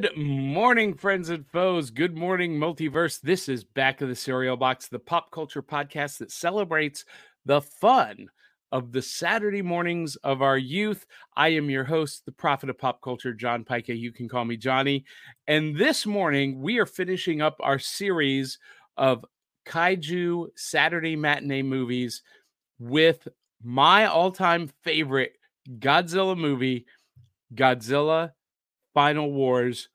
Good 0.00 0.16
morning, 0.16 0.94
friends 0.94 1.28
and 1.28 1.44
foes. 1.44 1.90
Good 1.90 2.16
morning, 2.16 2.56
multiverse. 2.56 3.20
This 3.20 3.48
is 3.48 3.64
Back 3.64 4.00
of 4.00 4.08
the 4.08 4.14
Cereal 4.14 4.56
Box, 4.56 4.86
the 4.86 5.00
pop 5.00 5.32
culture 5.32 5.60
podcast 5.60 6.18
that 6.18 6.30
celebrates 6.30 7.04
the 7.46 7.60
fun 7.60 8.28
of 8.70 8.92
the 8.92 9.02
Saturday 9.02 9.60
mornings 9.60 10.14
of 10.14 10.40
our 10.40 10.56
youth. 10.56 11.04
I 11.36 11.48
am 11.48 11.68
your 11.68 11.82
host, 11.82 12.24
the 12.26 12.30
prophet 12.30 12.70
of 12.70 12.78
pop 12.78 13.02
culture, 13.02 13.34
John 13.34 13.64
Pica. 13.64 13.92
You 13.92 14.12
can 14.12 14.28
call 14.28 14.44
me 14.44 14.56
Johnny. 14.56 15.04
And 15.48 15.76
this 15.76 16.06
morning, 16.06 16.60
we 16.62 16.78
are 16.78 16.86
finishing 16.86 17.42
up 17.42 17.56
our 17.58 17.80
series 17.80 18.60
of 18.96 19.24
kaiju 19.66 20.46
Saturday 20.54 21.16
matinee 21.16 21.62
movies 21.62 22.22
with 22.78 23.26
my 23.64 24.06
all 24.06 24.30
time 24.30 24.70
favorite 24.84 25.32
Godzilla 25.68 26.38
movie, 26.38 26.86
Godzilla 27.52 28.30
Final 28.94 29.32
Wars. 29.32 29.88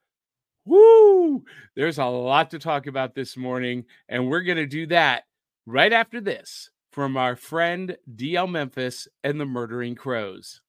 Woo! 0.65 1.43
There's 1.75 1.97
a 1.97 2.05
lot 2.05 2.51
to 2.51 2.59
talk 2.59 2.87
about 2.87 3.15
this 3.15 3.35
morning, 3.35 3.85
and 4.07 4.29
we're 4.29 4.43
going 4.43 4.57
to 4.57 4.65
do 4.65 4.87
that 4.87 5.23
right 5.65 5.91
after 5.91 6.21
this 6.21 6.69
from 6.91 7.17
our 7.17 7.35
friend 7.35 7.97
D'Elle 8.15 8.47
Memphis 8.47 9.07
and 9.23 9.41
the 9.41 9.45
Murdering 9.45 9.95
Crows. 9.95 10.61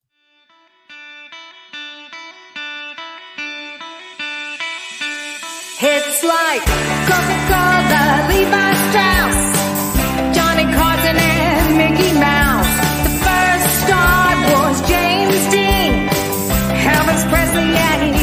It's 5.86 6.25
like 6.25 6.64
Coca-Cola, 7.05 8.27
Levi 8.31 8.75
Strauss, 8.88 9.36
Johnny 10.34 10.64
Carson 10.72 11.16
and 11.16 11.77
Mickey 11.77 12.12
Mouse. 12.19 12.72
The 13.05 13.11
first 13.20 13.69
star 13.84 14.34
was 14.48 14.81
James 14.88 15.44
Dean, 15.53 16.09
Elvis 16.88 17.28
Presley, 17.28 17.69
yeah, 17.75 18.14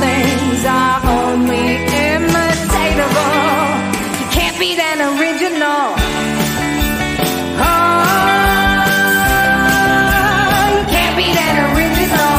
things 0.00 0.64
are 0.64 1.00
only. 1.06 1.84
You 4.20 4.26
can't 4.30 4.58
beat 4.58 4.78
an 4.78 5.00
original. 5.18 5.96
Oh, 7.56 7.64
can't 10.88 11.16
beat 11.16 11.36
an 11.36 11.76
original. 11.76 12.34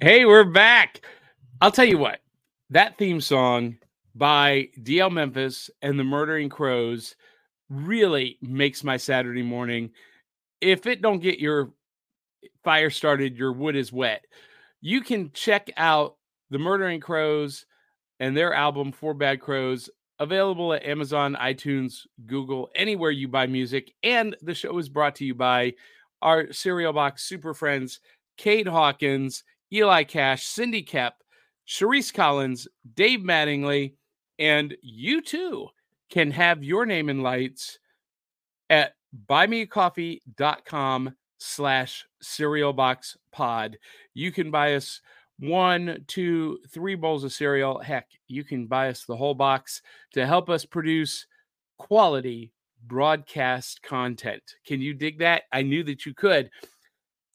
Hey, 0.00 0.24
we're 0.26 0.44
back. 0.44 1.00
I'll 1.60 1.70
tell 1.70 1.84
you 1.86 1.98
what, 1.98 2.20
that 2.74 2.98
theme 2.98 3.20
song 3.20 3.76
by 4.16 4.68
D'Elle 4.82 5.08
Memphis 5.08 5.70
and 5.80 5.96
the 5.96 6.02
Murdering 6.02 6.48
Crows 6.48 7.14
really 7.70 8.36
makes 8.42 8.82
my 8.82 8.96
Saturday 8.96 9.42
morning. 9.42 9.90
If 10.60 10.86
it 10.86 11.00
don't 11.00 11.22
get 11.22 11.38
your 11.38 11.72
fire 12.64 12.90
started, 12.90 13.38
your 13.38 13.52
wood 13.52 13.76
is 13.76 13.92
wet. 13.92 14.24
You 14.80 15.02
can 15.02 15.30
check 15.32 15.70
out 15.76 16.16
the 16.50 16.58
Murdering 16.58 16.98
Crows 16.98 17.64
and 18.18 18.36
their 18.36 18.52
album 18.52 18.90
Four 18.90 19.14
Bad 19.14 19.40
Crows 19.40 19.88
available 20.18 20.72
at 20.72 20.84
Amazon, 20.84 21.36
iTunes, 21.40 22.00
Google, 22.26 22.70
anywhere 22.74 23.12
you 23.12 23.28
buy 23.28 23.46
music. 23.46 23.92
And 24.02 24.36
the 24.42 24.54
show 24.54 24.76
is 24.78 24.88
brought 24.88 25.14
to 25.16 25.24
you 25.24 25.36
by 25.36 25.74
our 26.22 26.52
cereal 26.52 26.92
box 26.92 27.22
super 27.22 27.54
friends, 27.54 28.00
Kate 28.36 28.66
Hawkins, 28.66 29.44
Eli 29.72 30.02
Cash, 30.02 30.44
Cindy 30.46 30.82
Kep, 30.82 31.14
Sharice 31.66 32.12
Collins, 32.12 32.68
Dave 32.94 33.20
Mattingly, 33.20 33.94
and 34.38 34.76
you 34.82 35.20
too 35.22 35.68
can 36.10 36.30
have 36.30 36.62
your 36.62 36.86
name 36.86 37.08
in 37.08 37.22
lights 37.22 37.78
at 38.70 38.94
buymeacoffee.com 39.28 41.14
slash 41.38 42.06
cereal 42.20 42.72
box 42.72 43.16
pod. 43.32 43.78
You 44.14 44.32
can 44.32 44.50
buy 44.50 44.74
us 44.74 45.00
one, 45.38 46.04
two, 46.06 46.58
three 46.70 46.94
bowls 46.94 47.24
of 47.24 47.32
cereal. 47.32 47.78
Heck, 47.78 48.08
you 48.28 48.44
can 48.44 48.66
buy 48.66 48.88
us 48.88 49.04
the 49.04 49.16
whole 49.16 49.34
box 49.34 49.82
to 50.12 50.26
help 50.26 50.48
us 50.48 50.64
produce 50.64 51.26
quality 51.78 52.52
broadcast 52.86 53.82
content. 53.82 54.42
Can 54.66 54.80
you 54.80 54.94
dig 54.94 55.18
that? 55.18 55.44
I 55.52 55.62
knew 55.62 55.82
that 55.84 56.06
you 56.06 56.14
could. 56.14 56.50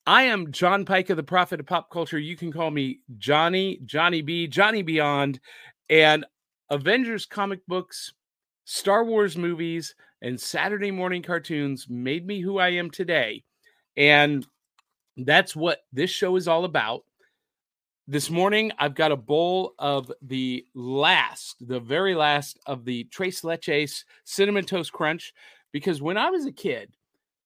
I 0.09 0.24
am 0.24 0.52
John 0.52 0.86
Pike 0.86 1.12
of 1.12 1.18
the 1.18 1.24
prophet 1.24 1.59
of 1.59 1.68
pop 1.68 1.92
culture. 1.92 2.18
You 2.18 2.36
can 2.36 2.52
call 2.52 2.72
me 2.72 3.02
Johnny, 3.20 3.80
Johnny 3.86 4.24
B, 4.24 4.47
Johnny 4.47 4.81
Beyond, 4.81 5.40
and 5.88 6.25
Avengers 6.72 7.28
comic 7.28 7.59
books, 7.68 8.14
Star 8.66 9.06
Wars 9.06 9.38
movies, 9.38 9.94
and 10.24 10.42
Saturday 10.42 10.90
morning 10.90 11.22
cartoons 11.22 11.86
made 11.88 12.25
me 12.25 12.40
who 12.40 12.58
I 12.58 12.69
am 12.69 12.90
today. 12.90 13.44
And 13.98 14.48
that's 15.16 15.56
what 15.56 15.81
this 15.94 16.09
show 16.09 16.38
is 16.38 16.48
all 16.48 16.66
about. 16.66 17.03
This 18.08 18.31
morning, 18.31 18.72
I've 18.80 18.96
got 18.96 19.12
a 19.12 19.16
bowl 19.16 19.75
of 19.78 20.12
the 20.24 20.66
last, 20.74 21.58
the 21.68 21.80
very 21.80 22.16
last 22.16 22.58
of 22.66 22.84
the 22.84 23.03
Tres 23.12 23.42
Leches 23.42 24.06
Cinnamon 24.24 24.66
Toast 24.66 24.92
Crunch, 24.92 25.36
because 25.72 26.02
when 26.02 26.18
I 26.18 26.31
was 26.31 26.48
a 26.48 26.52
kid, 26.52 26.96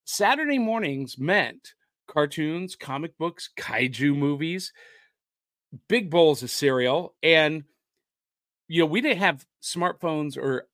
Saturday 0.05 0.59
mornings 0.59 1.17
meant 1.17 1.73
cartoons, 2.13 2.75
comic 2.75 3.17
books, 3.17 3.49
kaiju 3.57 4.15
movies, 4.15 4.71
big 5.87 6.09
bowls 6.09 6.43
of 6.43 6.51
cereal. 6.51 7.15
And, 7.23 7.63
you 8.67 8.81
know, 8.81 8.85
we 8.85 9.01
didn't 9.01 9.19
have 9.19 9.45
smartphones 9.61 10.37
or 10.37 10.67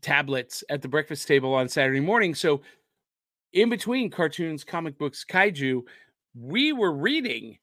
tablets 0.00 0.64
at 0.68 0.82
the 0.82 0.88
breakfast 0.88 1.28
table 1.28 1.54
on 1.54 1.68
Saturday 1.68 2.00
morning. 2.00 2.34
So, 2.34 2.62
in 3.52 3.70
between 3.70 4.10
cartoons, 4.10 4.62
comic 4.62 4.98
books, 4.98 5.24
kaiju, 5.28 5.82
we 6.34 6.72
were 6.72 6.92
reading 6.92 7.58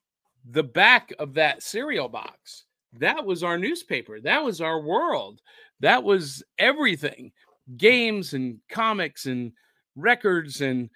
the 0.50 0.64
back 0.64 1.14
of 1.20 1.36
that 1.36 1.62
cereal 1.62 2.10
box. 2.10 2.66
That 2.94 3.26
was 3.26 3.44
our 3.44 3.58
newspaper. 3.58 4.20
That 4.20 4.44
was 4.44 4.62
our 4.62 4.80
world. 4.80 5.42
That 5.82 6.04
was 6.04 6.44
everything 6.58 7.34
games 7.78 8.34
and 8.34 8.60
comics 8.70 9.26
and 9.26 9.52
records 9.96 10.62
and 10.62 10.90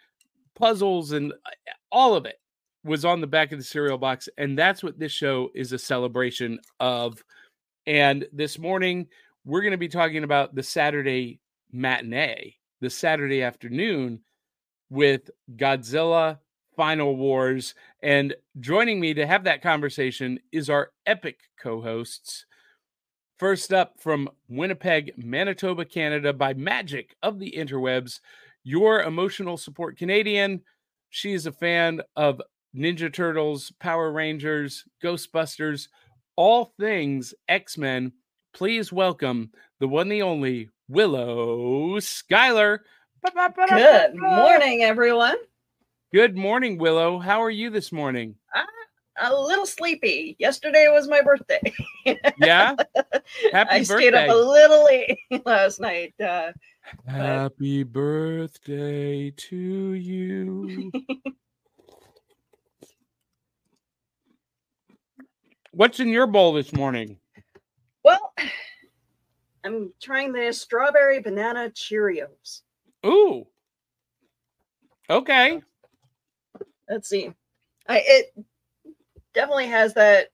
puzzles 0.55 1.11
and 1.11 1.31
uh, 1.31 1.71
all 1.91 2.15
of 2.15 2.25
it 2.25 2.39
was 2.83 3.05
on 3.05 3.21
the 3.21 3.27
back 3.27 3.51
of 3.51 3.59
the 3.59 3.63
cereal 3.63 3.97
box. 3.97 4.29
And 4.37 4.57
that's 4.57 4.83
what 4.83 4.99
this 4.99 5.11
show 5.11 5.49
is 5.53 5.73
a 5.73 5.79
celebration 5.79 6.59
of. 6.79 7.23
And 7.85 8.27
this 8.31 8.59
morning, 8.59 9.07
we're 9.45 9.61
going 9.61 9.71
to 9.71 9.77
be 9.77 9.87
talking 9.87 10.23
about 10.23 10.55
the 10.55 10.63
Saturday 10.63 11.39
matinee, 11.71 12.55
the 12.81 12.89
Saturday 12.89 13.41
afternoon 13.41 14.21
with 14.89 15.29
Godzilla 15.55 16.39
Final 16.75 17.15
Wars. 17.15 17.75
And 18.01 18.35
joining 18.59 18.99
me 18.99 19.13
to 19.13 19.27
have 19.27 19.43
that 19.43 19.61
conversation 19.61 20.39
is 20.51 20.69
our 20.69 20.91
epic 21.05 21.39
co 21.59 21.81
hosts. 21.81 22.45
First 23.37 23.73
up 23.73 23.93
from 23.99 24.29
Winnipeg, 24.49 25.13
Manitoba, 25.17 25.85
Canada, 25.85 26.33
by 26.33 26.53
magic 26.53 27.15
of 27.23 27.39
the 27.39 27.53
interwebs, 27.57 28.19
your 28.63 29.01
emotional 29.03 29.57
support 29.57 29.97
Canadian. 29.97 30.61
She 31.09 31.33
is 31.33 31.45
a 31.45 31.51
fan 31.51 32.01
of 32.15 32.41
Ninja 32.75 33.11
Turtles, 33.11 33.71
Power 33.79 34.11
Rangers, 34.11 34.85
Ghostbusters, 35.03 35.87
all 36.35 36.73
things 36.79 37.33
X 37.47 37.77
Men. 37.77 38.13
Please 38.53 38.93
welcome 38.93 39.51
the 39.79 39.87
one, 39.87 40.09
the 40.09 40.21
only 40.21 40.69
Willow 40.87 41.99
Schuyler. 41.99 42.83
Good 43.23 44.15
morning, 44.15 44.83
everyone. 44.83 45.37
Good 46.13 46.37
morning, 46.37 46.77
Willow. 46.77 47.19
How 47.19 47.43
are 47.43 47.49
you 47.49 47.69
this 47.69 47.91
morning? 47.91 48.35
A 49.21 49.33
little 49.33 49.65
sleepy. 49.65 50.35
Yesterday 50.39 50.87
was 50.89 51.07
my 51.07 51.21
birthday. 51.21 51.61
Yeah. 52.37 52.75
Happy 53.51 53.69
I 53.69 53.83
stayed 53.83 54.15
up 54.15 54.29
a 54.29 54.33
little 54.33 54.85
late 54.85 55.19
last 55.45 55.79
night. 55.79 56.15
Uh, 56.19 56.53
Happy 57.05 57.83
birthday 57.83 59.29
to 59.29 59.93
you. 59.93 60.91
What's 65.71 65.99
in 65.99 66.07
your 66.07 66.25
bowl 66.25 66.53
this 66.53 66.73
morning? 66.73 67.19
well, 68.03 68.33
I'm 69.63 69.93
trying 70.01 70.33
the 70.33 70.51
strawberry 70.51 71.19
banana 71.19 71.69
Cheerios. 71.69 72.61
Ooh. 73.05 73.45
Okay. 75.09 75.61
Let's 76.89 77.07
see. 77.09 77.33
I 77.87 78.03
it 78.05 78.45
definitely 79.33 79.67
has 79.67 79.93
that 79.95 80.29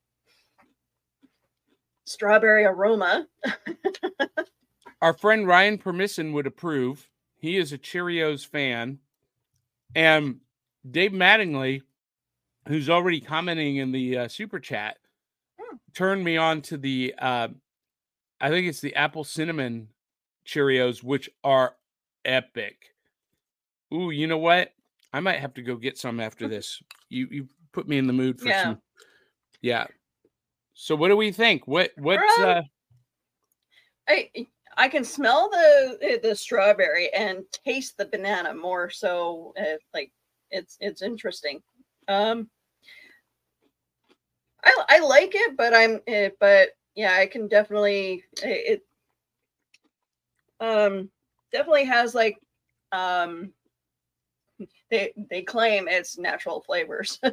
strawberry 2.05 2.65
aroma. 2.65 3.27
Our 5.01 5.13
friend 5.13 5.47
Ryan 5.47 5.77
Permisson 5.77 6.33
would 6.33 6.47
approve. 6.47 7.09
He 7.37 7.57
is 7.57 7.73
a 7.73 7.77
Cheerios 7.77 8.45
fan. 8.47 8.99
And 9.93 10.39
Dave 10.89 11.11
Mattingly, 11.11 11.81
who's 12.67 12.89
already 12.89 13.21
commenting 13.21 13.77
in 13.77 13.91
the 13.91 14.17
uh, 14.19 14.27
super 14.27 14.59
chat, 14.59 14.97
Hmm. 15.59 15.77
turned 15.93 16.23
me 16.23 16.37
on 16.37 16.61
to 16.63 16.77
the 16.77 17.13
uh, 17.17 17.47
I 18.41 18.49
think 18.49 18.67
it's 18.67 18.81
the 18.81 18.95
apple 18.95 19.23
cinnamon 19.23 19.89
Cheerios, 20.45 21.01
which 21.03 21.29
are 21.43 21.75
epic. 22.25 22.93
Ooh, 23.93 24.09
you 24.11 24.27
know 24.27 24.37
what? 24.37 24.71
I 25.13 25.19
might 25.21 25.39
have 25.39 25.53
to 25.55 25.61
go 25.61 25.75
get 25.77 25.97
some 25.97 26.19
after 26.19 26.47
this. 26.49 26.81
You 27.09 27.27
you 27.31 27.49
put 27.71 27.87
me 27.87 27.97
in 27.97 28.07
the 28.07 28.13
mood 28.13 28.39
for 28.39 28.49
Yeah. 28.49 28.63
some. 28.63 28.81
Yeah. 29.65 29.87
So 30.75 30.95
what 30.95 31.07
do 31.07 31.17
we 31.17 31.31
think? 31.31 31.67
What 31.67 31.89
what's 31.97 32.37
Um, 32.37 32.45
uh 32.45 32.61
I 34.07 34.29
I 34.77 34.87
can 34.87 35.03
smell 35.03 35.49
the 35.49 35.97
eh, 36.03 36.17
the 36.21 36.35
strawberry 36.35 37.11
and 37.11 37.43
taste 37.65 37.97
the 37.97 38.05
banana 38.05 38.53
more 38.53 38.91
so 38.91 39.55
uh, 39.59 39.77
like 39.91 40.11
it's 40.51 40.77
it's 40.79 41.01
interesting. 41.01 41.63
Um 42.07 42.47
I 44.63 44.85
I 44.87 44.99
like 44.99 45.31
it 45.33 45.57
but 45.57 45.73
I'm 45.73 45.99
uh, 46.07 46.29
but 46.39 46.69
yeah, 46.93 47.15
I 47.19 47.25
can 47.25 47.47
definitely 47.47 48.23
eh, 48.43 48.77
it 48.77 48.81
um 50.59 51.09
definitely 51.51 51.85
has 51.85 52.13
like 52.13 52.37
um 52.91 53.51
they 54.91 55.11
they 55.29 55.41
claim 55.41 55.87
it's 55.87 56.19
natural 56.19 56.61
flavors. 56.61 57.19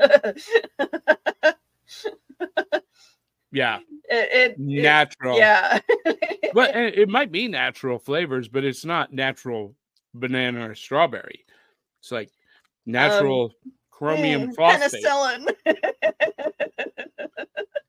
it, 3.53 3.57
yeah, 3.59 3.79
it, 4.09 4.31
it- 4.33 4.59
natural. 4.59 5.39
yeah. 5.39 5.79
but 6.55 6.75
it 6.75 7.09
might 7.09 7.31
be 7.33 7.49
natural 7.49 7.99
flavors, 7.99 8.49
but 8.49 8.65
it's 8.65 8.85
not 8.85 9.13
natural 9.13 9.75
banana 10.15 10.69
or 10.71 10.75
strawberry. 10.75 11.45
It's 12.01 12.13
like 12.13 12.31
natural 12.87 13.53
chromium 13.91 14.49
Mm, 14.49 14.57
phosphate. 14.57 15.05
Penicillin. 15.05 15.55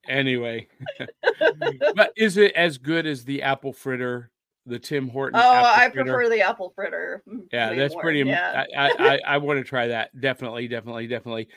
Anyway, 0.07 0.67
but 1.95 2.11
is 2.17 2.35
it 2.35 2.51
as 2.55 2.77
good 2.77 3.05
as 3.07 3.23
the 3.23 3.41
apple 3.41 3.71
fritter, 3.71 4.31
the 4.65 4.77
Tim 4.77 5.07
Horton? 5.07 5.39
Oh, 5.39 5.63
I 5.65 5.89
fritter? 5.89 6.03
prefer 6.03 6.29
the 6.29 6.41
apple 6.41 6.73
fritter. 6.75 7.23
Yeah, 7.53 7.73
that's 7.73 7.93
more, 7.93 8.01
pretty. 8.01 8.19
Yeah. 8.19 8.65
I 8.75 8.87
I, 8.87 8.91
I, 8.99 9.19
I 9.25 9.37
want 9.37 9.59
to 9.59 9.63
try 9.63 9.87
that. 9.87 10.09
Definitely, 10.19 10.67
definitely, 10.67 11.07
definitely. 11.07 11.47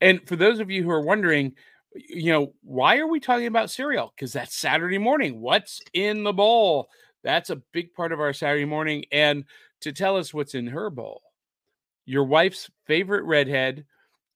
And 0.00 0.26
for 0.26 0.34
those 0.34 0.58
of 0.58 0.70
you 0.72 0.82
who 0.82 0.90
are 0.90 1.02
wondering, 1.02 1.54
you 1.94 2.32
know, 2.32 2.52
why 2.62 2.98
are 2.98 3.06
we 3.06 3.20
talking 3.20 3.46
about 3.46 3.70
cereal? 3.70 4.12
Because 4.16 4.32
that's 4.32 4.56
Saturday 4.56 4.98
morning. 4.98 5.40
What's 5.40 5.80
in 5.92 6.24
the 6.24 6.32
bowl? 6.32 6.88
That's 7.22 7.50
a 7.50 7.62
big 7.72 7.94
part 7.94 8.12
of 8.12 8.20
our 8.20 8.32
Saturday 8.32 8.64
morning. 8.64 9.04
And 9.12 9.44
to 9.80 9.92
tell 9.92 10.16
us 10.16 10.34
what's 10.34 10.54
in 10.54 10.66
her 10.68 10.90
bowl, 10.90 11.22
your 12.04 12.24
wife's 12.24 12.70
favorite 12.86 13.24
redhead. 13.24 13.84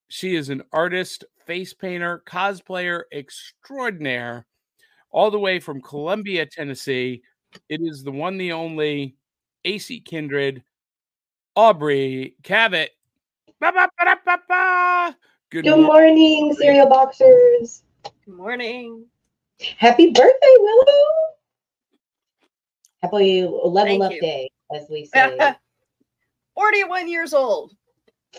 She 0.09 0.37
is 0.37 0.49
an 0.49 0.63
artist, 0.73 1.25
face 1.47 1.75
painter, 1.75 2.23
cosplayer 2.27 3.03
extraordinaire, 3.13 4.47
all 5.11 5.31
the 5.31 5.39
way 5.39 5.61
from 5.61 5.83
Columbia, 5.83 6.47
Tennessee. 6.47 7.23
It 7.69 7.81
is 7.83 8.05
the 8.05 8.13
one, 8.13 8.39
the 8.39 8.53
only 8.53 9.17
AC 9.65 10.01
Kindred, 10.01 10.63
Aubrey 11.57 12.37
Cavett. 12.43 12.89
Ba, 13.61 13.73
ba, 13.73 13.89
ba. 14.49 15.17
Good, 15.51 15.65
Good 15.65 15.71
morning. 15.79 15.87
morning, 15.87 16.55
cereal 16.55 16.89
boxers. 16.89 17.83
Good 18.27 18.35
morning. 18.35 19.07
Happy 19.79 20.09
birthday, 20.11 20.57
Willow. 20.59 21.05
Happy 23.03 23.43
level 23.45 23.83
Thank 23.85 24.03
up 24.03 24.13
you. 24.13 24.21
day, 24.21 24.51
as 24.75 24.87
we 24.91 25.07
say. 25.07 25.39
41 26.55 27.09
years 27.09 27.33
old. 27.33 27.73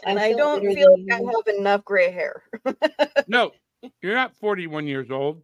And 0.06 0.20
I'm 0.20 0.24
I 0.24 0.28
still 0.34 0.38
don't 0.38 0.62
feel 0.76 0.92
like 1.08 1.20
I 1.20 1.24
have 1.24 1.58
enough 1.58 1.84
gray 1.84 2.12
hair. 2.12 2.44
No, 3.28 3.52
you're 4.02 4.16
not 4.16 4.36
41 4.38 4.86
years 4.88 5.10
old. 5.10 5.42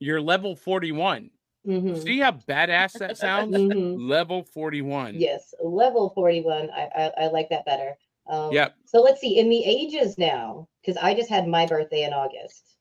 You're 0.00 0.20
level 0.20 0.54
41. 0.54 1.30
Mhm, 1.66 2.02
See 2.02 2.20
how 2.20 2.32
badass 2.32 2.98
that 2.98 3.16
sounds? 3.18 3.56
mhm. 3.56 3.94
level 3.98 4.44
41. 4.44 5.14
Yes, 5.18 5.54
level 5.60 6.10
41. 6.14 6.70
I, 6.70 6.88
I, 6.96 7.12
I 7.24 7.26
like 7.28 7.48
that 7.50 7.64
better. 7.64 7.96
Um, 8.28 8.52
Yep. 8.52 8.74
So 8.84 9.00
let's 9.00 9.20
see, 9.20 9.38
in 9.38 9.48
the 9.48 9.64
ages 9.64 10.18
now, 10.18 10.68
because 10.80 10.96
I 11.02 11.14
just 11.14 11.28
had 11.30 11.46
my 11.46 11.66
birthday 11.66 12.04
in 12.04 12.12
August. 12.12 12.76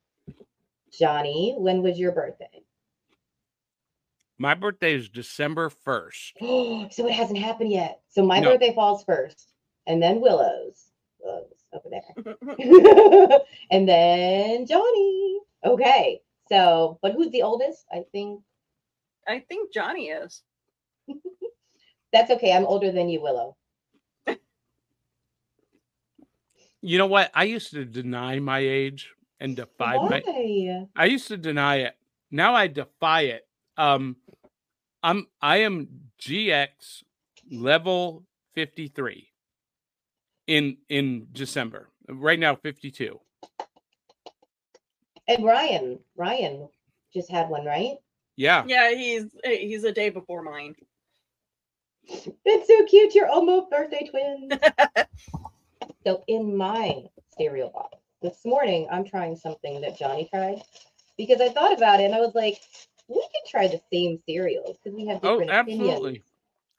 Johnny, 0.92 1.56
when 1.58 1.82
was 1.82 2.00
your 2.00 2.12
birthday? 2.12 2.64
My 4.38 4.54
birthday 4.54 4.94
is 4.94 5.10
December 5.10 5.70
1st. 5.70 6.92
so 6.94 7.08
it 7.08 7.14
hasn't 7.14 7.40
happened 7.40 7.72
yet. 7.72 8.02
So 8.10 8.26
my 8.26 8.40
No. 8.40 8.52
birthday 8.52 8.74
falls 8.74 9.04
first, 9.04 9.54
and 9.86 10.02
then 10.02 10.22
Willow's. 10.22 10.92
Willow's 11.20 11.66
over 11.74 11.90
there. 11.90 12.36
and 13.72 13.88
then 13.90 14.66
Johnny. 14.66 15.40
Okay. 15.66 16.22
So, 16.50 17.00
but 17.02 17.14
who's 17.14 17.32
the 17.32 17.42
oldest? 17.42 17.86
I 17.92 18.04
think 18.12 18.42
I 19.28 19.40
think 19.40 19.74
Johnny 19.74 20.08
is. 20.10 20.42
that's 22.14 22.32
okay. 22.32 22.54
I'm 22.54 22.66
older 22.66 22.92
than 22.92 23.10
you, 23.10 23.22
Willow. 23.22 23.58
You 26.82 26.98
know 26.98 27.08
what? 27.08 27.32
I 27.34 27.44
used 27.44 27.72
to 27.72 27.86
deny 27.86 28.40
my 28.40 28.60
age 28.60 29.12
and 29.40 29.56
defy 29.56 29.96
my 29.96 30.24
I 30.96 31.06
used 31.06 31.28
to 31.30 31.38
deny 31.38 31.78
it. 31.78 31.96
Now 32.32 32.54
I 32.54 32.68
defy 32.68 33.22
it. 33.22 33.48
Um 33.78 34.18
I'm 35.04 35.28
I 35.42 35.58
am 35.58 35.88
GX 36.20 37.04
level 37.52 38.26
53 38.56 39.28
in 40.48 40.78
in 40.90 41.28
December. 41.32 41.90
Right 42.08 42.40
now 42.40 42.56
52. 42.56 43.20
And 45.28 45.44
Ryan, 45.44 46.00
Ryan 46.16 46.70
just 47.14 47.30
had 47.30 47.50
one, 47.50 47.66
right? 47.66 47.96
Yeah. 48.36 48.64
Yeah, 48.68 48.94
he's 48.94 49.36
he's 49.44 49.84
a 49.84 49.92
day 49.92 50.10
before 50.10 50.42
mine. 50.42 50.76
It's 52.10 52.68
so 52.68 52.86
cute. 52.86 53.14
You're 53.14 53.28
almost 53.28 53.70
birthday 53.70 54.10
twins. 54.10 54.54
so 56.08 56.24
in 56.28 56.56
my 56.56 57.04
cereal 57.38 57.70
box 57.70 57.98
this 58.22 58.46
morning, 58.46 58.88
I'm 58.90 59.04
trying 59.04 59.36
something 59.36 59.82
that 59.82 60.00
Johnny 60.00 60.30
tried 60.34 60.62
because 61.18 61.42
I 61.42 61.50
thought 61.50 61.74
about 61.74 62.00
it 62.00 62.06
and 62.06 62.16
I 62.16 62.22
was 62.22 62.34
like, 62.34 62.62
we 63.10 63.16
could 63.22 63.50
try 63.50 63.68
the 63.68 63.82
same 63.92 64.18
cereals 64.26 64.78
because 64.82 64.96
we 64.98 65.06
have 65.08 65.22
different 65.22 65.50
Oh, 65.50 65.56
different 65.58 65.70
absolutely. 65.70 66.12
opinions. 66.12 66.26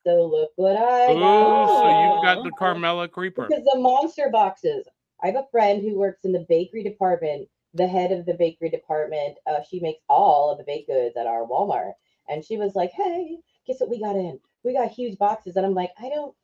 So 0.07 0.25
look 0.25 0.50
what 0.57 0.76
I 0.79 1.14
Oh, 1.14 1.67
got. 1.67 1.83
so 1.83 1.88
you've 1.88 2.23
got 2.23 2.43
the 2.43 2.50
Carmella 2.50 3.11
Creeper. 3.11 3.49
Because 3.49 3.64
the 3.64 3.79
monster 3.79 4.31
boxes. 4.33 4.87
I 5.23 5.26
have 5.26 5.37
a 5.37 5.47
friend 5.50 5.83
who 5.83 5.99
works 5.99 6.25
in 6.25 6.33
the 6.33 6.47
bakery 6.49 6.83
department, 6.83 7.49
the 7.75 7.87
head 7.87 8.12
of 8.12 8.25
the 8.25 8.35
bakery 8.35 8.71
department. 8.71 9.37
Uh, 9.47 9.62
she 9.69 9.81
makes 9.81 10.00
all 10.09 10.50
of 10.50 10.57
the 10.57 10.64
baked 10.64 10.88
goods 10.88 11.19
at 11.19 11.26
our 11.26 11.47
Walmart. 11.47 11.93
And 12.31 12.43
she 12.43 12.57
was 12.57 12.75
like, 12.75 12.93
Hey, 12.93 13.41
guess 13.67 13.81
what 13.81 13.91
we 13.91 14.00
got 14.00 14.17
in? 14.17 14.41
We 14.64 14.73
got 14.73 14.91
huge 14.91 15.19
boxes. 15.19 15.57
And 15.57 15.67
I'm 15.67 15.75
like, 15.75 15.91
I 16.00 16.09
don't 16.09 16.35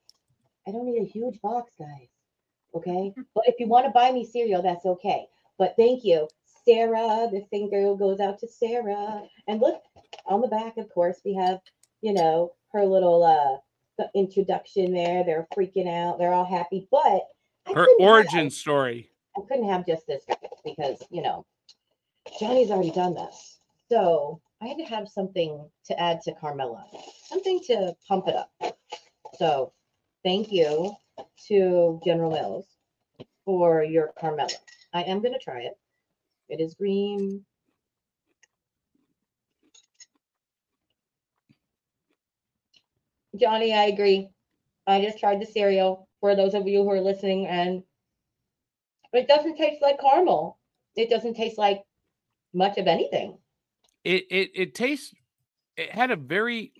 I 0.68 0.72
don't 0.72 0.84
need 0.86 1.00
a 1.02 1.06
huge 1.06 1.40
box, 1.40 1.72
guys. 1.78 2.08
Okay. 2.74 3.12
but 3.34 3.44
if 3.46 3.60
you 3.60 3.68
want 3.68 3.86
to 3.86 3.90
buy 3.92 4.10
me 4.10 4.24
cereal, 4.24 4.62
that's 4.62 4.84
okay. 4.84 5.26
But 5.58 5.74
thank 5.76 6.04
you. 6.04 6.28
Sarah, 6.64 7.28
this 7.30 7.44
thing 7.50 7.70
go 7.70 7.94
goes 7.96 8.20
out 8.20 8.38
to 8.40 8.48
Sarah. 8.48 9.22
And 9.46 9.60
look 9.60 9.80
on 10.26 10.40
the 10.40 10.48
back, 10.48 10.76
of 10.78 10.88
course, 10.88 11.20
we 11.24 11.34
have, 11.34 11.60
you 12.00 12.12
know, 12.14 12.52
her 12.72 12.84
little 12.84 13.22
uh 13.22 13.58
the 13.98 14.10
introduction 14.18 14.92
there. 14.92 15.24
They're 15.24 15.46
freaking 15.56 15.88
out. 15.88 16.18
They're 16.18 16.32
all 16.32 16.44
happy. 16.44 16.88
But 16.90 17.22
I 17.66 17.72
Her 17.74 17.84
couldn't 17.86 18.00
have- 18.00 18.10
origin 18.10 18.50
story. 18.50 19.10
I 19.36 19.40
couldn't 19.48 19.68
have 19.68 19.86
just 19.86 20.06
this 20.06 20.24
because, 20.64 21.02
you 21.10 21.20
know, 21.22 21.44
Johnny's 22.38 22.70
already 22.70 22.92
done 22.92 23.14
this. 23.14 23.58
So 23.90 24.40
I 24.62 24.66
had 24.68 24.78
to 24.78 24.84
have 24.84 25.08
something 25.08 25.68
to 25.86 26.00
add 26.00 26.20
to 26.22 26.32
Carmella, 26.32 26.84
something 27.28 27.60
to 27.66 27.94
pump 28.08 28.28
it 28.28 28.36
up. 28.36 28.78
So 29.36 29.72
thank 30.24 30.50
you 30.52 30.94
to 31.48 32.00
General 32.04 32.30
Mills 32.30 32.66
for 33.44 33.82
your 33.82 34.12
Carmella. 34.20 34.54
I 34.92 35.02
am 35.02 35.20
going 35.20 35.34
to 35.34 35.38
try 35.38 35.60
it. 35.62 35.76
It 36.48 36.60
is 36.60 36.74
green. 36.74 37.44
Johnny, 43.36 43.72
I 43.72 43.84
agree. 43.84 44.28
I 44.86 45.02
just 45.02 45.18
tried 45.18 45.40
the 45.40 45.46
cereal 45.46 46.08
for 46.20 46.36
those 46.36 46.54
of 46.54 46.68
you 46.68 46.82
who 46.82 46.90
are 46.90 47.00
listening, 47.00 47.46
and 47.46 47.82
it 49.12 49.26
doesn't 49.28 49.56
taste 49.56 49.82
like 49.82 50.00
caramel. 50.00 50.58
It 50.96 51.10
doesn't 51.10 51.34
taste 51.34 51.58
like 51.58 51.82
much 52.52 52.78
of 52.78 52.86
anything. 52.86 53.38
It 54.04 54.24
it 54.30 54.50
it 54.54 54.74
tastes 54.74 55.14
it 55.76 55.90
had 55.90 56.10
a 56.10 56.16
very 56.16 56.72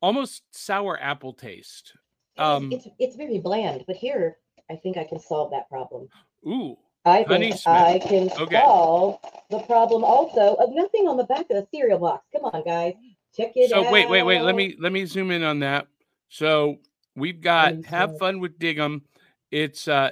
almost 0.00 0.42
sour 0.50 0.98
apple 1.00 1.34
taste. 1.34 1.92
Um, 2.40 2.72
it's 2.72 2.88
it's 2.98 3.16
very 3.16 3.38
bland, 3.38 3.84
but 3.86 3.96
here 3.96 4.38
I 4.70 4.76
think 4.76 4.96
I 4.96 5.04
can 5.04 5.20
solve 5.20 5.50
that 5.52 5.68
problem. 5.68 6.08
Ooh. 6.46 6.76
I 7.04 7.24
think 7.24 7.54
I 7.66 7.98
can 7.98 8.30
Okay. 8.38 8.56
solve 8.56 9.18
the 9.50 9.60
problem 9.60 10.04
also 10.04 10.54
of 10.54 10.70
nothing 10.72 11.08
on 11.08 11.16
the 11.16 11.24
back 11.24 11.46
of 11.50 11.56
the 11.56 11.66
cereal 11.72 11.98
box. 11.98 12.26
Come 12.32 12.44
on, 12.44 12.62
guys, 12.64 12.94
check 13.34 13.52
it 13.56 13.72
out. 13.72 13.84
So 13.84 13.92
wait, 13.92 14.08
wait, 14.08 14.22
wait. 14.22 14.42
Let 14.42 14.54
me 14.54 14.76
let 14.78 14.92
me 14.92 15.06
zoom 15.06 15.30
in 15.30 15.42
on 15.42 15.60
that. 15.60 15.86
So 16.28 16.78
we've 17.16 17.40
got 17.40 17.72
Honey 17.72 17.82
have 17.84 18.18
fun 18.18 18.40
with 18.40 18.58
Dig'em. 18.58 19.02
It's 19.50 19.88
uh 19.88 20.10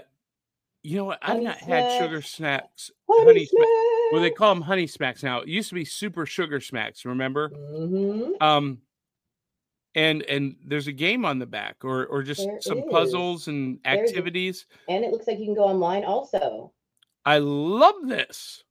you 0.82 0.96
know 0.96 1.04
what? 1.04 1.18
I've 1.22 1.32
Honey 1.32 1.44
not 1.44 1.58
had 1.58 1.90
sugar 1.90 2.22
snacks. 2.22 2.90
Honey 3.10 3.48
Honey 3.52 4.08
well, 4.10 4.22
they 4.22 4.30
call 4.30 4.54
them 4.54 4.62
honey 4.62 4.86
smacks 4.86 5.22
now. 5.22 5.40
It 5.40 5.48
used 5.48 5.68
to 5.68 5.74
be 5.74 5.84
super 5.84 6.24
sugar 6.24 6.60
smacks. 6.60 7.04
Remember? 7.04 7.48
hmm 7.50 8.32
Um, 8.40 8.78
and 9.98 10.22
and 10.22 10.56
there's 10.64 10.86
a 10.86 10.92
game 10.92 11.24
on 11.24 11.38
the 11.38 11.46
back, 11.46 11.84
or 11.84 12.06
or 12.06 12.22
just 12.22 12.44
There 12.44 12.60
some 12.60 12.78
is. 12.78 12.84
puzzles 12.90 13.48
and 13.48 13.78
There's 13.84 13.98
a- 13.98 14.02
activities. 14.04 14.66
And 14.88 15.04
it 15.04 15.10
looks 15.10 15.26
like 15.26 15.38
you 15.38 15.44
can 15.46 15.54
go 15.54 15.64
online 15.64 16.04
also. 16.04 16.72
I 17.24 17.38
love 17.38 17.96
this. 18.06 18.62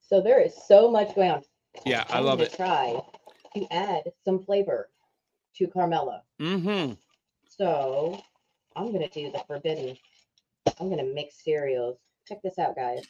So 0.00 0.20
there 0.20 0.40
is 0.40 0.54
so 0.66 0.90
much 0.90 1.14
going 1.14 1.30
on. 1.30 1.42
Yeah, 1.84 2.04
I 2.08 2.18
I'm 2.18 2.24
love 2.24 2.40
it. 2.40 2.52
Try 2.52 3.00
to 3.54 3.66
add 3.72 4.02
some 4.24 4.44
flavor 4.44 4.88
to 5.56 5.66
Carmella. 5.66 6.20
Mm-hmm. 6.40 6.92
So 7.48 8.20
I'm 8.76 8.92
gonna 8.92 9.08
do 9.08 9.30
the 9.32 9.42
forbidden. 9.46 9.96
I'm 10.78 10.90
gonna 10.90 11.04
mix 11.04 11.42
cereals. 11.44 11.98
Check 12.26 12.42
this 12.42 12.58
out, 12.58 12.76
guys. 12.76 13.04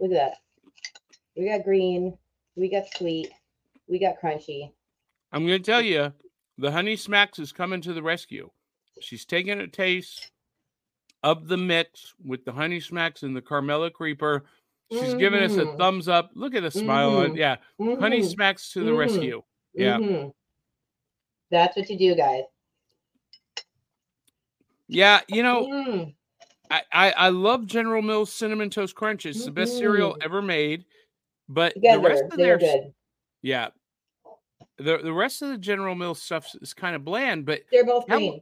Look 0.00 0.10
at 0.12 0.16
that. 0.16 0.36
We 1.36 1.48
got 1.48 1.64
green. 1.64 2.18
We 2.56 2.68
got 2.68 2.84
sweet. 2.96 3.30
We 3.88 3.98
got 4.00 4.20
crunchy. 4.20 4.72
I'm 5.32 5.46
going 5.46 5.62
to 5.62 5.64
tell 5.64 5.82
you, 5.82 6.12
the 6.58 6.70
Honey 6.70 6.96
Smacks 6.96 7.38
is 7.38 7.52
coming 7.52 7.80
to 7.82 7.92
the 7.92 8.02
rescue. 8.02 8.50
She's 9.00 9.24
taking 9.24 9.60
a 9.60 9.68
taste 9.68 10.30
of 11.22 11.48
the 11.48 11.56
mix 11.56 12.14
with 12.24 12.44
the 12.44 12.52
Honey 12.52 12.80
Smacks 12.80 13.22
and 13.22 13.34
the 13.36 13.42
Carmella 13.42 13.92
Creeper. 13.92 14.44
She's 14.90 15.14
giving 15.14 15.42
us 15.42 15.56
a 15.56 15.66
Mhm. 15.66 15.76
thumbs 15.78 16.08
up. 16.08 16.30
Look 16.34 16.54
at 16.54 16.62
the 16.62 16.70
smile 16.70 17.10
on. 17.10 17.32
Mhm. 17.32 17.36
Yeah, 17.36 17.56
Honey 18.00 18.20
Mhm, 18.20 18.30
Smacks 18.30 18.72
to 18.72 18.84
the 18.84 18.90
Mhm. 18.90 18.98
rescue. 18.98 19.42
Yeah. 19.74 19.98
mhm. 19.98 20.34
That's 21.50 21.76
what 21.76 21.88
you 21.88 21.98
do, 21.98 22.14
guys. 22.14 22.44
Yeah, 24.88 25.20
you 25.28 25.42
know, 25.42 25.66
Mm, 25.66 26.14
I, 26.70 26.82
I 26.92 27.10
I 27.12 27.28
love 27.28 27.66
General 27.66 28.02
Mills 28.02 28.32
cinnamon 28.32 28.70
toast 28.70 28.94
crunch. 28.94 29.26
It's 29.26 29.44
the 29.44 29.50
best 29.50 29.76
cereal 29.78 30.16
ever 30.22 30.42
made. 30.42 30.84
But 31.48 31.74
the 31.74 31.98
rest 31.98 32.24
of 32.24 32.36
their 32.36 32.58
good. 32.58 32.94
yeah, 33.42 33.68
the 34.78 34.98
the 34.98 35.12
rest 35.12 35.42
of 35.42 35.48
the 35.50 35.58
General 35.58 35.94
Mills 35.94 36.22
stuff 36.22 36.48
is 36.60 36.74
kind 36.74 36.94
of 36.96 37.04
bland. 37.04 37.44
But 37.46 37.62
They're 37.70 37.84
both 37.84 38.04
How- 38.08 38.16
green. 38.16 38.40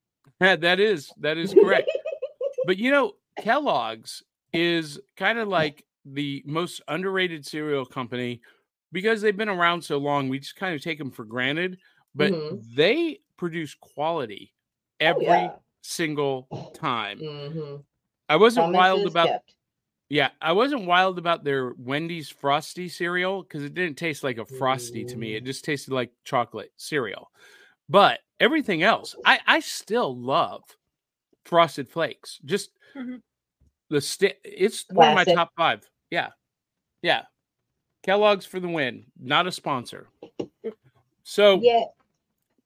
that 0.40 0.80
is 0.80 1.10
that 1.18 1.36
is 1.38 1.54
correct. 1.54 1.90
but 2.66 2.76
you 2.78 2.90
know, 2.90 3.12
Kellogg's 3.40 4.22
is 4.52 5.00
kind 5.16 5.38
of 5.38 5.48
like 5.48 5.84
the 6.04 6.42
most 6.46 6.80
underrated 6.88 7.44
cereal 7.46 7.84
company 7.84 8.40
because 8.92 9.20
they've 9.20 9.36
been 9.36 9.48
around 9.48 9.82
so 9.82 9.98
long. 9.98 10.28
We 10.28 10.38
just 10.38 10.56
kind 10.56 10.74
of 10.74 10.82
take 10.82 10.98
them 10.98 11.10
for 11.10 11.24
granted. 11.24 11.78
But 12.14 12.32
Mhm. 12.32 12.62
they 12.74 13.20
produce 13.36 13.74
quality 13.74 14.52
Oh, 15.00 15.04
every 15.06 15.24
yeah. 15.26 15.52
single 15.82 16.48
time. 16.74 17.18
Mhm. 17.20 17.84
I 18.28 18.36
wasn't 18.36 18.72
wild 18.72 19.06
about 19.06 19.28
kept. 19.28 19.54
Yeah, 20.10 20.30
I 20.40 20.52
wasn't 20.52 20.86
wild 20.86 21.18
about 21.18 21.44
their 21.44 21.74
Wendy's 21.78 22.30
Frosty 22.30 22.88
cereal 22.88 23.42
because 23.42 23.62
it 23.62 23.74
didn't 23.74 23.98
taste 23.98 24.24
like 24.24 24.38
a 24.38 24.44
Frosty 24.46 25.04
to 25.04 25.16
me. 25.16 25.34
It 25.34 25.44
just 25.44 25.64
tasted 25.64 25.92
like 25.92 26.10
chocolate 26.24 26.72
cereal. 26.76 27.30
But 27.90 28.20
everything 28.40 28.82
else, 28.82 29.14
I 29.26 29.38
I 29.46 29.60
still 29.60 30.16
love 30.16 30.62
Frosted 31.44 31.88
Flakes. 31.88 32.38
Just 32.44 32.70
Mhm. 32.96 33.20
the 33.90 34.00
sti- 34.00 34.38
it's 34.44 34.86
one 34.90 35.08
of 35.10 35.14
my 35.14 35.24
top 35.24 35.52
five. 35.56 35.86
Yeah, 36.10 36.30
yeah. 37.02 37.24
Kellogg's 38.02 38.46
for 38.46 38.60
the 38.60 38.68
win. 38.68 39.04
Not 39.18 39.46
a 39.46 39.52
sponsor. 39.52 40.08
So 41.24 41.60
Yeah. 41.62 41.84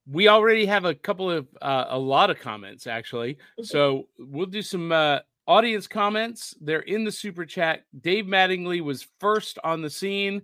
we 0.07 0.29
already 0.29 0.65
have 0.65 0.85
a 0.85 0.95
couple 0.95 1.29
of 1.29 1.47
uh, 1.61 1.85
a 1.89 1.99
lot 1.99 2.29
of 2.29 2.39
comments 2.39 2.87
actually 2.87 3.37
so 3.61 4.07
we'll 4.19 4.45
do 4.45 4.61
some 4.61 4.91
uh, 4.91 5.19
audience 5.47 5.87
comments 5.87 6.55
they're 6.61 6.79
in 6.81 7.03
the 7.03 7.11
super 7.11 7.45
chat. 7.45 7.83
Dave 8.01 8.25
mattingly 8.25 8.81
was 8.81 9.07
first 9.19 9.59
on 9.63 9.81
the 9.81 9.89
scene 9.89 10.41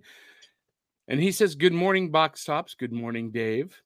and 1.08 1.20
he 1.20 1.32
says 1.32 1.54
good 1.54 1.72
morning 1.72 2.10
box 2.10 2.44
tops. 2.44 2.74
Good 2.74 2.92
morning 2.92 3.30
dave. 3.30 3.80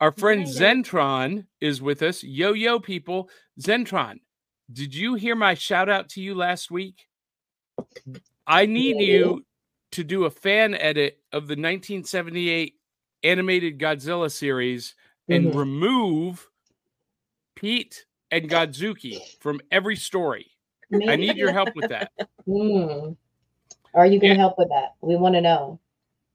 Our 0.00 0.12
friend 0.12 0.44
zentron 0.46 1.46
is 1.60 1.80
with 1.80 2.02
us. 2.02 2.22
Yo 2.22 2.52
yo 2.52 2.78
people. 2.78 3.30
Zentron 3.60 4.20
did 4.72 4.94
you 4.94 5.14
hear 5.14 5.34
my 5.34 5.54
shout 5.54 5.88
out 5.88 6.08
to 6.10 6.22
you 6.22 6.34
last 6.34 6.70
week? 6.70 7.06
I 8.46 8.66
need 8.66 8.98
you 9.00 9.44
to 9.92 10.04
do 10.04 10.24
a 10.24 10.30
fan 10.30 10.74
edit 10.74 11.18
of 11.32 11.46
the 11.46 11.54
1978 11.54 12.74
animated 13.22 13.78
godzilla 13.78 14.30
series 14.30 14.94
and 15.28 15.46
Mhm. 15.46 15.54
remove 15.54 16.50
Pete 17.54 18.04
and 18.34 18.50
Godzuki 18.50 19.18
from 19.40 19.60
every 19.70 19.96
story. 19.96 20.46
I 20.92 21.16
need 21.16 21.36
your 21.36 21.52
help 21.52 21.70
with 21.74 21.88
that. 21.90 22.10
Mm. 22.46 23.16
Are 23.94 24.04
you 24.04 24.20
going 24.20 24.32
to 24.32 24.36
Yeah. 24.36 24.42
help 24.42 24.58
with 24.58 24.68
that? 24.68 24.96
We 25.00 25.16
want 25.16 25.34
to 25.34 25.40
know. 25.40 25.80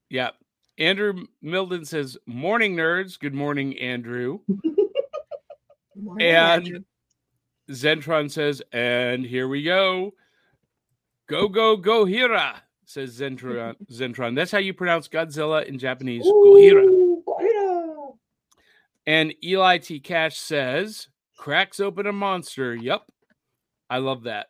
Yeah. 0.08 0.30
Andrew 0.76 1.26
Milden 1.44 1.86
says, 1.86 2.16
Morning, 2.26 2.74
nerds. 2.74 3.16
Good 3.16 3.34
morning, 3.34 3.78
Andrew. 3.78 4.40
Morning, 5.94 6.26
And 6.26 6.64
Andrew. 6.66 6.80
Zentron 7.70 8.28
says, 8.28 8.60
and 8.72 9.24
here 9.24 9.46
we 9.46 9.62
go. 9.62 10.14
Go, 11.28 11.46
go, 11.46 11.76
go, 11.76 12.04
Hira, 12.06 12.60
says 12.86 13.20
Zentron. 13.20 13.76
Zentron. 13.92 14.34
That's 14.34 14.50
how 14.50 14.58
you 14.58 14.74
pronounce 14.74 15.06
Godzilla 15.06 15.64
in 15.64 15.78
Japanese. 15.78 16.24
Gohira. 16.26 16.82
Ooh, 16.82 17.22
Gohira. 17.24 18.16
And 19.06 19.32
Eli 19.44 19.78
T. 19.78 20.00
Cash 20.00 20.38
says, 20.38 21.06
cracks 21.40 21.80
open 21.80 22.06
a 22.06 22.12
monster. 22.12 22.74
Yep. 22.74 23.00
I 23.88 23.96
love 23.96 24.24
that. 24.24 24.48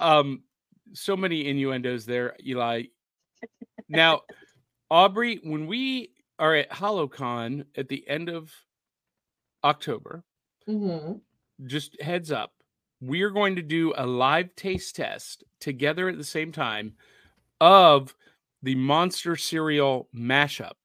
Um, 0.00 0.42
so 0.94 1.14
many 1.14 1.46
innuendos 1.46 2.06
there, 2.06 2.34
Eli. 2.42 2.84
Now, 3.90 4.22
Aubrey, 4.90 5.38
when 5.44 5.66
we 5.66 6.12
are 6.38 6.54
at 6.54 6.70
HoloCon 6.70 7.66
at 7.76 7.88
the 7.88 8.08
end 8.08 8.30
of 8.30 8.50
October, 9.62 10.24
Mhm. 10.66 11.20
just 11.66 12.00
heads 12.00 12.32
up, 12.32 12.54
we 13.02 13.20
are 13.20 13.30
going 13.30 13.56
to 13.56 13.62
do 13.62 13.92
a 13.94 14.06
live 14.06 14.54
taste 14.56 14.96
test 14.96 15.44
together 15.60 16.08
at 16.08 16.16
the 16.16 16.24
same 16.24 16.52
time 16.52 16.96
of 17.60 18.14
the 18.62 18.74
monster 18.76 19.36
cereal 19.36 20.08
mashup. 20.14 20.76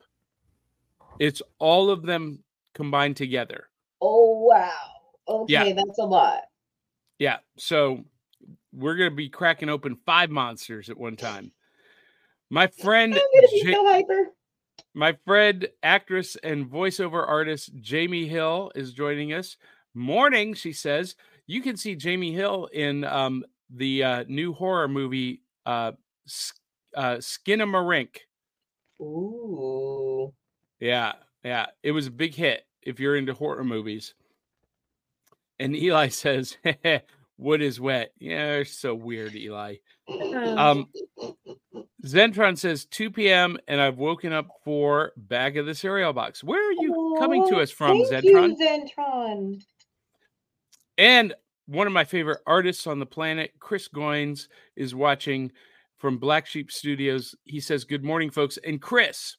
It's 1.18 1.42
all 1.60 1.90
of 1.90 2.02
them 2.02 2.44
combined 2.74 3.16
together. 3.16 3.70
Oh, 4.02 4.40
wow. 4.42 4.93
Okay, 5.28 5.54
Yeah. 5.54 5.74
that's 5.74 6.00
a 6.00 6.04
lot. 6.06 6.42
Yeah. 7.20 7.38
So 7.58 8.04
we're 8.74 8.96
going 8.96 9.10
to 9.10 9.16
be 9.16 9.30
cracking 9.30 9.70
open 9.70 9.98
five 10.06 10.30
monsters 10.30 10.90
at 10.90 10.98
one 10.98 11.16
time. 11.16 11.52
My 12.50 12.68
friend, 12.68 13.14
I'm 13.16 13.20
going 13.20 13.48
to 13.48 13.64
be 13.64 13.72
Ja- 13.72 13.78
so 13.78 13.86
hyper. 13.88 14.26
my 14.94 15.18
friend, 15.26 15.68
actress 15.84 16.36
and 16.44 16.66
voiceover 16.70 17.28
artist 17.28 17.72
Jamie 17.80 18.28
Hill 18.28 18.72
is 18.76 18.94
joining 18.94 19.34
us. 19.34 19.58
Morning, 19.94 20.54
she 20.54 20.74
says. 20.74 21.16
You 21.46 21.62
can 21.62 21.78
see 21.78 21.96
Jamie 21.96 22.34
Hill 22.34 22.68
in 22.74 23.04
um, 23.04 23.44
the 23.70 24.04
uh, 24.04 24.24
new 24.28 24.54
horror 24.54 24.88
movie 24.88 25.42
uh, 25.66 25.92
uh, 26.96 27.16
Skinamarink. 27.18 28.18
Ooh. 29.02 30.34
Yeah, 30.80 31.14
yeah. 31.44 31.68
It 31.84 31.92
was 31.92 32.08
a 32.08 32.12
big 32.12 32.34
hit 32.34 32.66
if 32.82 33.00
you're 33.00 33.16
into 33.16 33.34
horror 33.34 33.64
movies. 33.64 34.14
And 35.64 35.76
Eli 35.78 36.08
says, 36.10 36.58
Wood 37.38 37.62
is 37.62 37.80
wet. 37.80 38.12
Yeah, 38.20 38.56
you're 38.56 38.66
so 38.66 38.94
weird, 38.94 39.34
Eli. 39.34 39.76
Um, 40.58 40.90
Zentron 42.06 42.58
says 42.58 42.86
2 42.86 43.12
p.m. 43.12 43.58
and 43.68 43.80
I've 43.80 43.98
woken 43.98 44.34
up 44.34 44.48
for 44.66 45.14
bag 45.16 45.58
of 45.58 45.66
the 45.66 45.74
cereal 45.74 46.12
box. 46.12 46.44
Where 46.44 46.60
are 46.60 46.74
you 46.74 47.16
coming 47.18 47.48
to 47.48 47.62
us 47.62 47.72
from, 47.72 47.98
Zentron? 48.04 48.58
You, 48.60 48.90
Zentron. 48.98 49.64
And 50.98 51.34
one 51.66 51.88
of 51.88 51.94
my 51.94 52.04
favorite 52.04 52.42
artists 52.46 52.86
on 52.86 53.00
the 53.00 53.06
planet, 53.06 53.52
Chris 53.60 53.88
Goins, 53.88 54.50
is 54.76 54.94
watching 54.94 55.52
from 55.98 56.18
Black 56.18 56.46
Sheep 56.46 56.72
Studios. 56.72 57.36
He 57.46 57.62
says, 57.62 57.86
Good 57.86 58.04
morning, 58.04 58.32
folks. 58.32 58.60
And 58.66 58.82
Chris, 58.82 59.38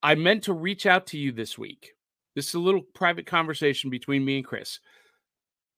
I 0.00 0.14
meant 0.14 0.44
to 0.44 0.52
reach 0.52 0.86
out 0.86 1.08
to 1.08 1.18
you 1.18 1.32
this 1.32 1.58
week. 1.58 1.90
This 2.36 2.48
is 2.48 2.54
a 2.54 2.60
little 2.60 2.82
private 2.94 3.26
conversation 3.26 3.90
between 3.90 4.24
me 4.24 4.36
and 4.36 4.44
Chris. 4.44 4.78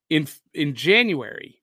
In 0.09 0.29
in 0.55 0.75
January, 0.75 1.63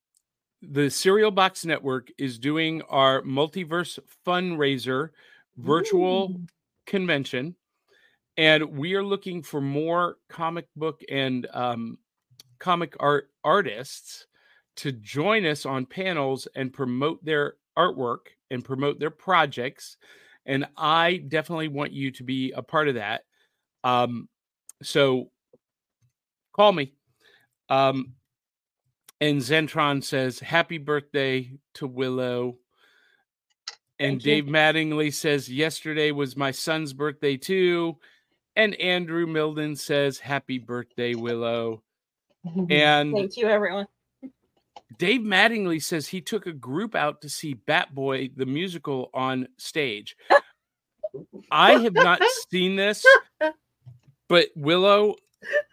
the 0.62 0.90
Cereal 0.90 1.32
Box 1.32 1.66
Network 1.66 2.10
is 2.18 2.38
doing 2.38 2.82
our 2.90 3.22
multiverse 3.22 4.00
fundraiser 4.26 5.10
virtual 5.58 6.32
Ooh. 6.32 6.46
convention, 6.86 7.56
and 8.38 8.78
we 8.78 8.96
are 8.96 9.04
looking 9.04 9.44
for 9.44 9.62
more 9.62 10.18
comic 10.30 10.68
book 10.76 11.02
and 11.10 11.48
um, 11.54 11.98
comic 12.60 12.96
art 13.00 13.30
artists 13.44 14.28
to 14.76 14.92
join 14.92 15.46
us 15.46 15.66
on 15.66 15.86
panels 15.86 16.48
and 16.56 16.74
promote 16.74 17.24
their 17.24 17.56
artwork 17.78 18.28
and 18.50 18.66
promote 18.66 19.00
their 19.00 19.12
projects. 19.12 19.98
And 20.46 20.68
I 20.76 21.18
definitely 21.18 21.70
want 21.70 21.94
you 21.94 22.12
to 22.12 22.24
be 22.24 22.52
a 22.52 22.62
part 22.62 22.88
of 22.88 22.96
that. 22.96 23.22
Um, 23.84 24.28
so 24.82 25.30
call 26.54 26.72
me. 26.72 26.94
Um, 27.70 28.14
and 29.24 29.39
Zentron 29.39 30.03
says, 30.03 30.39
Happy 30.39 30.77
birthday 30.77 31.53
to 31.75 31.88
Willow. 31.88 32.58
And 33.98 34.22
Thank 34.22 34.25
you. 34.25 34.32
Dave 34.34 34.46
Mattingly 34.46 35.13
says, 35.13 35.48
Yesterday 35.48 36.12
was 36.12 36.36
my 36.36 36.51
son's 36.51 36.92
birthday 36.92 37.38
too. 37.38 37.98
And 38.58 38.75
Andrew 38.75 39.25
Milden 39.25 39.77
says, 39.77 40.20
Happy 40.20 40.60
birthday, 40.60 41.15
Willow. 41.15 41.84
And 42.70 43.13
Thank 43.13 43.38
you, 43.38 43.48
everyone. 43.48 43.88
Dave 44.98 45.22
Mattingly 45.22 45.82
says 45.82 46.06
he 46.06 46.20
took 46.20 46.46
a 46.46 46.51
group 46.51 46.94
out 46.94 47.22
to 47.22 47.30
see 47.30 47.53
Bat 47.53 47.96
Boy 47.96 48.30
the 48.36 48.46
musical 48.46 49.10
on 49.13 49.48
stage. 49.58 50.18
I 51.50 51.80
have 51.80 51.94
not 51.94 52.22
seen 52.51 52.75
this, 52.75 53.06
but 54.27 54.50
Willow, 54.58 55.15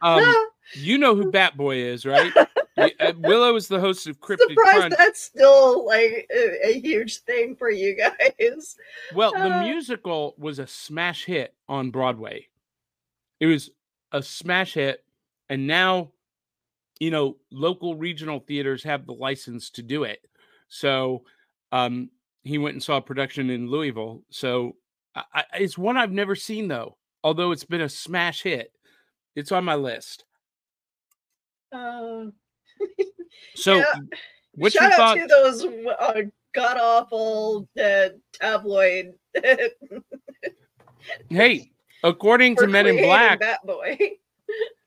um, 0.02 0.48
you 0.74 0.98
know 0.98 1.16
who 1.16 1.32
Bat 1.32 1.56
Boy 1.56 1.78
is, 1.78 2.06
right? 2.06 2.32
Uh, 2.80 3.12
Willow 3.18 3.56
is 3.56 3.68
the 3.68 3.80
host 3.80 4.06
of 4.06 4.20
Cryptid 4.20 4.48
Surprised 4.48 4.76
Crunch. 4.78 4.94
that's 4.96 5.20
still 5.22 5.86
like 5.86 6.28
a, 6.34 6.68
a 6.68 6.80
huge 6.80 7.18
thing 7.18 7.54
for 7.56 7.70
you 7.70 7.96
guys. 7.96 8.76
Well, 9.14 9.32
the 9.32 9.56
Uh. 9.56 9.62
musical 9.62 10.34
was 10.38 10.58
a 10.58 10.66
smash 10.66 11.24
hit 11.24 11.54
on 11.68 11.90
Broadway. 11.90 12.48
It 13.40 13.46
was 13.46 13.70
a 14.12 14.22
smash 14.22 14.74
hit, 14.74 15.04
and 15.48 15.66
now, 15.66 16.12
you 16.98 17.10
know, 17.10 17.36
local 17.50 17.94
regional 17.96 18.40
theaters 18.40 18.82
have 18.84 19.06
the 19.06 19.14
license 19.14 19.70
to 19.70 19.82
do 19.82 20.04
it. 20.04 20.20
So, 20.68 21.24
um, 21.72 22.10
he 22.42 22.58
went 22.58 22.74
and 22.74 22.82
saw 22.82 22.96
a 22.96 23.02
production 23.02 23.50
in 23.50 23.70
Louisville. 23.70 24.22
So, 24.30 24.76
I, 25.14 25.24
I, 25.34 25.44
it's 25.60 25.76
one 25.78 25.96
I've 25.96 26.12
never 26.12 26.34
seen 26.36 26.68
though. 26.68 26.96
Although 27.22 27.52
it's 27.52 27.64
been 27.64 27.80
a 27.82 27.88
smash 27.88 28.42
hit, 28.42 28.72
it's 29.36 29.52
on 29.52 29.64
my 29.64 29.74
list. 29.74 30.24
Uh, 31.72 32.26
So, 33.54 33.78
Yeah. 33.78 33.94
what's 34.54 34.74
shout 34.74 34.90
your 34.90 34.92
out 34.92 34.96
thought? 34.96 35.14
to 35.16 35.26
those 35.26 35.64
uh, 35.98 36.22
god 36.52 36.76
awful 36.78 37.68
uh, 37.82 38.08
tabloid 38.32 39.14
Hey, 41.28 41.70
according 42.02 42.56
to 42.56 42.66
Men 42.66 42.86
in 42.86 42.96
Black, 43.02 43.40
Bat 43.40 43.60
Boy. 43.64 43.98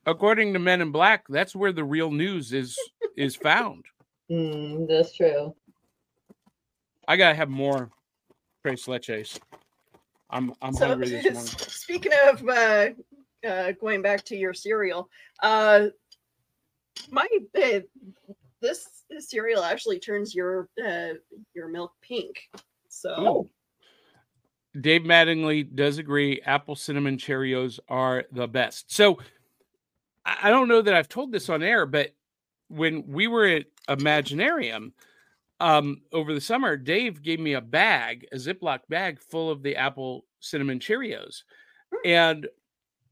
according 0.05 0.53
to 0.53 0.59
Men 0.59 0.81
in 0.81 0.91
Black, 0.91 1.25
that's 1.29 1.55
where 1.55 1.71
the 1.71 1.83
real 1.83 2.11
news 2.11 2.53
is 2.53 2.77
is 3.17 3.35
found. 3.35 3.85
Mm, 4.31 4.87
that's 4.87 5.15
true. 5.15 5.55
I 7.07 7.17
gotta 7.17 7.35
have 7.35 7.49
more 7.49 7.91
tres 8.65 8.85
leches. 8.85 9.39
I'm 10.29 10.53
I'm 10.61 10.73
so, 10.73 10.87
hungry 10.87 11.09
this 11.09 11.25
morning. 11.33 11.51
speaking 11.57 12.13
of 12.27 12.47
uh, 12.47 12.89
uh, 13.47 13.71
going 13.73 14.01
back 14.01 14.23
to 14.25 14.35
your 14.35 14.53
cereal, 14.53 15.09
uh, 15.41 15.87
my 17.09 17.27
uh, 17.57 17.79
this 18.61 19.03
cereal 19.19 19.63
actually 19.63 19.99
turns 19.99 20.33
your 20.33 20.69
uh, 20.85 21.13
your 21.53 21.67
milk 21.67 21.93
pink. 22.01 22.49
So. 22.89 23.49
Dave 24.79 25.01
Mattingly 25.01 25.75
does 25.75 25.99
agree. 25.99 26.41
Apple 26.41 26.75
cinnamon 26.75 27.17
Cheerios 27.17 27.79
are 27.89 28.23
the 28.31 28.47
best. 28.47 28.91
So 28.91 29.19
I 30.25 30.37
I 30.43 30.49
don't 30.49 30.67
know 30.67 30.81
that 30.81 30.95
I've 30.95 31.09
told 31.09 31.31
this 31.31 31.49
on 31.49 31.61
air, 31.61 31.85
but 31.85 32.15
when 32.69 33.05
we 33.07 33.27
were 33.27 33.45
at 33.45 33.65
Imaginarium 33.87 34.93
um, 35.59 36.01
over 36.11 36.33
the 36.33 36.41
summer, 36.41 36.75
Dave 36.75 37.21
gave 37.21 37.39
me 37.39 37.53
a 37.53 37.61
bag, 37.61 38.27
a 38.31 38.37
Ziploc 38.37 38.79
bag 38.89 39.19
full 39.21 39.51
of 39.51 39.61
the 39.61 39.75
Apple 39.75 40.25
cinnamon 40.39 40.79
Cheerios, 40.79 41.43
and 42.03 42.47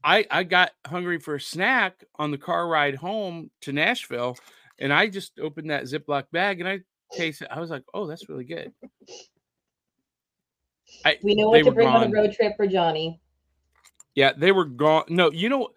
I 0.04 0.26
I 0.30 0.42
got 0.44 0.72
hungry 0.86 1.18
for 1.18 1.36
a 1.36 1.40
snack 1.40 2.04
on 2.16 2.30
the 2.30 2.38
car 2.38 2.66
ride 2.68 2.94
home 2.96 3.50
to 3.62 3.72
Nashville, 3.72 4.36
and 4.78 4.92
I 4.92 5.08
just 5.08 5.38
opened 5.38 5.70
that 5.70 5.84
Ziploc 5.84 6.24
bag 6.32 6.60
and 6.60 6.68
I 6.68 6.80
tasted. 7.12 7.48
I 7.54 7.60
was 7.60 7.70
like, 7.70 7.84
oh, 7.94 8.06
that's 8.06 8.28
really 8.28 8.44
good. 8.44 8.72
I, 11.04 11.18
We 11.22 11.34
know 11.34 11.48
what 11.48 11.64
to 11.64 11.72
bring 11.72 11.88
on 11.88 12.00
gone. 12.00 12.10
the 12.10 12.16
road 12.16 12.32
trip 12.32 12.52
for 12.56 12.66
Johnny. 12.66 13.20
Yeah, 14.14 14.32
they 14.36 14.52
were 14.52 14.64
gone. 14.66 15.04
No, 15.08 15.30
you 15.32 15.48
know, 15.48 15.68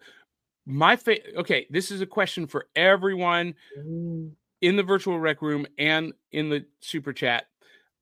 my 0.66 0.96
fa- 0.96 1.36
okay, 1.38 1.66
this 1.70 1.90
is 1.90 2.00
a 2.00 2.06
question 2.06 2.46
for 2.46 2.66
everyone 2.76 3.54
Mm. 3.78 4.32
in 4.60 4.76
the 4.76 4.82
virtual 4.82 5.18
rec 5.18 5.42
room 5.42 5.66
and 5.78 6.12
in 6.32 6.48
the 6.48 6.64
super 6.80 7.12
chat. 7.12 7.46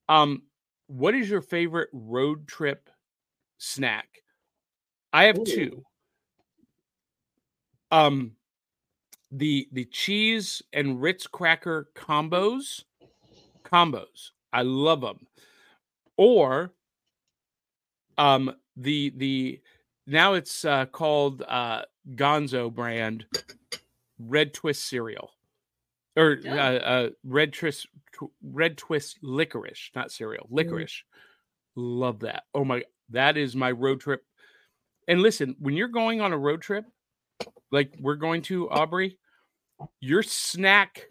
Um, 0.08 0.42
what 0.87 1.14
is 1.14 1.28
your 1.28 1.40
favorite 1.40 1.88
road 1.92 2.46
trip 2.46 2.90
snack? 3.58 4.08
I 5.12 5.24
have 5.24 5.38
Ooh. 5.38 5.44
two. 5.44 5.84
Um, 7.94 8.33
the 9.30 9.68
the 9.72 9.85
cheese 9.85 10.62
and 10.72 11.00
Ritz 11.00 11.26
cracker 11.28 11.88
combos, 11.94 12.83
combos. 13.64 14.30
I 14.52 14.62
love 14.62 15.00
them. 15.00 15.26
Or, 16.16 16.72
um, 18.18 18.54
the 18.76 19.12
the 19.16 19.61
now 20.07 20.35
it's 20.35 20.64
uh, 20.64 20.87
called 20.87 21.42
uh, 21.42 21.83
Gonzo 22.14 22.72
brand 22.72 23.26
Red 24.18 24.54
Twist 24.54 24.87
cereal, 24.88 25.30
or 26.16 26.38
Yeah. 26.42 26.54
uh, 26.54 26.72
uh, 26.72 27.11
Red 27.24 27.52
Twist 27.52 27.87
tw- 28.12 28.33
Red 28.42 28.76
Twist 28.76 29.18
licorice, 29.22 29.90
not 29.94 30.11
cereal, 30.11 30.46
licorice. 30.50 31.04
Love 31.76 32.20
that. 32.20 32.44
Oh 32.54 32.64
my, 32.64 32.83
that 33.11 33.37
is 33.37 33.54
my 33.57 33.70
road 33.70 34.00
trip. 34.00 34.24
And 35.07 35.22
listen, 35.22 35.54
when 35.59 35.74
you're 35.74 35.88
going 35.88 36.20
on 36.20 36.33
a 36.33 36.38
road 36.38 36.61
trip, 36.62 36.85
like 37.70 37.94
we're 38.00 38.14
going 38.16 38.42
to 38.42 38.68
Aubrey, 38.70 39.18
your 40.00 40.22
snack 40.22 41.07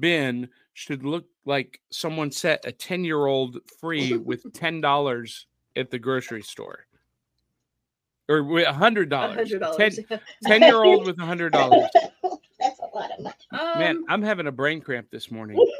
bin 0.00 0.48
should 0.74 1.04
look 1.04 1.26
like 1.44 1.80
someone 1.90 2.30
set 2.30 2.64
a 2.64 2.72
10 2.72 3.04
year 3.04 3.26
old 3.26 3.58
free 3.80 4.16
with 4.16 4.44
$10 4.52 5.44
at 5.76 5.90
the 5.90 5.98
grocery 5.98 6.42
store 6.42 6.86
or 8.28 8.42
with 8.42 8.66
$100. 8.66 8.68
a 8.68 8.72
hundred 8.72 9.10
10, 9.10 9.60
dollars. 9.60 10.00
10 10.44 10.62
year 10.62 10.82
old 10.84 11.06
with 11.06 11.16
$100. 11.16 11.50
That's 12.58 12.80
a 12.80 12.96
lot 12.96 13.10
of 13.12 13.20
money. 13.20 13.34
Man, 13.78 13.96
Um, 13.98 14.04
I'm 14.08 14.22
having 14.22 14.46
a 14.46 14.52
brain 14.52 14.80
cramp 14.80 15.08
this 15.10 15.30
morning. 15.30 15.58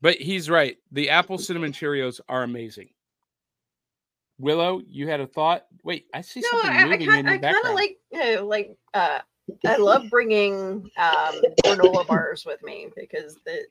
But 0.00 0.16
he's 0.16 0.50
right. 0.50 0.76
The 0.90 1.10
apple 1.10 1.38
cinnamon 1.38 1.70
Cheerios 1.72 2.20
are 2.28 2.42
amazing. 2.42 2.88
Willow, 4.42 4.82
you 4.88 5.06
had 5.06 5.20
a 5.20 5.26
thought? 5.26 5.66
Wait, 5.84 6.06
I 6.12 6.20
see 6.20 6.40
no, 6.40 6.48
something 6.50 6.70
I, 6.70 6.80
I 6.80 6.84
moving 6.84 7.06
kind 7.06 7.20
in 7.20 7.26
the 7.26 7.30
I 7.30 7.38
kind 7.38 7.56
of 7.56 7.62
background. 7.64 7.74
like 7.76 8.40
like 8.42 8.76
uh, 8.92 9.20
I 9.64 9.76
love 9.76 10.10
bringing 10.10 10.90
um, 10.96 11.42
granola 11.64 12.04
bars 12.06 12.44
with 12.44 12.60
me 12.64 12.88
because 12.96 13.38
the 13.46 13.62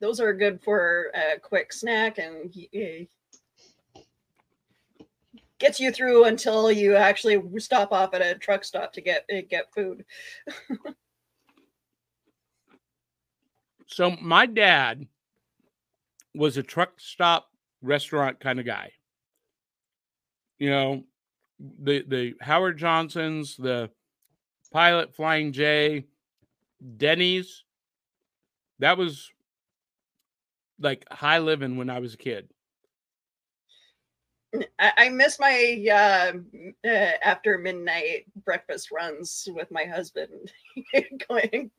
those 0.00 0.20
are 0.20 0.32
good 0.32 0.62
for 0.62 1.10
a 1.14 1.40
quick 1.40 1.72
snack 1.72 2.18
and 2.18 2.54
gets 5.58 5.80
you 5.80 5.90
through 5.90 6.26
until 6.26 6.70
you 6.70 6.94
actually 6.94 7.42
stop 7.58 7.90
off 7.90 8.14
at 8.14 8.22
a 8.22 8.36
truck 8.36 8.62
stop 8.62 8.92
to 8.92 9.00
get 9.00 9.24
uh, 9.36 9.40
get 9.50 9.72
food. 9.74 10.04
So 13.86 14.12
my 14.20 14.46
dad 14.46 15.08
was 16.36 16.56
a 16.56 16.62
truck 16.62 16.92
stop 16.98 17.48
restaurant 17.84 18.40
kind 18.40 18.58
of 18.58 18.66
guy. 18.66 18.92
You 20.58 20.70
know, 20.70 21.04
the 21.58 22.04
the 22.06 22.34
Howard 22.40 22.78
Johnsons, 22.78 23.56
the 23.56 23.90
Pilot 24.72 25.14
Flying 25.14 25.52
J, 25.52 26.06
Denny's. 26.96 27.64
That 28.80 28.98
was 28.98 29.30
like 30.80 31.06
high 31.10 31.38
living 31.38 31.76
when 31.76 31.90
I 31.90 32.00
was 32.00 32.14
a 32.14 32.18
kid. 32.18 32.48
I, 34.78 35.08
miss 35.08 35.40
my 35.40 35.84
uh, 35.90 36.32
uh, 36.88 37.10
after 37.22 37.58
midnight 37.58 38.26
breakfast 38.44 38.90
runs 38.92 39.48
with 39.52 39.70
my 39.70 39.84
husband. 39.84 40.52
going, 41.28 41.70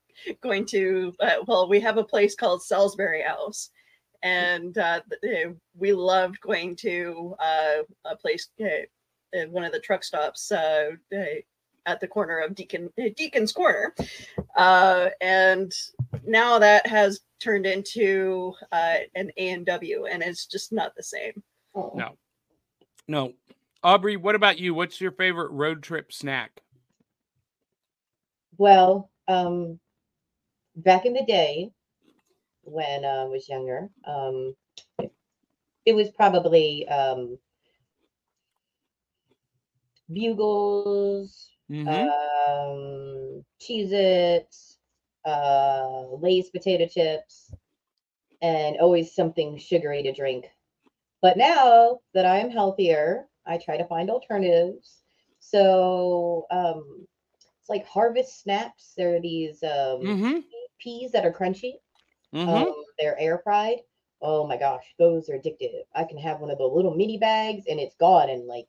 going 0.41 0.65
to 0.67 1.13
uh, 1.19 1.37
well, 1.47 1.69
we 1.69 1.79
have 1.79 1.97
a 1.97 2.03
place 2.03 2.35
called 2.35 2.63
Salisbury 2.63 3.21
House, 3.21 3.69
and 4.25 4.75
uh, 4.79 5.01
we 5.77 5.93
loved 5.93 6.41
going 6.41 6.75
to 6.77 7.35
uh, 7.39 7.83
a 8.05 8.15
place, 8.15 8.49
uh, 8.59 9.45
one 9.49 9.63
of 9.63 9.71
the 9.71 9.79
truck 9.79 10.03
stops 10.03 10.51
uh, 10.51 10.89
at 11.85 12.01
the 12.01 12.07
corner 12.07 12.39
of 12.39 12.55
Deacon 12.55 12.89
uh, 12.99 13.09
Deacon's 13.15 13.51
Corner, 13.51 13.93
uh, 14.57 15.09
and 15.21 15.71
now 16.25 16.57
that 16.57 16.88
has 16.88 17.19
turned 17.39 17.67
into 17.67 18.51
uh, 18.71 18.95
an 19.13 19.31
A 19.38 19.49
and 19.51 19.65
W, 19.67 20.07
and 20.07 20.23
it's 20.23 20.47
just 20.47 20.73
not 20.73 20.95
the 20.95 21.03
same. 21.03 21.43
Oh. 21.75 21.91
No. 21.93 22.17
No. 23.07 23.33
Aubrey, 23.83 24.17
what 24.17 24.33
about 24.33 24.57
you? 24.57 24.73
What's 24.73 24.99
your 24.99 25.11
favorite 25.11 25.51
road 25.51 25.83
trip 25.83 26.11
snack? 26.11 26.63
Well, 28.57 29.11
um, 29.27 29.79
back 30.77 31.05
in 31.05 31.13
the 31.13 31.25
day 31.25 31.69
when 32.65 33.06
uh, 33.06 33.23
I 33.23 33.25
was 33.25 33.49
younger, 33.49 33.89
um, 34.08 34.56
it, 34.99 35.12
it 35.86 35.93
was 35.93 36.10
probably 36.12 36.88
um, 36.88 37.38
bugles, 40.12 41.49
Mhm. 41.69 42.13
um, 42.49 43.43
Cheez 43.62 43.91
Its, 43.91 44.80
uh, 45.25 46.06
Lay's 46.19 46.49
potato 46.49 46.88
chips, 46.88 47.54
and 48.41 48.78
always 48.78 49.13
something 49.15 49.58
sugary 49.58 50.04
to 50.04 50.13
drink. 50.13 50.45
But 51.21 51.38
now 51.38 51.99
that 52.13 52.25
I'm 52.25 52.49
healthier, 52.49 53.28
I 53.45 53.58
try 53.58 53.78
to 53.78 53.88
find 53.88 54.10
alternatives. 54.10 55.04
So 55.39 56.45
um, 56.51 57.08
it's 57.60 57.69
like 57.69 57.86
Harvest 57.88 58.41
Snaps. 58.41 58.93
There 58.97 59.15
are 59.15 59.21
these 59.21 59.63
um, 59.63 60.01
Mm-hmm. 60.08 60.39
peas 60.80 61.12
that 61.12 61.25
are 61.25 61.34
crunchy. 61.34 61.73
Mm-hmm. 62.33 62.49
Um, 62.49 62.73
they're 62.99 63.19
air 63.19 63.41
fried. 63.43 63.79
Oh 64.21 64.47
my 64.47 64.57
gosh, 64.57 64.85
those 64.97 65.29
are 65.29 65.38
addictive. 65.38 65.83
I 65.93 66.05
can 66.05 66.17
have 66.17 66.39
one 66.39 66.49
of 66.49 66.57
the 66.57 66.63
little 66.63 66.95
mini 66.95 67.17
bags 67.17 67.65
and 67.69 67.79
it's 67.79 67.95
gone 67.95 68.29
in 68.29 68.47
like 68.47 68.67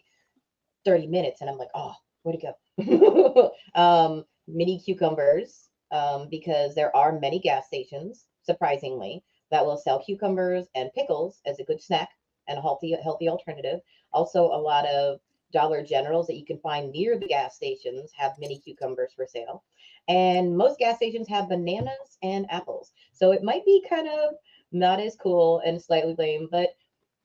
30 0.85 1.07
minutes. 1.07 1.41
And 1.41 1.49
I'm 1.49 1.59
like, 1.59 1.71
oh, 1.75 1.95
where'd 2.23 2.39
it 2.43 2.47
go? 2.79 3.53
um, 3.75 4.25
mini 4.49 4.81
cucumbers, 4.81 5.69
um, 5.93 6.29
because 6.31 6.75
there 6.75 6.95
are 6.95 7.19
many 7.19 7.39
gas 7.39 7.67
stations, 7.67 8.27
surprisingly, 8.43 9.23
that 9.51 9.65
will 9.65 9.77
sell 9.77 10.03
cucumbers 10.03 10.67
and 10.75 10.93
pickles 10.95 11.41
as 11.47 11.59
a 11.59 11.65
good 11.65 11.81
snack 11.81 12.11
and 12.49 12.59
a 12.59 12.63
healthy, 12.63 12.97
healthy 13.03 13.29
alternative. 13.29 13.81
Also, 14.13 14.47
a 14.47 14.59
lot 14.59 14.87
of 14.87 15.21
Dollar 15.53 15.83
Generals 15.83 16.27
that 16.27 16.37
you 16.37 16.45
can 16.45 16.59
find 16.59 16.93
near 16.93 17.19
the 17.19 17.27
gas 17.27 17.57
stations 17.57 18.11
have 18.17 18.39
mini 18.39 18.59
cucumbers 18.59 19.13
for 19.15 19.27
sale. 19.27 19.65
And 20.09 20.57
most 20.57 20.79
gas 20.79 20.97
stations 20.97 21.29
have 21.29 21.49
bananas 21.49 22.19
and 22.23 22.47
apples. 22.51 22.93
So 23.17 23.33
it 23.33 23.43
might 23.43 23.65
be 23.65 23.85
kind 23.89 24.09
of 24.09 24.35
not 24.73 25.01
as 25.01 25.17
cool 25.17 25.61
and 25.65 25.81
slightly 25.81 26.15
lame, 26.19 26.49
but 26.51 26.71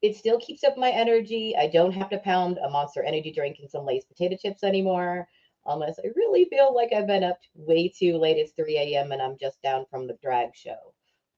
it 0.01 0.15
still 0.15 0.39
keeps 0.39 0.63
up 0.63 0.77
my 0.77 0.89
energy. 0.89 1.55
I 1.57 1.67
don't 1.67 1.91
have 1.91 2.09
to 2.09 2.17
pound 2.19 2.57
a 2.57 2.69
monster 2.69 3.03
energy 3.03 3.31
drink 3.31 3.57
and 3.59 3.69
some 3.69 3.85
Lay's 3.85 4.05
potato 4.05 4.35
chips 4.41 4.63
anymore. 4.63 5.27
Unless 5.67 5.99
I 5.99 6.07
really 6.15 6.45
feel 6.45 6.73
like 6.73 6.91
I've 6.91 7.05
been 7.05 7.23
up 7.23 7.37
way 7.53 7.87
too 7.87 8.17
late. 8.17 8.37
It's 8.37 8.53
3 8.53 8.77
a.m. 8.77 9.11
and 9.11 9.21
I'm 9.21 9.37
just 9.39 9.61
down 9.61 9.85
from 9.89 10.07
the 10.07 10.17
drag 10.21 10.55
show. 10.55 10.77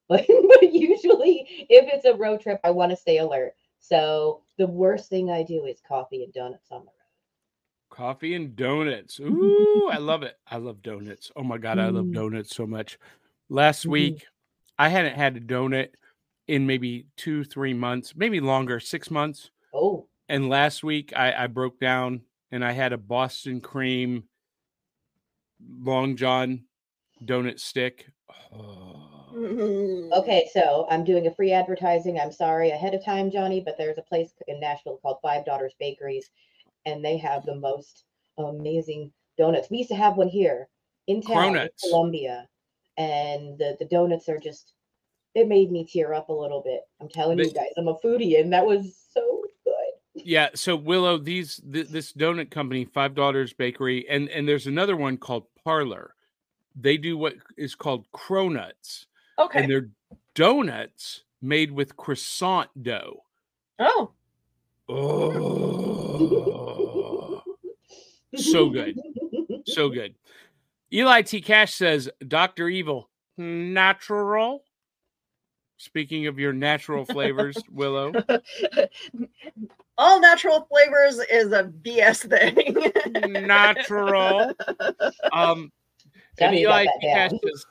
But, 0.09 0.25
but 0.27 0.73
usually, 0.73 1.65
if 1.69 1.85
it's 1.93 2.05
a 2.05 2.13
road 2.13 2.41
trip, 2.41 2.59
I 2.65 2.71
want 2.71 2.91
to 2.91 2.95
stay 2.97 3.19
alert. 3.19 3.53
So 3.79 4.43
the 4.57 4.67
worst 4.67 5.09
thing 5.09 5.31
I 5.31 5.43
do 5.43 5.65
is 5.65 5.81
coffee 5.87 6.23
and 6.23 6.33
donuts 6.33 6.71
on 6.71 6.81
the 6.81 6.85
road. 6.87 7.89
Coffee 7.89 8.33
and 8.35 8.55
donuts. 8.55 9.19
Ooh, 9.21 9.87
I 9.89 9.97
love 9.97 10.23
it. 10.23 10.37
I 10.47 10.57
love 10.57 10.81
donuts. 10.81 11.31
Oh 11.35 11.43
my 11.43 11.57
god, 11.57 11.79
I 11.79 11.87
love 11.89 12.07
Mm. 12.07 12.13
donuts 12.13 12.55
so 12.55 12.65
much. 12.67 12.99
Last 13.49 13.85
Mhm. 13.85 13.91
week, 13.91 14.25
I 14.77 14.89
hadn't 14.89 15.15
had 15.15 15.37
a 15.37 15.41
donut 15.41 15.89
in 16.47 16.65
maybe 16.67 17.07
two, 17.15 17.43
three 17.43 17.73
months, 17.73 18.15
maybe 18.15 18.39
longer, 18.39 18.79
six 18.79 19.09
months. 19.09 19.51
Oh, 19.73 20.07
And 20.29 20.49
last 20.49 20.83
week, 20.83 21.13
I, 21.15 21.33
I 21.43 21.47
broke 21.47 21.79
down 21.79 22.21
and 22.51 22.63
I 22.63 22.71
had 22.71 22.93
a 22.93 22.97
Boston 22.97 23.61
cream 23.61 24.25
Long 25.81 26.15
John 26.15 26.65
donut 27.23 27.59
stick. 27.59 28.07
Oh. 28.53 28.99
Mhm. 29.33 30.11
okay. 30.11 30.47
So 30.53 30.85
I'm 30.91 31.03
doing 31.03 31.25
a 31.25 31.33
free 31.33 31.51
advertising. 31.51 32.19
I'm 32.19 32.31
sorry 32.31 32.69
ahead 32.69 32.93
of 32.93 33.03
time, 33.03 33.31
Johnny, 33.31 33.61
but 33.61 33.77
there's 33.77 33.97
a 33.97 34.03
place 34.03 34.31
in 34.47 34.59
Nashville 34.59 34.99
called 35.01 35.17
Five 35.23 35.43
Daughters 35.45 35.73
Bakeries, 35.79 36.29
and 36.85 37.03
they 37.03 37.17
have 37.17 37.43
the 37.45 37.55
most 37.55 38.05
amazing 38.37 39.11
donuts. 39.37 39.71
We 39.71 39.77
used 39.77 39.89
to 39.89 39.95
have 39.95 40.17
one 40.17 40.27
here 40.27 40.69
in 41.07 41.21
town, 41.21 41.55
in 41.55 41.69
Columbia, 41.81 42.47
and 42.97 43.57
the, 43.57 43.75
the 43.79 43.85
donuts 43.85 44.29
are 44.29 44.39
just, 44.39 44.73
it 45.35 45.47
made 45.47 45.71
me 45.71 45.85
tear 45.85 46.13
up 46.13 46.29
a 46.29 46.33
little 46.33 46.61
bit. 46.63 46.81
I'm 47.01 47.09
telling 47.09 47.39
you 47.39 47.51
guys, 47.51 47.69
I'm 47.77 47.87
a 47.87 47.95
foodie, 47.95 48.39
and 48.39 48.53
that 48.53 48.65
was 48.65 48.95
so 49.13 49.41
good. 49.63 49.73
Yeah, 50.25 50.49
so 50.53 50.75
Willow, 50.75 51.17
these 51.17 51.59
th- 51.71 51.87
this 51.87 52.13
donut 52.13 52.51
company, 52.51 52.85
Five 52.85 53.15
Daughters 53.15 53.51
Bakery, 53.53 54.07
and 54.07 54.29
and 54.29 54.47
there's 54.47 54.67
another 54.67 54.95
one 54.95 55.17
called 55.17 55.45
Parlor. 55.63 56.13
They 56.75 56.97
do 56.97 57.17
what 57.17 57.33
is 57.57 57.73
called 57.75 58.05
cronuts, 58.11 59.05
Okay. 59.39 59.61
and 59.63 59.71
they're 59.71 59.89
donuts 60.35 61.23
made 61.41 61.71
with 61.71 61.97
croissant 61.97 62.69
dough. 62.83 63.23
oh. 63.79 64.11
Oh, 66.15 67.41
so 68.35 68.69
good, 68.69 68.99
so 69.65 69.89
good. 69.89 70.13
Eli 70.93 71.23
T. 71.23 71.41
Cash 71.41 71.73
says, 71.73 72.09
"Doctor 72.27 72.69
Evil, 72.69 73.09
natural." 73.37 74.63
Speaking 75.77 76.27
of 76.27 76.39
your 76.39 76.53
natural 76.53 77.03
flavors, 77.03 77.57
Willow, 77.71 78.13
All 79.97 80.21
natural 80.21 80.67
flavors 80.71 81.19
is 81.29 81.51
a 81.51 81.63
BS 81.63 82.29
thing. 82.29 83.43
natural. 83.43 84.53
Um, 85.33 85.71
and 86.39 86.55
Eli 86.55 86.85
T. 86.85 86.91
Cash 87.01 87.31
says, 87.43 87.65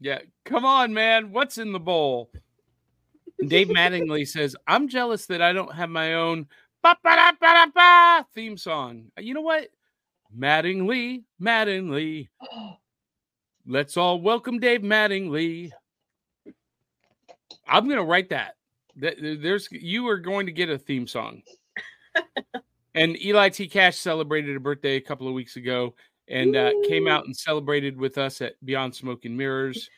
"Yeah, 0.00 0.18
come 0.44 0.64
on, 0.64 0.92
man, 0.92 1.30
what's 1.32 1.58
in 1.58 1.72
the 1.72 1.80
bowl?" 1.80 2.30
Dave 3.46 3.68
Mattingly 3.68 4.26
says, 4.28 4.56
"I'm 4.66 4.88
jealous 4.88 5.26
that 5.26 5.40
I 5.40 5.52
don't 5.52 5.72
have 5.72 5.88
my 5.88 6.14
own 6.14 6.46
theme 8.34 8.56
song." 8.56 9.12
You 9.18 9.34
know 9.34 9.40
what? 9.40 9.68
Mattingly, 10.36 11.24
Mattingly, 11.40 12.28
let's 13.66 13.96
all 13.96 14.20
welcome 14.20 14.58
Dave 14.58 14.82
Mattingly. 14.82 15.70
I'm 17.66 17.88
gonna 17.88 18.04
write 18.04 18.30
that. 18.30 18.56
Th- 19.00 19.18
th- 19.18 19.40
There's 19.40 19.68
you 19.70 20.08
are 20.08 20.18
going 20.18 20.46
to 20.46 20.52
get 20.52 20.70
a 20.70 20.78
theme 20.78 21.06
song. 21.06 21.42
and 22.94 23.20
Eli 23.22 23.48
T. 23.48 23.68
Cash 23.68 23.96
celebrated 23.96 24.56
a 24.56 24.60
birthday 24.60 24.96
a 24.96 25.00
couple 25.00 25.28
of 25.28 25.34
weeks 25.34 25.56
ago 25.56 25.94
and 26.28 26.56
uh, 26.56 26.72
came 26.86 27.08
out 27.08 27.26
and 27.26 27.36
celebrated 27.36 27.96
with 27.96 28.18
us 28.18 28.40
at 28.40 28.54
Beyond 28.64 28.94
Smoke 28.94 29.24
and 29.24 29.36
Mirrors. 29.36 29.90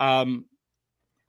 Um, 0.00 0.46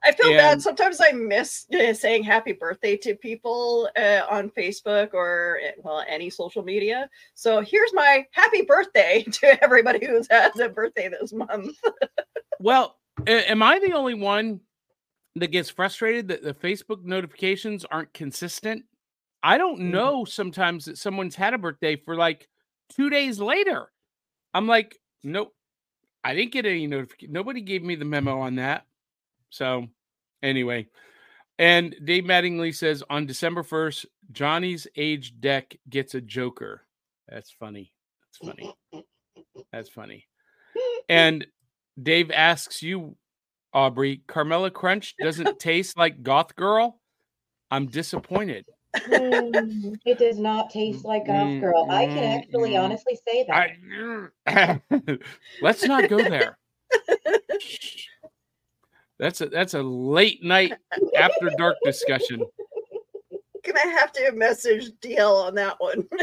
I 0.04 0.14
feel 0.14 0.32
bad. 0.32 0.62
Sometimes 0.62 1.02
I 1.02 1.12
miss 1.12 1.66
uh, 1.74 1.94
saying 1.94 2.24
happy 2.24 2.54
birthday 2.54 2.96
to 2.98 3.16
people 3.16 3.90
uh, 3.98 4.22
on 4.30 4.50
Facebook 4.52 5.14
or 5.14 5.60
uh, 5.66 5.72
well 5.84 6.04
any 6.08 6.30
social 6.30 6.64
media. 6.64 7.10
So 7.34 7.62
here's 7.62 7.94
my 7.94 8.26
happy 8.32 8.62
birthday 8.62 9.24
to 9.32 9.62
everybody 9.64 10.06
who's 10.06 10.28
had 10.30 10.58
a 10.60 10.70
birthday 10.70 11.10
this 11.10 11.34
month. 11.34 11.76
well, 12.60 12.98
am 13.28 13.62
I 13.62 13.80
the 13.80 13.94
only 13.94 14.14
one 14.14 14.62
that 15.36 15.48
gets 15.48 15.70
frustrated 15.70 16.30
that 16.30 16.44
the 16.44 16.54
Facebook 16.54 17.04
notifications 17.04 17.84
aren't 17.86 18.14
consistent? 18.14 18.86
I 19.44 19.58
don't 19.58 19.80
Mhm. 19.80 19.92
know 19.92 20.26
sometimes 20.26 20.86
that 20.86 20.98
someone's 20.98 21.36
had 21.36 21.54
a 21.54 21.58
birthday 21.58 21.96
for 21.98 22.16
like 22.16 22.48
two 22.90 23.10
days 23.10 23.40
later. 23.40 23.92
I'm 24.54 24.68
like, 24.68 24.98
nope, 25.24 25.54
I 26.24 26.34
didn't 26.36 26.52
get 26.52 26.66
any 26.66 26.88
notification. 26.88 27.34
Nobody 27.34 27.62
gave 27.62 27.84
me 27.84 27.96
the 27.96 28.06
memo 28.06 28.40
on 28.40 28.56
that. 28.56 28.86
So, 29.50 29.88
anyway, 30.44 30.88
and 31.60 31.94
Dave 32.04 32.24
Mattingly 32.24 32.74
says 32.74 33.04
on 33.10 33.26
December 33.26 33.64
1st, 33.64 34.06
Johnny's 34.32 34.88
age 34.96 35.40
deck 35.42 35.76
gets 35.90 36.16
a 36.16 36.22
Joker. 36.22 36.86
That's 37.28 37.52
funny. 37.52 37.92
That's 38.42 38.56
funny. 38.94 39.04
That's 39.72 39.90
funny. 39.90 40.26
And 41.10 41.46
Dave 42.02 42.32
asks 42.32 42.82
you, 42.82 43.18
Aubrey, 43.74 44.22
Carmella 44.28 44.72
Crunch 44.72 45.16
doesn't 45.22 45.60
taste 45.60 45.98
like 45.98 46.24
Goth 46.24 46.56
Girl. 46.56 47.02
I'm 47.70 47.88
disappointed. 47.88 48.66
Mm, 48.96 50.00
it 50.06 50.18
does 50.18 50.40
not 50.40 50.70
taste 50.70 51.04
like 51.04 51.28
Goth 51.28 51.50
Mm, 51.50 51.62
Girl. 51.62 51.88
I 51.90 52.06
can 52.06 52.24
mm, 52.24 52.38
actually 52.38 52.78
honestly 52.78 53.20
say 53.28 53.46
that. 53.48 53.72
I, 54.48 55.18
let's 55.62 55.86
not 55.86 56.08
go 56.08 56.24
there. 56.24 56.58
That's 59.20 59.42
a 59.42 59.48
that's 59.48 59.74
a 59.74 59.84
late 59.84 60.44
night 60.44 60.74
after 61.18 61.52
dark 61.58 61.76
discussion. 61.84 62.42
Gonna 63.66 63.92
have 63.92 64.14
to 64.14 64.32
message 64.32 64.92
D'Elle 65.02 65.36
on 65.36 65.56
that 65.56 65.76
one. 65.80 66.08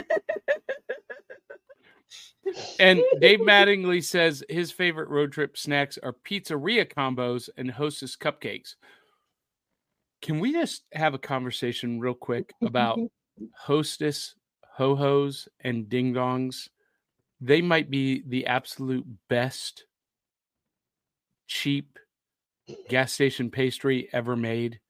And 2.79 3.03
Dave 3.21 3.41
Mattingly 3.41 4.05
says 4.05 4.45
his 4.49 4.71
favorite 4.71 5.09
road 5.09 5.33
trip 5.33 5.59
snacks 5.59 5.99
are 6.01 6.13
pizzeria 6.13 6.89
combos 6.89 7.49
and 7.57 7.71
hostess 7.71 8.17
cupcakes. 8.17 8.77
Can 10.23 10.39
we 10.39 10.53
just 10.53 10.85
have 10.93 11.15
a 11.15 11.19
conversation 11.19 11.99
real 11.99 12.15
quick 12.15 12.53
about 12.63 12.99
hostess, 13.57 14.37
ho 14.75 14.95
hos, 14.95 15.49
and 15.61 15.89
ding 15.89 16.15
dongs? 16.15 16.69
They 17.41 17.61
might 17.61 17.91
be 17.91 18.23
the 18.27 18.47
absolute 18.47 19.07
best 19.29 19.85
cheap 21.49 21.99
gas 22.89 23.13
station 23.13 23.51
pastry 23.51 24.09
ever 24.13 24.37
made. 24.37 24.81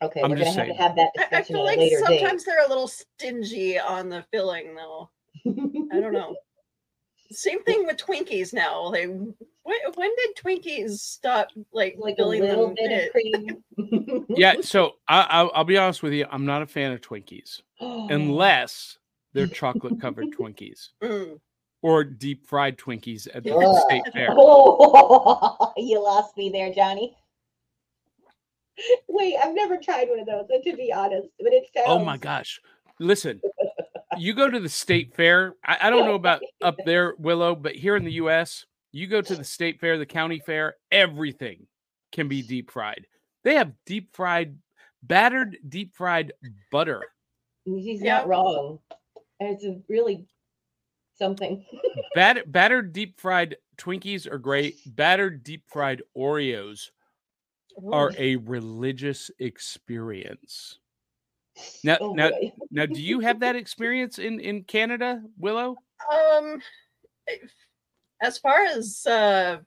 Okay, 0.00 0.22
I'm 0.22 0.30
we're 0.30 0.36
gonna 0.36 0.44
just 0.44 0.56
have 0.58 0.68
to 0.68 0.72
saying. 0.74 0.80
have 0.80 0.96
that 0.96 1.10
I, 1.32 1.38
I 1.38 1.42
feel 1.42 1.64
like 1.64 1.78
later 1.78 1.98
sometimes 2.04 2.44
they're 2.44 2.64
a 2.64 2.68
little 2.68 2.86
stingy 2.88 3.78
on 3.78 4.08
the 4.08 4.24
filling, 4.30 4.74
though. 4.76 5.10
I 5.46 6.00
don't 6.00 6.12
know. 6.12 6.36
Same 7.30 7.62
thing 7.64 7.84
with 7.84 7.98
Twinkies 7.98 8.54
now. 8.54 8.84
Like, 8.84 9.06
when, 9.08 9.34
when 9.96 10.10
did 10.16 10.36
Twinkies 10.36 10.92
stop 10.98 11.48
like, 11.72 11.96
like 11.98 12.16
a 12.18 12.24
little 12.24 12.74
bit 12.74 12.90
in? 12.90 13.06
of 13.06 13.12
cream. 13.12 14.24
Yeah, 14.38 14.60
so 14.62 14.94
I, 15.08 15.26
I'll, 15.28 15.50
I'll 15.54 15.64
be 15.64 15.76
honest 15.76 16.02
with 16.02 16.12
you. 16.12 16.26
I'm 16.30 16.46
not 16.46 16.62
a 16.62 16.66
fan 16.66 16.92
of 16.92 17.00
Twinkies 17.00 17.60
unless 17.80 18.98
they're 19.34 19.46
chocolate 19.46 20.00
covered 20.00 20.28
Twinkies. 20.38 20.90
Mm. 21.02 21.38
Or 21.82 22.04
deep 22.04 22.46
fried 22.46 22.76
Twinkies 22.76 23.28
at 23.34 23.44
the 23.44 23.56
Ugh. 23.56 23.76
state 23.86 24.12
fair. 24.12 24.34
Oh, 24.36 25.72
you 25.76 26.02
lost 26.02 26.36
me 26.36 26.50
there, 26.50 26.72
Johnny. 26.72 27.16
Wait, 29.08 29.36
I've 29.42 29.54
never 29.54 29.76
tried 29.76 30.08
one 30.08 30.20
of 30.20 30.26
those, 30.26 30.46
uh, 30.54 30.62
to 30.62 30.76
be 30.76 30.92
honest, 30.92 31.28
but 31.40 31.52
it 31.52 31.64
sounds. 31.74 31.86
Oh 31.86 31.98
my 31.98 32.16
gosh. 32.16 32.60
Listen, 33.00 33.40
you 34.18 34.34
go 34.34 34.48
to 34.48 34.60
the 34.60 34.68
state 34.68 35.14
fair. 35.14 35.54
I, 35.64 35.78
I 35.82 35.90
don't 35.90 36.04
know 36.04 36.14
about 36.14 36.42
up 36.62 36.76
there, 36.84 37.14
Willow, 37.18 37.54
but 37.54 37.74
here 37.74 37.96
in 37.96 38.04
the 38.04 38.12
US, 38.12 38.66
you 38.92 39.06
go 39.06 39.20
to 39.20 39.36
the 39.36 39.44
state 39.44 39.80
fair, 39.80 39.98
the 39.98 40.06
county 40.06 40.40
fair, 40.44 40.76
everything 40.90 41.66
can 42.12 42.28
be 42.28 42.42
deep 42.42 42.70
fried. 42.70 43.06
They 43.44 43.54
have 43.54 43.72
deep 43.84 44.14
fried, 44.14 44.56
battered 45.02 45.58
deep 45.68 45.94
fried 45.94 46.32
butter. 46.70 47.02
He's 47.64 48.00
Yeah. 48.02 48.18
not 48.18 48.28
wrong. 48.28 48.78
And 49.40 49.54
It's 49.54 49.64
a 49.64 49.80
really 49.88 50.26
something. 51.18 51.64
Bat- 52.14 52.50
battered 52.50 52.92
deep 52.92 53.20
fried 53.20 53.56
Twinkies 53.76 54.30
are 54.30 54.38
great. 54.38 54.76
Battered 54.86 55.42
deep 55.42 55.64
fried 55.68 56.02
Oreos 56.16 56.90
are 57.92 58.12
a 58.18 58.36
religious 58.36 59.30
experience. 59.38 60.78
Now, 61.84 61.98
Oh, 62.00 62.12
now, 62.14 62.30
boy. 62.30 62.52
now, 62.70 62.86
do 62.86 63.00
you 63.00 63.20
have 63.20 63.40
that 63.40 63.56
experience 63.62 64.18
in 64.18 64.40
in 64.40 64.64
Canada, 64.64 65.22
Willow? 65.38 65.76
Um, 66.12 66.60
as 68.20 68.38
far 68.38 68.64
as 68.64 69.06
uh, 69.06 69.58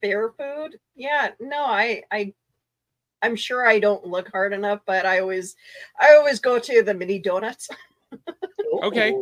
fair 0.00 0.30
food, 0.30 0.78
yeah, 0.94 1.30
no, 1.40 1.64
I, 1.64 2.02
I, 2.10 2.34
I'm 3.22 3.36
sure 3.36 3.66
I 3.66 3.78
don't 3.80 4.06
look 4.06 4.28
hard 4.30 4.52
enough, 4.52 4.80
but 4.86 5.06
I 5.06 5.20
always, 5.20 5.56
I 6.00 6.14
always 6.14 6.40
go 6.40 6.58
to 6.58 6.82
the 6.82 6.94
mini 6.94 7.18
donuts. 7.18 7.68
Okay. 8.82 9.12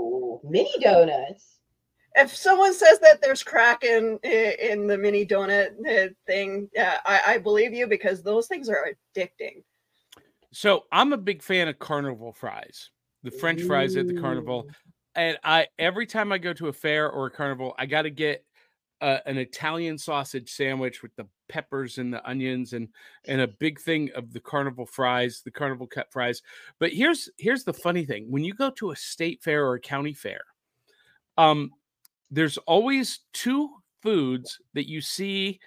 Ooh, 0.45 0.51
Mini 0.51 0.73
donuts. 0.81 1.59
If 2.15 2.37
someone 2.37 2.75
says 2.75 2.99
that 3.01 3.23
there's 3.23 3.43
crack 3.43 3.85
in 3.85 4.19
in 4.23 4.87
the 4.87 4.99
mini 4.99 5.25
donut 5.25 5.71
uh, 5.89 6.11
thing, 6.27 6.69
yeah, 6.75 6.99
I, 7.07 7.23
I 7.27 7.39
believe 7.39 7.73
you 7.73 7.87
because 7.87 8.23
those 8.23 8.47
things 8.49 8.69
are 8.69 8.87
addicting. 9.17 9.63
So 10.53 10.85
I'm 10.93 11.15
a 11.15 11.17
big 11.17 11.43
fan 11.43 11.69
of 11.69 11.79
carnival 11.79 12.33
fries, 12.33 12.91
the 13.23 13.31
French 13.31 13.63
fries 13.63 13.97
at 13.97 14.07
the 14.07 14.21
carnival. 14.21 14.69
And 15.15 15.39
I 15.43 15.69
every 15.79 16.07
time 16.07 16.33
I 16.33 16.39
go 16.39 16.53
to 16.53 16.69
a 16.69 16.73
fair 16.73 17.11
or 17.11 17.27
a 17.27 17.31
carnival, 17.31 17.75
I 17.79 17.87
got 17.87 18.03
to 18.03 18.11
get 18.11 18.45
uh, 19.01 19.19
an 19.25 19.39
Italian 19.39 19.97
sausage 19.97 20.53
sandwich 20.53 21.03
with 21.03 21.17
the 21.17 21.27
peppers 21.53 21.99
and 21.99 22.13
the 22.13 22.27
onions 22.27 22.73
and 22.73 22.89
and 23.27 23.43
a 23.43 23.47
big 23.47 23.79
thing 23.79 24.11
of 24.17 24.33
the 24.33 24.41
carnival 24.41 24.87
fries, 24.87 25.43
the 25.45 25.51
carnival 25.51 25.87
cut 25.87 26.11
fries. 26.11 26.41
But 26.79 26.93
here's 26.93 27.29
here's 27.37 27.65
the 27.65 27.75
funny 27.75 28.07
thing: 28.07 28.31
when 28.31 28.43
you 28.43 28.55
go 28.55 28.71
to 28.71 28.91
a 28.91 28.97
state 28.97 29.43
fair 29.43 29.67
or 29.67 29.75
a 29.75 29.81
county 29.81 30.15
fair, 30.15 30.41
um, 31.37 31.71
there's 32.31 32.57
always 32.59 33.21
two 33.35 33.69
foods 34.03 34.59
that 34.73 34.89
you 34.89 35.03
see 35.03 35.61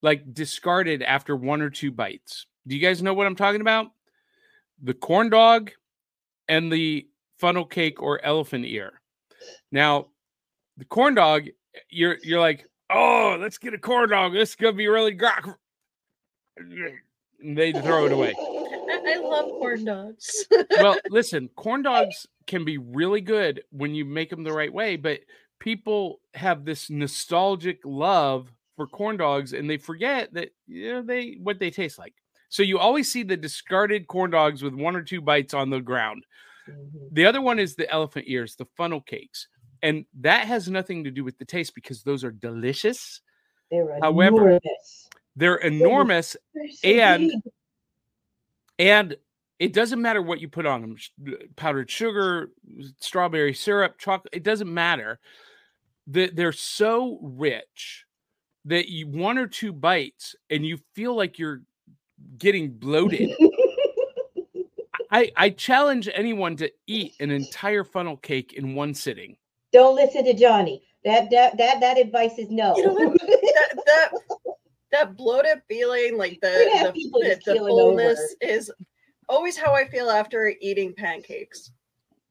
like 0.00 0.32
discarded 0.32 1.02
after 1.02 1.36
one 1.36 1.60
or 1.60 1.68
two 1.68 1.92
bites. 1.92 2.46
Do 2.66 2.74
you 2.74 2.80
guys 2.80 3.02
know 3.02 3.12
what 3.12 3.26
I'm 3.26 3.36
talking 3.36 3.60
about? 3.60 3.88
The 4.82 4.94
corn 4.94 5.28
dog 5.28 5.70
and 6.48 6.72
the 6.72 7.06
funnel 7.38 7.66
cake 7.66 8.00
or 8.00 8.24
elephant 8.24 8.64
ear. 8.64 9.02
Now, 9.70 10.06
the 10.78 10.86
corn 10.86 11.14
dog, 11.14 11.48
you're 11.90 12.16
you're 12.22 12.40
like, 12.40 12.66
oh, 12.90 13.36
let's 13.40 13.58
get 13.58 13.74
a 13.74 13.78
corn 13.78 14.10
dog. 14.10 14.32
This 14.32 14.50
is 14.50 14.56
gonna 14.56 14.72
be 14.72 14.88
really 14.88 15.12
great. 15.12 15.32
And 16.56 17.56
they 17.56 17.72
throw 17.72 18.06
it 18.06 18.12
away. 18.12 18.34
I, 19.06 19.18
love 19.18 19.46
corn 19.46 19.84
dogs. 19.84 20.46
Well, 20.78 20.96
listen, 21.10 21.48
corn 21.56 21.82
dogs 21.82 22.26
can 22.46 22.64
be 22.64 22.78
really 22.78 23.20
good 23.20 23.62
when 23.70 23.94
you 23.94 24.04
make 24.04 24.30
them 24.30 24.44
the 24.44 24.52
right 24.52 24.72
way, 24.72 24.96
but 24.96 25.20
people 25.58 26.20
have 26.34 26.64
this 26.64 26.90
nostalgic 26.90 27.80
love 27.84 28.50
for 28.76 28.86
corn 28.86 29.16
dogs 29.16 29.52
and 29.52 29.68
they 29.68 29.78
forget 29.78 30.32
that 30.34 30.50
you 30.66 30.92
know 30.92 31.02
they 31.02 31.38
what 31.42 31.58
they 31.58 31.70
taste 31.70 31.98
like. 31.98 32.14
So 32.48 32.62
you 32.62 32.78
always 32.78 33.10
see 33.10 33.22
the 33.22 33.36
discarded 33.36 34.06
corn 34.06 34.30
dogs 34.30 34.62
with 34.62 34.74
one 34.74 34.96
or 34.96 35.02
two 35.02 35.20
bites 35.20 35.54
on 35.54 35.70
the 35.70 35.80
ground. 35.80 36.24
Mhm. 36.68 37.08
The 37.12 37.26
other 37.26 37.40
one 37.40 37.58
is 37.58 37.74
the 37.74 37.90
elephant 37.90 38.26
ears, 38.28 38.54
the 38.56 38.66
funnel 38.76 39.00
cakes. 39.00 39.48
And 39.82 40.04
that 40.20 40.46
has 40.46 40.68
nothing 40.68 41.04
to 41.04 41.10
do 41.10 41.24
with 41.24 41.38
the 41.38 41.44
taste 41.44 41.74
because 41.74 42.02
those 42.02 42.24
are 42.24 42.30
delicious. 42.30 43.20
They're 43.70 43.98
However, 44.00 44.36
enormous. 44.48 45.08
They're 45.36 45.56
enormous 45.56 46.36
They're 46.54 46.68
so 46.70 46.88
and- 46.88 47.28
big. 47.28 47.52
and 48.78 49.16
it 49.58 49.72
doesn't 49.72 50.00
matter 50.02 50.20
what 50.22 50.40
you 50.40 50.48
put 50.48 50.66
on 50.66 50.80
them 50.82 50.96
uh, 51.28 51.32
powdered 51.56 51.90
sugar, 51.90 52.50
strawberry 53.00 53.54
syrup, 53.54 53.98
chocolate, 53.98 54.34
it 54.34 54.42
doesn't 54.42 54.72
matter. 54.72 55.18
The- 56.06 56.30
They're 56.32 56.52
so 56.52 57.18
rich 57.22 58.04
that 58.66 58.88
you 58.88 59.06
one 59.08 59.38
or 59.38 59.46
two 59.46 59.72
bites 59.72 60.34
and 60.50 60.64
you 60.66 60.78
feel 60.94 61.14
like 61.14 61.38
you're 61.38 61.62
getting 62.38 62.70
bloated. 62.70 63.30
I, 65.10 65.30
I 65.36 65.50
challenge 65.50 66.08
anyone 66.12 66.56
to 66.56 66.70
eat 66.86 67.14
an 67.20 67.30
entire 67.30 67.84
funnel 67.84 68.16
cake 68.16 68.54
in 68.54 68.74
one 68.74 68.92
sitting. 68.94 69.36
Don't 69.76 69.94
listen 69.94 70.24
to 70.24 70.32
Johnny. 70.32 70.82
That 71.04 71.30
that 71.30 71.58
that 71.58 71.80
that 71.80 71.98
advice 71.98 72.38
is 72.38 72.48
no. 72.48 72.74
You 72.78 72.86
know 72.86 72.94
that 72.94 73.82
that 73.84 74.10
that 74.90 75.16
bloated 75.18 75.60
feeling, 75.68 76.16
like 76.16 76.40
the 76.40 76.48
the, 76.82 76.92
people 76.92 77.20
the, 77.20 77.38
the 77.44 77.56
fullness, 77.58 78.18
over. 78.18 78.52
is 78.52 78.72
always 79.28 79.54
how 79.54 79.74
I 79.74 79.86
feel 79.86 80.08
after 80.08 80.50
eating 80.62 80.94
pancakes. 80.94 81.72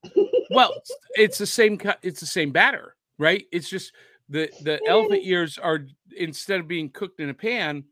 Well, 0.51 0.69
it's- 0.71 0.91
it's 1.15 1.37
the 1.37 1.45
same 1.45 1.77
ki- 1.77 2.01
it's 2.01 2.19
the 2.19 2.25
same 2.25 2.51
batter, 2.51 2.95
right? 3.19 3.45
It's 3.51 3.69
just 3.69 3.93
the 4.27 4.49
the 4.61 4.79
elephant 4.87 5.21
ears 5.23 5.59
are 5.59 5.85
instead 6.17 6.59
of 6.59 6.67
being 6.67 6.89
cooked 6.89 7.19
in 7.19 7.29
a 7.29 7.33
pan, 7.33 7.83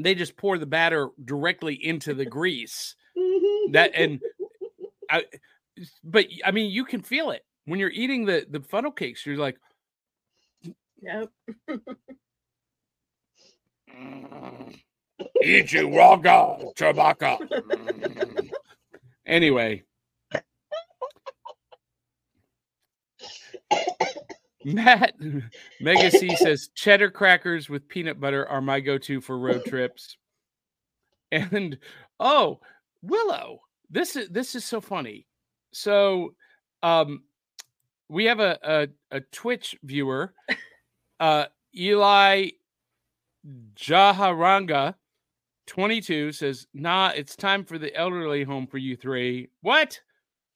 they 0.00 0.16
just 0.16 0.36
pour 0.36 0.58
the 0.58 0.66
batter 0.66 1.10
directly 1.24 1.74
into 1.74 2.12
the 2.14 2.24
grease. 2.24 2.96
Mm-hmm. 3.16 3.72
That 3.72 3.92
and 3.94 4.20
I 5.08 5.26
but 6.02 6.26
I 6.44 6.50
mean 6.50 6.72
you 6.72 6.84
can 6.84 7.02
feel 7.02 7.30
it 7.30 7.44
when 7.70 7.78
you're 7.78 7.90
eating 7.90 8.24
the 8.24 8.44
the 8.50 8.60
funnel 8.60 8.90
cakes. 8.90 9.24
You're 9.24 9.36
like, 9.36 9.56
Yep. 11.02 11.30
eat 15.42 15.72
you 15.72 15.96
raw 15.96 16.14
raga 16.14 16.64
Chewbacca. 16.76 18.50
anyway. 19.26 19.84
Matt 24.64 25.14
Mega 25.80 26.10
C 26.10 26.36
says 26.36 26.68
cheddar 26.74 27.10
crackers 27.10 27.70
with 27.70 27.88
peanut 27.88 28.20
butter 28.20 28.46
are 28.46 28.60
my 28.60 28.80
go-to 28.80 29.20
for 29.20 29.38
road 29.38 29.64
trips. 29.64 30.16
And 31.32 31.78
oh, 32.18 32.58
Willow, 33.02 33.60
this 33.88 34.16
is 34.16 34.28
this 34.30 34.56
is 34.56 34.64
so 34.64 34.80
funny. 34.80 35.28
So 35.72 36.34
um 36.82 37.22
we 38.10 38.24
have 38.26 38.40
a 38.40 38.58
a, 38.62 38.88
a 39.16 39.20
Twitch 39.20 39.76
viewer, 39.82 40.34
uh 41.20 41.46
Eli 41.74 42.50
Jaharanga 43.74 44.94
22 45.70 46.32
says, 46.32 46.66
nah, 46.74 47.12
it's 47.14 47.36
time 47.36 47.64
for 47.64 47.78
the 47.78 47.94
elderly 47.94 48.42
home 48.42 48.66
for 48.66 48.78
you 48.78 48.96
three. 48.96 49.48
What? 49.60 50.00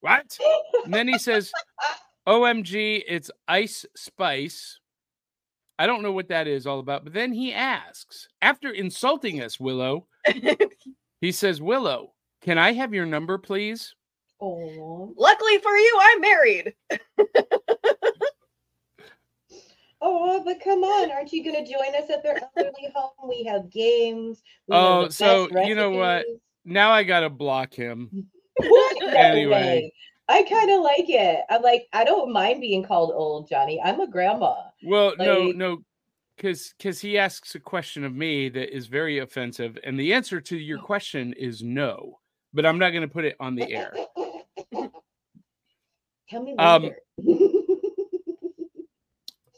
What? 0.01 0.37
And 0.85 0.93
then 0.93 1.07
he 1.07 1.19
says, 1.19 1.53
OMG, 2.27 3.05
it's 3.07 3.31
Ice 3.47 3.87
Spice. 3.97 4.81
I 5.79 5.87
don't 5.87 6.03
know 6.03 6.11
what 6.11 6.29
that 6.29 6.49
is 6.49 6.67
all 6.67 6.81
about. 6.81 7.05
But 7.05 7.13
then 7.13 7.33
he 7.33 7.53
asks, 7.53 8.27
after 8.43 8.71
insulting 8.71 9.41
us, 9.41 9.61
Willow, 9.61 10.09
he 11.21 11.31
says, 11.31 11.63
Willow, 11.63 12.13
can 12.43 12.59
I 12.59 12.73
have 12.73 12.93
your 12.93 13.07
number, 13.07 13.39
please? 13.39 13.95
Oh, 14.45 15.15
Luckily 15.17 15.59
for 15.59 15.75
you, 15.77 15.99
I'm 16.03 16.21
married. 16.21 16.75
oh, 20.03 20.43
but 20.45 20.61
come 20.63 20.85
on! 20.85 21.11
Aren't 21.11 21.33
you 21.33 21.43
going 21.43 21.65
to 21.65 21.73
join 21.73 21.95
us 21.95 22.11
at 22.11 22.23
their 22.23 22.43
elderly 22.57 22.91
home? 22.95 23.29
We 23.29 23.45
have 23.45 23.71
games. 23.71 24.43
we 24.69 24.77
Oh, 24.77 25.07
the 25.07 25.13
so, 25.13 25.49
you 25.65 25.75
know 25.75 25.93
what? 25.93 26.27
Now 26.67 26.91
I 26.91 27.05
got 27.05 27.21
to 27.21 27.31
block 27.31 27.73
him. 27.75 28.11
What? 28.57 29.17
Anyway. 29.17 29.91
I 30.29 30.45
kind 30.45 30.71
of 30.71 30.81
like 30.81 31.07
it. 31.09 31.41
I'm 31.51 31.61
like, 31.61 31.89
I 31.93 32.05
don't 32.05 32.33
mind 32.33 32.61
being 32.61 32.85
called 32.85 33.11
old, 33.13 33.49
Johnny. 33.49 33.81
I'm 33.85 33.99
a 33.99 34.07
grandma. 34.07 34.55
Well, 34.85 35.13
no, 35.19 35.51
no, 35.51 35.79
because 36.37 36.73
because 36.79 37.01
he 37.01 37.19
asks 37.19 37.57
a 37.57 37.61
question 37.61 38.05
of 38.05 38.15
me 38.15 38.49
that 38.51 38.75
is 38.75 38.87
very 38.87 39.19
offensive, 39.19 39.77
and 39.83 39.99
the 39.99 40.15
answer 40.15 40.41
to 40.41 40.57
your 40.57 40.79
question 40.79 41.33
is 41.33 41.65
no. 41.65 42.21
But 42.55 42.65
I'm 42.65 42.79
not 42.79 42.91
going 42.91 43.03
to 43.03 43.13
put 43.13 43.25
it 43.25 43.35
on 43.41 43.57
the 43.57 43.69
air. 43.73 43.93
Tell 46.29 46.43
me 46.43 46.55
Um. 46.57 46.91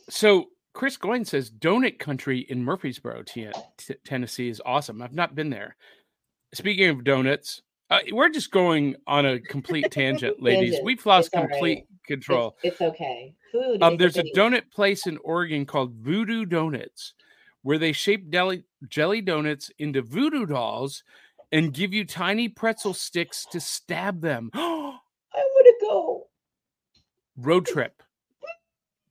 So 0.09 0.50
Chris 0.72 0.96
Goyne 0.96 1.24
says 1.26 1.50
Donut 1.50 1.98
Country 1.98 2.40
in 2.48 2.62
Murfreesboro, 2.64 3.22
T- 3.24 3.48
T- 3.76 3.94
Tennessee 4.05 4.48
is 4.48 4.62
awesome. 4.64 5.02
I've 5.02 5.12
not 5.14 5.35
been 5.35 5.50
there. 5.50 5.76
Speaking 6.55 6.88
of 6.90 7.02
donuts, 7.05 7.62
Uh, 7.90 7.98
we're 8.12 8.29
just 8.29 8.50
going 8.50 8.96
on 9.07 9.26
a 9.26 9.38
complete 9.40 9.90
tangent, 9.90 10.40
ladies. 10.42 10.70
Tangent. 10.74 10.85
We've 10.85 11.07
lost 11.07 11.29
It's 11.29 11.35
all 11.37 11.42
right. 11.42 11.50
complete 11.50 11.85
control. 12.07 12.57
It's, 12.62 12.74
it's 12.74 12.83
okay. 12.83 13.35
Food. 13.52 13.83
Um, 13.83 13.96
there's 13.96 14.16
a 14.16 14.22
thing. 14.22 14.33
donut 14.35 14.70
place 14.72 15.07
in 15.07 15.18
Oregon 15.18 15.66
called 15.66 15.94
Voodoo 15.94 16.44
Donuts, 16.44 17.14
where 17.62 17.79
they 17.79 17.92
shape 17.92 18.31
deli- 18.31 18.64
jelly 18.88 19.20
donuts 19.20 19.70
into 19.79 20.02
voodoo 20.02 20.46
dolls 20.46 21.02
and 21.52 21.72
give 21.72 21.92
you 21.92 22.05
tiny 22.05 22.48
pretzel 22.48 22.92
sticks 22.94 23.44
to 23.52 23.61
stab 23.61 24.20
them. 24.20 24.50
I 24.55 24.59
want 25.35 25.66
to 25.66 25.74
go. 25.87 26.26
Road 27.37 27.66
trip. 27.66 28.03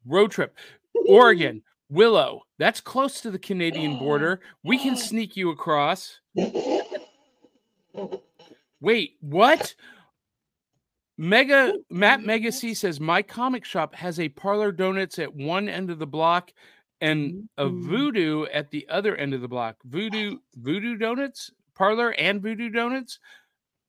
Road 0.05 0.31
trip. 0.31 0.55
Oregon, 1.07 1.61
Willow. 1.89 2.41
That's 2.57 2.81
close 2.81 3.21
to 3.21 3.31
the 3.31 3.39
Canadian 3.39 3.97
border. 3.99 4.41
We 4.63 4.77
can 4.77 4.95
sneak 4.95 5.35
you 5.35 5.49
across. 5.49 6.19
Wait, 8.81 9.17
what? 9.21 9.73
Mega 11.17 11.73
Matt 11.89 12.23
Mega 12.23 12.51
C 12.51 12.73
says 12.73 12.99
my 12.99 13.21
comic 13.21 13.63
shop 13.63 13.95
has 13.95 14.19
a 14.19 14.27
parlor 14.29 14.71
donuts 14.71 15.17
at 15.17 15.33
one 15.33 15.69
end 15.69 15.89
of 15.89 15.97
the 15.97 16.05
block 16.07 16.51
and 16.99 17.47
a 17.57 17.65
Mhm. 17.65 17.83
voodoo 17.83 18.45
at 18.47 18.69
the 18.69 18.87
other 18.89 19.15
end 19.15 19.33
of 19.33 19.41
the 19.41 19.47
block. 19.47 19.77
Voodoo 19.85 20.39
voodoo 20.55 20.97
donuts, 20.97 21.51
parlor 21.73 22.13
and 22.13 22.41
voodoo 22.41 22.69
donuts 22.69 23.19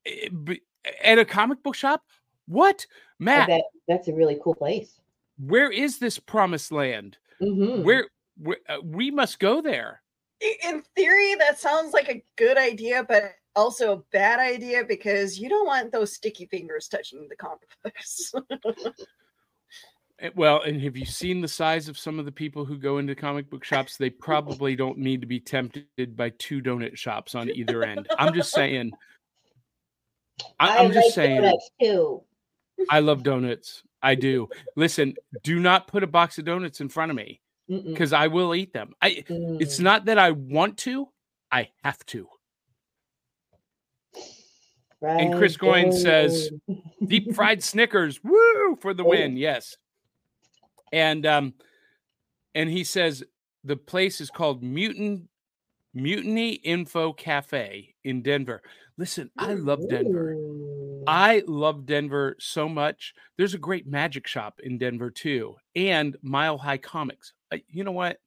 Eh, 0.06 0.28
at 1.02 1.18
a 1.18 1.24
comic 1.24 1.62
book 1.64 1.74
shop. 1.74 2.04
What, 2.48 2.86
I 2.90 3.24
Matt? 3.24 3.48
bet 3.48 3.62
that's 3.88 4.08
a 4.08 4.14
really 4.14 4.38
cool 4.42 4.54
place. 4.54 5.00
Where 5.38 5.70
is 5.70 5.98
this 5.98 6.18
promised 6.18 6.72
land? 6.72 7.18
Mhm. 7.40 7.82
Where, 7.82 8.06
where 8.38 8.58
uh, 8.68 8.78
we 8.82 9.10
must 9.10 9.38
go 9.38 9.60
there? 9.60 10.02
In 10.62 10.82
theory, 10.94 11.34
that 11.36 11.58
sounds 11.58 11.92
like 11.92 12.08
a 12.08 12.22
good 12.36 12.56
idea, 12.58 13.04
but 13.08 13.32
also 13.54 13.92
a 13.94 14.02
bad 14.12 14.38
idea 14.38 14.84
because 14.84 15.38
you 15.38 15.48
don't 15.48 15.66
want 15.66 15.90
those 15.92 16.12
sticky 16.12 16.46
fingers 16.46 16.88
touching 16.88 17.26
the 17.28 17.36
comic 17.36 17.68
books. 17.82 18.32
Eh, 20.18 20.30
Well, 20.34 20.62
and 20.62 20.80
have 20.80 20.96
you 20.96 21.04
seen 21.04 21.42
the 21.42 21.48
size 21.48 21.88
of 21.88 21.98
some 21.98 22.18
of 22.18 22.24
the 22.24 22.32
people 22.32 22.64
who 22.64 22.78
go 22.78 22.96
into 22.96 23.14
comic 23.14 23.50
book 23.50 23.64
shops? 23.64 23.98
They 23.98 24.08
probably 24.08 24.74
don't 24.74 24.96
need 24.96 25.20
to 25.20 25.26
be 25.26 25.38
tempted 25.40 26.16
by 26.16 26.30
two 26.38 26.62
donut 26.62 26.96
shops 26.96 27.34
on 27.34 27.50
either 27.50 27.82
end. 27.82 28.06
I'm 28.18 28.32
just 28.32 28.50
saying. 28.54 28.92
I, 30.58 30.78
I'm 30.78 30.92
just 30.92 31.08
like 31.08 31.14
saying. 31.14 31.42
donuts 31.42 31.70
too. 31.80 32.22
I 32.90 33.00
love 33.00 33.22
donuts. 33.22 33.82
I 34.02 34.14
do. 34.14 34.48
Listen, 34.76 35.14
do 35.42 35.58
not 35.58 35.86
put 35.88 36.02
a 36.02 36.06
box 36.06 36.38
of 36.38 36.44
donuts 36.44 36.80
in 36.80 36.88
front 36.88 37.10
of 37.10 37.16
me 37.16 37.40
because 37.68 38.12
I 38.12 38.26
will 38.28 38.54
eat 38.54 38.72
them. 38.72 38.94
I. 39.02 39.24
It's 39.28 39.78
Mm. 39.78 39.82
not 39.82 40.04
that 40.06 40.18
I 40.18 40.30
want 40.32 40.78
to. 40.78 41.08
I 41.50 41.70
have 41.82 42.04
to. 42.06 42.28
and 45.02 45.34
Chris 45.34 45.56
Goins 45.56 45.94
says, 46.00 46.50
deep 47.06 47.34
fried 47.34 47.62
Snickers, 47.62 48.20
woo 48.24 48.76
for 48.80 48.94
the 48.94 49.04
Oh. 49.04 49.08
win. 49.10 49.36
Yes. 49.36 49.76
And 50.92 51.26
um 51.26 51.54
and 52.54 52.70
he 52.70 52.84
says 52.84 53.22
the 53.64 53.76
place 53.76 54.20
is 54.20 54.30
called 54.30 54.62
Mutant 54.62 55.28
Mutiny 55.92 56.52
Info 56.52 57.12
Cafe 57.12 57.94
in 58.04 58.22
Denver. 58.22 58.62
Listen, 58.96 59.30
I 59.38 59.54
love 59.54 59.88
Denver. 59.88 60.34
Ooh. 61.06 61.12
I 61.12 61.42
love 61.46 61.86
Denver 61.86 62.36
so 62.38 62.68
much. 62.68 63.14
There's 63.36 63.54
a 63.54 63.58
great 63.58 63.86
magic 63.86 64.26
shop 64.26 64.60
in 64.62 64.78
Denver 64.78 65.10
too, 65.10 65.56
and 65.74 66.16
Mile 66.22 66.58
High 66.58 66.78
Comics. 66.78 67.32
Uh, 67.52 67.58
You 67.68 67.84
know 67.84 67.92
what? 67.92 68.18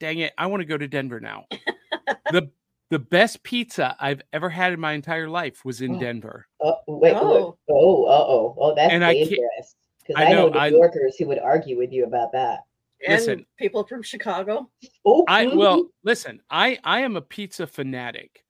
Dang 0.00 0.18
it, 0.18 0.32
I 0.36 0.46
want 0.46 0.60
to 0.60 0.66
go 0.66 0.76
to 0.78 0.88
Denver 0.88 1.20
now. 1.20 1.46
the 2.32 2.50
The 2.90 2.98
best 2.98 3.42
pizza 3.42 3.96
I've 4.00 4.20
ever 4.32 4.50
had 4.50 4.72
in 4.72 4.80
my 4.80 4.92
entire 4.92 5.28
life 5.28 5.64
was 5.64 5.80
in 5.80 5.96
Oh. 5.96 5.98
Denver. 6.00 6.46
Oh, 6.60 6.76
wait, 6.86 7.14
Oh. 7.16 7.22
oh, 7.22 7.58
oh, 7.70 8.04
uh 8.04 8.24
oh, 8.28 8.54
oh, 8.58 8.74
that's 8.74 8.92
And 8.92 9.02
dangerous. 9.02 9.76
Because 10.06 10.20
I 10.22 10.26
I, 10.26 10.32
know, 10.32 10.48
know, 10.48 10.58
I- 10.58 10.70
New 10.70 10.76
Yorkers 10.78 11.16
who 11.16 11.26
would 11.28 11.38
argue 11.38 11.78
with 11.78 11.92
you 11.92 12.04
about 12.04 12.32
that. 12.32 12.60
And 13.06 13.18
Listen. 13.18 13.46
people 13.56 13.84
from 13.84 14.02
Chicago. 14.02 14.70
Oh, 15.04 15.24
I 15.26 15.46
mhm. 15.46 15.56
well, 15.56 15.88
listen, 16.04 16.40
I 16.50 16.78
I 16.84 17.00
am 17.00 17.16
a 17.16 17.20
pizza 17.22 17.66
fanatic. 17.66 18.44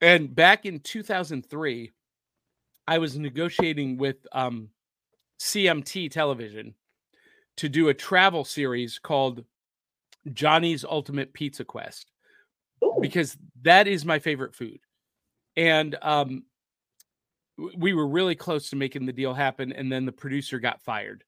And 0.00 0.34
back 0.34 0.64
in 0.64 0.80
2003, 0.80 1.92
I 2.90 2.98
was 2.98 3.16
negotiating 3.16 3.96
with 3.96 4.26
um 4.32 4.68
CMT 5.38 6.10
television 6.10 6.74
to 7.56 7.68
do 7.68 7.88
a 7.88 7.94
travel 7.94 8.44
series 8.44 8.98
called 8.98 9.44
Johnny's 10.32 10.84
Ultimate 10.84 11.32
Pizza 11.32 11.64
Quest 11.64 12.10
Ooh, 12.84 12.98
because 13.00 13.38
that 13.62 13.86
is 13.86 14.04
my 14.04 14.18
favorite 14.18 14.54
food. 14.54 14.80
And 15.56 15.96
um 16.02 16.44
we 17.76 17.92
were 17.92 18.08
really 18.08 18.34
close 18.34 18.70
to 18.70 18.76
making 18.76 19.06
the 19.06 19.12
deal 19.12 19.34
happen 19.34 19.72
and 19.72 19.90
then 19.92 20.04
the 20.04 20.12
producer 20.12 20.58
got 20.58 20.82
fired. 20.82 21.22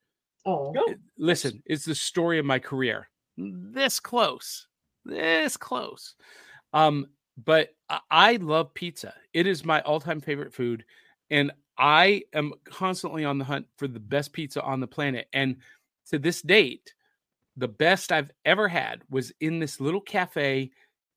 oh, 0.47 0.75
Oh, 0.77 0.95
listen, 1.17 1.63
it's 1.67 1.85
the 1.85 1.95
story 1.95 2.39
of 2.39 2.45
my 2.47 2.59
career. 2.59 3.09
This 3.37 4.01
close, 4.01 4.67
this 5.05 5.57
close. 5.57 6.15
Um, 6.73 7.07
but 7.43 7.71
I, 7.89 8.01
I 8.11 8.37
love 8.37 8.75
pizza. 8.75 9.15
It 9.33 9.47
is 9.47 9.65
my 9.65 9.81
all-time 9.83 10.21
favorite 10.21 10.55
food, 10.55 10.85
and 11.33 11.51
I 11.79 12.23
am 12.35 12.53
constantly 12.65 13.25
on 13.25 13.39
the 13.39 13.45
hunt 13.45 13.67
for 13.79 13.89
the 13.89 13.99
best 13.99 14.33
pizza 14.33 14.63
on 14.63 14.81
the 14.81 14.87
planet. 14.87 15.27
And 15.33 15.57
to 16.11 16.19
this 16.19 16.43
date, 16.43 16.95
the 17.57 17.69
best 17.69 18.13
I've 18.13 18.31
ever 18.45 18.69
had 18.69 19.03
was 19.11 19.33
in 19.41 19.59
this 19.59 19.81
little 19.81 20.01
cafe 20.01 20.71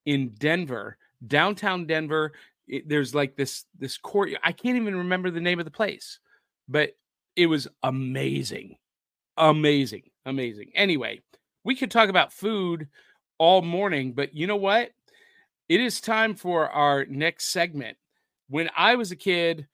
in 0.06 0.30
Denver, 0.40 0.98
downtown 1.28 1.86
Denver. 1.86 2.34
It- 2.68 2.90
there's 2.90 3.14
like 3.14 3.36
this 3.36 3.66
this 3.78 3.98
court. 3.98 4.32
I 4.44 4.54
can't 4.54 4.78
even 4.78 4.96
remember 4.96 5.30
the 5.30 5.42
name 5.42 5.60
of 5.60 5.66
the 5.66 5.72
place, 5.72 6.20
but 6.68 6.98
it 7.36 7.48
was 7.48 7.68
amazing 7.84 8.78
amazing 9.38 10.04
amazing 10.26 10.72
anyway 10.76 11.20
we 11.66 11.76
could 11.76 11.92
talk 11.92 12.10
about 12.10 12.32
food 12.32 12.88
all 13.38 13.62
morning 13.62 14.14
but 14.14 14.34
you 14.34 14.48
know 14.48 14.56
what 14.56 14.92
it 15.68 15.82
is 15.82 16.00
time 16.00 16.36
for 16.36 16.70
our 16.70 17.06
next 17.06 17.48
segment 17.48 17.98
when 18.50 18.70
i 18.78 18.96
was 18.96 19.12
a 19.12 19.16
kid 19.16 19.68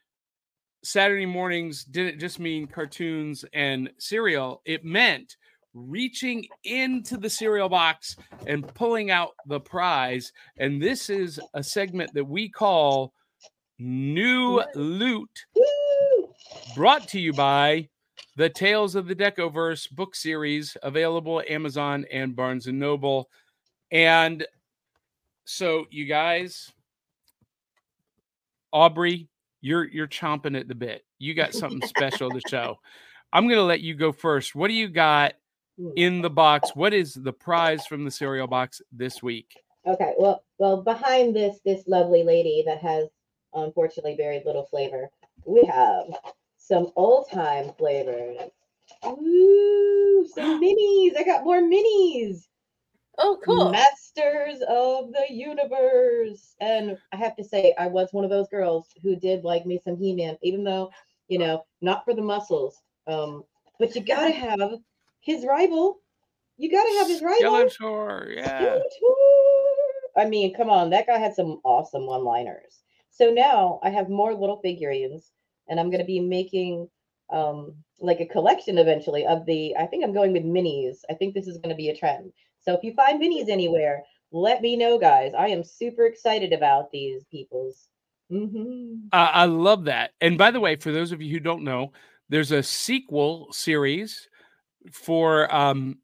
saturday 0.84 1.26
mornings 1.26 1.84
didn't 1.84 2.20
just 2.20 2.40
mean 2.40 2.66
cartoons 2.68 3.46
and 3.54 3.90
cereal 4.00 4.62
it 4.66 4.84
meant 4.84 5.38
reaching 5.74 6.46
into 6.64 7.18
the 7.18 7.30
cereal 7.30 7.70
box 7.70 8.18
and 8.48 8.68
pulling 8.74 9.12
out 9.12 9.32
the 9.48 9.60
prize. 9.60 10.32
And 10.58 10.82
this 10.82 11.10
is 11.10 11.40
a 11.54 11.64
segment 11.64 12.14
that 12.14 12.26
we 12.26 12.50
call 12.50 13.14
new 13.80 14.62
loot. 14.76 15.46
Brought 16.76 17.08
to 17.10 17.20
you 17.20 17.34
by 17.34 17.88
the 18.36 18.50
Tales 18.50 18.96
of 18.96 19.08
the 19.08 19.16
Decoverse 19.16 19.90
book 19.92 20.16
series 20.16 20.76
available 20.84 21.40
at 21.40 21.50
Amazon 21.50 22.06
and 22.12 22.36
Barnes 22.36 22.68
and 22.68 22.80
Noble. 22.80 23.30
And 23.92 24.46
so 25.46 25.86
you 25.90 26.06
guys 26.06 26.72
Aubrey, 28.74 29.28
you're 29.62 29.88
you're 29.88 30.08
chomping 30.08 30.60
at 30.60 30.68
the 30.68 30.76
bit. 30.76 31.06
You 31.20 31.34
got 31.34 31.54
something 31.54 31.88
special 31.88 32.30
to 32.30 32.42
show. 32.50 32.78
I'm 33.34 33.46
going 33.46 33.58
to 33.58 33.64
let 33.64 33.82
you 33.82 33.96
go 33.96 34.12
first. 34.12 34.56
What 34.56 34.68
do 34.68 34.74
you 34.74 34.90
got 34.90 35.34
hmm. 35.80 35.92
in 35.96 36.22
the 36.22 36.30
box? 36.30 36.72
What 36.76 36.94
is 36.94 37.14
the 37.14 37.32
prize 37.32 37.86
from 37.86 38.04
the 38.04 38.12
cereal 38.12 38.48
box 38.48 38.82
this 38.92 39.24
week? 39.24 39.54
Okay, 39.88 40.14
well, 40.18 40.44
well, 40.60 40.82
behind 40.82 41.36
this 41.36 41.60
this 41.66 41.88
lovely 41.88 42.24
lady 42.24 42.64
that 42.66 42.80
has 42.80 43.08
unfortunately 43.54 44.16
very 44.16 44.42
little 44.46 44.66
flavor, 44.66 45.10
we 45.46 45.64
have 45.64 46.06
some 46.58 46.92
old 46.96 47.30
time 47.32 47.72
flavors. 47.78 48.38
Ooh, 49.06 50.28
some 50.34 50.62
minis! 50.64 51.18
I 51.18 51.24
got 51.26 51.44
more 51.44 51.62
minis. 51.62 52.48
Oh, 53.22 53.40
cool. 53.44 53.72
Masters 53.72 54.62
of 54.68 55.12
the 55.14 55.34
Universe. 55.34 56.56
And 56.60 56.98
I 57.12 57.16
have 57.16 57.36
to 57.38 57.44
say, 57.44 57.74
I 57.78 57.88
was 57.88 58.10
one 58.12 58.24
of 58.24 58.30
those 58.30 58.50
girls 58.50 58.88
who 59.02 59.16
did 59.16 59.44
like 59.44 59.66
me 59.66 59.80
some 59.84 59.98
He-Man, 59.98 60.38
even 60.42 60.64
though, 60.64 60.92
you 61.28 61.38
know, 61.38 61.64
not 61.82 62.04
for 62.06 62.14
the 62.14 62.22
muscles. 62.22 62.82
Um, 63.08 63.44
but 63.80 63.96
you 63.96 64.02
gotta 64.02 64.32
have 64.48 64.72
his 65.22 65.46
rival. 65.46 66.00
You 66.58 66.72
gotta 66.72 66.98
have 67.00 67.08
his 67.08 67.22
rival. 67.22 67.70
Skeletor, 67.70 68.36
yeah. 68.36 68.62
Skeletor. 68.62 70.18
I 70.18 70.26
mean, 70.26 70.54
come 70.54 70.70
on, 70.70 70.90
that 70.90 71.08
guy 71.08 71.18
had 71.18 71.34
some 71.34 71.62
awesome 71.64 72.06
one-liners. 72.06 72.84
So 73.12 73.30
now 73.30 73.80
I 73.84 73.90
have 73.90 74.10
more 74.10 74.34
little 74.34 74.60
figurines, 74.62 75.32
and 75.70 75.80
I'm 75.80 75.90
gonna 75.90 76.06
be 76.06 76.20
making 76.20 76.90
um 77.32 77.76
like 78.00 78.20
a 78.20 78.26
collection 78.26 78.78
eventually 78.78 79.26
of 79.26 79.46
the. 79.46 79.76
I 79.78 79.86
think 79.86 80.04
I'm 80.04 80.14
going 80.14 80.34
with 80.34 80.44
minis. 80.44 81.00
I 81.10 81.14
think 81.14 81.34
this 81.34 81.48
is 81.48 81.58
gonna 81.58 81.76
be 81.76 81.90
a 81.90 81.96
trend. 81.96 82.32
So 82.62 82.74
if 82.74 82.84
you 82.84 82.94
find 82.94 83.22
minis 83.22 83.50
anywhere, 83.50 84.04
let 84.32 84.62
me 84.62 84.78
know, 84.78 84.98
guys. 84.98 85.34
I 85.38 85.48
am 85.48 85.64
super 85.64 86.06
excited 86.06 86.54
about 86.54 86.92
these 86.92 87.24
peoples. 87.26 87.88
Mm-hmm. 88.32 89.08
I 89.12 89.26
I 89.26 89.46
love 89.46 89.86
that. 89.86 90.12
And 90.22 90.38
by 90.38 90.52
the 90.52 90.60
way, 90.60 90.76
for 90.76 90.92
those 90.92 91.12
of 91.12 91.22
you 91.22 91.32
who 91.32 91.40
don't 91.40 91.64
know, 91.64 91.92
there's 92.30 92.52
a 92.52 92.64
sequel 92.64 93.52
series 93.52 94.30
for 94.94 95.54
um, 95.54 95.98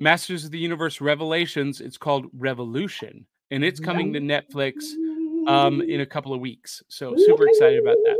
Masters 0.00 0.44
of 0.44 0.50
the 0.50 0.58
Universe 0.58 1.00
Revelations. 1.00 1.80
It's 1.80 1.98
called 1.98 2.26
Revolution, 2.32 3.26
and 3.50 3.62
it's 3.62 3.78
coming 3.78 4.12
to 4.14 4.20
Netflix 4.20 4.84
um, 5.46 5.82
in 5.82 6.00
a 6.00 6.06
couple 6.06 6.32
of 6.32 6.40
weeks. 6.40 6.82
So 6.88 7.14
super 7.16 7.46
excited 7.46 7.80
about 7.80 7.98
that. 8.04 8.16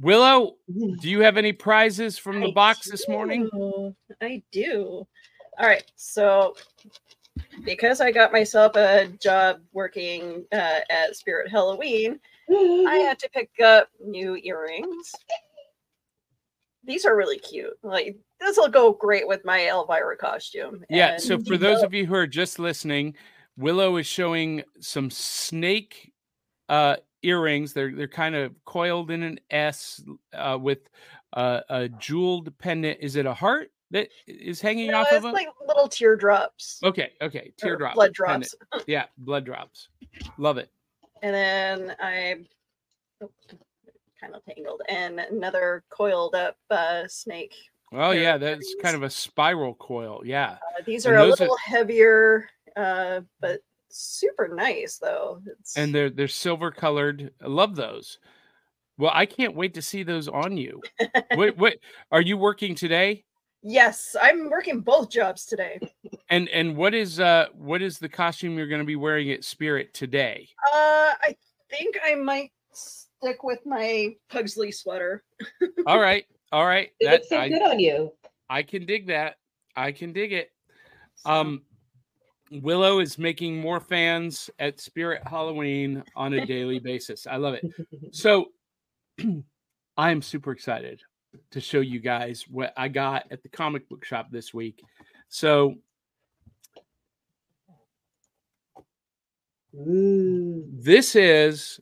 Willow, 0.00 0.56
do 0.68 1.10
you 1.10 1.20
have 1.20 1.36
any 1.36 1.52
prizes 1.52 2.16
from 2.16 2.40
the 2.40 2.48
I 2.48 2.52
box 2.52 2.90
this 2.90 3.06
morning? 3.08 3.50
I 4.20 4.42
do. 4.50 5.06
All 5.60 5.66
right. 5.66 5.84
So, 5.94 6.56
because 7.64 8.00
I 8.00 8.10
got 8.10 8.32
myself 8.32 8.76
a 8.76 9.08
job 9.20 9.60
working 9.72 10.46
uh, 10.52 10.80
at 10.88 11.16
Spirit 11.16 11.50
Halloween, 11.50 12.18
I 12.50 13.04
had 13.06 13.18
to 13.18 13.28
pick 13.28 13.50
up 13.62 13.88
new 14.02 14.36
earrings. 14.42 15.12
These 16.82 17.04
are 17.04 17.14
really 17.14 17.38
cute. 17.38 17.74
Like 17.82 18.16
this 18.40 18.56
will 18.56 18.68
go 18.70 18.92
great 18.92 19.28
with 19.28 19.44
my 19.44 19.68
Elvira 19.68 20.16
costume. 20.16 20.82
Yeah. 20.88 21.18
So 21.18 21.34
And 21.34 21.46
for 21.46 21.58
those 21.58 21.82
of 21.82 21.92
you 21.92 22.06
who 22.06 22.14
are 22.14 22.26
just 22.26 22.58
listening, 22.58 23.14
Willow 23.58 23.98
is 23.98 24.06
showing 24.06 24.62
some 24.80 25.10
snake 25.10 26.10
uh, 26.70 26.96
earrings. 27.22 27.74
They're 27.74 27.94
they're 27.94 28.08
kind 28.08 28.34
of 28.34 28.54
coiled 28.64 29.10
in 29.10 29.22
an 29.22 29.40
S 29.50 30.02
uh, 30.32 30.56
with 30.58 30.88
uh, 31.34 31.60
a 31.68 31.88
jeweled 31.90 32.56
pendant. 32.56 32.98
Is 33.02 33.16
it 33.16 33.26
a 33.26 33.34
heart 33.34 33.70
that 33.92 34.08
is 34.26 34.60
hanging 34.60 34.90
No, 34.90 35.00
off 35.00 35.06
it's 35.08 35.16
of 35.16 35.22
them? 35.24 35.32
like 35.32 35.48
little 35.66 35.88
teardrops. 35.88 36.80
okay. 36.84 37.10
Okay. 37.20 37.52
teardrops, 37.58 37.94
blood 37.94 38.12
drops. 38.12 38.54
Yeah. 38.86 39.06
Blood 39.18 39.44
drops. 39.44 39.88
Love 40.38 40.58
it. 40.58 40.70
And 41.22 41.34
then 41.34 41.96
I 42.00 42.36
kind 44.20 44.34
of 44.34 44.42
tangled 44.44 44.82
and 44.88 45.20
another 45.20 45.84
coiled 45.90 46.34
up 46.34 46.56
uh, 46.70 47.04
snake. 47.08 47.54
Oh 47.92 48.12
yeah, 48.12 48.38
that's 48.38 48.74
kind 48.82 48.94
of 48.94 49.02
a 49.02 49.10
spiral 49.10 49.74
coil. 49.74 50.22
Yeah. 50.24 50.52
Uh, 50.78 50.82
these 50.86 51.06
And 51.06 51.16
are 51.16 51.18
a 51.18 51.26
those 51.26 51.40
are- 51.40 51.44
little 51.44 51.56
heavier, 51.58 52.48
uh, 52.76 53.20
but 53.40 53.60
super 53.88 54.46
nice 54.46 54.98
though. 54.98 55.40
It's, 55.44 55.76
and 55.76 55.92
they're 55.94 56.10
they're 56.10 56.28
silver 56.28 56.70
colored. 56.70 57.32
I 57.42 57.48
love 57.48 57.74
those. 57.74 58.18
Well, 58.96 59.10
I 59.12 59.26
can't 59.26 59.56
wait 59.56 59.74
to 59.74 59.82
see 59.82 60.02
those 60.04 60.28
on 60.28 60.56
you. 60.56 60.80
what 61.34 61.56
what 61.58 61.78
are 62.12 62.20
you 62.22 62.36
working 62.36 62.74
today? 62.76 63.24
Yes, 63.62 64.16
I'm 64.20 64.50
working 64.50 64.80
both 64.80 65.10
jobs 65.10 65.44
today. 65.44 65.80
And 66.28 66.48
and 66.48 66.76
what 66.76 66.94
is 66.94 67.20
uh 67.20 67.46
what 67.54 67.82
is 67.82 67.98
the 67.98 68.08
costume 68.08 68.56
you're 68.56 68.68
going 68.68 68.80
to 68.80 68.86
be 68.86 68.96
wearing 68.96 69.30
at 69.30 69.44
Spirit 69.44 69.94
today? 69.94 70.48
Uh, 70.72 71.14
I 71.22 71.36
think 71.68 71.98
I 72.04 72.14
might 72.14 72.52
stick 72.72 73.42
with 73.42 73.60
my 73.66 74.14
Pugsley 74.30 74.72
sweater. 74.72 75.24
All 75.86 76.00
right, 76.00 76.24
all 76.52 76.66
right. 76.66 76.90
It 77.00 77.04
That 77.06 77.12
looks 77.12 77.28
so 77.28 77.38
I, 77.38 77.48
good 77.48 77.62
on 77.62 77.78
you. 77.78 78.12
I 78.48 78.62
can 78.62 78.86
dig 78.86 79.08
that. 79.08 79.36
I 79.76 79.92
can 79.92 80.12
dig 80.12 80.32
it. 80.32 80.50
Um, 81.24 81.62
Willow 82.50 82.98
is 82.98 83.18
making 83.18 83.60
more 83.60 83.78
fans 83.78 84.50
at 84.58 84.80
Spirit 84.80 85.22
Halloween 85.26 86.02
on 86.16 86.32
a 86.32 86.44
daily 86.46 86.78
basis. 86.84 87.26
I 87.26 87.36
love 87.36 87.54
it. 87.54 87.64
So 88.12 88.46
I 89.96 90.10
am 90.10 90.22
super 90.22 90.50
excited 90.50 91.00
to 91.50 91.60
show 91.60 91.80
you 91.80 92.00
guys 92.00 92.44
what 92.48 92.72
I 92.76 92.88
got 92.88 93.24
at 93.30 93.42
the 93.42 93.48
comic 93.48 93.88
book 93.88 94.04
shop 94.04 94.28
this 94.30 94.52
week. 94.52 94.82
So 95.28 95.76
Ooh. 99.74 100.64
this 100.72 101.14
is 101.14 101.80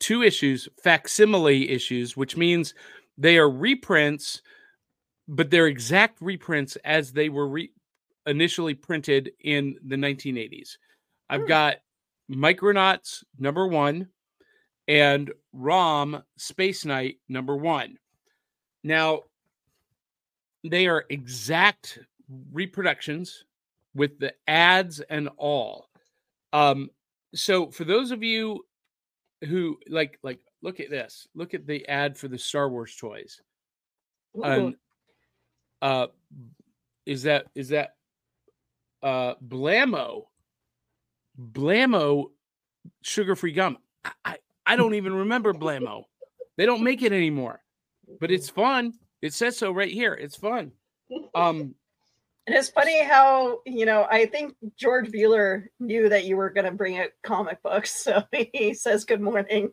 two 0.00 0.22
issues, 0.22 0.68
facsimile 0.82 1.70
issues, 1.70 2.16
which 2.16 2.36
means 2.36 2.74
they 3.16 3.38
are 3.38 3.50
reprints, 3.50 4.42
but 5.28 5.50
they're 5.50 5.68
exact 5.68 6.20
reprints 6.20 6.76
as 6.84 7.12
they 7.12 7.28
were 7.28 7.48
re- 7.48 7.72
initially 8.26 8.74
printed 8.74 9.32
in 9.40 9.76
the 9.86 9.96
1980s. 9.96 10.78
I've 11.30 11.42
Hmm. 11.42 11.46
got 11.48 11.76
Micronauts 12.30 13.22
number 13.38 13.66
one 13.66 14.08
and 14.88 15.32
ROM 15.52 16.22
Space 16.36 16.84
Knight 16.84 17.18
number 17.28 17.56
one. 17.56 17.98
Now, 18.84 19.22
they 20.64 20.86
are 20.86 21.04
exact 21.08 21.98
reproductions 22.52 23.44
with 23.94 24.18
the 24.18 24.34
ads 24.46 25.00
and 25.00 25.28
all. 25.36 25.88
Um, 26.52 26.90
so 27.34 27.70
for 27.70 27.84
those 27.84 28.10
of 28.10 28.22
you 28.22 28.64
who 29.48 29.78
like 29.88 30.18
like 30.22 30.40
look 30.62 30.80
at 30.80 30.90
this, 30.90 31.26
look 31.34 31.54
at 31.54 31.66
the 31.66 31.86
ad 31.88 32.16
for 32.16 32.28
the 32.28 32.38
Star 32.38 32.68
Wars 32.68 32.94
toys. 32.96 33.40
And 34.42 34.76
uh 35.80 36.06
is 37.04 37.24
that 37.24 37.46
is 37.54 37.70
that 37.70 37.96
uh 39.02 39.34
Blammo 39.46 40.26
Blammo 41.38 42.30
sugar-free 43.02 43.52
gum. 43.52 43.78
I, 44.04 44.12
I, 44.24 44.38
I 44.66 44.76
don't 44.76 44.94
even 44.94 45.14
remember 45.14 45.52
Blammo. 45.52 46.04
They 46.56 46.66
don't 46.66 46.82
make 46.82 47.02
it 47.02 47.12
anymore. 47.12 47.61
But 48.20 48.30
it's 48.30 48.48
fun. 48.48 48.94
It 49.20 49.32
says 49.32 49.56
so 49.56 49.72
right 49.72 49.92
here. 49.92 50.14
It's 50.14 50.36
fun. 50.36 50.72
Um 51.34 51.74
and 52.46 52.56
it's 52.56 52.70
funny 52.70 53.04
how 53.04 53.60
you 53.64 53.86
know 53.86 54.06
I 54.10 54.26
think 54.26 54.56
George 54.76 55.10
Bueller 55.10 55.66
knew 55.78 56.08
that 56.08 56.24
you 56.24 56.36
were 56.36 56.50
going 56.50 56.64
to 56.64 56.72
bring 56.72 56.98
out 56.98 57.10
comic 57.22 57.62
books, 57.62 57.90
so 58.04 58.24
he 58.32 58.74
says 58.74 59.04
good 59.04 59.20
morning 59.20 59.70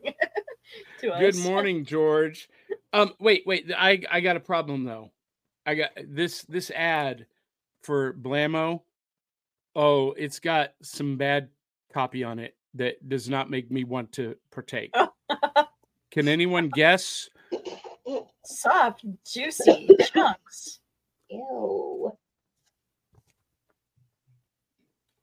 to 1.00 1.12
us. 1.12 1.20
Good 1.20 1.36
morning, 1.36 1.84
George. 1.84 2.48
Um, 2.92 3.12
wait, 3.18 3.42
wait. 3.46 3.70
I 3.76 4.02
I 4.10 4.20
got 4.20 4.36
a 4.36 4.40
problem 4.40 4.84
though. 4.84 5.10
I 5.66 5.74
got 5.74 5.90
this 6.06 6.42
this 6.42 6.70
ad 6.70 7.26
for 7.82 8.12
Blammo. 8.12 8.82
Oh, 9.74 10.12
it's 10.12 10.40
got 10.40 10.70
some 10.82 11.16
bad 11.16 11.48
copy 11.92 12.22
on 12.22 12.38
it 12.38 12.56
that 12.74 13.08
does 13.08 13.28
not 13.28 13.50
make 13.50 13.70
me 13.70 13.84
want 13.84 14.12
to 14.12 14.36
partake. 14.52 14.94
Can 16.12 16.28
anyone 16.28 16.68
guess? 16.68 17.28
Soft, 18.44 19.04
juicy 19.26 19.88
chunks. 20.12 20.80
Ew. 21.28 22.12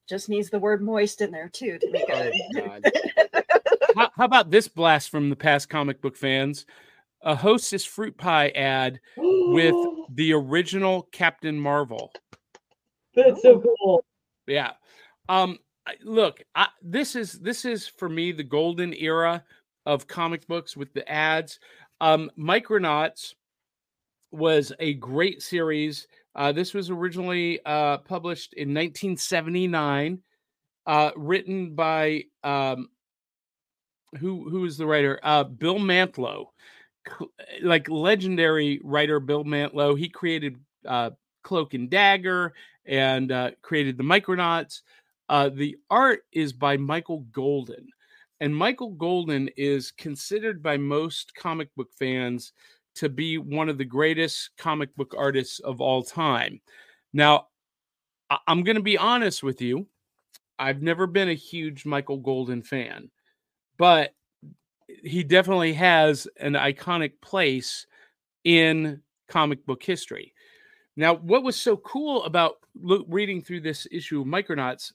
Just 0.07 0.29
needs 0.29 0.49
the 0.49 0.59
word 0.59 0.81
moist 0.81 1.21
in 1.21 1.31
there 1.31 1.49
too 1.49 1.77
to 1.79 1.91
make 1.91 2.05
Oh, 2.09 2.29
it. 2.31 2.55
God. 3.33 3.43
how, 3.95 4.09
how 4.15 4.25
about 4.25 4.51
this 4.51 4.67
blast 4.67 5.09
from 5.09 5.29
the 5.29 5.35
past 5.35 5.69
comic 5.69 6.01
book 6.01 6.15
fans? 6.15 6.65
A 7.23 7.35
Hostess 7.35 7.83
fruit 7.83 8.17
pie 8.17 8.49
ad 8.49 8.99
with 9.17 9.75
the 10.13 10.31
original 10.33 11.09
Captain 11.11 11.59
Marvel. 11.59 12.11
That's 13.15 13.41
so 13.41 13.61
cool. 13.61 14.05
Yeah. 14.45 14.71
Um 15.27 15.57
look, 16.03 16.41
I, 16.55 16.67
this 16.81 17.15
is 17.15 17.33
this 17.33 17.65
is 17.65 17.87
for 17.87 18.07
me 18.07 18.31
the 18.31 18.43
golden 18.43 18.93
era 18.93 19.43
of 19.85 20.07
comic 20.07 20.47
books 20.47 20.77
with 20.77 20.93
the 20.93 21.09
ads. 21.09 21.59
Um 21.99 22.31
Micronauts 22.37 23.33
was 24.31 24.73
a 24.79 24.93
great 24.95 25.41
series. 25.41 26.07
Uh, 26.35 26.51
this 26.51 26.73
was 26.73 26.89
originally 26.89 27.59
uh, 27.65 27.97
published 27.99 28.53
in 28.53 28.69
1979, 28.69 30.19
uh, 30.85 31.11
written 31.15 31.73
by 31.73 32.23
um, 32.43 32.89
who 34.19 34.49
who 34.49 34.65
is 34.65 34.77
the 34.77 34.85
writer? 34.85 35.19
Uh, 35.23 35.43
Bill 35.43 35.79
Mantlo, 35.79 36.47
like 37.63 37.89
legendary 37.89 38.79
writer 38.83 39.19
Bill 39.19 39.43
Mantlo. 39.43 39.97
He 39.97 40.09
created 40.09 40.57
uh, 40.85 41.11
Cloak 41.43 41.73
and 41.73 41.89
Dagger 41.89 42.53
and 42.85 43.31
uh, 43.31 43.51
created 43.61 43.97
the 43.97 44.03
Micronauts. 44.03 44.81
The 45.29 45.77
art 45.89 46.21
is 46.31 46.53
by 46.53 46.77
Michael 46.77 47.21
Golden, 47.31 47.87
and 48.39 48.55
Michael 48.55 48.91
Golden 48.91 49.49
is 49.57 49.91
considered 49.91 50.61
by 50.61 50.77
most 50.77 51.33
comic 51.35 51.73
book 51.75 51.89
fans 51.97 52.53
to 52.95 53.09
be 53.09 53.37
one 53.37 53.69
of 53.69 53.77
the 53.77 53.85
greatest 53.85 54.51
comic 54.57 54.95
book 54.95 55.13
artists 55.17 55.59
of 55.59 55.81
all 55.81 56.03
time. 56.03 56.59
Now, 57.13 57.47
I'm 58.47 58.63
going 58.63 58.75
to 58.75 58.83
be 58.83 58.97
honest 58.97 59.43
with 59.43 59.61
you. 59.61 59.87
I've 60.59 60.81
never 60.81 61.07
been 61.07 61.29
a 61.29 61.33
huge 61.33 61.85
Michael 61.85 62.17
Golden 62.17 62.61
fan, 62.63 63.09
but 63.77 64.13
he 64.87 65.23
definitely 65.23 65.73
has 65.73 66.27
an 66.39 66.53
iconic 66.53 67.13
place 67.21 67.85
in 68.43 69.01
comic 69.27 69.65
book 69.65 69.83
history. 69.83 70.33
Now, 70.95 71.15
what 71.15 71.43
was 71.43 71.55
so 71.55 71.77
cool 71.77 72.23
about 72.23 72.55
reading 72.81 73.41
through 73.41 73.61
this 73.61 73.87
issue 73.91 74.21
of 74.21 74.27
Micronauts? 74.27 74.93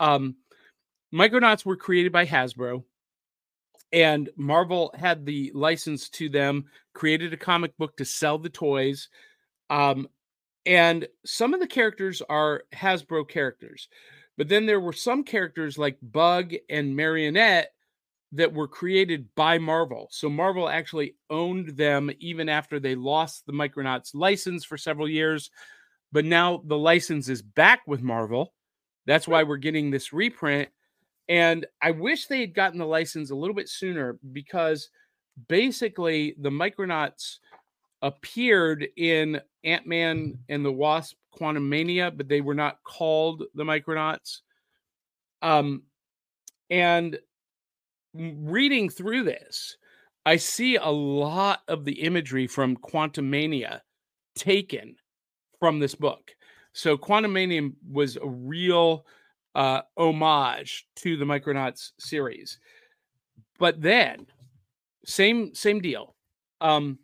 Um, 0.00 0.36
Micronauts 1.12 1.64
were 1.64 1.76
created 1.76 2.12
by 2.12 2.26
Hasbro, 2.26 2.84
and 3.92 4.28
Marvel 4.36 4.94
had 4.98 5.24
the 5.24 5.50
license 5.54 6.08
to 6.10 6.28
them, 6.28 6.66
created 6.94 7.32
a 7.32 7.38
comic 7.38 7.76
book 7.78 7.96
to 7.96 8.04
sell 8.04 8.38
the 8.38 8.50
toys. 8.50 9.08
Um, 9.70 10.08
and 10.66 11.08
some 11.24 11.54
of 11.54 11.60
the 11.60 11.66
characters 11.66 12.20
are 12.28 12.64
Hasbro 12.74 13.28
characters, 13.28 13.88
but 14.36 14.48
then 14.48 14.66
there 14.66 14.80
were 14.80 14.92
some 14.92 15.24
characters 15.24 15.78
like 15.78 15.96
Bug 16.02 16.52
and 16.68 16.94
Marionette 16.94 17.72
that 18.32 18.52
were 18.52 18.68
created 18.68 19.34
by 19.34 19.58
Marvel. 19.58 20.08
So 20.10 20.28
Marvel 20.28 20.68
actually 20.68 21.16
owned 21.30 21.70
them 21.76 22.10
even 22.18 22.48
after 22.48 22.78
they 22.78 22.94
lost 22.94 23.46
the 23.46 23.52
Micronauts 23.52 24.14
license 24.14 24.64
for 24.64 24.76
several 24.76 25.08
years. 25.08 25.50
But 26.12 26.26
now 26.26 26.62
the 26.66 26.76
license 26.76 27.28
is 27.28 27.40
back 27.40 27.80
with 27.86 28.02
Marvel. 28.02 28.52
That's 29.06 29.26
why 29.26 29.44
we're 29.44 29.56
getting 29.56 29.90
this 29.90 30.12
reprint. 30.12 30.68
And 31.28 31.66
I 31.82 31.90
wish 31.90 32.26
they 32.26 32.40
had 32.40 32.54
gotten 32.54 32.78
the 32.78 32.86
license 32.86 33.30
a 33.30 33.36
little 33.36 33.54
bit 33.54 33.68
sooner 33.68 34.18
because 34.32 34.88
basically 35.48 36.34
the 36.40 36.50
Micronauts 36.50 37.38
appeared 38.02 38.86
in 38.96 39.40
Ant 39.64 39.86
Man 39.86 40.38
and 40.48 40.64
the 40.64 40.72
Wasp 40.72 41.16
Quantum 41.32 41.68
Mania, 41.68 42.10
but 42.10 42.28
they 42.28 42.40
were 42.40 42.54
not 42.54 42.78
called 42.84 43.44
the 43.54 43.64
Micronauts. 43.64 44.38
Um, 45.42 45.82
and 46.70 47.18
reading 48.14 48.88
through 48.88 49.24
this, 49.24 49.76
I 50.24 50.36
see 50.36 50.76
a 50.76 50.88
lot 50.88 51.60
of 51.68 51.84
the 51.84 52.00
imagery 52.02 52.46
from 52.46 52.76
Quantum 52.76 53.30
Mania 53.30 53.82
taken 54.34 54.96
from 55.58 55.78
this 55.78 55.94
book. 55.94 56.30
So 56.72 56.96
Quantum 56.96 57.32
Mania 57.32 57.70
was 57.90 58.16
a 58.16 58.26
real 58.26 59.04
uh, 59.54 59.82
homage 59.96 60.86
to 60.96 61.16
the 61.16 61.24
Micronauts 61.24 61.90
series. 61.98 62.58
But 63.58 63.80
then, 63.80 64.26
same 65.04 65.54
same 65.54 65.80
deal. 65.80 66.14
Um, 66.60 66.98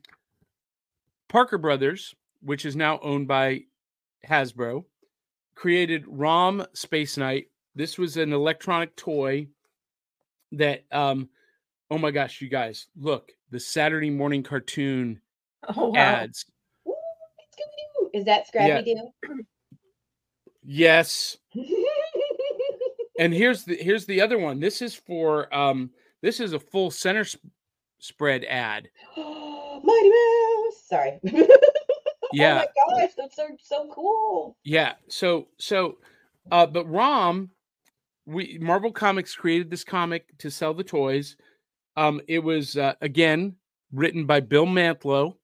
Parker 1.28 1.58
Brothers, 1.58 2.14
which 2.42 2.64
is 2.64 2.76
now 2.76 2.98
owned 3.02 3.26
by 3.26 3.62
Hasbro, 4.28 4.84
created 5.54 6.04
ROM 6.06 6.64
Space 6.74 7.16
Knight. 7.16 7.46
This 7.74 7.98
was 7.98 8.16
an 8.16 8.32
electronic 8.32 8.94
toy 8.96 9.48
that 10.52 10.84
um 10.92 11.28
oh 11.90 11.98
my 11.98 12.10
gosh, 12.10 12.40
you 12.40 12.48
guys, 12.48 12.86
look, 12.96 13.32
the 13.50 13.60
Saturday 13.60 14.10
morning 14.10 14.42
cartoon 14.42 15.20
Oh 15.76 15.88
wow. 15.88 16.00
ads. 16.00 16.44
Ooh. 16.88 16.94
Is 18.12 18.24
that 18.26 18.46
Scrappy 18.46 18.94
Doo? 18.94 19.34
Yes. 20.66 21.36
And 23.18 23.32
here's 23.32 23.64
the 23.64 23.76
here's 23.76 24.06
the 24.06 24.20
other 24.20 24.38
one. 24.38 24.60
This 24.60 24.82
is 24.82 24.94
for 24.94 25.52
um 25.54 25.90
this 26.22 26.40
is 26.40 26.52
a 26.52 26.58
full 26.58 26.90
center 26.90 27.20
s- 27.20 27.36
spread 27.98 28.44
ad. 28.44 28.88
Mighty 29.16 30.10
Mouse. 30.10 30.82
Sorry. 30.88 31.20
Yeah. 32.32 32.64
Oh 32.64 32.96
my 32.96 33.00
gosh, 33.02 33.12
that's 33.16 33.36
so 33.36 33.48
so 33.60 33.88
cool. 33.94 34.56
Yeah. 34.64 34.94
So 35.08 35.46
so 35.58 35.98
uh 36.50 36.66
but 36.66 36.84
ROM 36.90 37.50
we 38.26 38.58
Marvel 38.60 38.90
Comics 38.90 39.36
created 39.36 39.70
this 39.70 39.84
comic 39.84 40.36
to 40.38 40.50
sell 40.50 40.74
the 40.74 40.82
toys. 40.82 41.36
Um 41.96 42.20
it 42.26 42.40
was 42.40 42.76
uh, 42.76 42.94
again 43.02 43.54
written 43.92 44.26
by 44.26 44.40
Bill 44.40 44.66
Mantlo, 44.66 45.36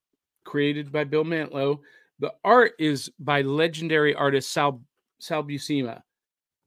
created 0.44 0.90
by 0.90 1.04
Bill 1.04 1.22
Mantlo. 1.22 1.78
The 2.18 2.32
art 2.42 2.72
is 2.80 3.08
by 3.20 3.42
legendary 3.42 4.14
artist 4.14 4.50
Sal 4.50 4.82
Sal 5.20 5.44
Buscema. 5.44 6.02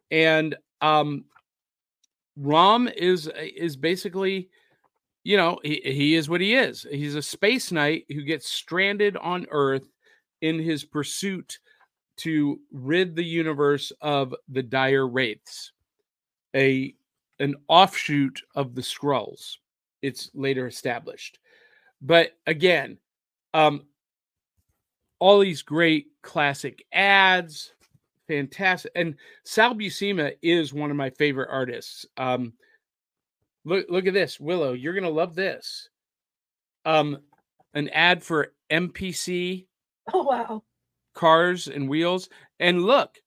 And 0.09 0.55
um 0.83 1.25
Rom 2.37 2.87
is 2.87 3.27
is 3.35 3.75
basically 3.75 4.49
you 5.23 5.37
know, 5.37 5.59
he, 5.63 5.81
he 5.83 6.15
is 6.15 6.29
what 6.29 6.41
he 6.41 6.53
is. 6.53 6.85
He's 6.91 7.15
a 7.15 7.21
space 7.21 7.71
knight 7.71 8.05
who 8.09 8.23
gets 8.23 8.49
stranded 8.49 9.15
on 9.17 9.47
Earth 9.49 9.87
in 10.41 10.59
his 10.59 10.83
pursuit 10.83 11.59
to 12.17 12.59
rid 12.71 13.15
the 13.15 13.23
universe 13.23 13.91
of 14.01 14.35
the 14.49 14.61
dire 14.61 15.07
wraiths, 15.07 15.71
a 16.55 16.93
an 17.39 17.55
offshoot 17.67 18.41
of 18.55 18.75
the 18.75 18.81
Skrulls. 18.81 19.55
It's 20.01 20.29
later 20.33 20.67
established, 20.67 21.39
but 22.01 22.31
again, 22.45 22.97
um, 23.53 23.83
all 25.19 25.39
these 25.39 25.61
great 25.61 26.07
classic 26.21 26.83
ads, 26.91 27.73
fantastic. 28.27 28.91
And 28.95 29.15
Sal 29.43 29.75
Buscema 29.75 30.33
is 30.41 30.73
one 30.73 30.91
of 30.91 30.97
my 30.97 31.09
favorite 31.11 31.49
artists. 31.51 32.05
Um, 32.17 32.53
look, 33.65 33.85
look 33.89 34.07
at 34.07 34.13
this, 34.13 34.39
Willow. 34.39 34.73
You're 34.73 34.93
gonna 34.93 35.09
love 35.09 35.35
this. 35.35 35.89
Um, 36.85 37.19
an 37.73 37.89
ad 37.89 38.23
for 38.23 38.53
MPC 38.69 39.65
Oh 40.13 40.23
wow. 40.23 40.63
cars 41.13 41.67
and 41.67 41.87
wheels. 41.89 42.29
And 42.59 42.83
look, 42.83 43.17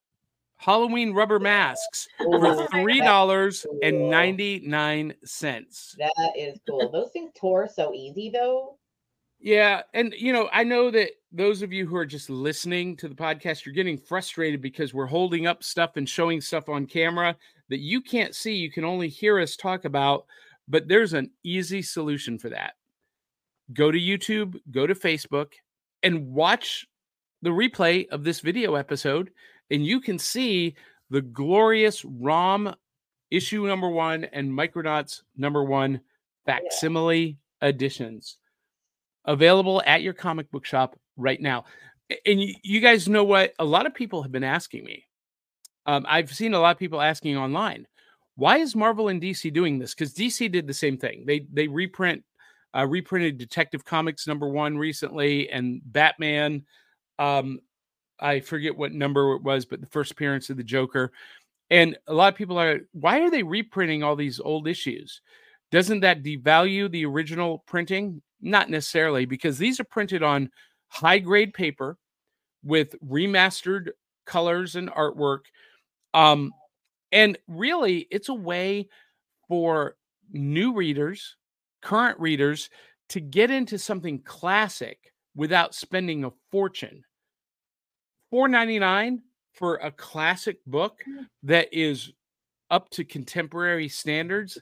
Halloween 0.58 1.12
rubber 1.12 1.38
masks 1.38 2.08
Ooh, 2.22 2.38
for 2.38 2.66
three 2.68 3.00
dollars 3.00 3.66
and 3.82 4.10
ninety 4.10 4.60
nine 4.60 5.14
cents. 5.24 5.94
That 5.98 6.12
is 6.36 6.58
cool. 6.68 6.90
Those 6.90 7.10
things 7.12 7.32
tore 7.36 7.68
so 7.68 7.92
easy 7.94 8.30
though. 8.30 8.75
Yeah, 9.46 9.82
and 9.94 10.12
you 10.18 10.32
know, 10.32 10.48
I 10.52 10.64
know 10.64 10.90
that 10.90 11.10
those 11.30 11.62
of 11.62 11.72
you 11.72 11.86
who 11.86 11.94
are 11.94 12.04
just 12.04 12.28
listening 12.28 12.96
to 12.96 13.08
the 13.08 13.14
podcast, 13.14 13.64
you're 13.64 13.76
getting 13.76 13.96
frustrated 13.96 14.60
because 14.60 14.92
we're 14.92 15.06
holding 15.06 15.46
up 15.46 15.62
stuff 15.62 15.92
and 15.96 16.08
showing 16.08 16.40
stuff 16.40 16.68
on 16.68 16.84
camera 16.84 17.36
that 17.68 17.78
you 17.78 18.00
can't 18.00 18.34
see. 18.34 18.56
You 18.56 18.72
can 18.72 18.84
only 18.84 19.08
hear 19.08 19.38
us 19.38 19.54
talk 19.54 19.84
about, 19.84 20.26
but 20.66 20.88
there's 20.88 21.12
an 21.12 21.30
easy 21.44 21.80
solution 21.80 22.40
for 22.40 22.48
that. 22.50 22.72
Go 23.72 23.92
to 23.92 23.98
YouTube, 24.00 24.56
go 24.72 24.84
to 24.84 24.96
Facebook, 24.96 25.52
and 26.02 26.26
watch 26.32 26.84
the 27.40 27.50
replay 27.50 28.08
of 28.08 28.24
this 28.24 28.40
video 28.40 28.74
episode, 28.74 29.30
and 29.70 29.86
you 29.86 30.00
can 30.00 30.18
see 30.18 30.74
the 31.08 31.22
glorious 31.22 32.04
ROM 32.04 32.74
issue 33.30 33.64
number 33.64 33.90
one 33.90 34.24
and 34.24 34.50
Micronauts 34.50 35.22
number 35.36 35.62
one 35.62 36.00
facsimile 36.46 37.38
editions 37.62 38.38
available 39.26 39.82
at 39.86 40.02
your 40.02 40.12
comic 40.12 40.50
book 40.50 40.64
shop 40.64 40.96
right 41.16 41.40
now. 41.40 41.64
And 42.24 42.40
you, 42.62 42.80
guys 42.80 43.08
know 43.08 43.24
what? 43.24 43.52
A 43.58 43.64
lot 43.64 43.86
of 43.86 43.94
people 43.94 44.22
have 44.22 44.30
been 44.30 44.44
asking 44.44 44.84
me. 44.84 45.04
Um, 45.86 46.06
I've 46.08 46.32
seen 46.32 46.54
a 46.54 46.60
lot 46.60 46.76
of 46.76 46.78
people 46.78 47.00
asking 47.00 47.36
online, 47.36 47.86
why 48.36 48.58
is 48.58 48.76
Marvel 48.76 49.08
and 49.08 49.20
DC 49.20 49.52
doing 49.52 49.78
this? 49.78 49.94
Because 49.94 50.14
DC 50.14 50.50
did 50.52 50.66
the 50.66 50.74
same 50.74 50.98
thing. 50.98 51.24
They 51.26 51.46
they 51.52 51.68
reprint 51.68 52.22
uh, 52.76 52.86
reprinted 52.86 53.38
Detective 53.38 53.84
Comics 53.84 54.26
number 54.26 54.48
one 54.48 54.76
recently 54.76 55.48
and 55.50 55.80
Batman. 55.84 56.64
Um, 57.18 57.60
I 58.20 58.40
forget 58.40 58.76
what 58.76 58.92
number 58.92 59.34
it 59.34 59.42
was, 59.42 59.64
but 59.64 59.80
the 59.80 59.86
first 59.86 60.12
appearance 60.12 60.50
of 60.50 60.56
the 60.56 60.64
Joker. 60.64 61.12
And 61.70 61.96
a 62.06 62.14
lot 62.14 62.32
of 62.32 62.38
people 62.38 62.58
are, 62.58 62.80
why 62.92 63.20
are 63.20 63.30
they 63.30 63.42
reprinting 63.42 64.02
all 64.02 64.16
these 64.16 64.40
old 64.40 64.68
issues? 64.68 65.20
Doesn't 65.72 66.00
that 66.00 66.22
devalue 66.22 66.90
the 66.90 67.06
original 67.06 67.64
printing? 67.66 68.22
Not 68.40 68.70
necessarily, 68.70 69.24
because 69.24 69.58
these 69.58 69.80
are 69.80 69.84
printed 69.84 70.22
on 70.22 70.50
high 70.88 71.18
grade 71.18 71.54
paper 71.54 71.96
with 72.62 72.94
remastered 73.00 73.90
colors 74.26 74.76
and 74.76 74.90
artwork. 74.90 75.40
Um, 76.14 76.52
and 77.12 77.38
really, 77.48 78.06
it's 78.10 78.28
a 78.28 78.34
way 78.34 78.88
for 79.48 79.96
new 80.32 80.74
readers, 80.74 81.36
current 81.82 82.18
readers, 82.20 82.68
to 83.10 83.20
get 83.20 83.50
into 83.50 83.78
something 83.78 84.20
classic 84.22 85.12
without 85.34 85.74
spending 85.74 86.24
a 86.24 86.32
fortune. 86.50 87.04
Four 88.30 88.48
ninety 88.48 88.78
nine 88.78 89.22
for 89.54 89.76
a 89.76 89.90
classic 89.90 90.58
book 90.66 90.98
that 91.44 91.68
is 91.72 92.12
up 92.70 92.90
to 92.90 93.04
contemporary 93.04 93.88
standards. 93.88 94.58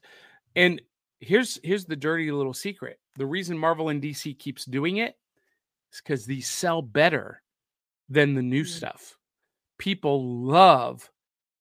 And 0.55 0.83
here's 1.21 1.59
here's 1.65 1.87
the 1.87 1.97
dirty 1.97 2.31
little 2.31 2.53
secret. 2.53 2.99
The 3.17 3.27
reason 3.27 3.57
Marvel 3.59 3.89
and 3.91 4.03
DC 4.03 4.39
keeps 4.39 4.65
doing 4.65 4.97
it 4.99 5.17
is 5.93 6.01
because 6.01 6.27
these 6.27 6.49
sell 6.49 6.83
better 6.83 7.43
than 8.09 8.35
the 8.35 8.43
new 8.43 8.65
Mm. 8.65 8.69
stuff. 8.69 9.19
People 9.79 10.23
love 10.45 11.11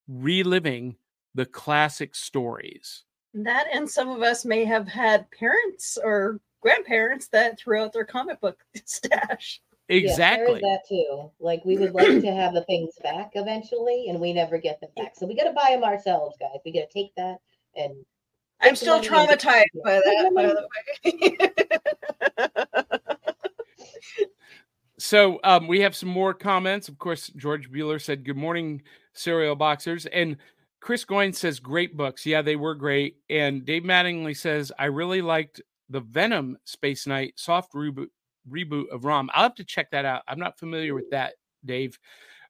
reliving 0.07 0.95
the 1.35 1.45
classic 1.45 2.15
stories. 2.15 3.03
That 3.33 3.67
and 3.73 3.89
some 3.89 4.09
of 4.09 4.21
us 4.21 4.45
may 4.45 4.63
have 4.65 4.87
had 4.87 5.29
parents 5.31 5.97
or 6.03 6.39
grandparents 6.61 7.27
that 7.29 7.57
threw 7.59 7.79
out 7.81 7.93
their 7.93 8.05
comic 8.05 8.39
book 8.39 8.63
stash. 8.85 9.61
Exactly. 9.89 10.45
there 10.45 10.55
is 10.57 10.61
that 10.61 10.87
too. 10.87 11.31
Like 11.39 11.63
we 11.65 11.77
would 11.77 11.93
like 11.93 12.21
to 12.21 12.31
have 12.33 12.53
the 12.53 12.63
things 12.65 12.93
back 13.03 13.31
eventually, 13.35 14.07
and 14.09 14.19
we 14.19 14.31
never 14.33 14.57
get 14.57 14.79
them 14.79 14.91
back. 14.95 15.15
So 15.15 15.25
we 15.25 15.35
got 15.35 15.43
to 15.45 15.51
buy 15.53 15.71
them 15.71 15.83
ourselves, 15.83 16.37
guys. 16.39 16.59
We 16.63 16.71
got 16.71 16.89
to 16.89 16.93
take 16.93 17.13
that 17.15 17.37
and 17.75 17.93
I'm 18.63 18.75
still 18.75 19.01
traumatized 19.01 19.65
by 19.83 19.95
that, 19.95 20.31
by 20.33 20.47
the 20.47 20.67
way. 20.71 21.39
So 25.03 25.39
um, 25.43 25.67
we 25.67 25.81
have 25.81 25.95
some 25.97 26.07
more 26.07 26.33
comments. 26.33 26.87
Of 26.87 26.97
course, 26.97 27.27
George 27.35 27.69
Bueller 27.69 28.01
said, 28.01 28.23
"Good 28.23 28.37
morning, 28.37 28.83
cereal 29.11 29.55
boxers." 29.55 30.05
And 30.05 30.37
Chris 30.79 31.03
Goins 31.03 31.35
says, 31.35 31.59
"Great 31.59 31.97
books. 31.97 32.25
Yeah, 32.25 32.41
they 32.41 32.55
were 32.55 32.73
great." 32.73 33.17
And 33.29 33.65
Dave 33.65 33.83
Mattingly 33.83 34.35
says, 34.37 34.71
"I 34.79 34.85
really 34.85 35.21
liked 35.21 35.61
the 35.89 35.99
Venom 35.99 36.57
Space 36.63 37.05
Knight 37.05 37.33
soft 37.35 37.73
reboot 37.73 38.07
reboot 38.49 38.87
of 38.91 39.03
ROM. 39.03 39.29
I'll 39.33 39.43
have 39.43 39.55
to 39.55 39.65
check 39.65 39.91
that 39.91 40.05
out. 40.05 40.21
I'm 40.27 40.39
not 40.39 40.57
familiar 40.57 40.93
with 40.93 41.09
that, 41.11 41.33
Dave." 41.65 41.99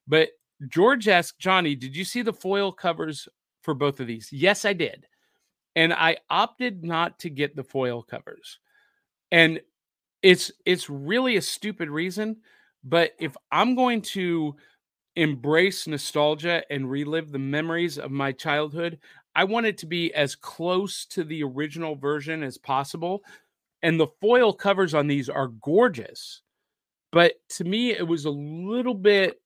But 0.06 0.28
George 0.68 1.08
asked 1.08 1.40
Johnny, 1.40 1.74
"Did 1.74 1.96
you 1.96 2.04
see 2.04 2.22
the 2.22 2.32
foil 2.32 2.70
covers 2.70 3.28
for 3.62 3.74
both 3.74 3.98
of 3.98 4.06
these?" 4.06 4.32
Yes, 4.32 4.64
I 4.64 4.74
did, 4.74 5.08
and 5.76 5.92
I 5.92 6.18
opted 6.30 6.84
not 6.84 7.18
to 7.20 7.30
get 7.30 7.56
the 7.56 7.64
foil 7.64 8.02
covers. 8.02 8.58
And 9.30 9.60
it's 10.22 10.50
it's 10.64 10.88
really 10.88 11.36
a 11.36 11.42
stupid 11.42 11.90
reason 11.90 12.34
but 12.82 13.12
if 13.20 13.36
i'm 13.52 13.74
going 13.74 14.00
to 14.00 14.56
embrace 15.16 15.86
nostalgia 15.86 16.62
and 16.70 16.90
relive 16.90 17.30
the 17.30 17.38
memories 17.38 17.98
of 17.98 18.10
my 18.10 18.32
childhood 18.32 18.98
I 19.34 19.44
want 19.44 19.66
it 19.66 19.78
to 19.78 19.86
be 19.86 20.14
as 20.14 20.34
close 20.36 21.06
to 21.06 21.24
the 21.24 21.42
original 21.42 21.96
version 21.96 22.42
as 22.42 22.56
possible. 22.56 23.24
And 23.82 23.98
the 23.98 24.08
foil 24.20 24.52
covers 24.52 24.94
on 24.94 25.06
these 25.06 25.28
are 25.28 25.48
gorgeous. 25.48 26.42
But 27.10 27.34
to 27.50 27.64
me, 27.64 27.90
it 27.90 28.06
was 28.06 28.24
a 28.24 28.30
little 28.30 28.94
bit 28.94 29.40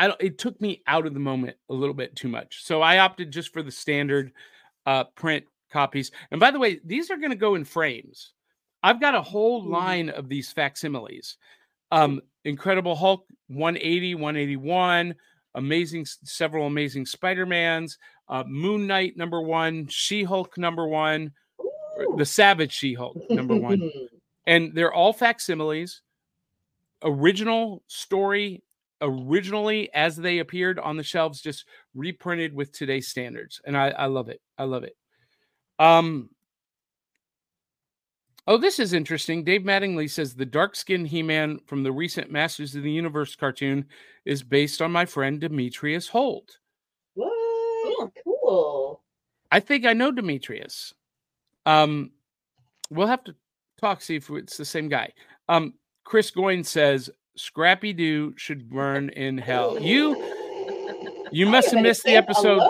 I 0.00 0.06
don't 0.06 0.20
it 0.22 0.38
took 0.38 0.60
me 0.60 0.82
out 0.86 1.06
of 1.06 1.14
the 1.14 1.20
moment 1.20 1.56
a 1.68 1.74
little 1.74 1.94
bit 1.94 2.14
too 2.14 2.28
much. 2.28 2.64
So 2.64 2.82
I 2.82 2.98
opted 2.98 3.32
just 3.32 3.52
for 3.52 3.62
the 3.62 3.72
standard 3.72 4.32
uh 4.88 5.04
print 5.22 5.44
copies. 5.70 6.10
And 6.30 6.40
by 6.40 6.50
the 6.50 6.58
way, 6.58 6.80
these 6.84 7.10
are 7.10 7.18
going 7.18 7.30
to 7.38 7.46
go 7.46 7.54
in 7.56 7.64
frames. 7.64 8.32
I've 8.82 9.00
got 9.00 9.14
a 9.14 9.22
whole 9.22 9.62
Mhm. 9.64 9.70
line 9.80 10.08
of 10.10 10.28
these 10.28 10.52
facsimiles. 10.52 11.36
Um 11.90 12.20
Incredible 12.44 12.96
Hulk 12.96 13.26
180, 13.48 14.14
181, 14.14 15.14
amazing 15.54 16.06
several 16.24 16.66
amazing 16.66 17.04
Spider-Mans, 17.06 17.98
uh 18.28 18.44
Moon 18.46 18.86
Knight 18.86 19.16
number 19.16 19.40
1, 19.42 19.88
She-Hulk 19.88 20.56
number 20.58 20.86
1, 20.88 21.32
Ooh. 21.60 22.14
the 22.16 22.24
Savage 22.24 22.72
She-Hulk 22.72 23.16
number 23.30 23.56
1 23.56 23.80
and 24.46 24.74
they're 24.74 24.92
all 24.94 25.12
facsimiles 25.12 26.02
original 27.02 27.82
story 27.88 28.62
originally 29.00 29.92
as 29.94 30.16
they 30.16 30.38
appeared 30.38 30.78
on 30.78 30.96
the 30.96 31.02
shelves 31.02 31.40
just 31.40 31.64
reprinted 31.94 32.52
with 32.52 32.72
today's 32.72 33.08
standards 33.08 33.60
and 33.64 33.76
i 33.76 33.90
i 33.90 34.06
love 34.06 34.28
it 34.28 34.40
i 34.58 34.64
love 34.64 34.82
it 34.82 34.96
um 35.78 36.28
oh 38.48 38.56
this 38.56 38.78
is 38.78 38.92
interesting 38.92 39.44
dave 39.44 39.62
mattingly 39.62 40.10
says 40.10 40.34
the 40.34 40.44
dark 40.44 40.74
skinned 40.74 41.06
he-man 41.06 41.58
from 41.66 41.82
the 41.82 41.92
recent 41.92 42.30
masters 42.30 42.74
of 42.74 42.82
the 42.82 42.90
universe 42.90 43.36
cartoon 43.36 43.84
is 44.24 44.42
based 44.42 44.82
on 44.82 44.90
my 44.90 45.04
friend 45.04 45.40
demetrius 45.40 46.08
holt 46.08 46.58
what? 47.14 47.32
Cool. 47.84 48.12
Cool. 48.24 49.02
i 49.52 49.60
think 49.60 49.86
i 49.86 49.92
know 49.92 50.10
demetrius 50.10 50.92
um 51.66 52.10
we'll 52.90 53.06
have 53.06 53.22
to 53.24 53.34
talk 53.80 54.02
see 54.02 54.16
if 54.16 54.28
it's 54.30 54.56
the 54.56 54.64
same 54.64 54.88
guy 54.88 55.12
um 55.48 55.74
chris 56.02 56.32
goins 56.32 56.66
says 56.66 57.10
scrappy 57.38 57.92
doo 57.92 58.34
should 58.36 58.68
burn 58.68 59.08
in 59.10 59.38
hell 59.38 59.80
you 59.80 60.16
you 61.32 61.46
must 61.46 61.70
have 61.70 61.82
missed 61.82 62.04
the 62.04 62.16
episode 62.16 62.60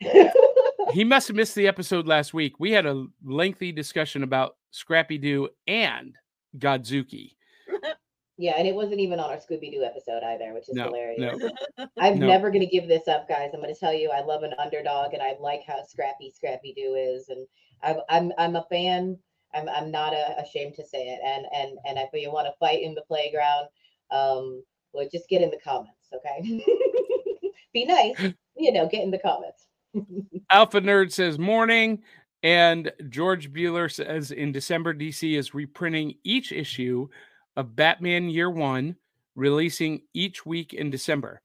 he 0.92 1.04
must 1.04 1.28
have 1.28 1.36
missed 1.36 1.54
the 1.54 1.66
episode 1.66 2.06
last 2.06 2.32
week 2.32 2.58
we 2.60 2.70
had 2.70 2.86
a 2.86 3.06
lengthy 3.24 3.72
discussion 3.72 4.22
about 4.22 4.56
scrappy 4.70 5.18
doo 5.18 5.48
and 5.66 6.14
godzuki 6.58 7.32
yeah, 8.38 8.54
and 8.56 8.68
it 8.68 8.74
wasn't 8.74 9.00
even 9.00 9.18
on 9.18 9.30
our 9.30 9.36
Scooby 9.36 9.72
Doo 9.72 9.82
episode 9.82 10.22
either, 10.22 10.52
which 10.52 10.68
is 10.68 10.74
No, 10.74 10.84
hilarious. 10.84 11.42
no. 11.78 11.86
I'm 11.98 12.18
no. 12.18 12.26
never 12.26 12.50
gonna 12.50 12.66
give 12.66 12.86
this 12.86 13.08
up, 13.08 13.28
guys. 13.28 13.50
I'm 13.54 13.60
gonna 13.60 13.74
tell 13.74 13.94
you, 13.94 14.10
I 14.10 14.20
love 14.20 14.42
an 14.42 14.52
underdog, 14.58 15.14
and 15.14 15.22
I 15.22 15.36
like 15.40 15.62
how 15.66 15.82
scrappy 15.84 16.30
Scrappy 16.34 16.74
Doo 16.74 16.94
is, 16.94 17.28
and 17.28 17.46
I, 17.82 17.96
I'm 18.10 18.32
I'm 18.38 18.56
a 18.56 18.66
fan. 18.70 19.18
I'm 19.54 19.68
I'm 19.68 19.90
not 19.90 20.12
uh 20.12 20.34
ashamed 20.38 20.74
to 20.74 20.86
say 20.86 21.08
it. 21.08 21.20
And 21.24 21.46
and 21.54 21.78
and 21.86 21.98
if 21.98 22.10
you 22.12 22.30
want 22.30 22.46
to 22.46 22.54
fight 22.58 22.82
in 22.82 22.94
the 22.94 23.02
playground, 23.02 23.68
um, 24.10 24.62
well, 24.92 25.08
just 25.10 25.28
get 25.28 25.42
in 25.42 25.50
the 25.50 25.58
comments, 25.62 26.08
okay? 26.14 26.62
Be 27.72 27.84
nice, 27.84 28.32
you 28.56 28.72
know, 28.72 28.88
get 28.88 29.02
in 29.02 29.10
the 29.10 29.18
comments. 29.18 29.66
alpha 30.50 30.80
nerd 30.80 31.12
says 31.12 31.38
morning 31.38 32.02
and 32.42 32.92
george 33.08 33.52
bueller 33.52 33.90
says 33.90 34.30
in 34.30 34.52
december 34.52 34.94
dc 34.94 35.36
is 35.36 35.54
reprinting 35.54 36.14
each 36.24 36.52
issue 36.52 37.08
of 37.56 37.76
batman 37.76 38.28
year 38.28 38.50
one 38.50 38.96
releasing 39.34 40.02
each 40.14 40.44
week 40.44 40.74
in 40.74 40.90
december 40.90 41.40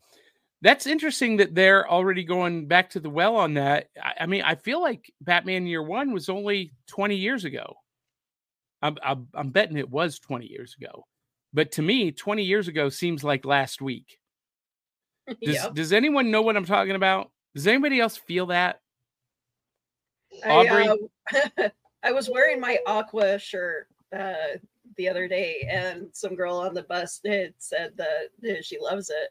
that's 0.61 0.85
interesting 0.85 1.37
that 1.37 1.55
they're 1.55 1.89
already 1.89 2.23
going 2.23 2.67
back 2.67 2.89
to 2.89 2.99
the 2.99 3.09
well 3.09 3.35
on 3.35 3.53
that 3.53 3.87
i, 4.01 4.13
I 4.21 4.25
mean 4.25 4.41
i 4.43 4.55
feel 4.55 4.81
like 4.81 5.11
batman 5.21 5.65
year 5.65 5.83
one 5.83 6.11
was 6.11 6.29
only 6.29 6.71
20 6.87 7.15
years 7.15 7.45
ago 7.45 7.75
I'm, 8.83 8.97
I'm, 9.03 9.27
I'm 9.35 9.49
betting 9.51 9.77
it 9.77 9.89
was 9.89 10.17
20 10.19 10.47
years 10.47 10.75
ago 10.79 11.05
but 11.53 11.71
to 11.73 11.81
me 11.81 12.11
20 12.11 12.43
years 12.43 12.67
ago 12.67 12.89
seems 12.89 13.23
like 13.23 13.45
last 13.45 13.81
week 13.81 14.17
does, 15.27 15.55
Yep. 15.55 15.73
does 15.73 15.93
anyone 15.93 16.31
know 16.31 16.41
what 16.41 16.57
i'm 16.57 16.65
talking 16.65 16.95
about 16.95 17.31
does 17.55 17.67
anybody 17.67 17.99
else 17.99 18.17
feel 18.17 18.47
that 18.47 18.79
I, 20.45 20.95
uh, 21.59 21.69
I 22.03 22.11
was 22.11 22.29
wearing 22.29 22.59
my 22.59 22.77
aqua 22.87 23.37
shirt 23.37 23.87
uh, 24.15 24.57
the 24.97 25.09
other 25.09 25.27
day, 25.27 25.67
and 25.69 26.07
some 26.13 26.35
girl 26.35 26.55
on 26.57 26.73
the 26.73 26.83
bus 26.83 27.19
had 27.25 27.53
said 27.57 27.93
that 27.97 28.63
she 28.63 28.77
loves 28.79 29.09
it. 29.09 29.29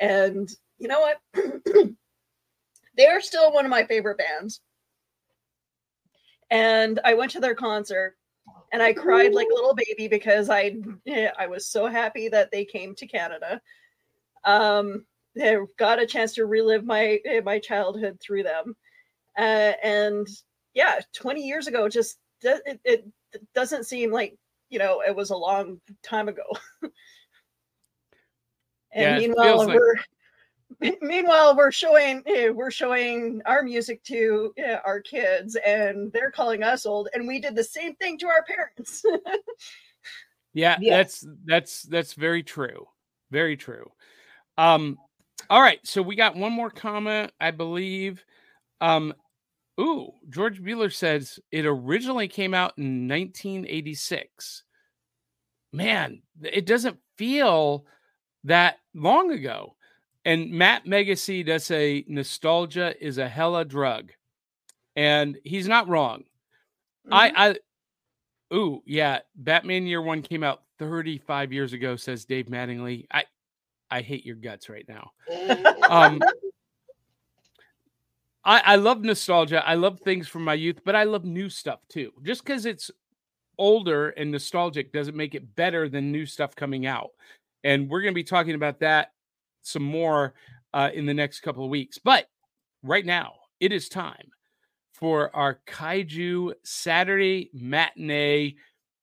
And 0.00 0.50
you 0.78 0.88
know 0.88 1.00
what? 1.00 1.20
they 2.96 3.06
are 3.06 3.20
still 3.20 3.52
one 3.52 3.64
of 3.64 3.70
my 3.70 3.84
favorite 3.84 4.18
bands. 4.18 4.60
And 6.50 7.00
I 7.04 7.14
went 7.14 7.30
to 7.32 7.40
their 7.40 7.54
concert, 7.54 8.16
and 8.72 8.82
I 8.82 8.92
cried 8.92 9.34
like 9.34 9.48
a 9.50 9.54
little 9.54 9.74
baby 9.74 10.08
because 10.08 10.48
I 10.48 10.76
I 11.38 11.46
was 11.46 11.66
so 11.66 11.86
happy 11.86 12.28
that 12.28 12.50
they 12.50 12.64
came 12.64 12.94
to 12.96 13.06
Canada. 13.06 13.60
Um, 14.44 15.04
I 15.40 15.58
got 15.78 16.02
a 16.02 16.06
chance 16.06 16.34
to 16.34 16.46
relive 16.46 16.84
my 16.84 17.20
my 17.44 17.58
childhood 17.58 18.18
through 18.20 18.44
them. 18.44 18.74
Uh, 19.38 19.72
and 19.82 20.28
yeah 20.74 21.00
20 21.14 21.40
years 21.40 21.66
ago 21.66 21.88
just 21.88 22.18
it, 22.42 22.80
it 22.84 23.06
doesn't 23.54 23.84
seem 23.84 24.10
like 24.10 24.36
you 24.68 24.78
know 24.78 25.02
it 25.06 25.14
was 25.14 25.30
a 25.30 25.36
long 25.36 25.80
time 26.02 26.28
ago. 26.28 26.44
And 28.94 29.22
Yeah, 29.22 29.28
meanwhile 29.28 29.66
we're 29.66 29.96
meanwhile 31.00 31.56
we're 31.56 31.70
showing 31.70 32.22
eh, 32.26 32.48
we're 32.48 32.70
showing 32.70 33.40
our 33.46 33.62
music 33.62 34.02
to 34.04 34.52
eh, 34.58 34.78
our 34.84 35.00
kids 35.00 35.56
and 35.66 36.12
they're 36.12 36.30
calling 36.30 36.62
us 36.62 36.86
old 36.86 37.08
and 37.14 37.26
we 37.26 37.40
did 37.40 37.54
the 37.54 37.64
same 37.64 37.94
thing 37.96 38.18
to 38.18 38.26
our 38.26 38.42
parents 38.44 39.04
Yeah, 40.54 40.76
Yeah. 40.80 40.98
that's 40.98 41.26
that's 41.46 41.82
that's 41.84 42.12
very 42.12 42.42
true. 42.42 42.86
Very 43.30 43.56
true. 43.56 43.90
Um 44.58 44.98
all 45.48 45.62
right, 45.62 45.78
so 45.82 46.02
we 46.02 46.14
got 46.14 46.36
one 46.36 46.52
more 46.52 46.70
comment, 46.70 47.32
I 47.40 47.50
believe. 47.52 48.22
Um 48.80 49.14
ooh, 49.80 50.12
George 50.28 50.60
Bueller 50.62 50.92
says 50.92 51.38
it 51.50 51.64
originally 51.64 52.28
came 52.28 52.52
out 52.52 52.74
in 52.76 53.08
1986. 53.08 54.62
Man, 55.72 56.20
it 56.42 56.66
doesn't 56.66 56.98
feel 57.16 57.86
that 58.44 58.76
long 58.94 59.32
ago. 59.32 59.74
And 60.24 60.50
Matt 60.50 60.84
Megacy 60.84 61.44
does 61.44 61.64
say 61.64 62.04
nostalgia 62.06 62.94
is 63.04 63.18
a 63.18 63.28
hella 63.28 63.64
drug. 63.64 64.12
And 64.94 65.38
he's 65.44 65.66
not 65.66 65.88
wrong. 65.88 66.24
I 67.10 67.56
I 68.52 68.54
ooh, 68.54 68.82
yeah, 68.86 69.20
Batman 69.34 69.86
Year 69.86 70.02
1 70.02 70.22
came 70.22 70.44
out 70.44 70.62
35 70.78 71.52
years 71.52 71.72
ago 71.72 71.96
says 71.96 72.24
Dave 72.24 72.46
Mattingly. 72.46 73.06
I 73.10 73.24
I 73.90 74.02
hate 74.02 74.24
your 74.24 74.36
guts 74.36 74.68
right 74.68 74.86
now. 74.88 75.10
Um 75.88 76.20
I 78.44 78.60
I 78.60 78.76
love 78.76 79.02
nostalgia. 79.02 79.66
I 79.66 79.74
love 79.74 80.00
things 80.00 80.28
from 80.28 80.44
my 80.44 80.54
youth, 80.54 80.80
but 80.84 80.94
I 80.94 81.04
love 81.04 81.24
new 81.24 81.48
stuff 81.48 81.80
too. 81.88 82.12
Just 82.22 82.44
cuz 82.44 82.66
it's 82.66 82.90
older 83.58 84.10
and 84.10 84.30
nostalgic 84.30 84.92
doesn't 84.92 85.16
make 85.16 85.34
it 85.34 85.56
better 85.56 85.88
than 85.88 86.12
new 86.12 86.26
stuff 86.26 86.54
coming 86.54 86.86
out. 86.86 87.10
And 87.64 87.88
we're 87.88 88.00
going 88.00 88.12
to 88.12 88.14
be 88.14 88.24
talking 88.24 88.54
about 88.54 88.80
that 88.80 89.12
some 89.62 89.82
more 89.82 90.34
uh, 90.74 90.90
in 90.94 91.06
the 91.06 91.14
next 91.14 91.40
couple 91.40 91.64
of 91.64 91.70
weeks. 91.70 91.98
But 91.98 92.26
right 92.82 93.04
now, 93.04 93.34
it 93.60 93.72
is 93.72 93.88
time 93.88 94.30
for 94.92 95.34
our 95.34 95.60
Kaiju 95.66 96.52
Saturday 96.64 97.50
matinee 97.52 98.54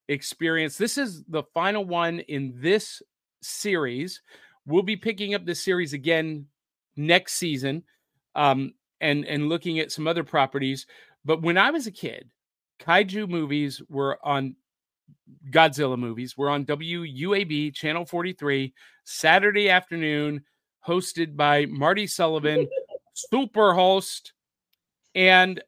experience. 0.07 0.77
This 0.77 0.97
is 0.97 1.23
the 1.27 1.43
final 1.53 1.85
one 1.85 2.19
in 2.21 2.53
this 2.55 3.01
series. 3.41 4.21
We'll 4.65 4.83
be 4.83 4.95
picking 4.95 5.33
up 5.33 5.45
this 5.45 5.63
series 5.63 5.93
again 5.93 6.45
next 6.95 7.33
season 7.33 7.83
um, 8.35 8.73
and, 9.01 9.25
and 9.25 9.49
looking 9.49 9.79
at 9.79 9.91
some 9.91 10.07
other 10.07 10.23
properties. 10.23 10.85
But 11.25 11.41
when 11.41 11.57
I 11.57 11.71
was 11.71 11.87
a 11.87 11.91
kid, 11.91 12.29
kaiju 12.81 13.29
movies 13.29 13.81
were 13.89 14.19
on 14.23 14.55
Godzilla 15.51 15.97
movies 15.97 16.37
were 16.37 16.49
on 16.49 16.65
WUAB 16.65 17.73
channel 17.73 18.05
43 18.05 18.73
Saturday 19.03 19.69
afternoon 19.69 20.43
hosted 20.87 21.35
by 21.35 21.65
Marty 21.65 22.07
Sullivan 22.07 22.67
super 23.13 23.73
host 23.73 24.33
and 25.15 25.61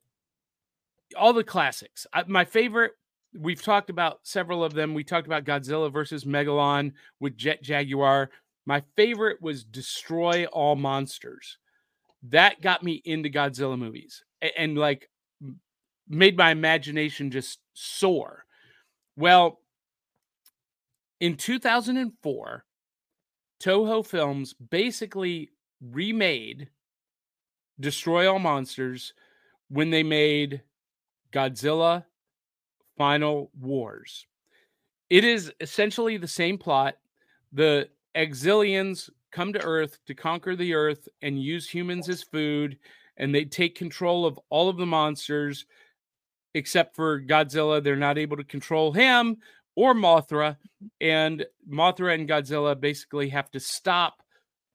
all 1.18 1.34
the 1.34 1.44
classics. 1.44 2.08
I, 2.14 2.24
my 2.28 2.46
favorite 2.46 2.94
we've 3.38 3.62
talked 3.62 3.89
about 3.89 4.20
several 4.24 4.64
of 4.64 4.74
them. 4.74 4.94
We 4.94 5.04
talked 5.04 5.28
about 5.28 5.46
Godzilla 5.46 5.92
versus 5.92 6.26
Megalon 6.26 6.94
with 7.20 7.38
Jet 7.38 7.62
Jaguar. 7.62 8.30
My 8.66 8.84
favorite 8.96 9.42
was 9.42 9.64
Destroy 9.64 10.46
All 10.46 10.76
Monsters. 10.76 11.58
That 12.24 12.62
got 12.62 12.84
me 12.84 13.02
into 13.06 13.30
Godzilla 13.30 13.78
movies 13.78 14.24
and, 14.42 14.52
and 14.58 14.78
like 14.78 15.10
made 16.08 16.38
my 16.38 16.52
imagination 16.52 17.32
just 17.32 17.60
soar. 17.74 18.46
Well, 19.16 19.59
in 21.20 21.38
2004, 21.38 22.66
Toho 23.62 24.05
Films 24.05 24.53
basically 24.53 25.51
remade 25.82 26.70
Destroy 27.80 28.32
All 28.32 28.39
Monsters 28.39 29.14
when 29.70 29.89
they 29.89 30.03
made 30.03 30.62
Godzilla 31.32 32.05
Final 32.97 33.51
Wars. 33.59 34.26
It 35.09 35.24
is 35.24 35.51
essentially 35.59 36.18
the 36.18 36.28
same 36.28 36.57
plot. 36.57 36.95
The 37.51 37.89
Exilians 38.16 39.09
come 39.32 39.53
to 39.53 39.64
Earth 39.64 39.99
to 40.07 40.14
conquer 40.14 40.55
the 40.55 40.74
Earth 40.74 41.07
and 41.22 41.41
use 41.41 41.70
humans 41.70 42.09
as 42.09 42.24
food, 42.24 42.78
and 43.18 43.34
they 43.34 43.45
take 43.45 43.76
control 43.76 44.26
of 44.26 44.39
all 44.49 44.70
of 44.70 44.78
the 44.78 44.86
monsters 44.86 45.66
except 46.54 46.95
for 46.95 47.22
Godzilla. 47.22 47.84
They're 47.84 47.95
not 47.95 48.18
able 48.18 48.38
to 48.38 48.43
control 48.43 48.91
him 48.91 49.38
or 49.76 49.93
Mothra, 49.93 50.58
and 50.99 51.45
Mothra 51.70 52.14
and 52.14 52.28
Godzilla 52.28 52.80
basically 52.80 53.30
have 53.30 53.49
to 53.52 53.60
stop 53.60 54.22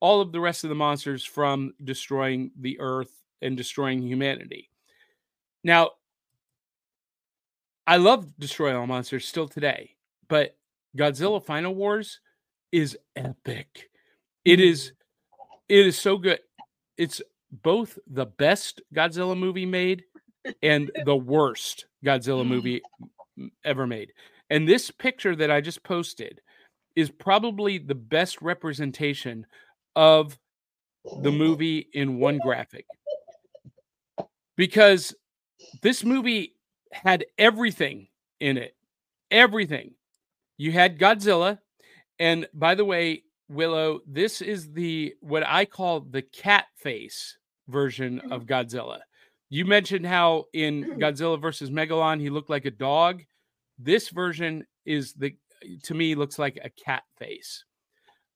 all 0.01 0.21
of 0.21 0.33
the 0.33 0.41
rest 0.41 0.65
of 0.65 0.71
the 0.71 0.77
monsters 0.77 1.25
from 1.25 1.75
destroying 1.85 2.51
the 2.59 2.79
Earth 2.81 3.13
and 3.43 3.57
destroying 3.57 4.03
humanity. 4.03 4.71
Now, 5.63 5.91
I 7.87 7.97
love 7.99 8.27
Destroy 8.39 8.77
All 8.77 8.87
Monsters 8.87 9.27
still 9.27 9.49
today, 9.49 9.97
but 10.29 10.57
Godzilla 10.97 11.45
Final 11.45 11.75
Wars 11.75 12.21
is 12.73 12.99
epic. 13.15 13.91
It 14.45 14.61
is 14.61 14.91
mm. 14.91 14.93
it 15.69 15.87
is 15.87 15.99
so 15.99 16.19
good. 16.19 16.41
It's 16.97 17.23
both 17.51 17.99
the 18.07 18.27
best 18.27 18.81
Godzilla 18.95 19.39
movie 19.39 19.67
made 19.67 20.05
and 20.63 20.91
the 21.05 21.17
worst 21.17 21.87
Godzilla 22.05 22.45
mm. 22.45 22.49
movie 22.49 22.83
ever 23.65 23.87
made. 23.87 24.13
And 24.51 24.69
this 24.69 24.91
picture 24.91 25.35
that 25.37 25.51
I 25.51 25.61
just 25.61 25.83
posted 25.83 26.41
is 26.95 27.11
probably 27.11 27.79
the 27.79 27.95
best 27.95 28.41
representation 28.41 29.47
of 29.95 30.39
the 31.23 31.33
movie 31.33 31.89
in 31.93 32.19
one 32.19 32.39
graphic. 32.39 32.87
Because 34.57 35.15
this 35.83 36.05
movie 36.05 36.55
had 36.91 37.27
everything 37.39 38.09
in 38.41 38.57
it. 38.57 38.75
Everything. 39.31 39.93
You 40.57 40.73
had 40.73 40.99
Godzilla. 40.99 41.59
And 42.19 42.49
by 42.55 42.75
the 42.75 42.85
way, 42.85 43.25
Willow, 43.49 44.01
this 44.07 44.41
is 44.41 44.73
the 44.73 45.15
what 45.21 45.47
I 45.47 45.67
call 45.67 46.01
the 46.01 46.23
cat 46.23 46.67
face 46.77 47.37
version 47.69 48.21
of 48.31 48.45
mm. 48.45 48.49
Godzilla. 48.49 49.01
You 49.49 49.65
mentioned 49.65 50.07
how 50.07 50.45
in 50.53 50.85
Godzilla 50.99 51.41
versus 51.41 51.71
Megalon 51.71 52.21
he 52.21 52.31
looked 52.31 52.51
like 52.51 52.65
a 52.65 52.71
dog. 52.71 53.23
This 53.79 54.09
version 54.09 54.67
is 54.85 55.13
the 55.15 55.37
to 55.85 55.95
me 55.95 56.15
looks 56.15 56.39
like 56.39 56.59
a 56.63 56.71
cat 56.71 57.03
face. 57.19 57.65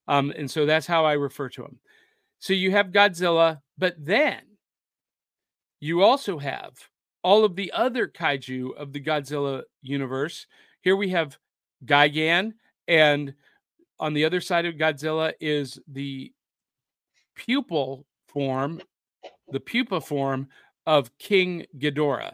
Um, 0.09 0.33
and 0.37 0.51
so 0.51 0.67
that's 0.67 0.87
how 0.87 1.05
I 1.05 1.13
refer 1.13 1.49
to 1.51 1.65
him. 1.65 1.79
So 2.39 2.53
you 2.53 2.71
have 2.73 2.89
Godzilla, 2.89 3.61
but 3.79 3.95
then 3.99 4.41
you 5.81 6.03
also 6.03 6.39
have 6.39 6.73
all 7.23 7.45
of 7.45 7.55
the 7.55 7.71
other 7.73 8.09
kaiju 8.09 8.75
of 8.77 8.93
the 8.93 9.01
Godzilla 9.01 9.63
universe. 9.83 10.47
Here 10.83 10.97
we 10.97 11.11
have 11.11 11.39
Gigan, 11.85 12.55
and 12.89 13.35
on 13.99 14.15
the 14.15 14.25
other 14.25 14.41
side 14.41 14.65
of 14.65 14.75
Godzilla 14.75 15.33
is 15.41 15.79
the 15.87 16.33
pupil 17.35 18.07
form, 18.29 18.81
the 19.51 19.61
pupa 19.61 20.01
form 20.01 20.49
of 20.91 21.17
King 21.19 21.67
Ghidorah. 21.79 22.33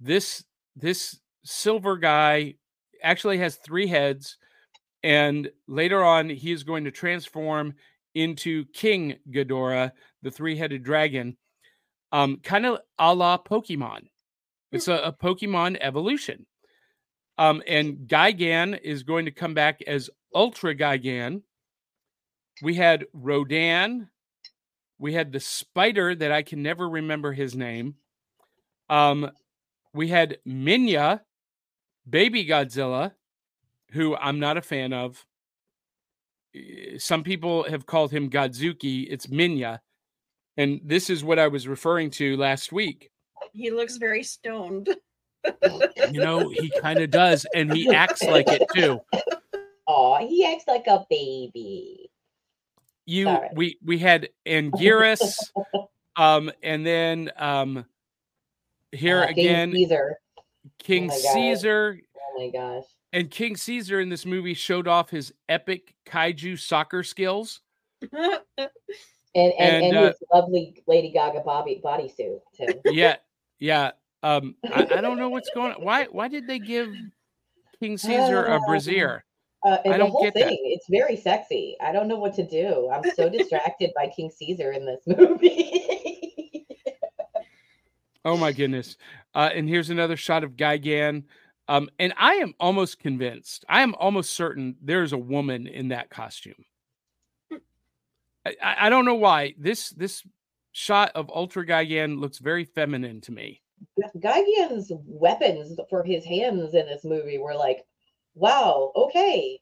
This 0.00 0.42
this 0.74 1.20
silver 1.44 1.98
guy 1.98 2.54
actually 3.02 3.36
has 3.36 3.56
three 3.56 3.86
heads, 3.86 4.38
and 5.02 5.50
later 5.68 6.02
on 6.02 6.30
he 6.30 6.52
is 6.52 6.64
going 6.64 6.84
to 6.84 6.90
transform 6.90 7.74
into 8.14 8.64
King 8.72 9.16
Ghidorah, 9.30 9.92
the 10.22 10.30
three-headed 10.30 10.82
dragon, 10.82 11.36
um, 12.12 12.38
kind 12.42 12.64
of 12.64 12.78
a 12.98 13.14
la 13.14 13.36
Pokemon. 13.36 14.08
It's 14.70 14.88
a, 14.88 14.94
a 14.94 15.12
Pokemon 15.12 15.76
evolution. 15.82 16.46
Um, 17.36 17.62
and 17.66 18.08
Gigan 18.08 18.80
is 18.80 19.02
going 19.02 19.26
to 19.26 19.30
come 19.30 19.52
back 19.52 19.82
as 19.86 20.08
Ultra 20.34 20.74
Gigan. 20.74 21.42
We 22.62 22.74
had 22.74 23.04
Rodan. 23.12 24.08
We 25.02 25.12
had 25.12 25.32
the 25.32 25.40
spider 25.40 26.14
that 26.14 26.30
I 26.30 26.42
can 26.42 26.62
never 26.62 26.88
remember 26.88 27.32
his 27.32 27.56
name. 27.56 27.96
Um, 28.88 29.32
we 29.92 30.06
had 30.06 30.38
Minya, 30.46 31.22
Baby 32.08 32.46
Godzilla, 32.46 33.10
who 33.90 34.14
I'm 34.14 34.38
not 34.38 34.58
a 34.58 34.62
fan 34.62 34.92
of. 34.92 35.26
Eh, 36.54 36.98
Some 36.98 37.24
people 37.24 37.64
have 37.64 37.84
called 37.84 38.12
him 38.12 38.30
Godzuki. 38.30 39.08
It's 39.10 39.26
Minya. 39.26 39.80
And 40.56 40.80
this 40.84 41.10
is 41.10 41.24
what 41.24 41.40
I 41.40 41.48
was 41.48 41.66
referring 41.66 42.12
to 42.12 42.36
last 42.36 42.70
week. 42.70 43.10
He 43.52 43.72
looks 43.72 43.96
very 43.96 44.22
stoned. 44.22 44.88
You 46.12 46.20
know, 46.20 46.48
he 46.48 46.70
kind 46.80 47.00
of 47.00 47.10
does, 47.10 47.44
and 47.56 47.72
he 47.72 47.92
acts 47.92 48.22
like 48.22 48.46
it 48.46 48.62
too. 48.72 49.00
Oh, 49.88 50.24
he 50.24 50.46
acts 50.46 50.68
like 50.68 50.86
a 50.86 51.04
baby. 51.10 52.11
You 53.12 53.24
Sorry. 53.24 53.48
we 53.54 53.78
we 53.84 53.98
had 53.98 54.30
Anguirus, 54.46 55.34
um, 56.16 56.50
and 56.62 56.86
then 56.86 57.30
um 57.36 57.84
here 58.90 59.24
Uh, 59.24 59.26
King 59.26 59.38
again, 59.38 59.72
Caesar. 59.72 60.18
King 60.78 61.08
God. 61.08 61.18
Caesar. 61.18 62.00
Oh 62.16 62.40
my 62.40 62.48
gosh. 62.48 62.84
And 63.12 63.30
King 63.30 63.54
Caesar 63.56 64.00
in 64.00 64.08
this 64.08 64.24
movie 64.24 64.54
showed 64.54 64.88
off 64.88 65.10
his 65.10 65.34
epic 65.50 65.94
kaiju 66.06 66.58
soccer 66.58 67.02
skills. 67.02 67.60
And 69.34 69.50
and, 69.54 69.54
And, 69.60 69.84
and, 69.84 69.96
uh, 69.96 70.06
his 70.08 70.22
lovely 70.30 70.82
Lady 70.86 71.10
Gaga 71.10 71.40
body 71.40 71.80
bodysuit 71.82 72.40
too. 72.54 72.80
Yeah, 72.84 73.16
yeah. 73.58 73.92
Um, 74.22 74.56
I, 74.64 74.82
I 74.82 75.00
don't 75.00 75.18
know 75.18 75.30
what's 75.30 75.48
going 75.54 75.72
on. 75.72 75.82
Why 75.82 76.04
why 76.04 76.28
did 76.28 76.46
they 76.46 76.58
give 76.58 76.88
King 77.80 77.96
Caesar 77.96 78.44
a 78.44 78.60
brassiere? 78.60 79.24
Uh, 79.64 79.78
and 79.84 79.94
I 79.94 79.96
the 79.96 80.04
don't 80.04 80.10
whole 80.10 80.30
thing, 80.30 80.46
that. 80.46 80.58
it's 80.64 80.86
very 80.88 81.16
sexy. 81.16 81.76
I 81.80 81.92
don't 81.92 82.08
know 82.08 82.18
what 82.18 82.34
to 82.34 82.46
do. 82.46 82.90
I'm 82.92 83.08
so 83.14 83.28
distracted 83.38 83.92
by 83.94 84.08
King 84.08 84.30
Caesar 84.30 84.72
in 84.72 84.84
this 84.84 85.00
movie. 85.06 86.66
Oh 88.24 88.36
my 88.36 88.52
goodness. 88.52 88.96
Uh, 89.34 89.50
and 89.52 89.68
here's 89.68 89.90
another 89.90 90.16
shot 90.16 90.44
of 90.44 90.52
Gigan. 90.52 91.24
Um, 91.68 91.88
and 91.98 92.12
I 92.16 92.34
am 92.34 92.54
almost 92.60 92.98
convinced, 92.98 93.64
I 93.68 93.82
am 93.82 93.94
almost 93.94 94.34
certain 94.34 94.76
there's 94.82 95.12
a 95.12 95.18
woman 95.18 95.66
in 95.66 95.88
that 95.88 96.10
costume. 96.10 96.64
I, 98.44 98.56
I 98.62 98.86
I 98.86 98.88
don't 98.90 99.04
know 99.04 99.14
why. 99.14 99.54
This 99.58 99.90
this 99.90 100.24
shot 100.72 101.12
of 101.14 101.30
Ultra 101.30 101.64
Gigan 101.64 102.18
looks 102.18 102.38
very 102.38 102.64
feminine 102.64 103.20
to 103.22 103.32
me. 103.32 103.62
Gigan's 104.20 104.92
weapons 105.06 105.78
for 105.90 106.02
his 106.02 106.24
hands 106.24 106.74
in 106.74 106.86
this 106.86 107.04
movie 107.04 107.38
were 107.38 107.54
like, 107.54 107.84
wow, 108.34 108.92
okay. 108.96 109.60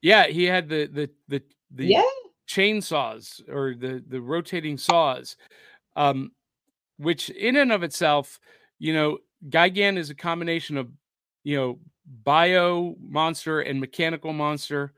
Yeah, 0.00 0.26
he 0.28 0.44
had 0.44 0.68
the 0.68 0.86
the 0.86 1.10
the 1.26 1.42
the 1.70 1.86
yeah, 1.86 2.02
chainsaws 2.48 3.42
or 3.48 3.74
the 3.74 4.02
the 4.08 4.20
rotating 4.20 4.78
saws 4.78 5.36
um 5.96 6.32
which 6.96 7.28
in 7.30 7.56
and 7.56 7.70
of 7.70 7.82
itself 7.82 8.40
you 8.78 8.92
know 8.94 9.18
gigan 9.48 9.98
is 9.98 10.08
a 10.08 10.14
combination 10.14 10.78
of 10.78 10.88
you 11.44 11.56
know 11.56 11.78
bio 12.24 12.96
monster 13.00 13.60
and 13.60 13.78
mechanical 13.78 14.32
monster 14.32 14.94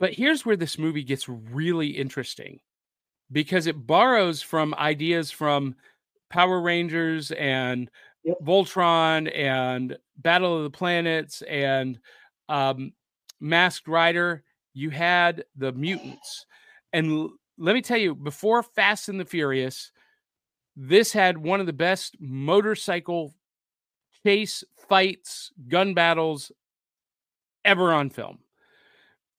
but 0.00 0.12
here's 0.12 0.44
where 0.44 0.56
this 0.56 0.78
movie 0.78 1.04
gets 1.04 1.28
really 1.28 1.88
interesting 1.88 2.58
because 3.30 3.66
it 3.68 3.86
borrows 3.86 4.42
from 4.42 4.74
ideas 4.74 5.30
from 5.30 5.76
power 6.28 6.60
rangers 6.60 7.30
and 7.32 7.88
Yep. 8.28 8.38
voltron 8.42 9.34
and 9.34 9.96
battle 10.18 10.56
of 10.58 10.64
the 10.64 10.70
planets 10.76 11.42
and 11.42 11.98
um 12.50 12.92
masked 13.40 13.88
rider 13.88 14.44
you 14.74 14.90
had 14.90 15.44
the 15.56 15.72
mutants. 15.72 16.44
And 16.92 17.10
l- 17.10 17.32
let 17.56 17.74
me 17.74 17.80
tell 17.82 17.96
you 17.98 18.14
before 18.14 18.62
fast 18.62 19.08
and 19.08 19.18
the 19.18 19.24
furious 19.24 19.92
this 20.76 21.12
had 21.12 21.38
one 21.38 21.60
of 21.60 21.66
the 21.66 21.72
best 21.72 22.16
motorcycle 22.20 23.34
chase 24.24 24.62
fights 24.88 25.50
gun 25.68 25.94
battles 25.94 26.52
ever 27.64 27.92
on 27.92 28.10
film. 28.10 28.38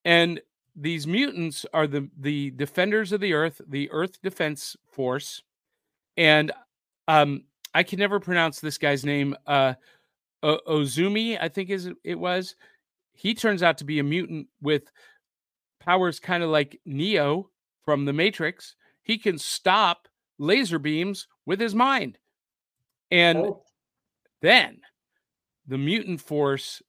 And 0.06 0.42
these 0.76 1.08
mutants 1.08 1.66
are 1.74 1.88
the 1.88 2.10
the 2.18 2.52
defenders 2.52 3.12
of 3.12 3.22
the 3.22 3.34
earth 3.34 3.62
the 3.68 3.90
earth 3.92 4.22
defense 4.22 4.76
force. 4.92 5.42
And 6.18 6.52
um 7.08 7.44
i 7.74 7.84
can 7.84 8.00
never 8.00 8.20
pronounce 8.20 8.60
this 8.60 8.78
guy's 8.78 9.06
name 9.06 9.36
uh 9.48 9.74
o- 10.44 10.60
ozumi 10.68 11.38
i 11.42 11.48
think 11.48 11.70
is 11.70 11.90
it 12.04 12.20
was 12.20 12.56
he 13.14 13.34
turns 13.34 13.62
out 13.62 13.78
to 13.80 13.84
be 13.84 14.00
a 14.00 14.04
mutant 14.04 14.48
with 14.62 14.90
powers 15.80 16.20
kind 16.22 16.44
of 16.44 16.50
like 16.50 16.80
Neo 16.86 17.50
from 17.84 18.06
the 18.06 18.14
Matrix. 18.14 18.76
He 19.02 19.18
can 19.18 19.38
stop 19.38 20.08
laser 20.38 20.80
beams 20.80 21.28
with 21.46 21.60
his 21.60 21.76
mind. 21.76 22.18
And 23.12 23.40
oh, 23.40 23.64
then 24.42 24.80
the 25.68 25.78
mutant 25.78 26.22
force 26.22 26.82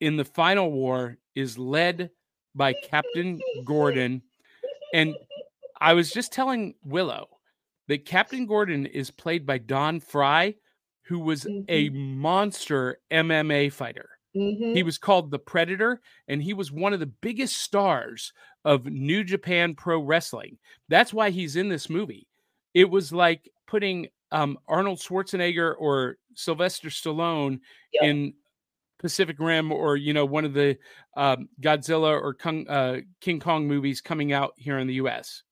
in 0.00 0.16
the 0.16 0.24
final 0.24 0.72
war 0.72 1.18
is 1.34 1.58
led 1.58 2.10
by 2.54 2.72
Captain 2.72 3.38
Gordon. 3.64 4.22
And 4.92 5.14
I 5.80 5.92
was 5.92 6.10
just 6.10 6.32
telling 6.32 6.74
Willow 6.84 7.28
that 7.88 8.04
Captain 8.06 8.46
Gordon 8.46 8.86
is 8.86 9.10
played 9.10 9.44
by 9.46 9.58
Don 9.58 10.00
Frye, 10.00 10.54
who 11.02 11.18
was 11.20 11.46
a 11.68 11.88
monster 11.90 12.98
MMA 13.10 13.72
fighter. 13.72 14.08
Mhm. 14.36 14.74
He 14.74 14.82
was 14.82 14.96
called 14.98 15.30
the 15.30 15.38
Predator, 15.38 16.00
and 16.28 16.42
he 16.42 16.54
was 16.54 16.72
one 16.72 16.92
of 16.94 17.00
the 17.00 17.06
biggest 17.06 17.56
stars 17.56 18.32
of 18.64 18.86
New 18.86 19.24
Japan 19.24 19.74
Pro 19.74 20.00
Wrestling. 20.00 20.58
That's 20.88 21.12
why 21.12 21.30
he's 21.30 21.56
in 21.56 21.68
this 21.68 21.90
movie. 21.90 22.28
It 22.72 22.88
was 22.88 23.12
like 23.12 23.50
putting 23.66 24.08
um, 24.30 24.58
Arnold 24.66 24.98
Schwarzenegger 24.98 25.74
or 25.78 26.16
Sylvester 26.34 26.88
Stallone 26.88 27.60
Yep. 27.92 28.02
in 28.04 28.34
Pacific 28.98 29.36
Rim, 29.38 29.70
or 29.70 29.96
you 29.98 30.14
know, 30.14 30.24
one 30.24 30.46
of 30.46 30.54
the 30.54 30.78
um, 31.16 31.50
Godzilla 31.60 32.18
or 32.18 32.32
Kong, 32.32 32.66
uh, 32.68 33.00
King 33.20 33.40
Kong 33.40 33.66
movies 33.68 34.00
coming 34.00 34.32
out 34.32 34.54
here 34.56 34.78
in 34.78 34.86
the 34.86 34.94
U.S. 34.94 35.42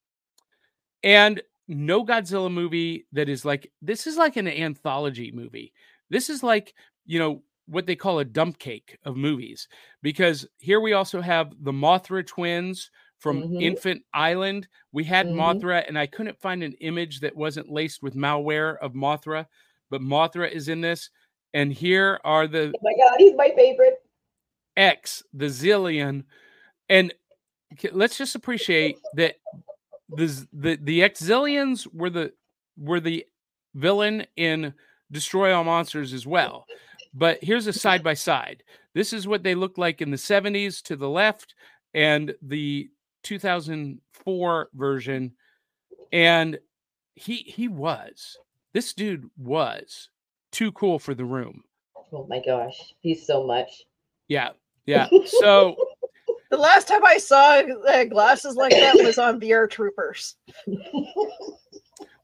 And 1.02 1.42
no 1.70 2.04
Godzilla 2.04 2.52
movie 2.52 3.06
that 3.12 3.28
is 3.28 3.44
like 3.44 3.70
this 3.80 4.06
is 4.06 4.16
like 4.16 4.36
an 4.36 4.48
anthology 4.48 5.30
movie. 5.32 5.72
This 6.10 6.28
is 6.28 6.42
like 6.42 6.74
you 7.06 7.18
know 7.18 7.42
what 7.66 7.86
they 7.86 7.94
call 7.94 8.18
a 8.18 8.24
dump 8.24 8.58
cake 8.58 8.98
of 9.04 9.16
movies 9.16 9.68
because 10.02 10.46
here 10.58 10.80
we 10.80 10.92
also 10.92 11.20
have 11.20 11.52
the 11.62 11.72
Mothra 11.72 12.26
twins 12.26 12.90
from 13.20 13.42
Mhm. 13.42 13.62
Infant 13.62 14.02
Island. 14.12 14.66
We 14.92 15.04
had 15.04 15.26
Mhm. 15.28 15.36
Mothra, 15.36 15.86
and 15.86 15.96
I 15.96 16.06
couldn't 16.06 16.40
find 16.40 16.64
an 16.64 16.72
image 16.80 17.20
that 17.20 17.36
wasn't 17.36 17.70
laced 17.70 18.02
with 18.02 18.16
malware 18.16 18.76
of 18.78 18.94
Mothra, 18.94 19.46
but 19.88 20.00
Mothra 20.00 20.50
is 20.50 20.68
in 20.68 20.80
this. 20.80 21.10
And 21.54 21.72
here 21.72 22.18
are 22.24 22.48
the 22.48 22.72
Oh 22.74 22.80
my 22.82 22.94
god, 22.94 23.16
he's 23.18 23.34
my 23.34 23.50
favorite. 23.54 24.02
X, 24.76 25.22
the 25.32 25.46
Xilien, 25.46 26.24
and 26.88 27.14
let's 27.92 28.18
just 28.18 28.34
appreciate 28.34 28.96
that 29.14 29.36
the 30.16 30.46
the 30.52 30.76
the 30.82 31.00
Exilians 31.00 31.86
were 31.92 32.10
the 32.10 32.32
were 32.76 33.00
the 33.00 33.26
villain 33.74 34.26
in 34.36 34.74
Destroy 35.10 35.54
All 35.54 35.64
Monsters 35.64 36.12
as 36.12 36.26
well. 36.26 36.66
But 37.12 37.42
here's 37.42 37.66
a 37.66 37.72
side 37.72 38.02
by 38.02 38.14
side. 38.14 38.62
This 38.94 39.12
is 39.12 39.26
what 39.26 39.42
they 39.42 39.54
looked 39.54 39.78
like 39.78 40.00
in 40.00 40.10
the 40.10 40.16
70s 40.16 40.82
to 40.82 40.96
the 40.96 41.08
left, 41.08 41.54
and 41.94 42.34
the 42.42 42.90
2004 43.24 44.68
version. 44.74 45.32
And 46.12 46.58
he 47.14 47.36
he 47.36 47.68
was 47.68 48.38
this 48.72 48.92
dude 48.92 49.28
was 49.36 50.08
too 50.52 50.72
cool 50.72 50.98
for 50.98 51.14
the 51.14 51.24
room. 51.24 51.62
Oh 52.12 52.26
my 52.28 52.40
gosh, 52.44 52.94
he's 53.00 53.26
so 53.26 53.46
much. 53.46 53.84
Yeah, 54.28 54.50
yeah. 54.86 55.08
So 55.26 55.76
The 56.50 56.56
last 56.56 56.88
time 56.88 57.04
I 57.04 57.18
saw 57.18 57.60
uh, 57.60 58.04
glasses 58.04 58.56
like 58.56 58.72
that 58.72 58.96
was 58.96 59.18
on 59.18 59.40
VR 59.40 59.70
Troopers. 59.70 60.34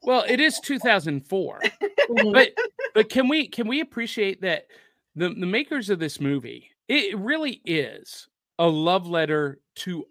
well, 0.03 0.25
it 0.27 0.39
is 0.39 0.59
2004. 0.59 1.61
Mhm. 2.09 2.33
but 2.33 2.49
but 2.93 3.09
can 3.09 3.27
we 3.27 3.47
can 3.47 3.67
we 3.67 3.81
appreciate 3.81 4.41
that 4.41 4.67
the 5.15 5.29
the 5.29 5.45
makers 5.45 5.89
of 5.89 5.99
this 5.99 6.21
movie 6.21 6.69
it 6.87 7.17
really 7.17 7.61
is 7.65 8.29
a 8.59 8.67
love 8.67 9.07
letter 9.07 9.59
to 9.75 10.05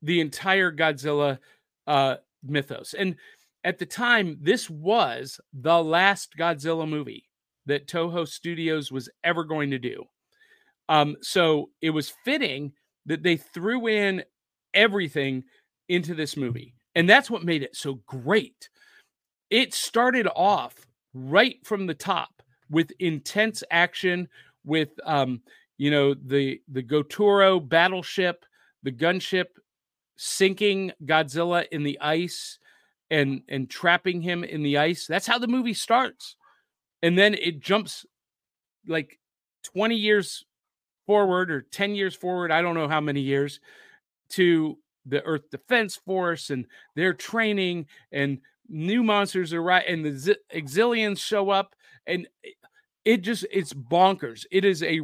the 0.00 0.20
entire 0.20 0.72
Godzilla 0.72 1.38
uh 1.86 2.16
mythos 2.42 2.94
and 2.94 3.16
at 3.64 3.78
the 3.78 3.84
time 3.84 4.38
this 4.40 4.70
was 4.70 5.38
the 5.52 5.82
last 5.82 6.36
Godzilla 6.38 6.88
movie 6.88 7.28
that 7.66 7.86
Toho 7.86 8.26
Studios 8.26 8.90
was 8.90 9.10
ever 9.22 9.44
going 9.44 9.70
to 9.72 9.78
do 9.78 10.04
um 10.88 11.16
so 11.20 11.68
it 11.82 11.90
was 11.90 12.14
fitting 12.24 12.72
that 13.06 13.22
they 13.22 13.36
threw 13.36 13.86
in 13.86 14.24
everything 14.74 15.44
into 15.88 16.14
this 16.14 16.36
movie 16.36 16.76
and 16.96 17.08
that's 17.08 17.30
what 17.30 17.44
made 17.44 17.62
it 17.62 17.76
so 17.76 18.00
great. 18.06 18.70
It 19.50 19.74
started 19.74 20.26
off 20.34 20.74
right 21.14 21.58
from 21.62 21.86
the 21.86 21.94
top 21.94 22.42
with 22.70 22.90
intense 22.98 23.62
action 23.70 24.28
with 24.64 24.88
um 25.04 25.40
you 25.78 25.90
know 25.90 26.14
the 26.14 26.60
the 26.68 26.82
Gotoro 26.82 27.66
battleship 27.66 28.44
the 28.82 28.90
gunship 28.90 29.46
sinking 30.16 30.90
Godzilla 31.04 31.66
in 31.70 31.84
the 31.84 32.00
ice 32.00 32.58
and 33.10 33.42
and 33.48 33.70
trapping 33.70 34.22
him 34.22 34.42
in 34.42 34.62
the 34.62 34.78
ice. 34.78 35.06
That's 35.06 35.26
how 35.26 35.38
the 35.38 35.46
movie 35.46 35.74
starts. 35.74 36.34
And 37.02 37.16
then 37.16 37.34
it 37.34 37.60
jumps 37.60 38.06
like 38.88 39.18
20 39.64 39.94
years 39.94 40.44
forward 41.06 41.50
or 41.50 41.62
10 41.62 41.94
years 41.94 42.14
forward 42.14 42.50
I 42.50 42.62
don't 42.62 42.74
know 42.74 42.88
how 42.88 43.00
many 43.00 43.20
years 43.20 43.60
to 44.30 44.78
the 45.06 45.22
Earth 45.24 45.50
Defense 45.50 45.96
Force 45.96 46.50
and 46.50 46.66
their 46.96 47.12
training 47.14 47.86
and 48.12 48.38
new 48.68 49.02
monsters 49.02 49.52
are 49.52 49.62
right 49.62 49.84
and 49.86 50.04
the 50.04 50.12
Z- 50.12 50.36
exilians 50.52 51.18
show 51.18 51.50
up 51.50 51.74
and 52.06 52.26
it- 53.04 53.22
just 53.22 53.46
it's 53.52 53.72
bonkers. 53.72 54.44
It 54.50 54.64
is 54.64 54.82
a 54.82 55.00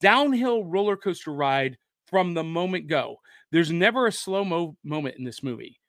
downhill 0.00 0.64
roller 0.64 0.96
coaster 0.96 1.32
ride 1.32 1.78
from 2.06 2.34
the 2.34 2.44
moment 2.44 2.86
go. 2.86 3.16
There's 3.50 3.72
never 3.72 4.06
a 4.06 4.12
slow 4.12 4.44
mo 4.44 4.76
moment 4.84 5.16
in 5.16 5.24
this 5.24 5.42
movie. 5.42 5.80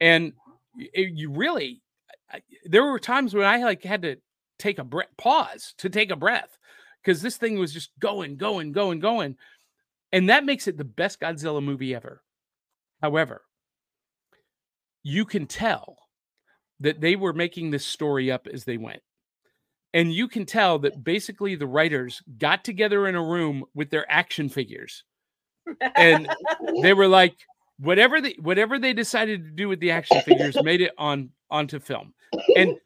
And 0.00 0.32
it, 0.76 1.12
you 1.14 1.30
really 1.30 1.82
there 2.64 2.84
were 2.84 2.98
times 2.98 3.34
when 3.34 3.46
i 3.46 3.62
like 3.62 3.82
had 3.82 4.02
to 4.02 4.16
take 4.58 4.78
a 4.78 4.84
breath 4.84 5.08
pause 5.16 5.74
to 5.78 5.88
take 5.88 6.10
a 6.10 6.16
breath 6.16 6.58
because 7.04 7.20
this 7.20 7.36
thing 7.36 7.58
was 7.58 7.72
just 7.72 7.90
going 7.98 8.36
going 8.36 8.72
going 8.72 8.98
going 8.98 9.36
and 10.12 10.28
that 10.28 10.44
makes 10.44 10.66
it 10.66 10.76
the 10.78 10.84
best 10.84 11.20
godzilla 11.20 11.62
movie 11.62 11.94
ever 11.94 12.22
however 13.02 13.42
you 15.04 15.24
can 15.24 15.46
tell 15.46 15.98
that 16.80 17.00
they 17.00 17.14
were 17.14 17.32
making 17.32 17.70
this 17.70 17.86
story 17.86 18.32
up 18.32 18.48
as 18.52 18.64
they 18.64 18.78
went. 18.78 19.02
And 19.92 20.12
you 20.12 20.26
can 20.26 20.44
tell 20.44 20.80
that 20.80 21.04
basically 21.04 21.54
the 21.54 21.68
writers 21.68 22.20
got 22.38 22.64
together 22.64 23.06
in 23.06 23.14
a 23.14 23.22
room 23.22 23.64
with 23.74 23.90
their 23.90 24.10
action 24.10 24.48
figures 24.48 25.04
and 25.94 26.28
they 26.82 26.92
were 26.92 27.06
like 27.06 27.36
whatever 27.78 28.20
they 28.20 28.36
whatever 28.40 28.78
they 28.78 28.92
decided 28.92 29.44
to 29.44 29.50
do 29.50 29.68
with 29.68 29.78
the 29.78 29.92
action 29.92 30.20
figures 30.22 30.60
made 30.62 30.80
it 30.80 30.92
on 30.98 31.30
onto 31.48 31.78
film. 31.78 32.12
And 32.56 32.76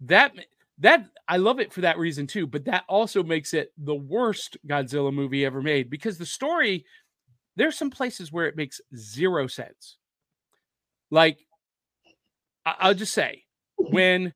that 0.00 0.32
that 0.78 1.06
I 1.28 1.38
love 1.38 1.60
it 1.60 1.72
for 1.72 1.80
that 1.82 1.98
reason 1.98 2.26
too, 2.26 2.46
but 2.46 2.64
that 2.66 2.84
also 2.88 3.22
makes 3.22 3.54
it 3.54 3.72
the 3.78 3.94
worst 3.94 4.56
Godzilla 4.66 5.12
movie 5.12 5.44
ever 5.44 5.62
made 5.62 5.90
because 5.90 6.18
the 6.18 6.26
story 6.26 6.84
there's 7.56 7.76
some 7.78 7.90
places 7.90 8.32
where 8.32 8.46
it 8.46 8.56
makes 8.56 8.80
zero 8.96 9.46
sense. 9.46 9.96
Like 11.10 11.38
I- 12.64 12.76
I'll 12.80 12.94
just 12.94 13.14
say 13.14 13.44
when 13.76 14.34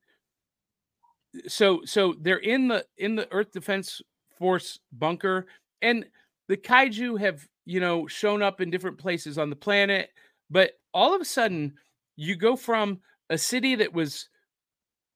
so 1.47 1.81
so 1.85 2.15
they're 2.19 2.37
in 2.37 2.67
the 2.67 2.85
in 2.97 3.15
the 3.15 3.31
Earth 3.31 3.51
Defense 3.51 4.01
Force 4.37 4.79
bunker 4.91 5.47
and 5.81 6.05
the 6.47 6.57
kaiju 6.57 7.19
have 7.19 7.47
you 7.65 7.79
know 7.79 8.07
shown 8.07 8.41
up 8.41 8.59
in 8.59 8.69
different 8.69 8.97
places 8.97 9.37
on 9.37 9.49
the 9.49 9.55
planet 9.55 10.09
but 10.49 10.71
all 10.93 11.13
of 11.13 11.21
a 11.21 11.25
sudden 11.25 11.73
you 12.15 12.35
go 12.35 12.55
from 12.55 12.99
a 13.29 13.37
city 13.37 13.75
that 13.75 13.93
was 13.93 14.27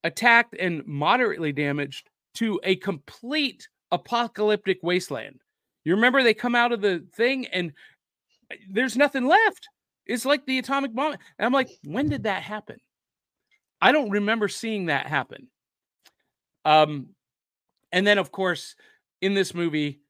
attacked 0.05 0.55
and 0.59 0.85
moderately 0.85 1.51
damaged 1.51 2.09
to 2.35 2.59
a 2.63 2.75
complete 2.77 3.67
apocalyptic 3.91 4.77
wasteland. 4.83 5.41
You 5.83 5.95
remember 5.95 6.21
they 6.21 6.33
come 6.33 6.55
out 6.55 6.71
of 6.71 6.79
the 6.79 7.03
thing 7.15 7.47
and 7.47 7.73
uh, 8.51 8.55
there's 8.69 8.95
nothing 8.95 9.27
left. 9.27 9.67
It's 10.05 10.25
like 10.25 10.45
the 10.45 10.59
atomic 10.59 10.93
bomb 10.93 11.13
and 11.13 11.45
i'm 11.45 11.51
like 11.51 11.69
when 11.83 12.07
did 12.07 12.23
that 12.23 12.43
happen? 12.43 12.77
I 13.81 13.91
don't 13.91 14.11
remember 14.11 14.47
seeing 14.47 14.85
that 14.85 15.07
happen. 15.07 15.47
Um 16.63 17.09
and 17.91 18.05
then 18.05 18.19
of 18.19 18.31
course 18.31 18.75
in 19.21 19.33
this 19.33 19.55
movie 19.55 20.01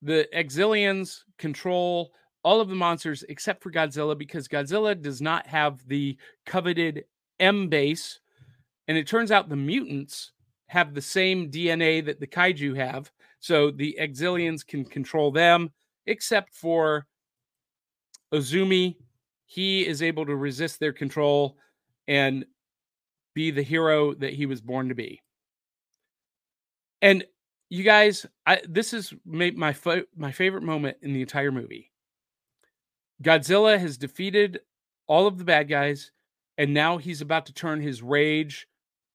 the 0.00 0.26
exilians 0.34 1.20
control 1.38 2.12
all 2.42 2.60
of 2.60 2.68
the 2.68 2.74
monsters 2.74 3.24
except 3.28 3.62
for 3.62 3.70
godzilla 3.70 4.16
because 4.16 4.48
godzilla 4.48 4.98
does 4.98 5.20
not 5.20 5.46
have 5.46 5.86
the 5.86 6.16
coveted 6.46 7.04
m 7.40 7.68
base 7.68 8.20
and 8.88 8.98
it 8.98 9.06
turns 9.06 9.30
out 9.30 9.48
the 9.48 9.56
mutants 9.56 10.32
have 10.66 10.94
the 10.94 11.02
same 11.02 11.50
dna 11.50 12.04
that 12.04 12.20
the 12.20 12.26
kaiju 12.26 12.76
have 12.76 13.10
so 13.40 13.70
the 13.70 13.96
exilians 14.00 14.66
can 14.66 14.84
control 14.84 15.30
them 15.30 15.70
except 16.06 16.54
for 16.54 17.06
Ozumi, 18.34 18.96
he 19.46 19.86
is 19.86 20.02
able 20.02 20.26
to 20.26 20.34
resist 20.34 20.80
their 20.80 20.92
control 20.92 21.56
and 22.08 22.44
be 23.34 23.50
the 23.50 23.62
hero 23.62 24.14
that 24.14 24.32
he 24.32 24.46
was 24.46 24.60
born 24.60 24.88
to 24.88 24.94
be. 24.94 25.22
And 27.00 27.24
you 27.70 27.84
guys, 27.84 28.26
I, 28.46 28.60
this 28.68 28.92
is 28.92 29.12
my 29.24 29.74
my 30.16 30.32
favorite 30.32 30.62
moment 30.62 30.98
in 31.02 31.12
the 31.12 31.20
entire 31.20 31.52
movie. 31.52 31.92
Godzilla 33.22 33.78
has 33.78 33.96
defeated 33.96 34.60
all 35.06 35.26
of 35.26 35.38
the 35.38 35.44
bad 35.44 35.68
guys, 35.68 36.10
and 36.58 36.74
now 36.74 36.98
he's 36.98 37.20
about 37.20 37.46
to 37.46 37.54
turn 37.54 37.80
his 37.80 38.02
rage 38.02 38.66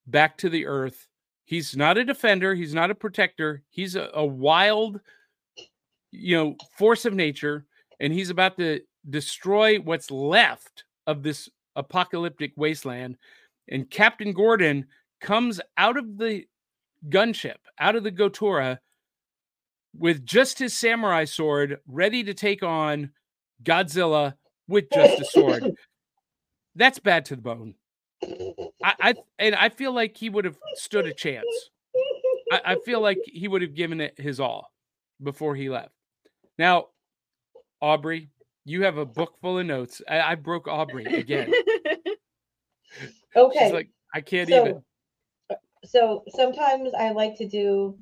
back 0.10 0.38
to 0.40 0.50
the 0.50 0.66
earth. 0.66 1.08
He's 1.46 1.76
not 1.76 1.98
a 1.98 2.06
defender. 2.06 2.54
He's 2.54 2.74
not 2.74 2.92
a 2.92 2.96
protector. 2.96 3.64
He's 3.70 3.96
a, 3.96 4.10
a 4.14 4.26
wild, 4.26 5.00
you 6.12 6.38
know, 6.38 6.56
force 6.78 7.06
of 7.06 7.14
nature, 7.14 7.66
and 8.00 8.14
he's 8.14 8.30
about 8.30 8.58
to 8.58 8.82
destroy 9.10 9.80
what's 9.80 10.12
left 10.12 10.84
of 11.08 11.24
this 11.24 11.50
apocalyptic 11.76 12.54
wasteland. 12.56 13.18
and 13.70 13.90
Captain 13.90 14.34
Gordon 14.34 14.86
comes 15.22 15.60
out 15.78 15.98
of 15.98 16.18
the 16.18 16.46
gunship, 17.10 17.58
out 17.80 17.96
of 17.96 18.04
the 18.04 18.12
Gotora, 18.12 18.80
with 19.98 20.26
just 20.26 20.60
his 20.60 20.76
samurai 20.76 21.26
sword, 21.26 21.80
ready 21.88 22.24
to 22.24 22.34
take 22.34 22.64
on 22.64 23.12
Godzilla 23.64 24.36
with 24.68 24.86
just 24.94 25.22
a 25.22 25.26
sword. 25.26 25.72
That's 26.76 27.00
bad 27.00 27.26
to 27.26 27.36
the 27.36 27.42
bone. 27.42 27.76
I, 28.24 28.94
I 29.00 29.14
and 29.38 29.56
I 29.56 29.70
feel 29.70 29.94
like 29.94 30.18
he 30.18 30.30
would 30.30 30.46
have 30.46 30.58
stood 30.76 31.06
a 31.06 31.14
chance. 31.14 31.46
I, 32.52 32.62
I 32.66 32.76
feel 32.86 33.02
like 33.02 33.20
he 33.26 33.48
would 33.48 33.62
have 33.62 33.76
given 33.76 34.02
it 34.02 34.20
his 34.20 34.40
all 34.40 34.72
before 35.22 35.56
he 35.56 35.70
left. 35.70 35.92
Now, 36.58 36.88
Aubrey, 37.82 38.30
you 38.66 38.84
have 38.84 38.98
a 38.98 39.06
book 39.06 39.36
full 39.42 39.60
of 39.60 39.66
notes. 39.66 40.02
I, 40.08 40.20
I 40.20 40.36
broke 40.36 40.68
Aubrey 40.68 41.06
again. 41.06 41.54
okay. 43.36 43.60
She's 43.60 43.74
like, 43.74 43.90
I 44.14 44.22
can't 44.22 44.50
so, 44.50 44.62
even. 44.62 44.84
Uh, 45.50 45.56
so 45.86 46.24
sometimes 46.36 46.92
I 46.98 47.12
like 47.12 47.38
to 47.38 47.48
do, 47.48 47.98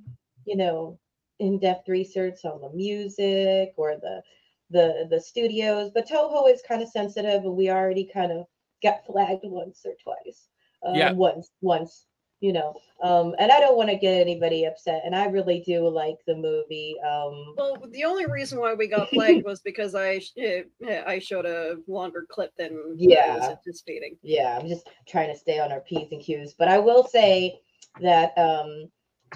you 0.46 0.58
know, 0.58 1.00
in-depth 1.40 1.88
research 1.88 2.40
on 2.46 2.62
the 2.62 2.72
music 2.76 3.74
or 3.78 3.96
the 4.02 4.22
the 4.70 5.08
the 5.10 5.22
studios, 5.22 5.92
but 5.94 6.10
Toho 6.10 6.52
is 6.52 6.62
kind 6.68 6.82
of 6.82 6.90
sensitive, 6.90 7.44
and 7.44 7.56
we 7.56 7.70
already 7.70 8.10
kind 8.12 8.32
of 8.32 8.48
got 8.84 9.06
flagged 9.06 9.42
once 9.44 9.86
or 9.86 9.94
twice. 10.04 10.48
Um, 10.86 10.96
Yeah. 10.96 11.12
Once, 11.12 11.50
once, 11.62 12.06
you 12.40 12.54
know. 12.54 12.76
Um, 13.02 13.36
and 13.40 13.52
I 13.52 13.60
don't 13.60 13.78
want 13.78 13.90
to 13.90 13.96
get 13.98 14.20
anybody 14.22 14.66
upset, 14.66 15.02
and 15.06 15.16
I 15.16 15.26
really 15.26 15.64
do 15.66 15.88
like 15.90 16.18
the 16.28 16.36
movie. 16.36 16.96
Um, 17.02 17.54
Well, 17.58 17.78
the 17.90 18.04
only 18.04 18.26
reason 18.28 18.60
why 18.60 18.74
we 18.76 18.88
got 18.88 19.10
flagged 19.10 19.44
was 19.44 19.60
because 19.62 19.96
I 19.96 20.20
sh- 20.20 20.34
eh, 20.38 20.64
eh, 20.88 21.04
I 21.06 21.20
showed 21.20 21.46
a 21.48 21.78
longer 21.88 22.26
clip 22.30 22.56
than 22.58 22.96
I 23.32 23.36
was 23.40 23.48
anticipating. 23.50 24.18
yeah, 24.22 24.58
I'm 24.60 24.68
just 24.68 24.88
trying 25.08 25.30
to 25.34 25.38
stay 25.40 25.60
on 25.60 25.72
our 25.72 25.82
P's 25.82 26.12
and 26.12 26.22
Q's. 26.22 26.54
But 26.54 26.68
I 26.68 26.78
will 26.78 27.04
say 27.08 27.60
that 28.02 28.38
um, 28.38 28.90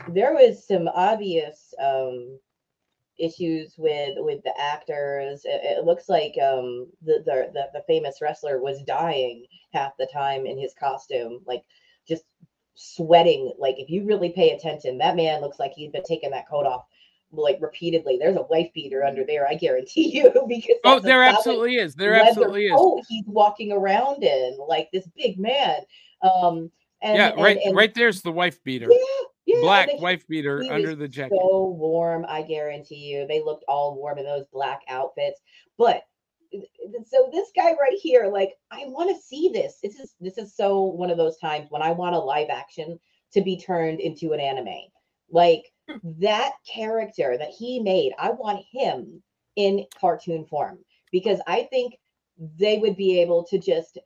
there 0.09 0.33
was 0.33 0.67
some 0.67 0.87
obvious 0.89 1.73
um, 1.79 2.39
issues 3.21 3.75
with 3.77 4.15
with 4.17 4.43
the 4.43 4.53
actors. 4.59 5.41
It, 5.45 5.61
it 5.63 5.85
looks 5.85 6.09
like 6.09 6.33
um, 6.41 6.87
the, 7.03 7.21
the 7.25 7.69
the 7.73 7.83
famous 7.87 8.21
wrestler 8.21 8.59
was 8.61 8.81
dying 8.83 9.45
half 9.73 9.91
the 9.97 10.07
time 10.11 10.45
in 10.45 10.57
his 10.57 10.73
costume, 10.73 11.41
like 11.45 11.63
just 12.07 12.23
sweating. 12.75 13.53
Like 13.57 13.75
if 13.77 13.89
you 13.89 14.05
really 14.05 14.29
pay 14.29 14.51
attention, 14.51 14.97
that 14.97 15.15
man 15.15 15.41
looks 15.41 15.59
like 15.59 15.73
he's 15.73 15.91
been 15.91 16.03
taking 16.03 16.31
that 16.31 16.49
coat 16.49 16.65
off 16.65 16.85
like 17.33 17.57
repeatedly. 17.61 18.17
There's 18.17 18.37
a 18.37 18.43
wife 18.43 18.69
beater 18.73 19.03
under 19.03 19.23
there, 19.25 19.47
I 19.47 19.55
guarantee 19.55 20.17
you, 20.17 20.29
because 20.47 20.77
Oh, 20.83 20.99
there 20.99 21.23
absolutely 21.23 21.75
is. 21.75 21.95
There 21.95 22.13
absolutely 22.13 22.65
is. 22.65 22.73
Oh, 22.75 23.01
he's 23.07 23.25
walking 23.27 23.71
around 23.71 24.23
in, 24.23 24.57
like 24.67 24.89
this 24.91 25.07
big 25.15 25.39
man. 25.39 25.77
Um, 26.21 26.71
and, 27.01 27.17
yeah, 27.17 27.29
and- 27.29 27.41
right. 27.41 27.57
and- 27.63 27.75
right 27.75 27.93
there's 27.93 28.21
the 28.21 28.31
wife 28.31 28.63
beater. 28.63 28.87
Yeah, 28.89 29.27
yeah, 29.45 29.59
Black 29.61 29.89
wife 29.99 30.27
beater 30.27 30.63
under 30.69 30.95
the 30.95 31.07
jacket. 31.07 31.37
So 31.41 31.67
warm, 31.67 32.25
I 32.27 32.43
guarantee 32.43 32.95
you. 32.95 33.25
They 33.27 33.41
looked 33.41 33.65
all 33.67 33.95
warm 33.95 34.17
in 34.17 34.25
those 34.25 34.45
black 34.53 34.81
outfits. 34.87 35.41
But 35.77 36.03
so 37.07 37.29
this 37.31 37.49
guy 37.55 37.71
right 37.71 37.97
here, 38.01 38.29
like, 38.31 38.53
I 38.71 38.85
want 38.87 39.09
to 39.09 39.21
see 39.21 39.49
this. 39.53 39.79
This 39.81 39.99
is 39.99 40.13
this 40.19 40.37
is 40.37 40.55
so 40.55 40.83
one 40.83 41.09
of 41.09 41.17
those 41.17 41.37
times 41.37 41.67
when 41.69 41.81
I 41.81 41.91
want 41.91 42.15
a 42.15 42.19
live 42.19 42.49
action 42.49 42.99
to 43.33 43.41
be 43.41 43.57
turned 43.57 43.99
into 43.99 44.33
an 44.33 44.39
anime. 44.39 44.89
Like 45.31 45.71
hmm. 45.89 45.97
that 46.19 46.51
character 46.71 47.37
that 47.37 47.49
he 47.49 47.79
made, 47.79 48.13
I 48.19 48.31
want 48.31 48.65
him 48.71 49.23
in 49.55 49.85
cartoon 49.99 50.45
form 50.45 50.79
because 51.11 51.39
I 51.47 51.63
think 51.63 51.95
they 52.57 52.77
would 52.77 52.95
be 52.95 53.19
able 53.21 53.43
to 53.45 53.57
just 53.57 53.97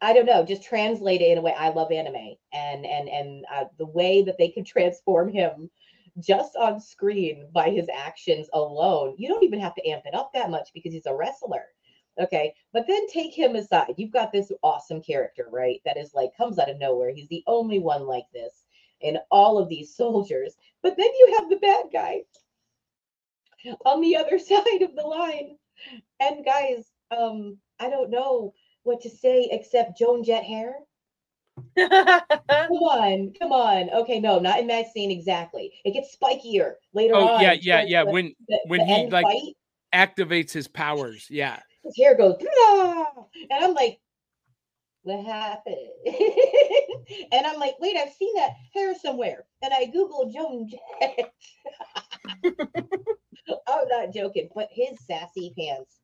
I 0.00 0.12
don't 0.12 0.26
know, 0.26 0.44
just 0.44 0.62
translate 0.62 1.20
it 1.20 1.32
in 1.32 1.38
a 1.38 1.40
way. 1.40 1.54
I 1.54 1.70
love 1.70 1.90
anime, 1.90 2.36
and 2.52 2.86
and 2.86 3.08
and 3.08 3.44
uh, 3.52 3.64
the 3.78 3.86
way 3.86 4.22
that 4.22 4.38
they 4.38 4.48
can 4.48 4.64
transform 4.64 5.28
him 5.28 5.70
just 6.20 6.56
on 6.56 6.80
screen 6.80 7.48
by 7.52 7.70
his 7.70 7.88
actions 7.92 8.48
alone. 8.52 9.14
You 9.18 9.28
don't 9.28 9.44
even 9.44 9.60
have 9.60 9.74
to 9.76 9.88
amp 9.88 10.04
it 10.06 10.14
up 10.14 10.32
that 10.34 10.50
much 10.50 10.70
because 10.74 10.92
he's 10.92 11.06
a 11.06 11.14
wrestler. 11.14 11.64
Okay, 12.20 12.52
but 12.72 12.86
then 12.88 13.08
take 13.08 13.32
him 13.32 13.54
aside. 13.54 13.94
You've 13.96 14.12
got 14.12 14.32
this 14.32 14.50
awesome 14.62 15.00
character, 15.00 15.46
right? 15.50 15.80
That 15.84 15.96
is 15.96 16.14
like 16.14 16.36
comes 16.36 16.58
out 16.58 16.70
of 16.70 16.78
nowhere. 16.78 17.10
He's 17.10 17.28
the 17.28 17.44
only 17.46 17.78
one 17.78 18.06
like 18.06 18.26
this 18.32 18.64
in 19.00 19.18
all 19.30 19.58
of 19.58 19.68
these 19.68 19.94
soldiers. 19.96 20.54
But 20.82 20.96
then 20.96 21.06
you 21.06 21.36
have 21.38 21.50
the 21.50 21.56
bad 21.56 21.86
guy 21.92 22.22
on 23.84 24.00
the 24.00 24.16
other 24.16 24.38
side 24.38 24.82
of 24.82 24.94
the 24.94 25.06
line. 25.06 25.56
And 26.20 26.44
guys, 26.44 26.90
um, 27.16 27.58
I 27.78 27.88
don't 27.88 28.10
know 28.10 28.52
what 28.88 29.00
to 29.02 29.10
say 29.10 29.48
except 29.52 29.98
Joan 29.98 30.24
Jett 30.24 30.42
hair. 30.44 30.74
Come 31.76 31.90
on, 32.48 33.32
come 33.40 33.52
on. 33.52 33.90
Okay, 33.90 34.18
no, 34.20 34.38
not 34.38 34.58
in 34.58 34.66
that 34.68 34.86
scene 34.92 35.10
exactly. 35.10 35.72
It 35.84 35.92
gets 35.92 36.16
spikier 36.16 36.72
later 36.94 37.14
Oh 37.14 37.28
on. 37.28 37.40
yeah, 37.42 37.52
yeah, 37.60 37.82
yeah. 37.82 38.04
the- 38.04 38.10
When 38.10 38.32
the- 38.48 38.60
when 38.66 38.80
the 38.80 38.86
he, 38.86 39.06
like, 39.08 39.26
fight, 39.26 39.54
activates 39.94 40.52
his 40.52 40.66
powers. 40.68 41.26
Yeah. 41.30 41.60
his 41.84 41.94
hair 41.96 42.16
goes, 42.16 42.36
and 42.40 43.64
I'm 43.64 43.74
like, 43.74 43.98
what 45.02 45.24
happened? 45.24 45.76
and 47.32 47.46
I'm 47.46 47.58
like, 47.58 47.74
wait, 47.80 47.96
I've 47.96 48.12
seen 48.12 48.34
that 48.36 48.50
hair 48.74 48.94
somewhere. 48.94 49.44
And 49.62 49.72
I 49.72 49.86
Googled 49.86 50.32
Joan 50.32 50.68
Jett. 50.68 51.32
I'm 53.66 53.88
not 53.88 54.12
joking, 54.12 54.48
but 54.54 54.68
his 54.70 54.98
sassy 55.06 55.54
pants 55.58 56.00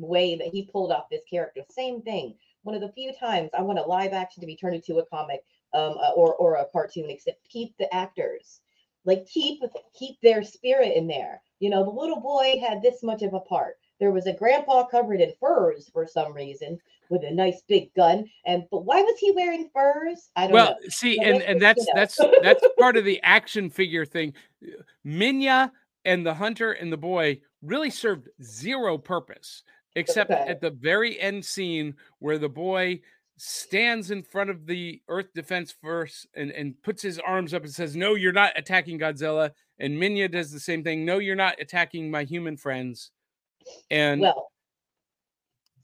way 0.00 0.36
that 0.36 0.48
he 0.48 0.66
pulled 0.66 0.92
off 0.92 1.10
this 1.10 1.24
character, 1.28 1.62
same 1.70 2.02
thing. 2.02 2.34
One 2.62 2.74
of 2.74 2.80
the 2.80 2.92
few 2.92 3.12
times 3.12 3.50
I 3.56 3.62
want 3.62 3.78
a 3.78 3.82
live 3.82 4.12
action 4.12 4.40
to 4.40 4.46
be 4.46 4.56
turned 4.56 4.74
into 4.74 4.98
a 4.98 5.06
comic 5.06 5.44
um, 5.74 5.96
uh, 5.98 6.12
or 6.14 6.34
or 6.34 6.56
a 6.56 6.66
cartoon, 6.72 7.08
except 7.08 7.48
keep 7.48 7.76
the 7.78 7.92
actors, 7.94 8.60
like 9.04 9.26
keep 9.26 9.62
keep 9.94 10.20
their 10.20 10.42
spirit 10.42 10.96
in 10.96 11.06
there. 11.06 11.40
You 11.60 11.70
know, 11.70 11.84
the 11.84 11.90
little 11.90 12.20
boy 12.20 12.60
had 12.60 12.82
this 12.82 13.02
much 13.02 13.22
of 13.22 13.34
a 13.34 13.40
part. 13.40 13.78
There 13.98 14.12
was 14.12 14.26
a 14.26 14.32
grandpa 14.32 14.86
covered 14.86 15.20
in 15.20 15.32
furs 15.40 15.90
for 15.92 16.06
some 16.06 16.32
reason 16.32 16.78
with 17.10 17.22
a 17.24 17.30
nice 17.30 17.62
big 17.68 17.92
gun, 17.94 18.24
and 18.46 18.64
but 18.70 18.84
why 18.84 19.02
was 19.02 19.18
he 19.18 19.32
wearing 19.32 19.68
furs? 19.72 20.30
I 20.36 20.42
don't 20.46 20.52
Well, 20.52 20.70
know. 20.70 20.88
see, 20.88 21.16
Yeah, 21.16 21.28
and 21.28 21.42
and 21.42 21.60
that's 21.60 21.86
you 21.86 21.94
know. 21.94 22.00
that's 22.00 22.20
that's 22.42 22.64
part 22.78 22.96
of 22.96 23.04
the 23.04 23.20
action 23.22 23.70
figure 23.70 24.04
thing. 24.04 24.32
Minya 25.04 25.70
and 26.04 26.24
the 26.24 26.34
hunter 26.34 26.72
and 26.72 26.92
the 26.92 26.96
boy 26.96 27.40
really 27.62 27.90
served 27.90 28.28
zero 28.42 28.96
purpose 28.96 29.62
except 29.94 30.30
Okay. 30.30 30.44
at 30.48 30.60
the 30.60 30.70
very 30.70 31.18
end 31.20 31.44
scene 31.44 31.94
where 32.18 32.38
the 32.38 32.48
boy 32.48 33.00
stands 33.36 34.10
in 34.10 34.22
front 34.22 34.50
of 34.50 34.66
the 34.66 35.00
earth 35.08 35.32
defense 35.34 35.72
force 35.72 36.26
and, 36.34 36.50
and 36.50 36.80
puts 36.82 37.02
his 37.02 37.18
arms 37.18 37.54
up 37.54 37.62
and 37.62 37.72
says 37.72 37.96
no 37.96 38.14
you're 38.14 38.32
not 38.32 38.52
attacking 38.54 38.98
godzilla 38.98 39.50
and 39.78 39.96
minya 39.96 40.30
does 40.30 40.52
the 40.52 40.60
same 40.60 40.84
thing 40.84 41.06
no 41.06 41.18
you're 41.18 41.34
not 41.34 41.54
attacking 41.58 42.10
my 42.10 42.22
human 42.22 42.54
friends 42.54 43.12
and 43.90 44.20
well, 44.20 44.50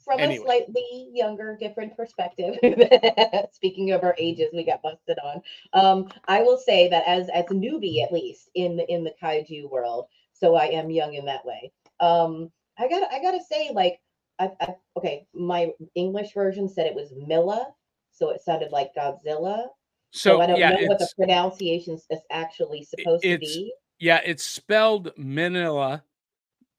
from 0.07 0.21
Anyway. 0.21 0.37
a 0.37 0.47
slightly 0.47 1.09
younger, 1.13 1.57
different 1.61 1.97
perspective, 1.97 2.55
speaking 3.53 3.91
of 3.91 4.05
our 4.05 4.15
ages, 4.19 4.51
we 4.55 4.65
got 4.65 4.81
busted 4.81 5.19
on. 5.19 5.43
Um, 5.73 6.09
I 6.29 6.43
will 6.43 6.59
say 6.59 6.89
that 6.89 7.03
as 7.09 7.29
as 7.31 7.45
a 7.51 7.55
newbie, 7.55 8.05
at 8.05 8.13
least 8.13 8.49
in 8.55 8.77
the 8.77 8.91
in 8.91 9.03
the 9.03 9.13
kaiju 9.21 9.69
world, 9.69 10.07
so 10.33 10.55
I 10.55 10.67
am 10.67 10.91
young 10.91 11.15
in 11.15 11.25
that 11.27 11.45
way. 11.45 11.73
Um, 11.99 12.53
I 12.79 12.89
got 12.89 13.13
I 13.13 13.21
gotta 13.21 13.43
say, 13.43 13.71
like, 13.73 14.01
I, 14.39 14.51
I 14.61 14.75
okay, 14.97 15.27
my 15.35 15.73
English 15.95 16.33
version 16.35 16.69
said 16.69 16.87
it 16.87 16.95
was 16.95 17.13
Milla, 17.27 17.67
so 18.13 18.31
it 18.31 18.43
sounded 18.43 18.71
like 18.73 18.95
Godzilla. 18.95 19.69
So, 20.13 20.37
so 20.37 20.41
I 20.41 20.47
don't 20.47 20.59
yeah 20.59 20.71
know 20.71 20.87
what 20.87 20.99
the 20.99 21.09
pronunciation 21.17 21.95
is 22.11 22.21
actually 22.31 22.85
supposed 22.85 23.23
to 23.25 23.39
be. 23.39 23.75
yeah 23.99 24.21
it's 24.25 24.45
spelled 24.45 25.15
minilla 25.17 26.03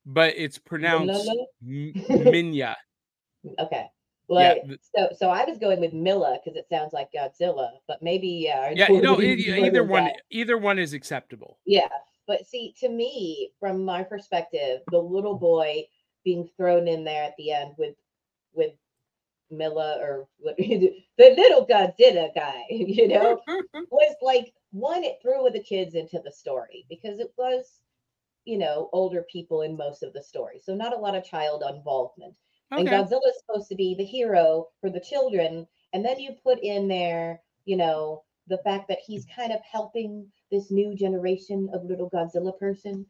but 0.06 0.34
it's 0.38 0.58
pronounced 0.58 1.30
M- 1.62 1.94
minya 2.10 2.76
Okay. 3.60 3.86
Yeah, 4.30 4.36
Like 4.36 4.64
th- 4.68 4.80
so, 4.96 5.10
so 5.18 5.30
I 5.30 5.46
was 5.46 5.58
going 5.58 5.80
with 5.80 5.94
Milla 5.94 6.38
because 6.44 6.58
it 6.58 6.68
sounds 6.70 6.92
like 6.92 7.10
Godzilla, 7.14 7.70
but 7.88 8.02
maybe 8.02 8.52
uh, 8.54 8.72
yeah. 8.76 8.88
Yeah 8.90 9.00
no 9.02 9.22
either 9.22 9.84
one 9.84 10.06
that. 10.06 10.22
either 10.30 10.58
one 10.58 10.80
is 10.80 10.94
acceptable 10.94 11.60
Yeah, 11.66 11.88
but 12.28 12.46
see, 12.46 12.76
to 12.80 12.90
me, 12.90 13.52
from 13.60 13.84
my 13.84 14.04
perspective, 14.04 14.82
the 14.92 15.00
little 15.00 15.36
boy 15.36 15.86
being 16.24 16.50
thrown 16.58 16.88
in 16.88 17.04
there 17.04 17.24
at 17.24 17.36
the 17.38 17.52
end 17.52 17.74
with 17.78 17.96
with 18.54 18.74
Milla 19.50 19.98
or 20.02 20.28
what 20.40 20.58
the 20.58 20.94
little 21.18 21.66
Godzilla 21.66 22.34
guy, 22.36 22.64
you 22.70 23.08
know, 23.08 23.42
was 23.92 24.16
like 24.22 24.54
one. 24.72 25.04
It 25.04 25.20
threw 25.22 25.44
with 25.44 25.54
the 25.54 25.64
kids 25.64 25.96
into 25.96 26.20
the 26.24 26.32
story 26.32 26.86
because 26.90 27.20
it 27.20 27.32
was, 27.38 27.80
you 28.46 28.58
know, 28.58 28.90
older 28.92 29.26
people 29.32 29.62
in 29.62 29.78
most 29.78 30.04
of 30.04 30.14
the 30.14 30.22
story, 30.22 30.60
so 30.62 30.76
not 30.76 30.94
a 30.94 31.00
lot 31.00 31.16
of 31.16 31.24
child 31.24 31.64
involvement. 31.68 32.36
And 32.72 32.88
okay 32.88 32.98
Godzilla 32.98 33.30
is 33.30 33.40
supposed 33.40 33.70
to 33.70 33.76
be 33.76 33.96
the 33.96 34.04
hero 34.04 34.68
for 34.82 34.90
the 34.90 35.00
children. 35.00 35.66
And 35.94 36.04
then 36.04 36.20
you 36.20 36.36
put 36.44 36.60
in 36.60 36.90
there, 36.90 37.42
you 37.64 37.78
know, 37.78 38.24
the 38.48 38.60
fact 38.60 38.88
that 38.88 39.00
he's 39.06 39.26
kind 39.36 39.52
of 39.52 39.60
helping 39.70 40.28
this 40.52 40.72
new 40.72 40.96
generation 40.96 41.70
of 41.74 41.86
little 41.86 42.10
Godzilla 42.10 42.58
person. 42.58 43.06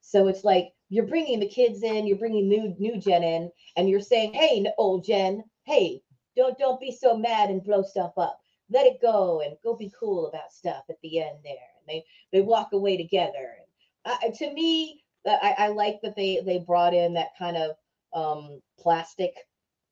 So 0.00 0.28
it's 0.28 0.44
like 0.44 0.72
you're 0.88 1.06
bringing 1.06 1.40
the 1.40 1.48
kids 1.48 1.82
in, 1.82 2.06
you're 2.06 2.18
bringing 2.18 2.48
new 2.48 2.74
new 2.78 2.98
gen 2.98 3.22
in, 3.22 3.50
and 3.76 3.88
you're 3.88 4.00
saying, 4.00 4.34
"Hey, 4.34 4.64
old 4.78 5.04
gen, 5.04 5.44
hey, 5.64 6.02
don't 6.36 6.58
don't 6.58 6.80
be 6.80 6.92
so 6.92 7.16
mad 7.16 7.50
and 7.50 7.62
blow 7.62 7.82
stuff 7.82 8.12
up." 8.16 8.40
let 8.70 8.86
it 8.86 9.00
go 9.02 9.40
and 9.40 9.56
go 9.62 9.74
be 9.74 9.92
cool 9.98 10.28
about 10.28 10.52
stuff 10.52 10.84
at 10.88 10.96
the 11.02 11.20
end 11.20 11.38
there. 11.44 11.54
And 11.78 11.86
they 11.88 12.04
they 12.32 12.40
walk 12.40 12.72
away 12.72 12.96
together. 12.96 13.56
And 14.22 14.34
to 14.34 14.52
me, 14.52 15.02
uh, 15.26 15.36
I, 15.42 15.54
I 15.58 15.68
like 15.68 16.00
that 16.02 16.16
they 16.16 16.40
they 16.44 16.58
brought 16.58 16.94
in 16.94 17.14
that 17.14 17.36
kind 17.38 17.56
of 17.56 17.72
um 18.14 18.60
plastic 18.78 19.34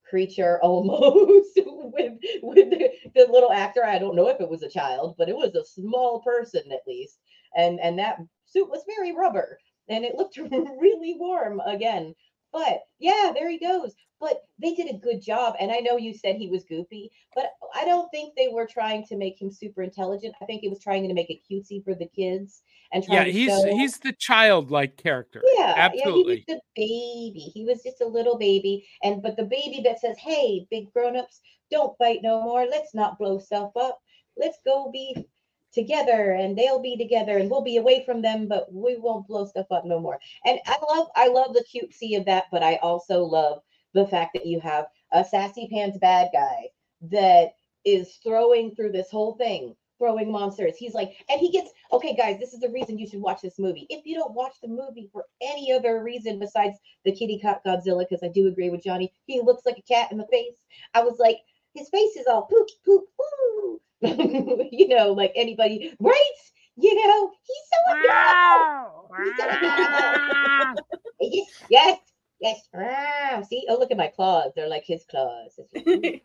creature 0.09 0.59
almost 0.63 1.59
with 1.93 2.13
with 2.43 2.71
the, 2.71 2.91
the 3.15 3.27
little 3.31 3.53
actor. 3.53 3.85
I 3.85 3.99
don't 3.99 4.17
know 4.17 4.29
if 4.29 4.41
it 4.41 4.49
was 4.49 4.63
a 4.63 4.69
child, 4.71 5.15
but 5.19 5.29
it 5.29 5.37
was 5.37 5.55
a 5.55 5.65
small 5.65 6.21
person 6.21 6.73
at 6.73 6.87
least. 6.87 7.19
And 7.57 7.81
and 7.81 7.99
that 7.99 8.19
suit 8.47 8.69
was 8.69 8.85
very 8.87 9.15
rubber 9.15 9.59
and 9.89 10.05
it 10.05 10.15
looked 10.17 10.37
really 10.81 11.17
warm 11.19 11.61
again. 11.61 12.15
But 12.53 12.81
yeah, 12.99 13.33
there 13.35 13.49
he 13.51 13.59
goes. 13.59 13.95
But 14.21 14.45
they 14.61 14.75
did 14.75 14.93
a 14.93 14.99
good 14.99 15.23
job. 15.23 15.55
And 15.61 15.71
I 15.71 15.79
know 15.79 15.97
you 15.97 16.13
said 16.13 16.37
he 16.37 16.49
was 16.49 16.65
goofy, 16.65 17.11
but 17.35 17.53
I 17.75 17.85
don't 17.85 18.11
think 18.11 18.35
they 18.35 18.49
were 18.49 18.67
trying 18.67 19.05
to 19.07 19.17
make 19.17 19.41
him 19.41 19.51
super 19.51 19.83
intelligent. 19.83 20.35
I 20.43 20.45
think 20.45 20.65
it 20.65 20.71
was 20.71 20.81
trying 20.81 21.07
to 21.07 21.15
make 21.15 21.31
it 21.31 21.41
cutesy 21.49 21.85
for 21.85 21.95
the 21.95 22.07
kids 22.07 22.63
and 22.93 23.05
trying 23.05 23.27
Yeah, 23.27 23.33
he's 23.33 23.51
show- 23.63 23.77
he's 23.77 23.99
the 23.99 24.13
childlike 24.13 24.97
character. 24.97 25.43
yeah, 25.57 25.75
absolutely. 25.77 26.45
Yeah, 26.49 26.55
he 26.55 26.55
was 26.55 26.61
the 26.61 26.61
baby. 26.75 27.53
He 27.55 27.65
was 27.65 27.83
just 27.83 28.01
a 28.01 28.07
little 28.07 28.37
baby. 28.39 28.89
And 29.03 29.23
but 29.23 29.37
the 29.37 29.45
baby 29.45 29.83
that 29.85 30.01
says, 30.01 30.19
Hey, 30.19 30.67
big 30.71 30.93
grown-ups, 30.93 31.41
don't 31.71 31.97
fight 31.99 32.21
no 32.23 32.43
more. 32.43 32.67
Let's 32.67 32.95
not 32.95 33.19
blow 33.19 33.39
stuff 33.39 33.77
up. 33.77 34.01
Let's 34.37 34.59
go 34.65 34.91
be 34.91 35.29
together 35.73 36.33
and 36.33 36.57
they'll 36.57 36.81
be 36.81 36.97
together 36.97 37.39
and 37.39 37.51
we'll 37.51 37.61
be 37.63 37.77
away 37.77 38.05
from 38.05 38.23
them, 38.23 38.49
but 38.49 38.73
we 38.73 38.97
won't 38.97 39.29
blow 39.29 39.45
stuff 39.47 39.67
up 39.71 39.85
no 39.85 40.01
more. 40.01 40.19
And 40.45 40.59
I 40.67 40.77
love 40.89 41.09
I 41.15 41.29
love 41.29 41.53
the 41.55 41.65
cutesy 41.65 42.17
of 42.19 42.25
that, 42.27 42.45
but 42.51 42.63
I 42.63 42.77
also 42.77 43.23
love 43.23 43.63
the 43.99 44.09
fact 44.09 44.33
that 44.35 44.47
you 44.47 44.61
have 44.61 44.87
a 45.13 45.25
sassy 45.25 45.69
pants 45.73 45.99
bad 45.99 46.29
guy 46.33 46.69
that 47.11 47.55
is 47.85 48.19
throwing 48.23 48.75
through 48.75 48.93
this 48.93 49.11
whole 49.11 49.35
thing 49.35 49.75
throwing 49.99 50.31
monsters. 50.31 50.77
He's 50.77 50.95
like, 50.95 51.25
and 51.29 51.41
he 51.41 51.51
gets 51.51 51.71
okay, 51.93 52.15
guys. 52.15 52.39
This 52.39 52.55
is 52.55 52.61
the 52.61 52.71
reason 52.71 52.99
you 52.99 53.07
should 53.09 53.21
watch 53.21 53.43
this 53.43 53.59
movie. 53.59 53.87
If 53.91 54.07
you 54.07 54.15
don't 54.15 54.33
watch 54.33 54.55
the 54.63 54.69
movie 54.69 55.11
for 55.13 55.25
any 55.43 55.73
other 55.73 56.03
reason 56.03 56.39
besides 56.39 56.79
the 57.05 57.13
kitty 57.13 57.39
cat 57.39 57.61
Godzilla, 57.67 58.07
because 58.09 58.23
I 58.23 58.29
do 58.29 58.47
agree 58.47 58.71
with 58.71 58.85
Johnny, 58.85 59.13
he 59.27 59.41
looks 59.41 59.67
like 59.67 59.79
a 59.79 59.83
cat 59.83 60.13
in 60.13 60.19
the 60.19 60.27
face. 60.31 60.57
I 60.95 61.03
was 61.03 61.19
like, 61.19 61.39
his 61.75 61.89
face 61.91 62.17
is 62.17 62.27
all 62.27 62.43
poop, 62.43 62.69
poop, 62.85 63.05
ooh. 63.21 63.81
you 64.71 64.89
know, 64.89 65.13
like 65.13 65.33
anybody, 65.35 65.93
right? 65.99 66.33
You 66.77 66.95
know, 66.95 67.33
he's 67.43 67.67
so 67.73 67.79
adorable. 67.99 68.95
Yes, 71.21 71.47
yes, 71.69 71.99
yes. 72.41 72.69
Ah, 72.75 73.43
see, 73.49 73.67
oh, 73.69 73.77
look 73.79 73.91
at 73.91 73.97
my 73.97 74.09
claws. 74.09 74.53
They're 74.55 74.69
like 74.69 74.85
his 74.87 75.05
claws. 75.11 75.59
It's 75.59 75.73
like. 75.75 76.23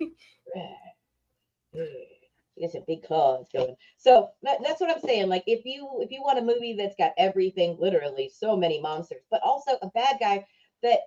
He 2.55 2.63
has 2.63 2.73
some 2.73 2.83
big 2.87 3.03
claws 3.03 3.47
going. 3.51 3.75
So 3.97 4.29
that, 4.43 4.59
that's 4.63 4.79
what 4.79 4.91
I'm 4.91 5.01
saying. 5.01 5.27
Like 5.27 5.43
if 5.47 5.65
you 5.65 5.89
if 6.01 6.11
you 6.11 6.21
want 6.21 6.37
a 6.39 6.43
movie 6.43 6.73
that's 6.73 6.95
got 6.95 7.13
everything, 7.17 7.77
literally 7.79 8.29
so 8.29 8.55
many 8.55 8.79
monsters, 8.79 9.23
but 9.31 9.41
also 9.43 9.71
a 9.81 9.89
bad 9.89 10.17
guy 10.19 10.45
that 10.83 10.99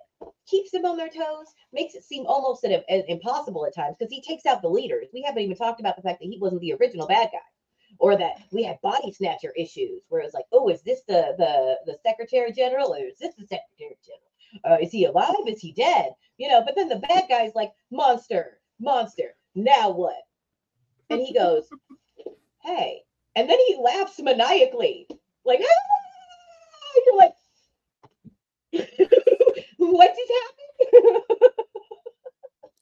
keeps 0.47 0.71
them 0.71 0.85
on 0.85 0.97
their 0.97 1.09
toes, 1.09 1.47
makes 1.71 1.95
it 1.95 2.03
seem 2.03 2.25
almost 2.25 2.65
at, 2.65 2.83
at- 2.89 3.09
impossible 3.09 3.65
at 3.65 3.75
times 3.75 3.95
because 3.97 4.11
he 4.11 4.21
takes 4.21 4.45
out 4.45 4.61
the 4.61 4.67
leaders. 4.69 5.07
We 5.13 5.21
haven't 5.21 5.43
even 5.43 5.55
talked 5.55 5.79
about 5.79 5.95
the 5.95 6.01
fact 6.01 6.19
that 6.19 6.27
he 6.27 6.37
wasn't 6.39 6.61
the 6.61 6.73
original 6.73 7.07
bad 7.07 7.29
guy. 7.31 7.39
Or 7.99 8.17
that 8.17 8.41
we 8.51 8.63
had 8.63 8.81
body 8.81 9.11
snatcher 9.13 9.53
issues, 9.57 10.03
where 10.09 10.21
it's 10.21 10.33
like, 10.33 10.45
oh, 10.51 10.67
is 10.69 10.81
this 10.81 11.01
the 11.07 11.33
the 11.37 11.79
the 11.91 11.97
secretary 12.05 12.51
general, 12.51 12.93
or 12.93 12.97
is 12.99 13.17
this 13.19 13.33
the 13.35 13.47
secretary 13.47 13.97
general? 14.05 14.26
Uh, 14.63 14.77
is 14.81 14.91
he 14.91 15.05
alive? 15.05 15.35
Is 15.47 15.59
he 15.59 15.71
dead? 15.71 16.11
You 16.37 16.49
know. 16.49 16.63
But 16.65 16.75
then 16.75 16.89
the 16.89 16.97
bad 16.97 17.25
guy's 17.29 17.55
like, 17.55 17.71
monster, 17.91 18.59
monster. 18.79 19.35
Now 19.55 19.89
what? 19.89 20.15
And 21.09 21.21
he 21.21 21.33
goes, 21.33 21.67
hey. 22.63 23.01
And 23.35 23.49
then 23.49 23.59
he 23.67 23.77
laughs 23.79 24.19
maniacally, 24.19 25.07
like, 25.45 25.59
ah! 25.61 25.67
You're 27.05 27.17
like, 27.17 27.33
what 29.77 30.15
just 30.15 30.31
happened? 30.91 31.23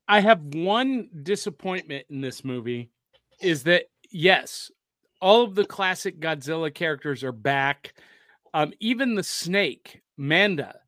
I 0.07 0.19
have 0.21 0.41
one 0.53 1.09
disappointment 1.23 2.05
in 2.09 2.21
this 2.21 2.45
movie 2.45 2.89
is 3.41 3.63
that 3.63 3.85
yes, 4.11 4.71
all 5.21 5.43
of 5.43 5.55
the 5.55 5.65
classic 5.65 6.19
Godzilla 6.19 6.73
characters 6.73 7.23
are 7.23 7.31
back. 7.31 7.93
Um, 8.53 8.73
even 8.79 9.15
the 9.15 9.23
snake, 9.23 10.01
Manda, 10.17 10.79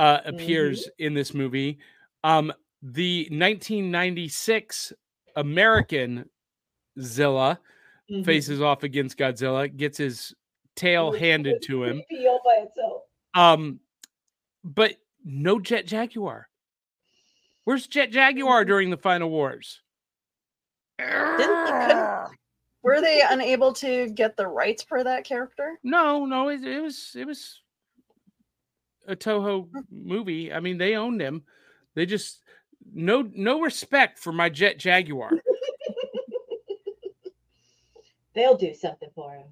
uh, 0.00 0.20
appears 0.24 0.88
in 0.98 1.14
this 1.14 1.34
movie. 1.34 1.78
Um, 2.24 2.52
the 2.82 3.28
1996 3.30 4.92
American 5.36 6.28
Zilla 7.00 7.60
Mm-hmm. 8.10 8.24
faces 8.24 8.60
off 8.60 8.82
against 8.82 9.16
Godzilla, 9.16 9.72
gets 9.76 9.96
his 9.96 10.34
tail 10.74 11.12
handed 11.12 11.62
to 11.62 11.84
him. 11.84 12.02
Creepy 12.08 12.26
all 12.26 12.40
by 12.44 12.64
itself. 12.64 13.02
Um, 13.34 13.78
but 14.64 14.96
no 15.24 15.60
Jet 15.60 15.86
Jaguar. 15.86 16.48
Where's 17.62 17.86
Jet 17.86 18.10
Jaguar 18.10 18.64
during 18.64 18.90
the 18.90 18.96
final 18.96 19.30
wars? 19.30 19.80
couldn't- 20.98 22.36
Were 22.82 23.00
they 23.00 23.22
unable 23.30 23.72
to 23.74 24.08
get 24.08 24.36
the 24.36 24.48
rights 24.48 24.82
for 24.82 25.04
that 25.04 25.22
character? 25.24 25.78
No, 25.84 26.24
no, 26.26 26.48
it, 26.48 26.64
it 26.64 26.80
was 26.82 27.12
it 27.14 27.26
was 27.28 27.60
a 29.10 29.16
Toho 29.16 29.68
movie. 29.90 30.52
I 30.52 30.60
mean, 30.60 30.78
they 30.78 30.94
owned 30.94 31.20
him. 31.20 31.42
They 31.94 32.06
just 32.06 32.42
no 32.92 33.28
no 33.34 33.60
respect 33.60 34.18
for 34.18 34.32
my 34.32 34.48
Jet 34.48 34.78
Jaguar. 34.78 35.32
They'll 38.34 38.56
do 38.56 38.72
something 38.74 39.10
for 39.14 39.34
him. 39.34 39.46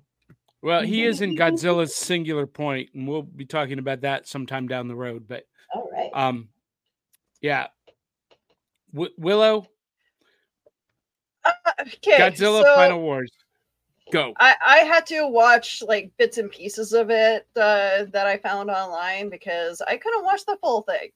Well, 0.63 0.83
he 0.83 1.05
is 1.05 1.21
in 1.21 1.37
Godzilla's 1.37 1.95
singular 1.95 2.47
point, 2.47 2.91
and 2.95 3.07
we'll 3.09 3.23
be 3.23 3.45
talking 3.45 3.79
about 3.79 4.03
that 4.03 4.27
sometime 4.29 4.69
down 4.69 4.89
the 4.89 4.95
road. 4.97 5.27
But 5.29 5.45
All 5.75 5.91
right. 5.93 6.11
um, 6.15 6.49
yeah, 7.41 7.67
w- 8.93 9.13
Willow, 9.19 9.67
Okay, 11.81 12.19
Godzilla 12.19 12.63
so 12.63 12.75
Final 12.75 13.01
Wars, 13.01 13.31
go. 14.11 14.33
I, 14.39 14.55
I 14.65 14.77
had 14.79 15.07
to 15.07 15.27
watch 15.27 15.83
like 15.87 16.11
bits 16.19 16.39
and 16.39 16.51
pieces 16.51 16.93
of 16.93 17.11
it 17.11 17.47
uh, 17.57 18.05
that 18.13 18.27
I 18.27 18.37
found 18.39 18.71
online 18.71 19.29
because 19.31 19.81
I 19.87 19.97
couldn't 19.97 20.25
watch 20.25 20.45
the 20.47 20.57
full 20.61 20.83
thing. 20.83 21.11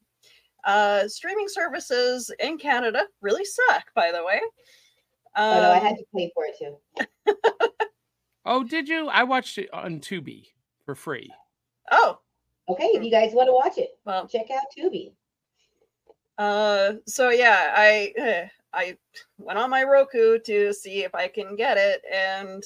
Uh, 0.65 1.09
streaming 1.09 1.49
services 1.49 2.31
in 2.39 2.57
Canada 2.59 3.05
really 3.21 3.45
suck, 3.45 3.87
by 3.95 4.13
the 4.13 4.25
way. 4.25 4.41
oh 5.37 5.61
no, 5.61 5.71
I 5.71 5.77
Um, 5.79 5.83
had 5.85 5.97
to 5.97 6.05
pay 6.15 6.31
for 6.35 6.45
it 6.47 6.57
too. 6.59 7.67
Oh, 8.45 8.65
did 8.65 8.89
you? 8.89 9.07
I 9.09 9.23
watched 9.23 9.57
it 9.59 9.73
on 9.73 10.01
Tubi 10.01 10.49
for 10.85 10.97
free. 10.97 11.33
oh, 11.93 12.19
Okay, 12.69 12.87
if 12.87 13.03
you 13.05 13.11
guys 13.11 13.33
want 13.35 13.47
to 13.49 13.53
watch 13.53 13.79
it, 13.79 13.91
well, 14.05 14.27
check 14.27 14.47
out 14.51 14.63
Tubi. 14.77 15.13
Uh, 16.39 16.95
so 17.07 17.31
yeah, 17.31 17.73
I 17.77 18.13
eh, 18.17 18.49
I 18.75 18.97
went 19.39 19.59
on 19.59 19.71
my 19.71 19.83
Roku 19.85 20.39
to 20.41 20.73
see 20.73 21.05
if 21.05 21.15
I 21.15 21.29
can 21.29 21.57
get 21.57 21.77
it, 21.77 22.03
and 22.13 22.63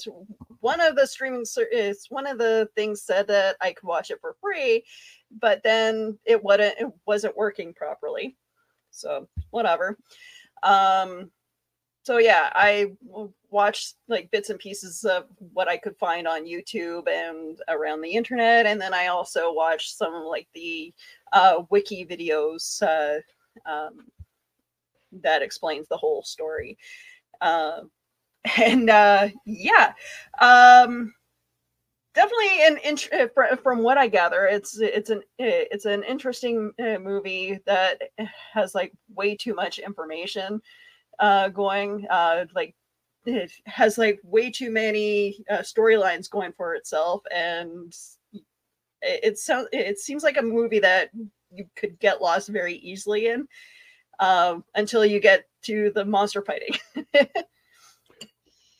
one 0.60 0.80
of 0.80 0.96
the 0.96 1.06
streaming 1.06 1.44
ser- 1.44 1.68
is 1.70 2.06
one 2.08 2.26
of 2.26 2.38
the 2.38 2.68
things 2.74 3.02
said 3.02 3.26
that 3.28 3.56
I 3.60 3.72
could 3.72 3.86
watch 3.86 4.10
it 4.10 4.20
for 4.20 4.36
free, 4.40 4.84
but 5.40 5.62
then 5.62 6.18
it 6.24 6.42
wasn't 6.42 6.74
it 6.78 6.92
wasn't 7.06 7.36
working 7.36 7.74
properly. 7.74 8.36
So 8.90 9.28
whatever. 9.50 9.98
Um, 10.62 11.30
so 12.02 12.18
yeah, 12.18 12.50
I 12.54 12.92
watched 13.50 13.94
like 14.06 14.30
bits 14.30 14.50
and 14.50 14.60
pieces 14.60 15.04
of 15.04 15.24
what 15.52 15.68
I 15.68 15.76
could 15.76 15.96
find 15.96 16.28
on 16.28 16.46
YouTube 16.46 17.08
and 17.08 17.60
around 17.68 18.00
the 18.00 18.12
internet, 18.12 18.64
and 18.66 18.80
then 18.80 18.94
I 18.94 19.08
also 19.08 19.52
watched 19.52 19.96
some 19.96 20.24
like 20.24 20.46
the 20.54 20.94
uh, 21.32 21.62
wiki 21.70 22.06
videos 22.06 22.80
uh, 22.82 23.20
um, 23.68 24.06
that 25.12 25.42
explains 25.42 25.88
the 25.88 25.96
whole 25.96 26.22
story. 26.22 26.78
Uh, 27.40 27.82
and 28.64 28.90
uh, 28.90 29.28
yeah, 29.44 29.92
um, 30.40 31.12
definitely 32.14 32.66
an 32.66 32.78
int- 32.84 33.12
uh, 33.12 33.56
from 33.62 33.82
what 33.82 33.98
I 33.98 34.08
gather, 34.08 34.46
it's 34.46 34.78
it's 34.80 35.10
an 35.10 35.18
uh, 35.18 35.68
it's 35.70 35.84
an 35.84 36.02
interesting 36.02 36.72
uh, 36.80 36.98
movie 36.98 37.60
that 37.66 38.00
has 38.52 38.74
like 38.74 38.92
way 39.14 39.36
too 39.36 39.54
much 39.54 39.78
information 39.78 40.60
uh, 41.18 41.48
going. 41.48 42.06
Uh, 42.10 42.46
like 42.54 42.74
it 43.26 43.52
has 43.66 43.98
like 43.98 44.20
way 44.24 44.50
too 44.50 44.70
many 44.70 45.44
uh, 45.50 45.58
storylines 45.58 46.30
going 46.30 46.52
for 46.56 46.74
itself, 46.74 47.22
and 47.32 47.94
it, 49.02 49.20
it 49.22 49.38
sounds 49.38 49.68
it 49.72 49.98
seems 49.98 50.22
like 50.22 50.38
a 50.38 50.42
movie 50.42 50.80
that 50.80 51.10
you 51.52 51.66
could 51.76 51.98
get 52.00 52.22
lost 52.22 52.48
very 52.48 52.74
easily 52.76 53.28
in 53.28 53.46
um, 54.20 54.64
until 54.74 55.04
you 55.04 55.20
get 55.20 55.46
to 55.62 55.90
the 55.94 56.04
monster 56.04 56.42
fighting. 56.42 56.76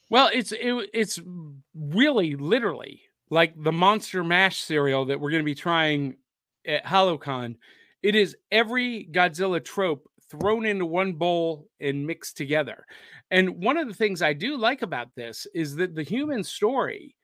Well, 0.08 0.30
it's 0.32 0.52
it, 0.52 0.90
it's 0.94 1.20
really 1.74 2.36
literally 2.36 3.02
like 3.30 3.60
the 3.60 3.72
Monster 3.72 4.22
Mash 4.22 4.58
cereal 4.58 5.06
that 5.06 5.20
we're 5.20 5.30
going 5.30 5.42
to 5.42 5.44
be 5.44 5.54
trying 5.54 6.16
at 6.66 6.84
HoloCon. 6.84 7.56
It 8.02 8.14
is 8.14 8.36
every 8.52 9.08
Godzilla 9.10 9.64
trope 9.64 10.08
thrown 10.30 10.64
into 10.64 10.86
one 10.86 11.14
bowl 11.14 11.68
and 11.80 12.06
mixed 12.06 12.36
together. 12.36 12.84
And 13.30 13.62
one 13.62 13.76
of 13.76 13.88
the 13.88 13.94
things 13.94 14.22
I 14.22 14.32
do 14.32 14.56
like 14.56 14.82
about 14.82 15.08
this 15.16 15.46
is 15.54 15.74
that 15.76 15.94
the 15.94 16.04
human 16.04 16.44
story 16.44 17.16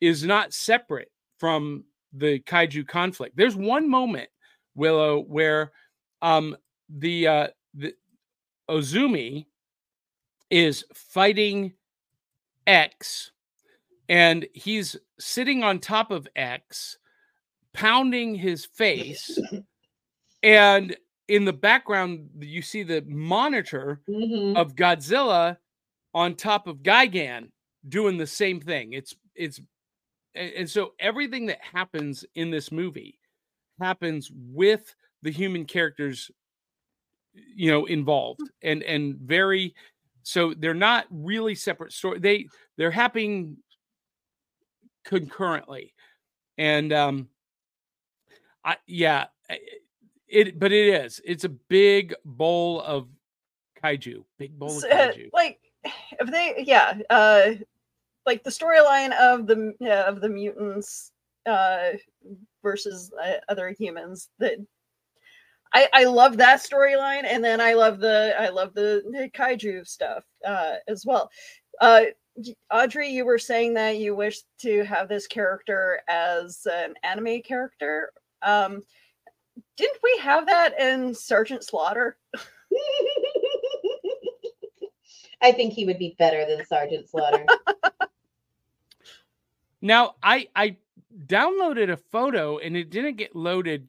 is 0.00 0.24
not 0.24 0.52
separate 0.52 1.10
from 1.38 1.84
the 2.12 2.40
kaiju 2.40 2.86
conflict. 2.86 3.36
There's 3.36 3.56
one 3.56 3.88
moment, 3.88 4.28
Willow, 4.74 5.20
where 5.22 5.72
um, 6.20 6.54
the 6.90 7.28
uh, 7.28 7.46
the 7.76 7.94
Ozumi 8.68 9.46
is 10.50 10.84
fighting 10.94 11.72
X, 12.66 13.30
and 14.08 14.46
he's 14.54 14.96
sitting 15.18 15.62
on 15.62 15.78
top 15.78 16.10
of 16.10 16.26
X, 16.36 16.98
pounding 17.72 18.34
his 18.34 18.64
face, 18.64 19.38
and 20.42 20.96
in 21.28 21.44
the 21.44 21.52
background 21.52 22.28
you 22.38 22.62
see 22.62 22.82
the 22.82 23.02
monitor 23.08 24.00
Mhm. 24.08 24.56
of 24.56 24.76
Godzilla 24.76 25.56
on 26.14 26.34
top 26.34 26.66
of 26.66 26.78
Gigan 26.78 27.50
doing 27.88 28.16
the 28.16 28.26
same 28.26 28.60
thing. 28.60 28.92
It's 28.92 29.14
it's 29.34 29.60
and 30.34 30.68
so 30.68 30.92
everything 30.98 31.46
that 31.46 31.60
happens 31.62 32.24
in 32.34 32.50
this 32.50 32.70
movie 32.70 33.18
happens 33.80 34.30
with 34.34 34.94
the 35.22 35.30
human 35.30 35.64
characters 35.64 36.30
you 37.54 37.70
know 37.70 37.84
involved 37.86 38.42
and 38.62 38.82
and 38.82 39.16
very 39.16 39.74
so 40.22 40.54
they're 40.54 40.74
not 40.74 41.06
really 41.10 41.54
separate 41.54 41.92
story 41.92 42.18
they 42.18 42.46
they're 42.76 42.90
happening 42.90 43.56
concurrently. 45.04 45.94
And 46.58 46.92
um 46.92 47.28
i 48.64 48.76
yeah 48.86 49.26
it 50.28 50.58
but 50.58 50.72
it 50.72 50.88
is 51.02 51.20
it's 51.24 51.44
a 51.44 51.48
big 51.48 52.14
bowl 52.24 52.82
of 52.82 53.08
kaiju 53.82 54.24
big 54.38 54.58
bowl 54.58 54.76
of 54.76 54.84
uh, 54.84 55.12
kaiju. 55.12 55.30
like 55.32 55.60
if 55.84 56.30
they 56.30 56.64
yeah 56.66 56.98
uh 57.10 57.50
like 58.24 58.42
the 58.42 58.50
storyline 58.50 59.12
of 59.20 59.46
the 59.46 59.72
yeah, 59.78 60.02
of 60.08 60.20
the 60.20 60.28
mutants 60.28 61.12
uh 61.46 61.90
versus 62.62 63.12
uh, 63.22 63.34
other 63.48 63.68
humans 63.78 64.30
that 64.38 64.58
I, 65.74 65.88
I 65.92 66.04
love 66.04 66.36
that 66.38 66.60
storyline 66.60 67.24
and 67.24 67.44
then 67.44 67.60
I 67.60 67.74
love 67.74 68.00
the 68.00 68.34
I 68.38 68.48
love 68.48 68.74
the, 68.74 69.02
the 69.10 69.30
kaiju 69.34 69.86
stuff 69.86 70.24
uh 70.46 70.74
as 70.88 71.04
well. 71.06 71.30
Uh 71.80 72.04
Audrey, 72.72 73.08
you 73.08 73.24
were 73.24 73.38
saying 73.38 73.74
that 73.74 73.96
you 73.96 74.14
wish 74.14 74.40
to 74.60 74.84
have 74.84 75.08
this 75.08 75.26
character 75.26 76.00
as 76.08 76.66
an 76.70 76.94
anime 77.02 77.42
character. 77.42 78.12
Um 78.42 78.82
didn't 79.76 79.98
we 80.02 80.18
have 80.22 80.46
that 80.46 80.78
in 80.80 81.14
Sergeant 81.14 81.64
Slaughter? 81.64 82.16
I 85.42 85.52
think 85.52 85.72
he 85.74 85.84
would 85.84 85.98
be 85.98 86.14
better 86.18 86.46
than 86.46 86.64
Sergeant 86.66 87.08
Slaughter. 87.08 87.44
Now, 89.86 90.16
I 90.22 90.48
I 90.56 90.76
downloaded 91.26 91.90
a 91.90 91.96
photo 91.96 92.58
and 92.58 92.76
it 92.76 92.90
didn't 92.90 93.16
get 93.16 93.36
loaded, 93.36 93.88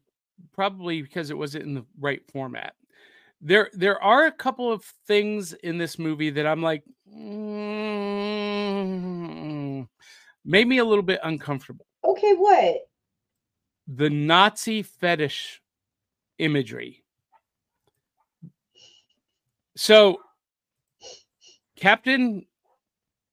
probably 0.54 1.02
because 1.02 1.30
it 1.30 1.38
wasn't 1.38 1.66
in 1.66 1.74
the 1.74 1.86
right 2.00 2.22
format. 2.32 2.76
There 3.42 3.70
there 3.74 4.02
are 4.02 4.26
a 4.26 4.32
couple 4.32 4.72
of 4.72 4.84
things 5.06 5.54
in 5.54 5.78
this 5.78 6.00
movie 6.00 6.32
that 6.32 6.48
I'm 6.48 6.62
like, 6.62 6.84
mm, 7.16 7.98
made 10.44 10.68
me 10.68 10.80
a 10.80 10.86
little 10.86 11.04
bit 11.04 11.20
uncomfortable. 11.24 11.86
okay, 12.04 12.34
what? 12.34 12.88
The 13.88 14.10
Nazi 14.10 14.82
fetish 14.84 15.62
imagery. 16.40 17.04
So, 19.76 20.22
Captain 21.76 22.46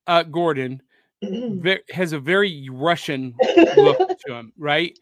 uh, 0.06 0.22
Gordon 0.24 0.82
has 1.90 2.12
a 2.12 2.18
very 2.18 2.68
Russian 2.70 3.34
look 3.76 3.98
to 4.26 4.34
him, 4.34 4.52
right? 4.58 4.98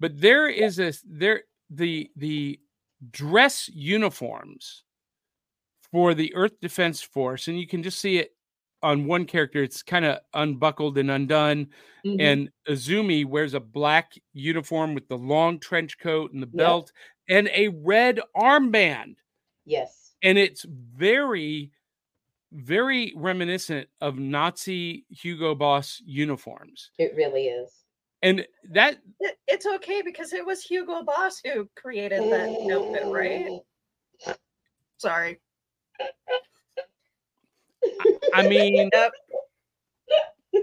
But 0.00 0.20
there 0.20 0.48
is 0.48 0.78
a 0.78 0.92
there 1.04 1.44
the 1.70 2.10
the 2.16 2.60
dress 3.10 3.68
uniforms 3.68 4.84
for 5.92 6.14
the 6.14 6.34
Earth 6.34 6.60
Defense 6.60 7.02
Force, 7.02 7.48
and 7.48 7.58
you 7.58 7.66
can 7.66 7.82
just 7.82 7.98
see 7.98 8.18
it 8.18 8.34
on 8.82 9.06
one 9.06 9.24
character. 9.26 9.62
It's 9.62 9.82
kind 9.82 10.04
of 10.04 10.18
unbuckled 10.34 10.98
and 10.98 11.10
undone, 11.10 11.68
Mhm. 12.04 12.20
and 12.20 12.50
Azumi 12.68 13.24
wears 13.26 13.54
a 13.54 13.60
black 13.60 14.12
uniform 14.32 14.94
with 14.94 15.08
the 15.08 15.18
long 15.18 15.58
trench 15.58 15.98
coat 15.98 16.32
and 16.32 16.42
the 16.42 16.50
Yep. 16.52 16.56
belt 16.56 16.92
and 17.28 17.48
a 17.52 17.68
red 17.68 18.20
armband 18.36 19.16
yes. 19.64 20.14
and 20.22 20.38
it's 20.38 20.64
very 20.64 21.72
very 22.52 23.12
reminiscent 23.16 23.88
of 24.00 24.18
nazi 24.18 25.04
hugo 25.10 25.54
boss 25.54 26.00
uniforms 26.06 26.90
It 26.98 27.14
really 27.16 27.48
is. 27.48 27.84
And 28.22 28.46
that 28.70 28.98
It- 29.20 29.38
it's 29.46 29.66
okay 29.66 30.02
because 30.02 30.32
it 30.32 30.44
was 30.44 30.62
Hugo 30.62 31.02
Boss 31.02 31.40
who 31.44 31.68
created 31.76 32.22
that 32.32 32.48
outfit, 32.72 33.04
right? 33.06 33.60
Sorry. 34.98 35.40
i 38.34 38.42
mean 38.46 38.90
Yep. 38.92 39.12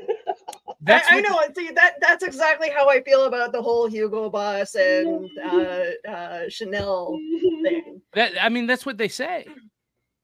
that's 0.82 1.07
I, 1.10 1.18
I 1.18 1.22
know. 1.22 1.40
See, 1.56 1.72
that 1.72 1.94
that's 2.02 2.23
exactly 2.23 2.69
how 2.69 2.90
I 2.90 3.02
feel 3.02 3.26
about 3.26 3.52
the 3.53 3.61
whole 3.61 3.88
Hugo 3.88 4.30
Boss 4.30 4.76
and 4.76 5.30
uh, 5.44 6.10
uh, 6.10 6.49
Chanel 6.49 7.18
thing. 7.64 8.02
that 8.14 8.34
i 8.41 8.49
mean 8.49 8.68
that's 8.68 8.86
what 8.86 8.98
they 8.98 9.07
say 9.07 9.45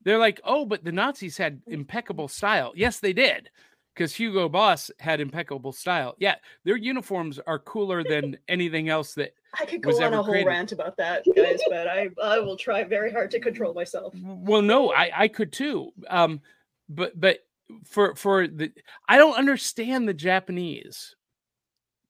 they're 0.04 0.18
like 0.18 0.42
oh 0.44 0.66
but 0.66 0.84
the 0.84 0.92
nazis 0.92 1.38
had 1.38 1.62
impeccable 1.68 2.28
style 2.28 2.74
yes 2.76 3.00
they 3.00 3.14
did 3.14 3.50
because 3.94 4.16
hugo 4.16 4.48
boss 4.50 4.90
had 5.00 5.20
impeccable 5.20 5.72
style 5.72 6.16
yeah 6.20 6.36
their 6.64 6.78
uniforms 6.78 7.40
are 7.48 7.60
cooler 7.60 8.04
than 8.04 8.38
anything 8.48 8.90
else 8.90 9.14
that 9.14 9.34
I 9.60 9.66
could 9.66 9.86
Was 9.86 10.00
go 10.00 10.06
on 10.06 10.14
ever 10.14 10.20
a 10.22 10.24
whole 10.24 10.32
created. 10.32 10.48
rant 10.48 10.72
about 10.72 10.96
that, 10.96 11.26
guys, 11.36 11.60
but 11.68 11.86
I 11.86 12.08
I 12.24 12.40
will 12.40 12.56
try 12.56 12.86
very 12.86 13.12
hard 13.12 13.30
to 13.32 13.40
control 13.40 13.74
myself. 13.74 14.14
well 14.24 14.62
no 14.62 14.92
i 14.94 15.12
i 15.14 15.28
could 15.28 15.52
too 15.52 15.92
um 16.10 16.40
but 16.88 17.20
but 17.20 17.40
for 17.86 18.16
for 18.16 18.48
the 18.48 18.72
i 19.10 19.18
don't 19.18 19.38
understand 19.38 20.08
the 20.08 20.14
japanese 20.14 21.16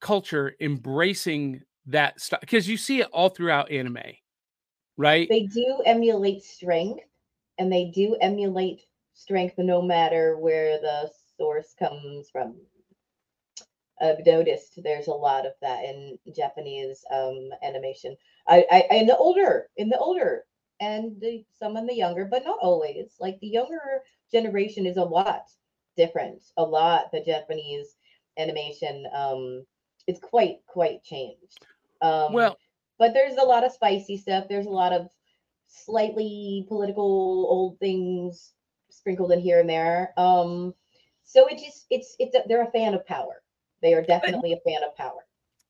culture 0.00 0.54
embracing 0.60 1.60
that 1.86 2.20
stuff 2.20 2.40
because 2.40 2.68
you 2.68 2.76
see 2.76 3.00
it 3.00 3.08
all 3.12 3.28
throughout 3.28 3.70
anime 3.70 3.98
right 4.96 5.28
they 5.28 5.46
do 5.46 5.82
emulate 5.84 6.42
strength 6.44 7.04
and 7.58 7.72
they 7.72 7.86
do 7.94 8.16
emulate 8.20 8.82
strength 9.14 9.54
no 9.58 9.80
matter 9.82 10.36
where 10.38 10.80
the 10.80 11.10
source 11.38 11.74
comes 11.78 12.28
from 12.30 12.54
i've 14.00 14.24
noticed 14.26 14.80
there's 14.82 15.06
a 15.06 15.12
lot 15.12 15.46
of 15.46 15.52
that 15.60 15.84
in 15.84 16.18
japanese 16.34 17.04
um 17.12 17.50
animation. 17.62 18.16
I 18.48 18.64
i 18.70 18.96
in 18.96 19.06
the 19.06 19.16
older 19.16 19.68
in 19.76 19.88
the 19.88 19.98
older 19.98 20.44
and 20.80 21.20
the 21.20 21.44
some 21.58 21.76
in 21.76 21.86
the 21.86 21.94
younger 21.94 22.24
but 22.24 22.44
not 22.44 22.58
always. 22.60 23.14
Like 23.20 23.38
the 23.40 23.46
younger 23.48 24.02
generation 24.32 24.86
is 24.86 24.96
a 24.96 25.04
lot 25.04 25.44
different. 25.96 26.42
A 26.56 26.62
lot 26.62 27.12
the 27.12 27.22
japanese 27.22 27.96
animation 28.38 29.06
um 29.14 29.64
it's 30.06 30.20
quite 30.20 30.56
quite 30.66 31.04
changed. 31.04 31.64
Um 32.00 32.32
well 32.32 32.56
but 32.98 33.14
there's 33.14 33.36
a 33.36 33.44
lot 33.44 33.64
of 33.64 33.72
spicy 33.72 34.16
stuff. 34.16 34.46
There's 34.48 34.66
a 34.66 34.70
lot 34.70 34.92
of 34.92 35.08
slightly 35.66 36.64
political 36.68 37.46
old 37.48 37.78
things 37.78 38.52
sprinkled 38.90 39.32
in 39.32 39.40
here 39.40 39.60
and 39.60 39.68
there. 39.68 40.12
Um, 40.16 40.74
so 41.32 41.46
it 41.46 41.58
just 41.58 41.86
it's 41.90 42.14
it's 42.18 42.36
a, 42.36 42.42
they're 42.46 42.62
a 42.62 42.70
fan 42.70 42.94
of 42.94 43.06
power. 43.06 43.42
They 43.80 43.94
are 43.94 44.02
definitely 44.02 44.52
a 44.52 44.60
fan 44.68 44.84
of 44.84 44.94
power. 44.96 45.24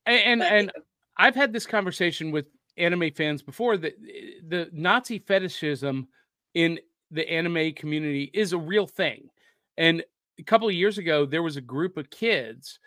and 0.07 0.43
and, 0.43 0.43
and 0.43 0.73
i've 1.17 1.35
had 1.35 1.53
this 1.53 1.67
conversation 1.67 2.31
with 2.31 2.47
anime 2.77 3.11
fans 3.13 3.43
before 3.43 3.77
that 3.77 3.93
eh, 3.93 4.41
the 4.49 4.69
nazi 4.73 5.19
fetishism 5.19 6.09
in 6.55 6.79
the 7.11 7.29
anime 7.31 7.73
community 7.75 8.31
is 8.35 8.53
a 8.53 8.59
real 8.59 8.87
thing 8.87 9.29
and 9.77 10.03
a 10.39 10.43
couple 10.43 10.67
of 10.67 10.75
years 10.75 10.99
ago 10.99 11.27
there 11.27 11.43
was 11.43 11.57
a 11.57 11.61
group 11.61 11.97
of 11.97 12.11
kids 12.11 12.79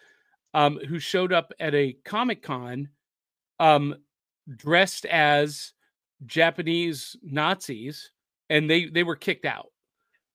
um, 0.54 0.80
who 0.88 1.00
showed 1.00 1.32
up 1.32 1.52
at 1.60 1.76
a 1.76 1.96
comic 2.06 2.42
con 2.42 2.90
um, 3.60 3.96
dressed 4.56 5.06
as 5.06 5.74
japanese 6.26 7.16
nazis 7.24 8.12
and 8.50 8.70
they 8.70 8.86
they 8.86 9.04
were 9.04 9.16
kicked 9.16 9.46
out 9.46 9.72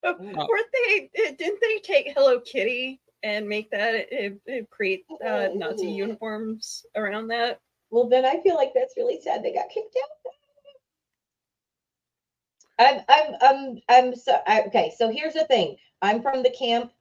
But 0.03 0.21
Mm. 0.21 0.49
weren't 0.49 0.67
they? 0.73 1.11
eh, 1.17 1.33
Didn't 1.39 1.61
they 1.61 1.79
take 1.79 2.13
Hello 2.15 2.41
Kitty 2.41 3.01
and 3.23 3.49
make 3.49 3.71
that 3.71 4.07
uh, 4.13 4.51
uh, 4.53 4.63
create 4.71 5.05
uh, 5.25 5.49
Nazi 5.55 5.87
Oh. 5.87 5.91
uniforms 5.91 6.87
around 6.97 7.29
that? 7.29 7.61
Well, 7.91 8.09
then 8.09 8.25
I 8.25 8.41
feel 8.43 8.55
like 8.55 8.73
that's 8.75 8.97
really 8.97 9.21
sad. 9.21 9.43
They 9.43 9.53
got 9.53 9.69
kicked 9.69 9.97
out. 9.97 10.33
I'm 12.79 13.01
I'm 13.09 13.35
I'm 13.43 13.81
I'm 13.89 14.17
so 14.17 14.41
I, 14.47 14.63
okay. 14.63 14.93
So 14.97 15.11
here's 15.11 15.35
the 15.35 15.45
thing. 15.45 15.77
I'm 16.01 16.23
from 16.23 16.43
the 16.43 16.51
camp. 16.59 16.93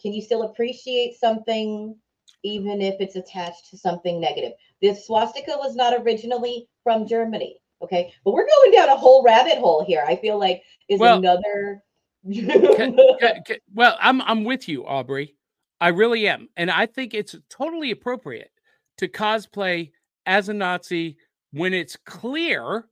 Can 0.00 0.12
you 0.12 0.22
still 0.22 0.42
appreciate 0.42 1.16
something 1.16 1.96
even 2.44 2.80
if 2.80 3.00
it's 3.00 3.16
attached 3.16 3.70
to 3.70 3.76
something 3.76 4.20
negative? 4.20 4.52
The 4.82 4.94
swastika 4.94 5.56
was 5.56 5.74
not 5.74 5.94
originally 6.00 6.68
from 6.84 7.08
Germany. 7.08 7.60
Okay, 7.82 8.12
but 8.24 8.32
we're 8.34 8.46
going 8.46 8.72
down 8.72 8.88
a 8.88 8.96
whole 8.96 9.22
rabbit 9.24 9.58
hole 9.58 9.84
here. 9.84 10.04
I 10.06 10.14
feel 10.16 10.38
like 10.38 10.62
is 10.88 11.00
Well, 11.00 11.18
another. 11.18 11.82
Ca- 13.20 13.42
ca- 13.46 13.60
well, 13.74 13.96
I'm 14.00 14.20
I'm 14.22 14.44
with 14.44 14.68
you, 14.68 14.86
Aubrey. 14.86 15.36
I 15.80 15.88
really 15.88 16.26
am, 16.28 16.48
and 16.56 16.70
I 16.70 16.86
think 16.86 17.14
it's 17.14 17.36
totally 17.50 17.90
appropriate 17.90 18.50
to 18.98 19.08
cosplay 19.08 19.92
as 20.26 20.48
a 20.48 20.54
Nazi 20.54 21.18
when 21.52 21.74
it's 21.74 21.96
clear 22.06 22.86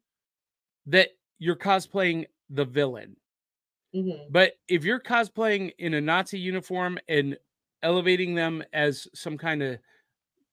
that 0.87 1.11
you're 1.39 1.57
cosplaying 1.57 2.27
the 2.51 2.65
villain. 2.65 3.17
Mhm. 3.95 4.31
But 4.31 4.55
if 4.69 4.85
you're 4.85 5.01
cosplaying 5.01 5.73
in 5.79 5.95
a 5.95 6.01
Nazi 6.01 6.39
uniform 6.39 6.99
and 7.09 7.39
elevating 7.83 8.35
them 8.35 8.63
as 8.73 9.09
some 9.15 9.39
kind 9.39 9.63
of 9.63 9.79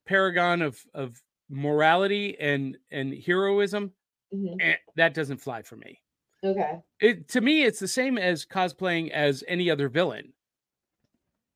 paragon 0.08 0.62
of 0.62 0.80
of 0.94 1.22
morality 1.50 2.40
and 2.40 2.78
and 2.92 3.14
heroism, 3.14 3.94
Mhm. 4.34 4.62
eh, 4.62 4.78
that 4.96 5.14
doesn't 5.14 5.38
fly 5.40 5.62
for 5.64 5.78
me. 5.78 6.02
Okay. 6.44 6.80
It 7.00 7.28
to 7.30 7.42
me, 7.42 7.64
it's 7.64 7.80
the 7.80 7.88
same 7.88 8.18
as 8.18 8.46
cosplaying 8.46 9.12
as 9.12 9.44
any 9.48 9.70
other 9.70 9.90
villain, 9.90 10.34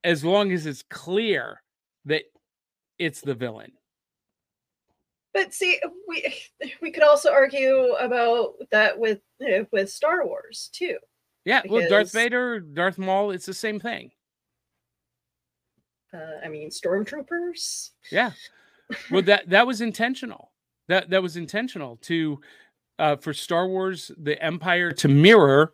as 0.03 0.23
long 0.23 0.51
as 0.51 0.65
it's 0.65 0.83
clear 0.83 1.61
that 2.05 2.23
it's 2.99 3.21
the 3.21 3.33
villain. 3.33 3.71
But 5.33 5.53
see, 5.53 5.79
we 6.07 6.35
we 6.81 6.91
could 6.91 7.03
also 7.03 7.31
argue 7.31 7.93
about 7.99 8.53
that 8.71 8.97
with 8.97 9.19
uh, 9.41 9.65
with 9.71 9.89
Star 9.91 10.25
Wars 10.25 10.69
too. 10.71 10.97
Yeah, 11.45 11.61
well, 11.69 11.87
Darth 11.87 12.11
Vader, 12.11 12.59
Darth 12.59 12.97
Maul, 12.97 13.29
it's 13.31 13.45
the 13.45 13.53
same 13.53 13.79
thing. 13.79 14.11
Uh, 16.11 16.43
I 16.43 16.47
mean, 16.47 16.69
stormtroopers. 16.69 17.91
Yeah. 18.11 18.31
Well, 19.11 19.21
that 19.23 19.49
that 19.49 19.67
was 19.67 19.81
intentional. 19.81 20.51
That 20.87 21.09
that 21.09 21.21
was 21.21 21.37
intentional 21.37 21.97
to 22.03 22.39
uh, 22.99 23.15
for 23.15 23.33
Star 23.33 23.67
Wars, 23.67 24.11
the 24.17 24.41
Empire 24.43 24.91
to 24.91 25.07
mirror 25.07 25.73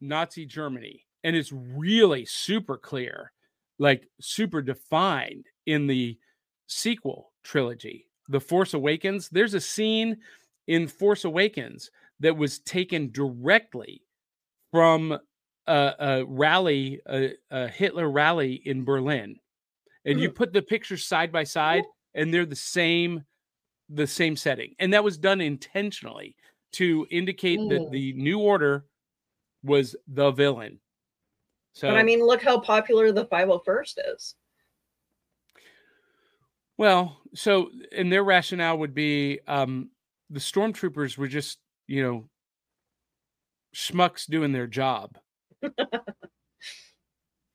Nazi 0.00 0.46
Germany, 0.46 1.04
and 1.22 1.34
it's 1.34 1.52
really 1.52 2.24
super 2.24 2.76
clear, 2.76 3.32
like 3.78 4.08
super 4.20 4.62
defined 4.62 5.46
in 5.66 5.86
the 5.86 6.18
sequel 6.66 7.32
trilogy, 7.42 8.06
The 8.28 8.40
Force 8.40 8.74
Awakens. 8.74 9.28
There's 9.28 9.54
a 9.54 9.60
scene 9.60 10.18
in 10.66 10.88
Force 10.88 11.24
Awakens 11.24 11.90
that 12.20 12.36
was 12.36 12.60
taken 12.60 13.10
directly 13.10 14.02
from 14.70 15.18
a, 15.66 15.92
a 15.98 16.24
rally, 16.26 17.00
a, 17.08 17.32
a 17.50 17.68
Hitler 17.68 18.10
rally 18.10 18.62
in 18.64 18.84
Berlin, 18.84 19.36
and 20.04 20.20
you 20.20 20.30
put 20.30 20.52
the 20.52 20.62
pictures 20.62 21.04
side 21.04 21.32
by 21.32 21.44
side, 21.44 21.84
and 22.14 22.32
they're 22.32 22.46
the 22.46 22.56
same, 22.56 23.24
the 23.88 24.06
same 24.06 24.36
setting, 24.36 24.74
and 24.78 24.92
that 24.92 25.04
was 25.04 25.16
done 25.18 25.40
intentionally 25.40 26.36
to 26.74 27.06
indicate 27.10 27.58
that 27.68 27.82
Mm. 27.82 27.90
the 27.90 28.12
New 28.14 28.38
Order 28.38 28.86
was 29.62 29.96
the 30.06 30.30
villain. 30.30 30.80
So 31.72 31.88
But 31.88 31.96
I 31.96 32.02
mean, 32.02 32.20
look 32.20 32.42
how 32.42 32.60
popular 32.60 33.12
the 33.12 33.26
501st 33.26 33.98
is. 34.14 34.34
Well, 36.76 37.20
so 37.34 37.70
and 37.92 38.12
their 38.12 38.24
rationale 38.24 38.78
would 38.78 38.94
be 38.94 39.40
um 39.46 39.90
the 40.30 40.40
stormtroopers 40.40 41.16
were 41.16 41.28
just, 41.28 41.58
you 41.86 42.02
know, 42.02 42.28
schmucks 43.74 44.26
doing 44.26 44.52
their 44.52 44.66
job. 44.66 45.16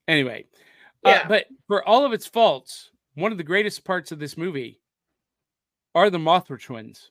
anyway, 0.08 0.46
Yeah. 1.04 1.22
uh, 1.24 1.28
but 1.28 1.46
for 1.66 1.86
all 1.86 2.04
of 2.04 2.12
its 2.12 2.26
faults, 2.26 2.90
one 3.14 3.32
of 3.32 3.38
the 3.38 3.44
greatest 3.44 3.84
parts 3.84 4.12
of 4.12 4.18
this 4.18 4.36
movie 4.36 4.80
are 5.94 6.10
the 6.10 6.18
Mothra 6.18 6.60
twins. 6.62 7.10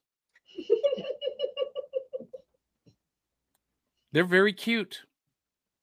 They're 4.12 4.24
very 4.24 4.54
cute. 4.54 5.02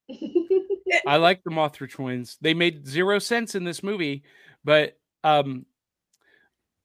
I 1.07 1.17
like 1.17 1.43
the 1.45 1.51
Mothra 1.51 1.91
twins. 1.91 2.39
They 2.41 2.55
made 2.55 2.87
zero 2.87 3.19
sense 3.19 3.55
in 3.55 3.65
this 3.65 3.83
movie, 3.83 4.23
but 4.65 4.99
um 5.25 5.67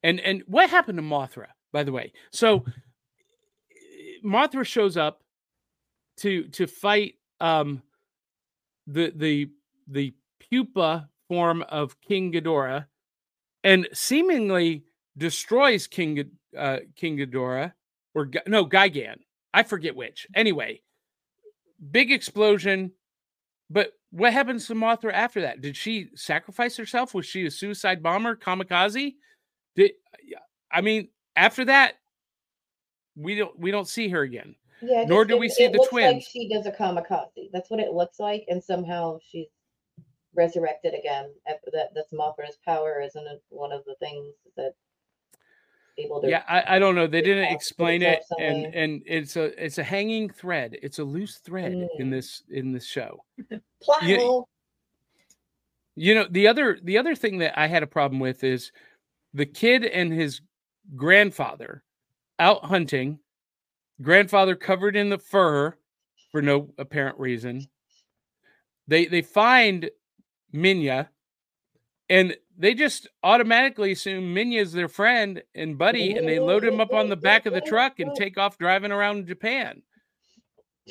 and 0.03 0.19
and 0.19 0.43
what 0.47 0.69
happened 0.69 0.97
to 0.97 1.03
Mothra, 1.03 1.47
by 1.72 1.84
the 1.84 1.91
way? 1.91 2.13
So 2.31 2.65
Mothra 4.23 4.65
shows 4.65 4.97
up 4.97 5.23
to 6.18 6.47
to 6.49 6.68
fight 6.68 7.15
um 7.39 7.81
the 8.88 9.11
the 9.15 9.49
the 9.88 10.13
pupa 10.39 11.09
form 11.27 11.63
of 11.63 11.99
King 12.01 12.31
Ghidorah 12.31 12.85
and 13.63 13.88
seemingly 13.93 14.84
destroys 15.18 15.88
King 15.88 16.31
uh 16.57 16.77
King 16.95 17.18
Ghidorah 17.18 17.73
or 18.13 18.30
no 18.47 18.65
Gigan. 18.65 19.18
I 19.53 19.63
forget 19.63 19.95
which. 19.95 20.27
Anyway, 20.34 20.81
big 21.91 22.11
explosion. 22.11 22.91
But 23.69 23.93
what 24.11 24.33
happens 24.33 24.67
to 24.67 24.75
Mothra 24.75 25.13
after 25.13 25.41
that? 25.41 25.61
Did 25.61 25.77
she 25.77 26.09
sacrifice 26.15 26.75
herself? 26.75 27.13
Was 27.13 27.25
she 27.25 27.45
a 27.45 27.51
suicide 27.51 28.03
bomber, 28.03 28.35
kamikaze? 28.35 29.15
Did 29.75 29.91
I 30.71 30.81
mean 30.81 31.09
after 31.35 31.65
that? 31.65 31.95
We 33.15 33.35
don't 33.35 33.57
we 33.57 33.71
don't 33.71 33.87
see 33.87 34.09
her 34.09 34.21
again. 34.21 34.55
Yeah, 34.81 35.05
Nor 35.07 35.25
do 35.25 35.37
we 35.37 35.47
see 35.47 35.65
it 35.65 35.73
the 35.73 35.77
looks 35.77 35.93
Like 35.93 36.09
twins. 36.11 36.23
she 36.23 36.49
does 36.49 36.65
a 36.65 36.71
kamikaze. 36.71 37.49
That's 37.53 37.69
what 37.69 37.79
it 37.79 37.91
looks 37.93 38.19
like, 38.19 38.45
and 38.47 38.63
somehow 38.63 39.19
she's 39.23 39.47
resurrected 40.33 40.93
again. 40.97 41.29
That, 41.45 41.89
that's 41.93 42.11
Mothra's 42.13 42.57
power, 42.65 42.99
isn't 43.01 43.27
it? 43.27 43.43
One 43.49 43.71
of 43.71 43.83
the 43.85 43.95
things 43.99 44.33
that 44.57 44.73
Yeah, 46.23 46.43
I, 46.47 46.75
I 46.75 46.79
don't 46.79 46.95
know. 46.95 47.07
They 47.07 47.21
didn't 47.21 47.51
explain 47.53 48.01
it, 48.01 48.23
and 48.39 48.73
and 48.73 49.01
it's 49.05 49.35
a 49.35 49.63
it's 49.63 49.77
a 49.77 49.83
hanging 49.83 50.29
thread. 50.29 50.77
It's 50.81 50.99
a 50.99 51.03
loose 51.03 51.37
thread 51.37 51.71
in 51.73 52.07
Mm. 52.07 52.11
this 52.11 52.43
in 52.49 52.71
this 52.71 52.85
show. 52.85 53.23
Plot 53.81 54.03
Yeah. 54.03 54.17
hole. 54.17 54.47
You 55.95 56.15
know, 56.15 56.27
the 56.29 56.47
other 56.47 56.79
the 56.83 56.97
other 56.97 57.15
thing 57.15 57.39
that 57.39 57.59
I 57.59 57.67
had 57.67 57.83
a 57.83 57.87
problem 57.87 58.19
with 58.19 58.43
is 58.43 58.71
the 59.33 59.45
kid 59.45 59.85
and 59.85 60.11
his 60.13 60.41
grandfather 60.95 61.83
out 62.39 62.65
hunting, 62.65 63.19
grandfather 64.01 64.55
covered 64.55 64.95
in 64.95 65.09
the 65.09 65.17
fur 65.19 65.75
for 66.31 66.41
no 66.41 66.73
apparent 66.77 67.19
reason. 67.19 67.67
They 68.87 69.05
they 69.05 69.21
find 69.21 69.89
Minya 70.53 71.07
and 72.09 72.35
they 72.57 72.73
just 72.73 73.07
automatically 73.23 73.93
assume 73.93 74.35
Minya's 74.35 74.71
their 74.71 74.87
friend 74.87 75.41
and 75.55 75.77
buddy, 75.77 76.13
and 76.13 76.27
they 76.27 76.39
load 76.39 76.63
him 76.63 76.79
up 76.79 76.93
on 76.93 77.09
the 77.09 77.15
back 77.15 77.45
of 77.45 77.53
the 77.53 77.61
truck 77.61 77.99
and 77.99 78.15
take 78.15 78.37
off 78.37 78.57
driving 78.57 78.91
around 78.91 79.27
Japan. 79.27 79.81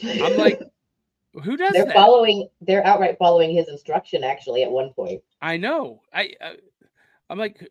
I'm 0.02 0.36
like, 0.36 0.60
who 1.44 1.56
does 1.56 1.72
they're 1.72 1.84
that? 1.84 1.94
following. 1.94 2.48
They're 2.60 2.86
outright 2.86 3.16
following 3.18 3.54
his 3.54 3.68
instruction. 3.68 4.24
Actually, 4.24 4.62
at 4.62 4.70
one 4.70 4.92
point. 4.92 5.22
I 5.42 5.56
know. 5.56 6.02
I, 6.12 6.32
I 6.40 6.56
I'm 7.28 7.38
like, 7.38 7.70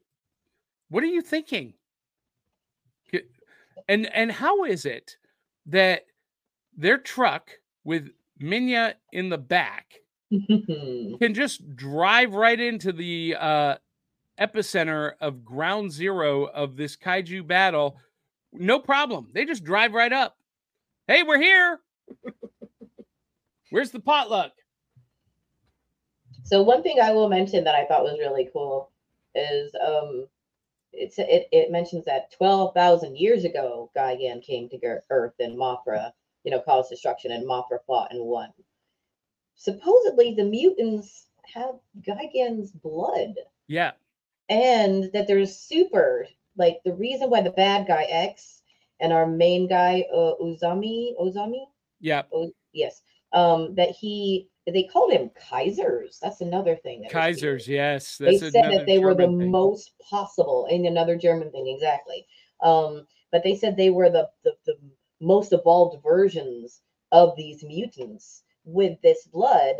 what 0.89 1.03
are 1.03 1.07
you 1.07 1.21
thinking? 1.21 1.73
And 3.87 4.05
and 4.13 4.31
how 4.31 4.65
is 4.65 4.85
it 4.85 5.17
that 5.65 6.03
their 6.77 6.97
truck 6.97 7.49
with 7.83 8.09
Minya 8.41 8.93
in 9.11 9.29
the 9.29 9.37
back 9.37 9.95
can 10.29 11.33
just 11.33 11.75
drive 11.75 12.33
right 12.33 12.59
into 12.59 12.91
the 12.91 13.35
uh, 13.39 13.75
epicenter 14.39 15.13
of 15.19 15.43
ground 15.43 15.91
zero 15.91 16.45
of 16.45 16.77
this 16.77 16.95
kaiju 16.95 17.45
battle? 17.47 17.97
No 18.53 18.79
problem. 18.79 19.29
They 19.33 19.45
just 19.45 19.63
drive 19.63 19.93
right 19.93 20.13
up. 20.13 20.37
Hey, 21.07 21.23
we're 21.23 21.41
here. 21.41 21.79
Where's 23.71 23.91
the 23.91 23.99
potluck? 23.99 24.51
So 26.43 26.63
one 26.63 26.81
thing 26.81 26.99
I 27.01 27.11
will 27.11 27.29
mention 27.29 27.63
that 27.65 27.75
I 27.75 27.85
thought 27.85 28.03
was 28.03 28.17
really 28.19 28.49
cool 28.51 28.91
is 29.35 29.71
um 29.85 30.27
it's 30.91 31.19
it, 31.19 31.47
it 31.51 31.71
mentions 31.71 32.05
that 32.05 32.31
12,000 32.31 33.15
years 33.15 33.45
ago 33.45 33.91
Gigan 33.95 34.43
came 34.43 34.67
to 34.69 35.01
Earth 35.09 35.33
and 35.39 35.55
Mothra, 35.55 36.11
you 36.43 36.51
know, 36.51 36.59
caused 36.59 36.89
destruction 36.89 37.31
and 37.31 37.47
Mothra 37.47 37.77
fought 37.85 38.11
and 38.11 38.25
won. 38.25 38.49
Supposedly 39.59 40.35
the 40.35 40.45
mutants 40.45 41.27
have 41.53 41.75
Gigan's 41.99 42.71
blood 42.71 43.35
Yeah. 43.67 43.91
and 44.47 45.11
that 45.11 45.27
there's 45.27 45.55
super 45.57 46.27
like 46.55 46.79
the 46.85 46.93
reason 46.93 47.29
why 47.29 47.41
the 47.41 47.51
bad 47.51 47.85
guy 47.85 48.03
X 48.03 48.61
and 49.01 49.11
our 49.11 49.27
main 49.27 49.67
guy 49.67 50.05
uh, 50.13 50.35
Uzami 50.41 51.13
Ozami 51.19 51.65
Yeah. 51.99 52.23
oh, 52.33 52.51
yes 52.71 53.01
um 53.33 53.75
that 53.75 53.89
he 53.89 54.47
they 54.65 54.83
called 54.83 55.11
him 55.11 55.29
kaisers 55.31 56.19
that's 56.19 56.39
another 56.41 56.75
thing 56.77 57.01
that. 57.01 57.11
Kaisers. 57.11 57.67
Yes. 57.67 58.17
they 58.17 58.37
said 58.37 58.53
that 58.53 58.85
they 58.85 58.99
were 58.99 59.13
the 59.13 59.27
thing. 59.27 59.51
most 59.51 59.91
possible 59.99 60.67
in 60.69 60.85
another 60.85 61.17
german 61.17 61.51
thing 61.51 61.67
exactly 61.67 62.25
um 62.63 63.05
but 63.31 63.43
they 63.43 63.55
said 63.55 63.75
they 63.75 63.89
were 63.89 64.09
the, 64.09 64.29
the 64.43 64.53
the 64.65 64.75
most 65.19 65.51
evolved 65.51 66.01
versions 66.01 66.81
of 67.11 67.35
these 67.35 67.61
mutants 67.63 68.43
with 68.65 69.01
this 69.01 69.27
blood 69.27 69.75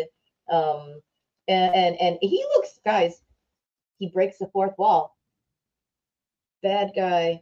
um 0.51 1.01
and 1.47 1.75
and, 1.75 1.95
and 2.01 2.17
he 2.21 2.43
looks 2.55 2.79
guys 2.85 3.21
he 3.99 4.07
breaks 4.09 4.37
the 4.37 4.47
fourth 4.47 4.77
wall 4.77 5.15
bad 6.63 6.91
guy 6.95 7.41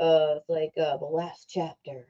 uh 0.00 0.36
like 0.48 0.72
uh 0.78 0.96
the 0.98 1.04
last 1.06 1.48
chapter 1.48 2.06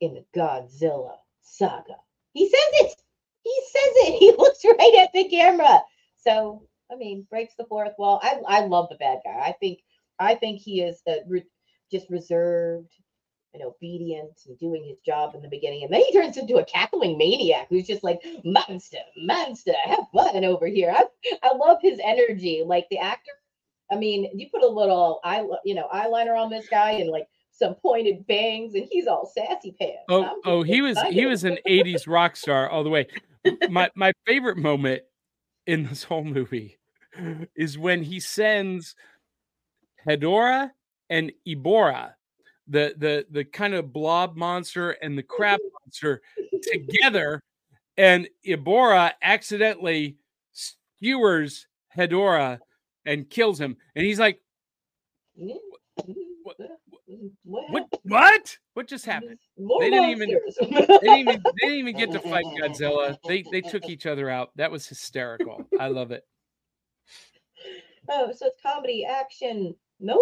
in 0.00 0.14
the 0.14 0.24
Godzilla 0.38 1.16
saga. 1.42 1.96
He 2.32 2.46
says 2.48 2.70
it. 2.90 3.02
He 3.42 3.62
says 3.72 3.92
it. 4.08 4.14
He 4.20 4.32
looks 4.32 4.64
right 4.64 4.98
at 5.00 5.12
the 5.12 5.28
camera. 5.28 5.80
So 6.16 6.66
I 6.92 6.96
mean, 6.96 7.26
breaks 7.30 7.54
the 7.56 7.66
fourth 7.66 7.92
wall. 7.98 8.20
I 8.22 8.40
I 8.46 8.66
love 8.66 8.88
the 8.90 8.96
bad 8.96 9.20
guy. 9.24 9.40
I 9.44 9.52
think 9.60 9.80
I 10.18 10.34
think 10.34 10.60
he 10.60 10.82
is 10.82 11.02
uh, 11.08 11.24
re- 11.26 11.46
just 11.90 12.10
reserved 12.10 12.92
and 13.54 13.62
obedient 13.62 14.32
and 14.46 14.58
doing 14.58 14.84
his 14.84 14.98
job 15.06 15.34
in 15.34 15.42
the 15.42 15.48
beginning, 15.48 15.84
and 15.84 15.92
then 15.92 16.02
he 16.02 16.12
turns 16.12 16.36
into 16.36 16.56
a 16.56 16.64
cackling 16.64 17.16
maniac 17.16 17.68
who's 17.70 17.86
just 17.86 18.04
like 18.04 18.20
monster, 18.44 18.98
monster, 19.16 19.72
have 19.84 20.04
fun 20.12 20.44
over 20.44 20.66
here. 20.66 20.92
I 20.94 21.04
I 21.42 21.54
love 21.54 21.78
his 21.80 21.98
energy. 22.02 22.62
Like 22.66 22.86
the 22.90 22.98
actor. 22.98 23.32
I 23.90 23.96
mean, 23.96 24.30
you 24.34 24.48
put 24.50 24.62
a 24.62 24.68
little 24.68 25.20
eye, 25.24 25.46
you 25.64 25.74
know, 25.74 25.88
eyeliner 25.92 26.38
on 26.38 26.50
this 26.50 26.68
guy 26.68 26.92
and 26.92 27.10
like 27.10 27.28
some 27.52 27.74
pointed 27.74 28.26
bangs, 28.26 28.74
and 28.74 28.86
he's 28.90 29.06
all 29.06 29.30
sassy 29.32 29.74
pants. 29.78 30.02
Oh, 30.08 30.40
oh, 30.44 30.62
he 30.62 30.80
was 30.80 31.00
he 31.10 31.26
was 31.26 31.44
an 31.44 31.58
'80s 31.66 32.06
rock 32.06 32.36
star 32.36 32.68
all 32.68 32.84
the 32.84 32.90
way. 32.90 33.06
My 33.70 33.90
my 33.94 34.12
favorite 34.26 34.56
moment 34.56 35.02
in 35.66 35.84
this 35.84 36.04
whole 36.04 36.24
movie 36.24 36.78
is 37.54 37.78
when 37.78 38.02
he 38.02 38.20
sends 38.20 38.94
Hedorah 40.06 40.70
and 41.08 41.32
Ebirah, 41.46 42.14
the 42.68 42.94
the 42.98 43.26
the 43.30 43.44
kind 43.44 43.74
of 43.74 43.92
blob 43.92 44.36
monster 44.36 44.92
and 44.92 45.16
the 45.16 45.22
crab 45.22 45.60
monster, 45.84 46.22
together, 46.72 47.42
and 47.96 48.28
Ebirah 48.46 49.12
accidentally 49.22 50.16
skewers 50.52 51.66
Hedorah 51.96 52.58
and 53.06 53.28
kills 53.28 53.60
him, 53.60 53.76
and 53.94 54.04
he's 54.04 54.18
like, 54.18 54.40
mm-hmm. 55.40 55.50
mm-hmm. 56.10 56.20
What- 56.42 56.56
What? 57.44 57.68
"What? 57.72 58.00
What? 58.04 58.58
What 58.74 58.88
just 58.88 59.04
mm-hmm. 59.04 59.12
happened?" 59.12 59.38
More 59.58 59.80
They 59.80 59.90
didn't 59.90 60.10
even- 60.10 60.28
They 60.60 60.66
didn't 60.66 61.18
even 61.18 61.42
they 61.60 61.68
didn't 61.68 61.78
even 61.78 61.96
get 61.96 62.10
to 62.12 62.20
fight 62.20 62.44
Godzilla. 62.60 63.16
They 63.26 63.44
they 63.50 63.60
took 63.60 63.88
each 63.88 64.06
other 64.06 64.28
out. 64.30 64.50
That 64.56 64.70
was 64.70 64.86
hysterical. 64.86 65.64
I 65.78 65.88
love 65.88 66.10
it. 66.10 66.26
Oh, 68.06 68.30
so 68.36 68.48
it's 68.48 68.60
comedy, 68.62 69.06
action. 69.06 69.74
No. 69.98 70.20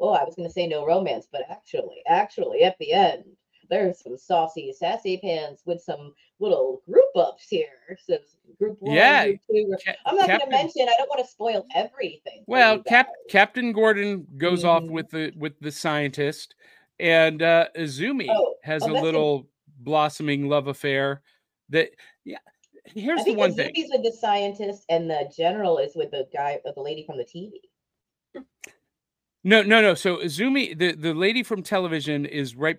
Well, 0.00 0.14
I 0.14 0.24
was 0.24 0.34
going 0.34 0.48
to 0.48 0.52
say 0.52 0.66
no 0.66 0.86
romance, 0.86 1.28
but 1.30 1.42
actually, 1.50 2.02
actually, 2.08 2.62
at 2.62 2.74
the 2.78 2.94
end, 2.94 3.24
there's 3.68 4.02
some 4.02 4.16
saucy, 4.16 4.72
sassy 4.72 5.18
pants 5.18 5.62
with 5.66 5.82
some 5.82 6.14
little 6.38 6.80
group 6.86 7.14
ups 7.14 7.46
here. 7.50 7.98
So 8.02 8.16
group 8.58 8.78
one, 8.80 8.96
Yeah, 8.96 9.26
group 9.26 9.40
two. 9.50 9.76
I'm 10.06 10.16
not 10.16 10.26
going 10.26 10.40
to 10.40 10.48
mention. 10.48 10.88
I 10.88 10.94
don't 10.96 11.08
want 11.10 11.22
to 11.22 11.30
spoil 11.30 11.66
everything. 11.74 12.44
Well, 12.46 12.82
Cap. 12.82 13.08
Captain 13.28 13.72
Gordon 13.72 14.26
goes 14.38 14.64
off 14.64 14.84
Mhm. 14.84 14.90
with 14.90 15.10
the 15.10 15.32
with 15.36 15.60
the 15.60 15.70
scientist, 15.70 16.54
and 16.98 17.42
uh, 17.42 17.68
Izumi 17.76 18.28
Oh, 18.30 18.54
has 18.62 18.84
oh, 18.84 18.92
a 18.92 18.96
little 19.02 19.50
blossoming 19.80 20.48
love 20.48 20.66
affair. 20.66 21.20
That 21.68 21.90
yeah. 22.24 22.38
Here's 22.86 23.24
the 23.24 23.34
one 23.34 23.52
thing. 23.54 23.74
Zubi's 23.74 23.90
with 23.92 24.02
the 24.02 24.18
scientist, 24.18 24.86
and 24.88 25.10
the 25.10 25.30
general 25.36 25.76
is 25.76 25.94
with 25.94 26.10
the 26.10 26.26
guy, 26.32 26.58
uh, 26.66 26.72
the 26.72 26.80
lady 26.80 27.04
from 27.04 27.18
the 27.18 27.24
TV. 27.24 27.50
No, 29.44 29.62
no, 29.62 29.80
no. 29.80 29.94
So 29.94 30.18
Izumi, 30.18 30.76
the 30.78 30.92
the 30.92 31.14
lady 31.14 31.42
from 31.42 31.62
television, 31.62 32.26
is 32.26 32.54
right. 32.56 32.78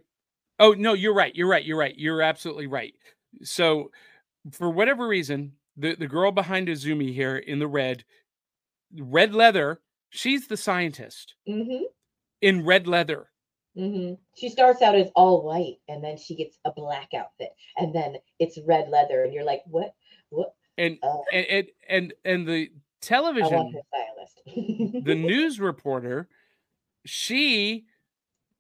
Oh 0.60 0.74
no, 0.74 0.94
you're 0.94 1.14
right. 1.14 1.36
You're 1.36 1.48
right. 1.50 1.66
You're 1.66 1.78
right. 1.78 1.96
You're 1.98 2.22
absolutely 2.22 2.68
right. 2.68 2.94
So 3.44 3.92
for 4.52 4.70
whatever 4.70 5.08
reason, 5.08 5.54
the 5.78 5.96
the 5.96 6.08
girl 6.08 6.32
behind 6.32 6.68
Izumi 6.68 7.14
here 7.14 7.38
in 7.38 7.60
the 7.60 7.68
red, 7.68 8.04
red 9.00 9.34
leather, 9.34 9.82
she's 10.10 10.48
the 10.48 10.58
scientist 10.58 11.36
Mm-hmm. 11.48 11.84
in 12.42 12.64
red 12.66 12.88
leather. 12.88 13.30
hmm 13.76 14.14
She 14.36 14.50
starts 14.50 14.82
out 14.84 14.96
as 14.96 15.10
all 15.16 15.44
white, 15.44 15.78
and 15.88 16.04
then 16.04 16.18
she 16.18 16.36
gets 16.36 16.58
a 16.66 16.72
black 16.72 17.10
outfit, 17.16 17.50
and 17.78 17.94
then 17.96 18.16
it's 18.40 18.60
red 18.68 18.90
leather, 18.90 19.24
and 19.24 19.34
you're 19.34 19.44
like, 19.46 19.64
what? 19.66 19.94
What? 20.30 20.54
And 20.78 20.98
Uh, 21.02 21.18
and 21.34 21.46
and 21.50 21.68
and, 21.90 22.14
and 22.26 22.48
the 22.48 22.72
television, 23.02 23.82
stylist. 23.88 25.06
the 25.06 25.16
news 25.28 25.60
reporter, 25.60 26.28
she 27.06 27.86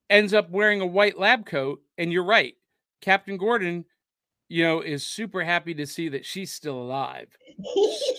ends 0.09 0.34
up 0.34 0.49
wearing 0.49 0.81
a 0.81 0.85
white 0.85 1.18
lab 1.18 1.45
coat. 1.45 1.81
And 1.97 2.11
you're 2.11 2.23
right, 2.26 2.55
Captain 3.01 3.38
Gordon, 3.38 3.85
you 4.49 4.63
know, 4.63 4.81
is 4.81 5.05
super 5.05 5.43
happy 5.43 5.73
to 5.76 5.85
see 5.88 6.09
that 6.09 6.26
she's 6.26 6.51
still 6.51 6.81
alive. 6.81 7.27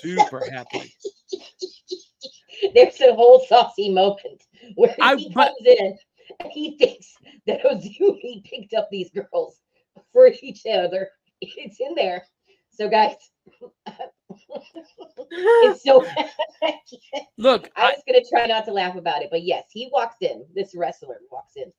Super 0.01 0.43
happy. 0.51 0.95
There's 2.75 3.01
a 3.01 3.15
whole 3.15 3.45
saucy 3.49 3.91
moment 3.91 4.43
where 4.77 4.95
I- 5.01 5.17
he 5.17 5.31
but- 5.35 5.49
comes 5.49 5.79
in 5.79 5.99
and 6.41 6.53
he 6.53 6.77
thinks 6.79 7.13
that 7.47 7.63
Ozumi 7.65 8.45
picked 8.45 8.73
up 8.75 8.89
these 8.91 9.11
girls 9.11 9.59
for 10.13 10.31
each 10.43 10.63
other. 10.67 11.11
It's 11.41 11.81
in 11.81 11.95
there. 11.97 12.25
So, 12.71 12.89
guys, 12.89 13.17
it's 15.31 15.83
so. 15.83 16.05
Look, 17.39 17.71
I 17.77 17.83
I, 17.83 17.93
was 17.93 18.03
gonna 18.07 18.25
try 18.29 18.47
not 18.47 18.65
to 18.67 18.73
laugh 18.73 18.97
about 18.97 19.23
it, 19.23 19.29
but 19.31 19.43
yes, 19.43 19.65
he 19.73 19.89
walks 19.93 20.17
in. 20.21 20.45
This 20.55 20.75
wrestler 20.75 21.19
walks 21.31 21.55
in, 21.57 21.73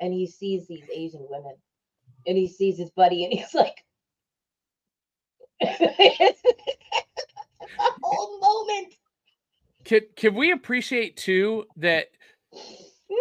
and 0.00 0.12
he 0.12 0.26
sees 0.26 0.66
these 0.66 0.84
Asian 0.92 1.26
women, 1.28 1.54
and 2.26 2.36
he 2.36 2.48
sees 2.48 2.78
his 2.78 2.90
buddy, 2.90 3.24
and 3.24 3.32
he's 3.32 3.54
like, 3.54 3.84
a 5.60 5.66
whole 8.02 8.40
moment. 8.40 8.94
can 9.84 10.00
can 10.16 10.34
we 10.34 10.52
appreciate 10.52 11.16
too 11.16 11.64
that 11.76 12.08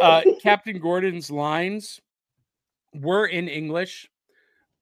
uh, 0.02 0.22
Captain 0.42 0.80
Gordon's 0.80 1.32
lines 1.32 2.00
were 2.94 3.26
in 3.26 3.48
English, 3.48 4.10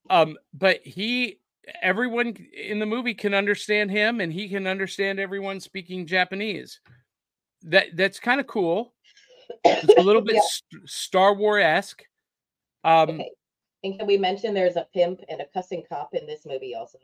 um, 0.10 0.38
but 0.54 0.82
he 0.84 1.40
everyone 1.82 2.36
in 2.54 2.80
the 2.80 2.86
movie 2.86 3.14
can 3.14 3.34
understand 3.34 3.92
him, 3.92 4.20
and 4.22 4.32
he 4.32 4.48
can 4.50 4.68
understand 4.68 5.20
everyone 5.20 5.60
speaking 5.60 6.06
Japanese. 6.06 6.80
That 7.64 7.88
that's 7.96 8.20
kind 8.20 8.40
of 8.40 8.48
cool. 8.48 8.94
It's 9.64 9.98
a 9.98 10.02
little 10.02 10.22
bit 10.24 10.36
Yeah. 10.36 10.42
st- 10.48 10.90
Star 10.90 11.34
Wars 11.34 11.64
esque. 11.64 12.04
Um, 12.84 13.10
Okay. 13.12 13.30
And 13.84 14.00
can 14.00 14.08
we 14.08 14.18
mention 14.18 14.54
there's 14.56 14.78
a 14.78 14.88
pimp 14.96 15.22
and 15.30 15.42
a 15.42 15.46
cussing 15.54 15.84
cop 15.88 16.16
in 16.16 16.26
this 16.26 16.44
movie 16.46 16.74
also? 16.74 16.98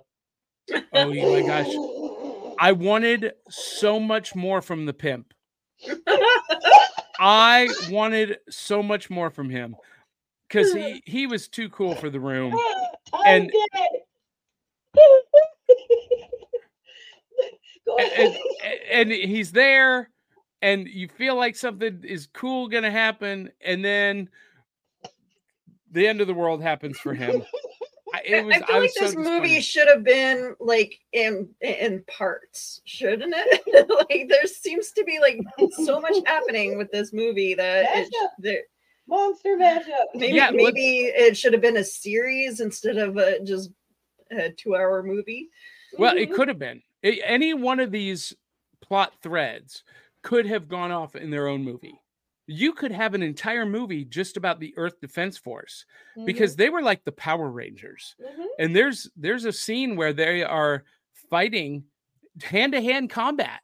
Oh 0.94 1.12
yeah, 1.12 1.26
my 1.30 1.42
gosh, 1.46 2.56
I 2.60 2.72
wanted 2.72 3.34
so 3.50 4.00
much 4.00 4.34
more 4.36 4.62
from 4.64 4.86
the 4.88 4.94
pimp. 4.94 5.32
I 7.20 7.70
wanted 7.90 8.38
so 8.50 8.82
much 8.82 9.10
more 9.12 9.30
from 9.30 9.50
him 9.50 9.76
because 10.48 10.74
he 10.74 11.02
he 11.06 11.28
was 11.28 11.48
too 11.48 11.70
cool 11.70 11.94
for 11.96 12.10
the 12.10 12.20
room. 12.20 12.58
I'm 13.14 13.44
And- 13.44 13.52
and, 18.00 18.10
and, 18.18 18.38
and 18.92 19.12
he's 19.12 19.52
there 19.52 20.10
and 20.62 20.88
you 20.88 21.08
feel 21.08 21.36
like 21.36 21.56
something 21.56 22.04
is 22.04 22.28
cool 22.34 22.68
gonna 22.68 22.92
happen 22.92 23.52
and 23.62 23.84
then 23.84 24.30
the 25.92 26.08
end 26.08 26.22
of 26.22 26.28
the 26.28 26.34
world 26.34 26.62
happens 26.62 26.98
for 26.98 27.14
him 27.14 27.44
I, 28.14 28.22
it 28.26 28.46
was, 28.46 28.56
I 28.56 28.60
feel 28.60 28.66
I 28.70 28.74
like 28.74 28.82
was 28.82 28.94
so 28.96 29.06
this 29.06 29.16
movie 29.16 29.62
should 29.62 29.88
have 29.88 30.04
been 30.04 30.56
like 30.60 31.00
in 31.14 31.48
in 31.62 32.04
parts, 32.08 32.82
shouldn't 32.84 33.34
it? 33.36 33.90
like 34.10 34.28
there 34.28 34.46
seems 34.48 34.92
to 34.92 35.04
be 35.06 35.20
like 35.20 35.40
so 35.86 36.00
much 36.02 36.18
happening 36.26 36.78
with 36.78 36.92
this 36.92 37.14
movie 37.14 37.54
that 37.54 37.86
it, 37.90 38.14
there, 38.38 38.64
Monster 39.08 39.58
mashup. 39.58 40.06
maybe 40.16 40.36
Yeah, 40.36 40.52
maybe 40.52 41.00
it 41.06 41.38
should 41.38 41.54
have 41.54 41.62
been 41.62 41.78
a 41.78 41.84
series 41.84 42.60
instead 42.60 42.98
of 42.98 43.18
a 43.18 43.42
just 43.44 43.72
a 44.32 44.52
two-hour 44.52 45.04
movie. 45.04 45.50
well 45.98 46.18
it 46.18 46.32
could 46.34 46.48
have 46.48 46.60
been. 46.60 46.82
A- 47.04 47.22
any 47.22 47.54
one 47.54 47.80
of 47.80 47.92
these 47.92 48.34
plot 48.82 49.14
threads 49.22 49.84
could 50.24 50.46
have 50.46 50.68
gone 50.68 50.92
off 50.92 51.16
in 51.16 51.30
their 51.32 51.48
own 51.48 51.64
movie. 51.64 52.00
You 52.48 52.74
could 52.74 52.92
have 52.92 53.14
an 53.14 53.24
entire 53.24 53.66
movie 53.66 54.04
just 54.06 54.36
about 54.38 54.60
the 54.60 54.74
earth 54.78 55.00
defense 55.00 55.38
force 55.38 55.86
Mhm, 56.18 56.26
because 56.26 56.56
they 56.56 56.70
were 56.70 56.82
like 56.82 57.04
the 57.04 57.12
power 57.12 57.50
rangers. 57.50 58.16
Mhm. 58.22 58.46
and 58.60 58.76
there's 58.76 59.10
there's 59.16 59.46
a 59.46 59.54
scene 59.54 59.96
where 59.96 60.14
they 60.14 60.44
are 60.44 60.84
fighting 61.30 61.86
hand-to-hand 62.44 63.10
combat. 63.10 63.62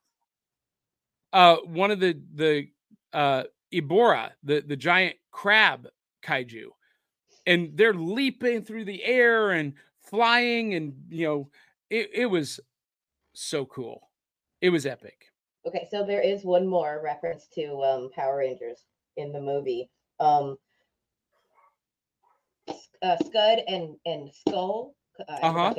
Uh 1.34 1.58
one 1.58 1.92
of 1.92 2.00
the 2.00 2.20
the 2.36 2.70
uh 3.14 3.44
ebirah 3.74 4.32
the 4.44 4.62
the 4.62 4.76
giant 4.78 5.16
crab 5.32 5.88
kaiju. 6.24 6.70
And 7.46 7.78
they're 7.78 7.94
leaping 7.94 8.62
through 8.64 8.86
the 8.86 9.04
air 9.04 9.52
and 9.52 9.74
flying 10.10 10.74
and 10.74 10.94
you 11.10 11.26
know 11.28 11.50
it, 11.90 12.10
it 12.14 12.26
was 12.26 12.60
so 13.34 13.66
cool 13.66 14.10
it 14.62 14.70
was 14.70 14.86
epic 14.86 15.28
Okay, 15.68 15.86
so 15.92 16.06
there 16.06 16.22
is 16.22 16.46
one 16.46 16.66
more 16.66 17.02
reference 17.04 17.48
to 17.56 17.84
um, 17.84 18.10
Power 18.16 18.38
Rangers 18.38 18.86
in 19.18 19.34
the 19.34 19.42
movie. 19.42 19.90
Um, 20.18 20.58
uh, 23.02 23.18
Scud 23.26 23.60
and 23.68 23.98
and 24.06 24.32
Skull. 24.34 24.96
uh, 25.28 25.40
Uh-huh. 25.42 25.74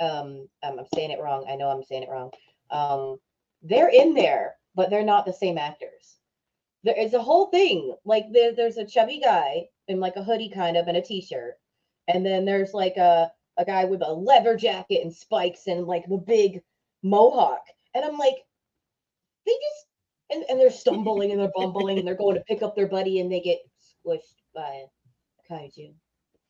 Um, 0.00 0.46
um, 0.62 0.78
I'm 0.78 0.86
saying 0.94 1.10
it 1.10 1.20
wrong. 1.20 1.46
I 1.48 1.56
know 1.56 1.68
I'm 1.70 1.84
saying 1.84 2.02
it 2.02 2.10
wrong. 2.10 2.30
Um, 2.70 3.16
they're 3.62 3.88
in 3.88 4.12
there, 4.12 4.56
but 4.74 4.90
they're 4.90 5.04
not 5.04 5.24
the 5.24 5.32
same 5.32 5.56
actors. 5.56 6.18
There 6.82 6.98
is 7.00 7.14
a 7.14 7.22
whole 7.22 7.46
thing. 7.46 7.94
Like 8.04 8.26
there, 8.30 8.54
there's 8.54 8.76
a 8.76 8.84
chubby 8.84 9.20
guy 9.24 9.68
in 9.88 10.00
like 10.00 10.16
a 10.16 10.24
hoodie 10.24 10.50
kind 10.50 10.76
of 10.76 10.86
and 10.86 10.98
a 10.98 11.02
t-shirt, 11.02 11.54
and 12.08 12.26
then 12.26 12.44
there's 12.44 12.74
like 12.74 12.98
a 12.98 13.32
a 13.56 13.64
guy 13.64 13.84
with 13.84 14.02
a 14.02 14.12
leather 14.12 14.56
jacket 14.56 15.02
and 15.02 15.14
spikes 15.14 15.66
and 15.66 15.86
like 15.86 16.06
the 16.08 16.18
big 16.18 16.62
mohawk, 17.02 17.62
and 17.94 18.04
I'm 18.04 18.18
like, 18.18 18.36
they 19.46 19.52
just 19.52 19.86
and, 20.30 20.44
and 20.48 20.58
they're 20.60 20.70
stumbling 20.70 21.32
and 21.32 21.40
they're 21.40 21.52
bumbling 21.54 21.98
and 21.98 22.06
they're 22.08 22.14
going 22.14 22.36
to 22.36 22.44
pick 22.44 22.62
up 22.62 22.74
their 22.74 22.88
buddy 22.88 23.20
and 23.20 23.30
they 23.30 23.40
get 23.40 23.58
squished 23.78 24.40
by 24.54 24.84
a 25.50 25.52
kaiju. 25.52 25.92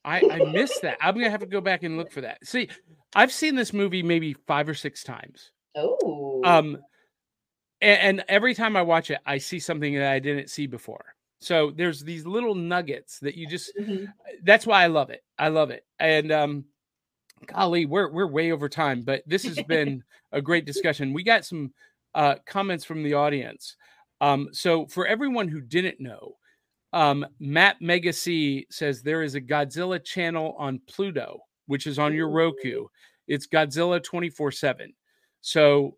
I, 0.05 0.21
I 0.31 0.39
missed 0.53 0.83
that. 0.83 0.99
I'm 1.01 1.15
gonna 1.15 1.31
have 1.31 1.41
to 1.41 1.47
go 1.47 1.61
back 1.63 1.83
and 1.83 1.97
look 1.97 2.13
for 2.13 2.21
that. 2.21 2.47
See, 2.47 2.69
I've 3.15 3.33
seen 3.33 3.55
this 3.55 3.73
movie 3.73 4.03
maybe 4.03 4.35
five 4.47 4.69
or 4.69 4.75
six 4.75 5.03
times. 5.03 5.51
Oh, 5.75 6.43
Um, 6.45 6.79
and, 7.81 8.19
and 8.21 8.25
every 8.29 8.55
time 8.55 8.77
I 8.77 8.83
watch 8.83 9.11
it, 9.11 9.19
I 9.27 9.39
see 9.39 9.59
something 9.59 9.95
that 9.95 10.13
I 10.13 10.19
didn't 10.19 10.51
see 10.51 10.67
before. 10.67 11.15
So 11.41 11.71
there's 11.71 12.03
these 12.03 12.27
little 12.27 12.55
nuggets 12.55 13.19
that 13.21 13.35
you 13.35 13.47
just. 13.47 13.73
Mhm. 13.79 14.13
That's 14.43 14.67
why 14.67 14.85
I 14.85 14.87
love 14.89 15.11
it. 15.11 15.25
I 15.39 15.49
love 15.49 15.71
it. 15.71 15.85
And 15.99 16.31
um, 16.31 16.65
golly, 17.47 17.87
we're 17.87 18.11
we're 18.11 18.27
way 18.27 18.53
over 18.53 18.69
time, 18.69 19.03
but 19.03 19.23
this 19.27 19.45
has 19.45 19.61
been 19.65 20.03
a 20.33 20.41
great 20.43 20.65
discussion. 20.65 21.13
We 21.13 21.23
got 21.23 21.45
some 21.45 21.73
uh, 22.15 22.37
comments 22.47 22.85
from 22.85 23.03
the 23.03 23.15
audience. 23.15 23.77
Um, 24.21 24.49
so 24.53 24.87
for 24.87 25.07
everyone 25.07 25.49
who 25.49 25.61
didn't 25.61 26.01
know, 26.01 26.37
um, 26.93 27.27
Matt 27.41 27.81
Mega 27.81 28.13
C 28.13 28.67
says 28.71 29.03
there 29.03 29.23
is 29.23 29.35
a 29.35 29.41
Godzilla 29.41 30.03
channel 30.03 30.55
on 30.59 30.81
Pluto, 30.89 31.41
which 31.67 31.87
is 31.87 31.99
on 31.99 32.15
your 32.15 32.29
Roku. 32.29 32.87
It's 33.27 33.47
Godzilla 33.47 34.03
24 34.03 34.53
7. 34.53 34.93
So 35.41 35.97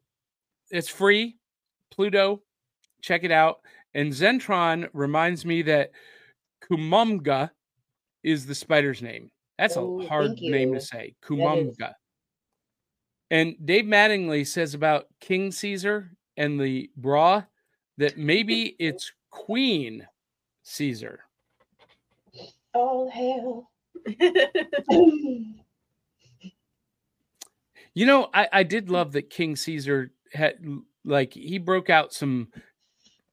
it's 0.71 0.89
free. 0.89 1.37
Pluto, 1.91 2.43
check 3.03 3.25
it 3.25 3.31
out. 3.31 3.61
And 3.95 4.13
Zentron 4.13 4.89
reminds 4.93 5.45
me 5.45 5.63
that 5.63 5.91
Kumonga 6.69 7.51
is 8.23 8.47
the 8.47 8.55
spider's 8.55 9.03
name. 9.03 9.31
That's 9.59 9.77
Oh, 9.77 10.01
a 10.03 10.07
hard 10.07 10.27
thank 10.29 10.41
name 10.43 10.69
you. 10.71 10.75
to 10.75 10.81
say. 10.81 11.07
is. 11.23 11.29
Kumonga. 11.29 11.95
And 13.31 13.57
Dave 13.65 13.85
Mattingly 13.87 14.47
says 14.47 14.75
about 14.75 15.07
King 15.21 15.51
Caesar 15.51 16.11
and 16.37 16.61
the 16.61 16.91
bra 16.97 17.43
that 17.97 18.17
maybe 18.19 18.77
it's 18.79 19.13
Queen 19.31 20.07
Caesar. 20.63 21.21
all 22.75 23.09
hail. 23.11 23.71
You 27.95 28.05
know, 28.05 28.29
I, 28.35 28.49
I 28.53 28.63
did 28.63 28.91
love 28.91 29.13
that 29.13 29.31
King 29.31 29.57
Caesar 29.57 30.13
had 30.35 30.59
like 31.07 31.33
he 31.33 31.57
broke 31.57 31.89
out 31.89 32.13
some 32.13 32.49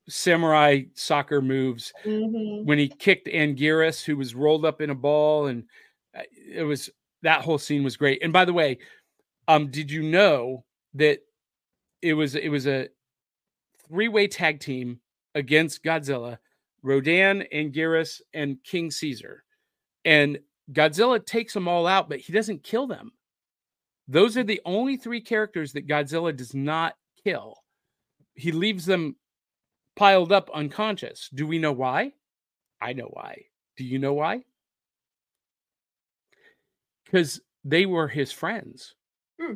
samurai 0.08 0.84
soccer 0.94 1.42
moves 1.42 1.92
Mhm. 2.06 2.64
when 2.64 2.78
he 2.78 2.88
kicked 2.88 3.28
Anguirus, 3.28 4.06
who 4.06 4.16
was 4.16 4.36
rolled 4.36 4.64
up 4.64 4.80
in 4.80 4.90
a 4.90 4.96
ball, 4.96 5.48
and 5.48 5.66
it 6.14 6.64
was 6.64 6.90
that 7.22 7.42
whole 7.42 7.58
scene 7.58 7.84
was 7.84 7.98
great. 7.98 8.22
And 8.24 8.34
by 8.34 8.46
the 8.46 8.54
way, 8.54 8.78
um, 9.48 9.68
did 9.68 9.92
you 9.92 10.04
know 10.04 10.64
that 10.94 11.20
it 12.02 12.14
was 12.14 12.36
it 12.36 12.50
was 12.50 12.68
a 12.68 12.90
three 13.88 14.08
way 14.08 14.28
tag 14.28 14.60
team 14.60 15.00
against 15.36 15.84
Godzilla, 15.84 16.38
Rodan, 16.82 17.44
and 17.52 17.74
Anguirus, 17.74 18.22
and 18.34 18.58
King 18.64 18.92
Caesar, 18.92 19.44
and 20.06 20.40
Godzilla 20.72 21.24
takes 21.26 21.54
them 21.54 21.68
all 21.68 21.88
out, 21.88 22.10
but 22.10 22.20
he 22.20 22.34
doesn't 22.34 22.64
kill 22.64 22.88
them. 22.88 23.12
Those 24.08 24.38
are 24.38 24.44
the 24.44 24.62
only 24.66 24.98
three 24.98 25.22
characters 25.22 25.74
that 25.74 25.88
Godzilla 25.88 26.36
does 26.36 26.54
not 26.54 26.96
kill. 27.24 27.64
He 28.36 28.52
leaves 28.52 28.86
them 28.86 29.16
piled 29.96 30.32
up 30.32 30.50
unconscious. 30.54 31.30
Do 31.34 31.48
we 31.48 31.60
know 31.60 31.72
why? 31.72 32.14
I 32.82 32.94
know 32.94 33.10
why. 33.12 33.44
Do 33.78 33.86
you 33.86 34.00
know 34.00 34.14
why? 34.14 34.44
Because 37.14 37.40
they 37.64 37.86
were 37.86 38.08
his 38.08 38.32
friends. 38.32 38.96
Hmm. 39.40 39.54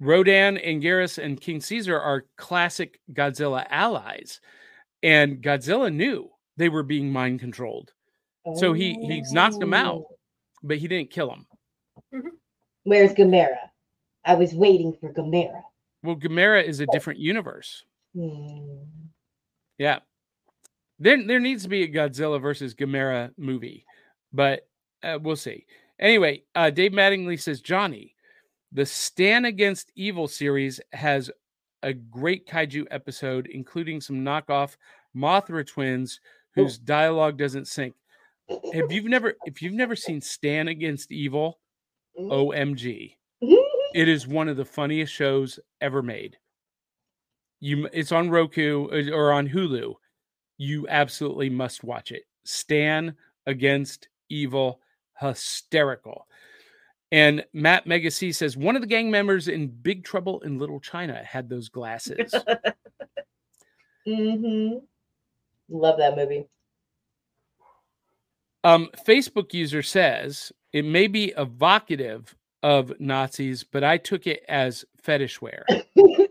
Rodan, 0.00 0.56
Anguirus, 0.56 1.22
and 1.22 1.38
King 1.38 1.60
Caesar 1.60 2.00
are 2.00 2.24
classic 2.38 2.98
Godzilla 3.12 3.66
allies. 3.68 4.40
And 5.02 5.42
Godzilla 5.42 5.92
knew 5.94 6.30
they 6.56 6.70
were 6.70 6.82
being 6.82 7.12
mind 7.12 7.40
controlled, 7.40 7.92
So 8.56 8.72
he- 8.72 8.94
he 8.94 9.22
knocked 9.32 9.60
them 9.60 9.74
out. 9.74 10.04
Oh. 10.08 10.16
but 10.64 10.78
he 10.78 10.86
didn't 10.88 11.10
kill 11.10 11.28
them. 11.28 11.46
Where's 12.84 13.12
Gamera? 13.12 13.68
I 14.24 14.34
was 14.34 14.54
waiting 14.54 14.96
for 14.98 15.12
Gamera. 15.12 15.60
Well, 16.02 16.16
Gamera 16.16 16.64
is 16.64 16.80
a 16.80 16.86
different 16.86 17.18
universe. 17.20 17.84
Hmm. 18.14 18.84
Yeah. 19.78 19.98
Then 20.98 21.26
there 21.26 21.40
needs 21.40 21.64
to 21.64 21.68
be 21.68 21.82
a 21.82 21.88
Godzilla 21.88 22.40
versus 22.40 22.74
Gamera 22.74 23.32
movie, 23.36 23.84
but 24.32 24.66
uh, 25.02 25.18
we'll 25.20 25.36
see. 25.36 25.66
Anyway, 26.02 26.42
uh, 26.56 26.68
Dave 26.68 26.90
Mattingly 26.90 27.40
says 27.40 27.60
Johnny, 27.60 28.16
the 28.72 28.84
Stan 28.84 29.44
Against 29.44 29.92
Evil 29.94 30.26
series 30.26 30.80
has 30.92 31.30
a 31.84 31.92
great 31.92 32.46
kaiju 32.48 32.86
episode, 32.90 33.46
including 33.46 34.00
some 34.00 34.16
knockoff 34.16 34.76
Mothra 35.16 35.64
twins 35.64 36.18
whose 36.56 36.76
dialogue 36.76 37.38
doesn't 37.38 37.68
sync. 37.68 37.94
Have 38.74 38.90
you 38.90 39.08
never, 39.08 39.34
if 39.44 39.62
you've 39.62 39.74
never 39.74 39.94
seen 39.94 40.20
Stan 40.20 40.66
Against 40.66 41.12
Evil, 41.12 41.60
OMG, 42.18 43.14
it 43.94 44.08
is 44.08 44.26
one 44.26 44.48
of 44.48 44.56
the 44.56 44.64
funniest 44.64 45.12
shows 45.12 45.60
ever 45.80 46.02
made. 46.02 46.36
You, 47.60 47.88
it's 47.92 48.10
on 48.10 48.28
Roku 48.28 48.88
uh, 48.88 49.14
or 49.14 49.32
on 49.32 49.48
Hulu. 49.48 49.94
You 50.58 50.88
absolutely 50.88 51.48
must 51.48 51.84
watch 51.84 52.10
it. 52.10 52.24
Stan 52.44 53.14
against 53.46 54.08
Evil, 54.28 54.80
hysterical. 55.22 56.26
And 57.10 57.44
Matt 57.52 57.86
Megacy 57.86 58.34
says 58.34 58.56
one 58.56 58.74
of 58.74 58.80
the 58.80 58.88
gang 58.88 59.10
members 59.10 59.48
in 59.48 59.68
Big 59.68 60.02
Trouble 60.02 60.40
in 60.40 60.58
Little 60.58 60.80
China 60.80 61.22
had 61.22 61.48
those 61.48 61.68
glasses. 61.68 62.34
mm-hmm. 64.08 64.78
Love 65.68 65.98
that 65.98 66.16
movie. 66.16 66.46
um, 68.64 68.88
Facebook 69.06 69.52
user 69.52 69.82
says 69.82 70.52
it 70.72 70.84
may 70.84 71.06
be 71.06 71.34
evocative 71.36 72.34
of 72.62 72.98
Nazis, 73.00 73.64
but 73.64 73.84
I 73.84 73.98
took 73.98 74.26
it 74.26 74.44
as 74.48 74.84
fetish 75.02 75.40
wear. 75.42 75.66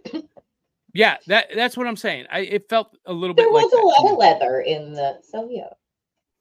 yeah, 0.94 1.18
that 1.28 1.48
that's 1.56 1.78
what 1.78 1.88
I'm 1.88 1.98
saying. 1.98 2.26
I 2.32 2.40
it 2.40 2.70
felt 2.70 2.98
a 3.06 3.14
little 3.14 3.36
bit 3.36 3.44
there 3.44 3.52
like 3.52 3.66
was 3.66 3.74
a 3.74 3.76
that 3.76 4.04
lot 4.04 4.12
of 4.14 4.18
leather 4.18 4.62
in 4.62 4.94
the 4.94 5.20
so 5.24 5.48
yeah. 5.52 5.70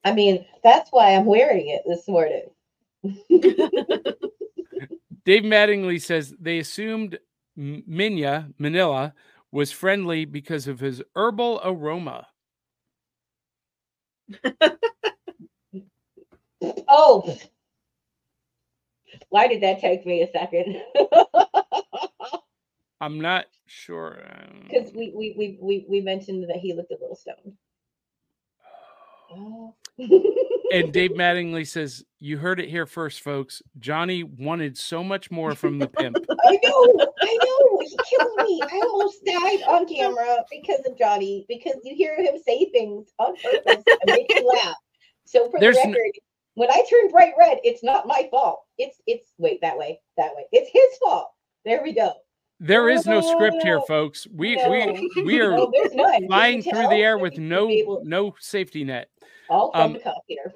I 0.04 0.12
mean, 0.12 0.44
that's 0.64 0.90
why 0.90 1.14
I'm 1.14 1.26
wearing 1.26 1.68
it 1.68 1.82
this 1.86 2.08
morning. 2.08 2.48
Dave 5.24 5.42
Mattingly 5.44 6.00
says 6.00 6.34
they 6.40 6.58
assumed 6.58 7.18
Minya 7.58 8.52
Minilla 8.60 9.12
was 9.52 9.72
friendly 9.72 10.24
because 10.24 10.66
of 10.68 10.80
his 10.80 11.02
herbal 11.16 11.60
aroma. 11.64 12.26
Oh, 16.88 17.36
why 19.30 19.48
did 19.48 19.62
that 19.62 19.80
take 19.80 20.06
me 20.06 20.22
a 20.22 20.30
second? 20.30 20.82
I'm 23.00 23.20
not 23.20 23.46
sure. 23.66 24.22
um, 24.30 24.68
Because 24.70 24.92
we, 24.94 25.12
we 25.16 25.34
we 25.38 25.58
we 25.60 25.86
we 25.88 26.00
mentioned 26.02 26.48
that 26.50 26.58
he 26.58 26.74
looked 26.74 26.92
a 26.92 26.98
little 27.00 27.16
stoned. 27.16 27.54
Oh. 29.32 29.74
And 29.98 30.92
Dave 30.92 31.10
Mattingly 31.16 31.66
says, 31.66 32.04
"You 32.18 32.38
heard 32.38 32.60
it 32.60 32.68
here 32.68 32.86
first, 32.86 33.22
folks. 33.22 33.62
Johnny 33.78 34.22
wanted 34.22 34.76
so 34.76 35.02
much 35.02 35.30
more 35.30 35.54
from 35.54 35.78
the 35.78 35.88
pimp." 35.88 36.16
I 36.46 36.58
know, 36.62 37.06
I 37.22 37.38
know. 37.44 37.80
He 37.82 37.96
killed 38.08 38.48
me. 38.48 38.60
I 38.62 38.80
almost 38.84 39.24
died 39.24 39.62
on 39.68 39.86
camera 39.86 40.44
because 40.50 40.80
of 40.86 40.96
Johnny. 40.96 41.44
Because 41.48 41.76
you 41.84 41.94
hear 41.94 42.16
him 42.16 42.34
say 42.46 42.70
things 42.70 43.08
on 43.18 43.34
purpose 43.36 43.82
and 43.86 44.06
make 44.06 44.32
you 44.34 44.46
laugh. 44.46 44.76
So 45.24 45.50
for 45.50 45.60
There's 45.60 45.76
the 45.76 45.82
n- 45.82 45.92
record, 45.92 46.12
when 46.54 46.70
I 46.70 46.84
turn 46.88 47.10
bright 47.10 47.32
red, 47.38 47.58
it's 47.64 47.82
not 47.82 48.06
my 48.06 48.28
fault. 48.30 48.62
It's 48.78 49.00
it's 49.06 49.32
wait 49.38 49.60
that 49.62 49.76
way, 49.78 50.00
that 50.16 50.34
way. 50.34 50.46
It's 50.52 50.70
his 50.72 50.98
fault. 51.02 51.30
There 51.64 51.82
we 51.82 51.92
go. 51.92 52.12
There 52.62 52.90
is 52.90 53.06
no 53.06 53.22
script 53.22 53.62
here, 53.62 53.80
folks. 53.88 54.26
We 54.34 54.56
no. 54.56 54.70
we 54.70 55.22
we 55.24 55.40
are 55.40 55.56
No, 55.56 55.72
there's 55.72 55.94
none. 55.94 56.22
You 56.22 56.28
flying 56.28 56.62
through 56.62 56.88
the 56.88 56.96
air 56.96 57.16
with 57.16 57.38
no 57.38 57.68
no 58.04 58.34
safety 58.38 58.84
net. 58.84 59.08
All 59.50 59.72
from 59.72 59.80
um, 59.80 59.92
the 59.94 59.98
cup 59.98 60.22
here. 60.26 60.52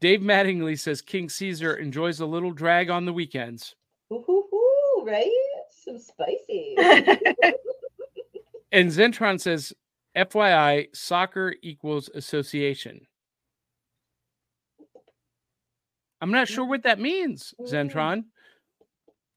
Dave 0.00 0.20
Mattingly 0.20 0.78
says 0.78 1.02
King 1.02 1.28
Caesar 1.28 1.74
enjoys 1.76 2.20
a 2.20 2.26
little 2.26 2.52
drag 2.52 2.90
on 2.90 3.04
the 3.04 3.12
weekends. 3.12 3.74
Ooh, 4.12 5.02
right? 5.04 5.30
Some 5.70 5.98
spicy. 5.98 6.76
And 8.74 8.90
Zentron 8.90 9.40
says, 9.40 9.72
FYI, 10.16 10.88
soccer 10.92 11.54
equals 11.62 12.10
association. 12.12 13.06
I'm 16.20 16.32
not 16.32 16.48
sure 16.48 16.64
what 16.64 16.82
that 16.82 16.98
means, 16.98 17.54
Mm. 17.60 17.70
Zentron. 17.70 18.24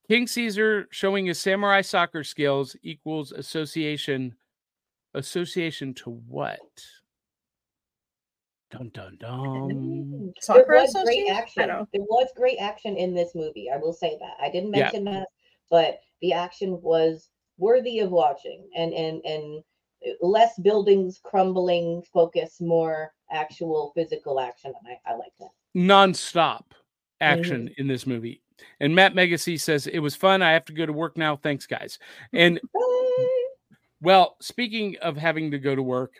King 0.09 0.25
Caesar 0.25 0.87
showing 0.89 1.27
his 1.27 1.39
samurai 1.39 1.81
soccer 1.81 2.23
skills 2.23 2.75
equals 2.81 3.31
association. 3.31 4.35
Association 5.13 5.93
to 5.93 6.09
what? 6.09 6.59
Dun 8.69 8.89
dun 8.93 9.17
dun. 9.19 10.33
Soccer 10.41 10.65
there 10.67 10.81
was 10.81 10.93
great 11.05 11.29
action. 11.29 11.67
There 11.67 12.01
was 12.01 12.27
great 12.35 12.57
action 12.59 12.97
in 12.97 13.15
this 13.15 13.33
movie. 13.33 13.69
I 13.73 13.77
will 13.77 13.93
say 13.93 14.17
that. 14.19 14.33
I 14.41 14.49
didn't 14.51 14.73
Yeah. 14.73 14.83
mention 14.83 15.05
that, 15.05 15.27
but 15.69 16.01
the 16.21 16.33
action 16.33 16.81
was 16.81 17.29
worthy 17.57 17.99
of 17.99 18.11
watching 18.11 18.67
and 18.75 18.93
and 18.93 19.23
and 19.25 19.63
less 20.21 20.57
buildings 20.59 21.19
crumbling, 21.23 22.03
focus 22.13 22.59
more 22.59 23.13
actual 23.31 23.91
physical 23.95 24.39
action. 24.39 24.73
And 24.79 24.97
I, 25.05 25.11
I 25.11 25.15
like 25.15 25.33
that. 25.39 25.49
Non-stop 25.73 26.73
action 27.21 27.73
in 27.77 27.87
this 27.87 28.05
movie. 28.05 28.41
And 28.79 28.93
Matt 28.93 29.13
Megacy 29.13 29.59
says 29.59 29.87
it 29.87 29.99
was 29.99 30.15
fun. 30.15 30.41
I 30.41 30.51
have 30.51 30.65
to 30.65 30.73
go 30.73 30.85
to 30.85 30.93
work 30.93 31.17
now. 31.17 31.35
Thanks, 31.35 31.65
guys. 31.65 31.99
And 32.33 32.59
Bye. 32.73 33.27
well, 34.01 34.35
speaking 34.41 34.97
of 35.01 35.17
having 35.17 35.51
to 35.51 35.59
go 35.59 35.75
to 35.75 35.83
work, 35.83 36.13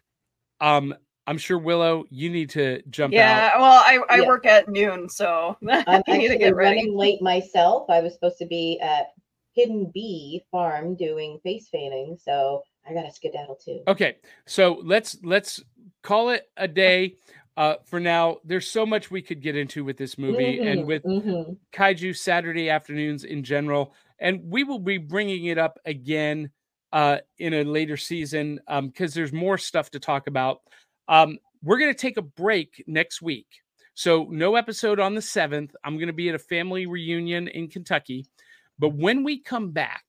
um, 0.60 0.94
I'm 1.27 1.37
sure 1.37 1.59
Willow, 1.59 2.05
you 2.09 2.29
need 2.29 2.49
to 2.51 2.81
jump 2.89 3.13
out. 3.13 3.19
Yeah, 3.19 3.51
well, 3.57 3.83
I, 3.85 3.99
I 4.09 4.21
Yeah. 4.21 4.27
work 4.27 4.45
at 4.45 4.69
noon, 4.69 5.09
so 5.09 5.57
I'm 5.69 5.83
I 5.87 5.97
need 5.97 6.05
to 6.05 6.13
actually 6.13 6.37
get 6.37 6.55
ready. 6.55 6.77
running 6.77 6.97
late 6.97 7.21
myself. 7.21 7.89
I 7.89 7.99
was 7.99 8.13
supposed 8.13 8.37
to 8.37 8.45
be 8.45 8.79
at 8.81 9.07
Hidden 9.53 9.91
Bee 9.93 10.43
Farm 10.51 10.95
doing 10.95 11.39
face 11.43 11.67
painting, 11.69 12.17
so 12.23 12.63
I 12.87 12.93
got 12.93 13.03
to 13.03 13.11
skedaddle 13.11 13.59
too. 13.63 13.81
Okay, 13.87 14.17
so 14.45 14.79
let's 14.83 15.17
let's 15.21 15.61
call 16.01 16.29
it 16.29 16.49
a 16.55 16.67
day. 16.67 17.15
Uh, 17.57 17.75
for 17.85 17.99
now, 17.99 18.37
there's 18.45 18.67
so 18.69 18.85
much 18.85 19.11
we 19.11 19.21
could 19.21 19.41
get 19.41 19.57
into 19.57 19.83
with 19.83 19.97
this 19.97 20.17
movie 20.17 20.59
and 20.59 20.81
Mhm, 20.81 20.85
with 20.85 21.03
mhm. 21.03 21.57
kaiju 21.73 22.15
Saturday 22.15 22.69
afternoons 22.69 23.23
in 23.25 23.43
general, 23.43 23.93
and 24.19 24.41
we 24.45 24.63
will 24.63 24.79
be 24.79 24.97
bringing 24.99 25.45
it 25.45 25.57
up 25.57 25.79
again 25.83 26.51
uh, 26.93 27.17
in 27.39 27.53
a 27.53 27.63
later 27.63 27.97
season 27.97 28.59
because 28.81 29.13
there's 29.13 29.33
more 29.33 29.57
stuff 29.57 29.89
to 29.91 29.99
talk 29.99 30.27
about. 30.27 30.61
Um, 31.07 31.39
we're 31.63 31.79
going 31.79 31.93
to 31.93 31.99
take 31.99 32.17
a 32.17 32.21
break 32.21 32.84
next 32.88 33.21
week, 33.21 33.47
so 33.93 34.27
no 34.29 34.55
episode 34.55 34.99
on 34.99 35.15
the 35.15 35.21
seventh. 35.21 35.75
I'm 35.84 35.95
going 35.95 36.07
to 36.07 36.13
be 36.13 36.29
at 36.29 36.35
a 36.35 36.39
family 36.39 36.85
reunion 36.85 37.47
in 37.47 37.67
Kentucky, 37.67 38.25
but 38.77 38.93
when 38.93 39.23
we 39.23 39.39
come 39.39 39.71
back 39.71 40.03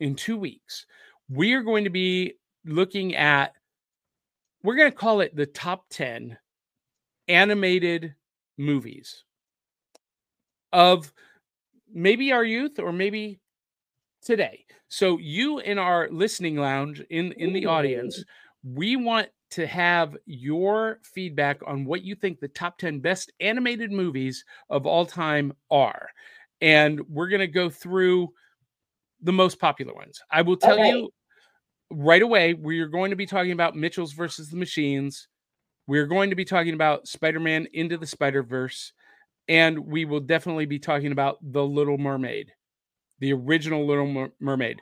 in 0.00 0.14
two 0.14 0.36
weeks, 0.36 0.86
we 1.28 1.54
are 1.54 1.62
going 1.62 1.84
to 1.84 1.90
be 1.90 2.34
looking 2.64 3.16
at. 3.16 3.54
We're 4.62 4.76
going 4.76 4.90
to 4.90 4.96
call 4.96 5.20
it 5.20 5.36
the 5.36 5.46
top 5.46 5.86
ten 5.90 6.38
animated 7.28 8.14
movies 8.56 9.24
of 10.72 11.12
maybe 11.92 12.32
our 12.32 12.44
youth 12.44 12.78
or 12.78 12.92
maybe 12.92 13.40
today. 14.22 14.64
So 14.88 15.18
you 15.18 15.58
in 15.58 15.78
our 15.78 16.08
listening 16.10 16.56
lounge 16.56 17.00
in 17.10 17.32
in 17.32 17.52
the 17.52 17.66
audience, 17.66 18.24
we 18.62 18.96
want 18.96 19.28
to 19.54 19.66
have 19.68 20.16
your 20.26 20.98
feedback 21.02 21.60
on 21.64 21.84
what 21.84 22.02
you 22.02 22.16
think 22.16 22.40
the 22.40 22.48
top 22.48 22.76
10 22.78 22.98
best 22.98 23.32
animated 23.38 23.92
movies 23.92 24.44
of 24.68 24.84
all 24.84 25.06
time 25.06 25.52
are. 25.70 26.08
And 26.60 27.00
we're 27.08 27.28
going 27.28 27.38
to 27.40 27.46
go 27.46 27.70
through 27.70 28.32
the 29.22 29.32
most 29.32 29.60
popular 29.60 29.94
ones. 29.94 30.20
I 30.28 30.42
will 30.42 30.56
tell 30.56 30.74
Okay. 30.74 30.90
you 30.90 31.10
right 31.90 32.22
away 32.22 32.54
we 32.54 32.80
are 32.80 32.88
going 32.88 33.10
to 33.10 33.16
be 33.16 33.26
talking 33.26 33.52
about 33.52 33.76
Mitchells 33.76 34.12
versus 34.12 34.50
the 34.50 34.56
Machines. 34.56 35.28
We're 35.86 36.06
going 36.06 36.30
to 36.30 36.36
be 36.36 36.44
talking 36.44 36.74
about 36.74 37.06
Spider-Man 37.06 37.68
into 37.72 37.96
the 37.96 38.06
Spider-Verse 38.08 38.92
and 39.46 39.78
we 39.78 40.04
will 40.04 40.20
definitely 40.20 40.66
be 40.66 40.80
talking 40.80 41.12
about 41.12 41.38
The 41.42 41.64
Little 41.64 41.98
Mermaid, 41.98 42.50
the 43.20 43.34
original 43.34 43.86
Little 43.86 44.30
Mermaid. 44.40 44.80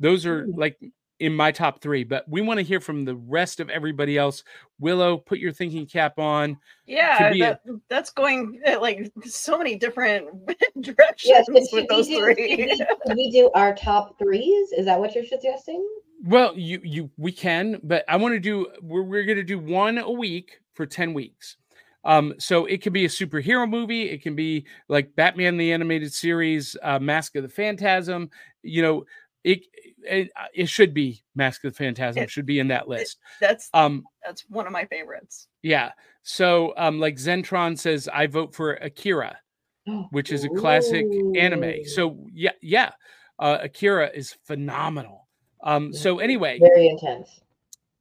Those 0.00 0.24
are 0.24 0.44
hmm. 0.46 0.58
like 0.58 0.78
in 1.20 1.34
my 1.34 1.52
top 1.52 1.80
three, 1.80 2.04
but 2.04 2.28
we 2.28 2.40
want 2.42 2.58
to 2.58 2.64
hear 2.64 2.80
from 2.80 3.04
the 3.04 3.16
rest 3.16 3.60
of 3.60 3.70
everybody 3.70 4.18
else. 4.18 4.42
Willow, 4.80 5.16
put 5.16 5.38
your 5.38 5.52
thinking 5.52 5.86
cap 5.86 6.18
on. 6.18 6.56
Yeah, 6.86 7.32
be 7.32 7.42
a- 7.42 7.60
that's 7.88 8.10
going 8.10 8.60
uh, 8.66 8.80
like 8.80 9.10
so 9.24 9.56
many 9.56 9.76
different 9.76 10.28
directions 10.80 11.46
but 11.48 11.62
with 11.72 11.88
those 11.88 12.06
do, 12.06 12.14
should, 12.14 12.36
three. 12.36 12.56
we, 12.56 12.76
should 12.76 13.16
we 13.16 13.30
do 13.30 13.50
our 13.54 13.74
top 13.74 14.18
threes? 14.18 14.72
Is 14.72 14.86
that 14.86 14.98
what 14.98 15.14
you're 15.14 15.26
suggesting? 15.26 15.86
Well, 16.24 16.56
you 16.56 16.80
you 16.82 17.10
we 17.16 17.32
can, 17.32 17.80
but 17.82 18.04
I 18.08 18.16
want 18.16 18.34
to 18.34 18.40
do 18.40 18.66
we're 18.82 19.02
we're 19.02 19.24
gonna 19.24 19.44
do 19.44 19.58
one 19.58 19.98
a 19.98 20.10
week 20.10 20.60
for 20.74 20.86
10 20.86 21.14
weeks. 21.14 21.56
Um, 22.04 22.34
so 22.38 22.66
it 22.66 22.82
could 22.82 22.92
be 22.92 23.06
a 23.06 23.08
superhero 23.08 23.68
movie, 23.68 24.10
it 24.10 24.22
can 24.22 24.34
be 24.34 24.66
like 24.88 25.16
Batman 25.16 25.56
the 25.56 25.72
animated 25.72 26.12
series, 26.12 26.76
uh, 26.82 26.98
Mask 26.98 27.34
of 27.36 27.42
the 27.42 27.48
Phantasm, 27.48 28.28
you 28.62 28.82
know, 28.82 29.06
it 29.42 29.60
it, 30.04 30.30
uh, 30.36 30.46
it 30.54 30.68
should 30.68 30.92
be 30.94 31.24
Mask 31.34 31.64
of 31.64 31.72
the 31.72 31.76
Phantasm, 31.76 32.22
It- 32.22 32.30
should 32.30 32.46
be 32.46 32.58
in 32.58 32.68
that 32.68 32.88
list. 32.88 33.18
That's 33.40 33.68
Um, 33.74 34.04
that's 34.24 34.44
one 34.48 34.66
of 34.66 34.72
my 34.72 34.84
favorites. 34.86 35.48
yeah. 35.62 35.92
So 36.22 36.72
um, 36.76 37.00
like 37.00 37.16
Zentron 37.16 37.78
says, 37.78 38.08
I 38.12 38.26
vote 38.26 38.54
for 38.54 38.74
Akira, 38.74 39.38
which 40.10 40.32
is 40.32 40.44
a 40.44 40.48
classic 40.48 41.06
anime. 41.36 41.84
So 41.86 42.26
yeah, 42.32 42.52
yeah. 42.62 42.92
Uh, 43.38 43.58
Akira 43.62 44.10
is 44.14 44.32
phenomenal. 44.44 45.28
Um, 45.62 45.92
so 45.92 46.18
anyway, 46.20 46.58
Very 46.60 46.86
intense. 46.88 47.40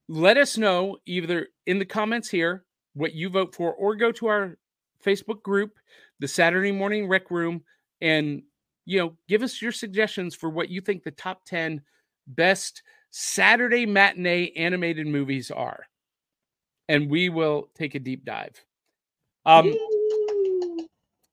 let 0.07 0.37
us 0.37 0.57
know 0.57 0.97
either 1.05 1.47
in 1.65 1.79
the 1.79 1.85
comments 1.85 2.29
here 2.29 2.65
what 2.93 3.13
you 3.13 3.29
vote 3.29 3.55
for 3.55 3.73
or 3.73 3.95
go 3.95 4.11
to 4.11 4.27
our 4.27 4.57
facebook 5.03 5.41
group 5.41 5.73
the 6.19 6.27
saturday 6.27 6.71
morning 6.71 7.07
rec 7.07 7.29
room 7.31 7.61
and 8.01 8.41
you 8.85 8.97
know 8.99 9.17
give 9.27 9.41
us 9.43 9.61
your 9.61 9.71
suggestions 9.71 10.33
for 10.35 10.49
what 10.49 10.69
you 10.69 10.79
think 10.79 11.03
the 11.03 11.11
top 11.11 11.43
10 11.45 11.81
best 12.27 12.83
saturday 13.11 13.85
matinee 13.85 14.51
animated 14.55 15.07
movies 15.07 15.51
are. 15.51 15.85
And 16.89 17.09
we 17.09 17.29
will 17.29 17.69
take 17.75 17.95
a 17.95 17.99
deep 17.99 18.25
dive. 18.25 18.63
Um 19.45 19.73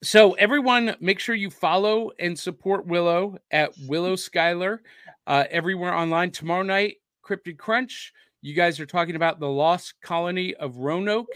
so 0.02 0.32
everyone 0.32 0.96
make 1.00 1.18
sure 1.18 1.34
you 1.34 1.50
follow 1.50 2.10
and 2.18 2.38
support 2.38 2.86
willow 2.86 3.36
at 3.50 3.72
willow 3.86 4.16
Skyler 4.16 4.78
uh, 5.26 5.44
everywhere 5.50 5.94
online. 5.94 6.30
Tomorrow 6.30 6.62
night 6.62 6.96
cryptid 7.22 7.58
crunch. 7.58 8.12
You 8.42 8.54
guys 8.54 8.80
are 8.80 8.86
talking 8.86 9.16
about 9.16 9.38
the 9.38 9.48
lost 9.48 9.94
colony 10.00 10.54
of 10.54 10.78
roanoke 10.78 11.28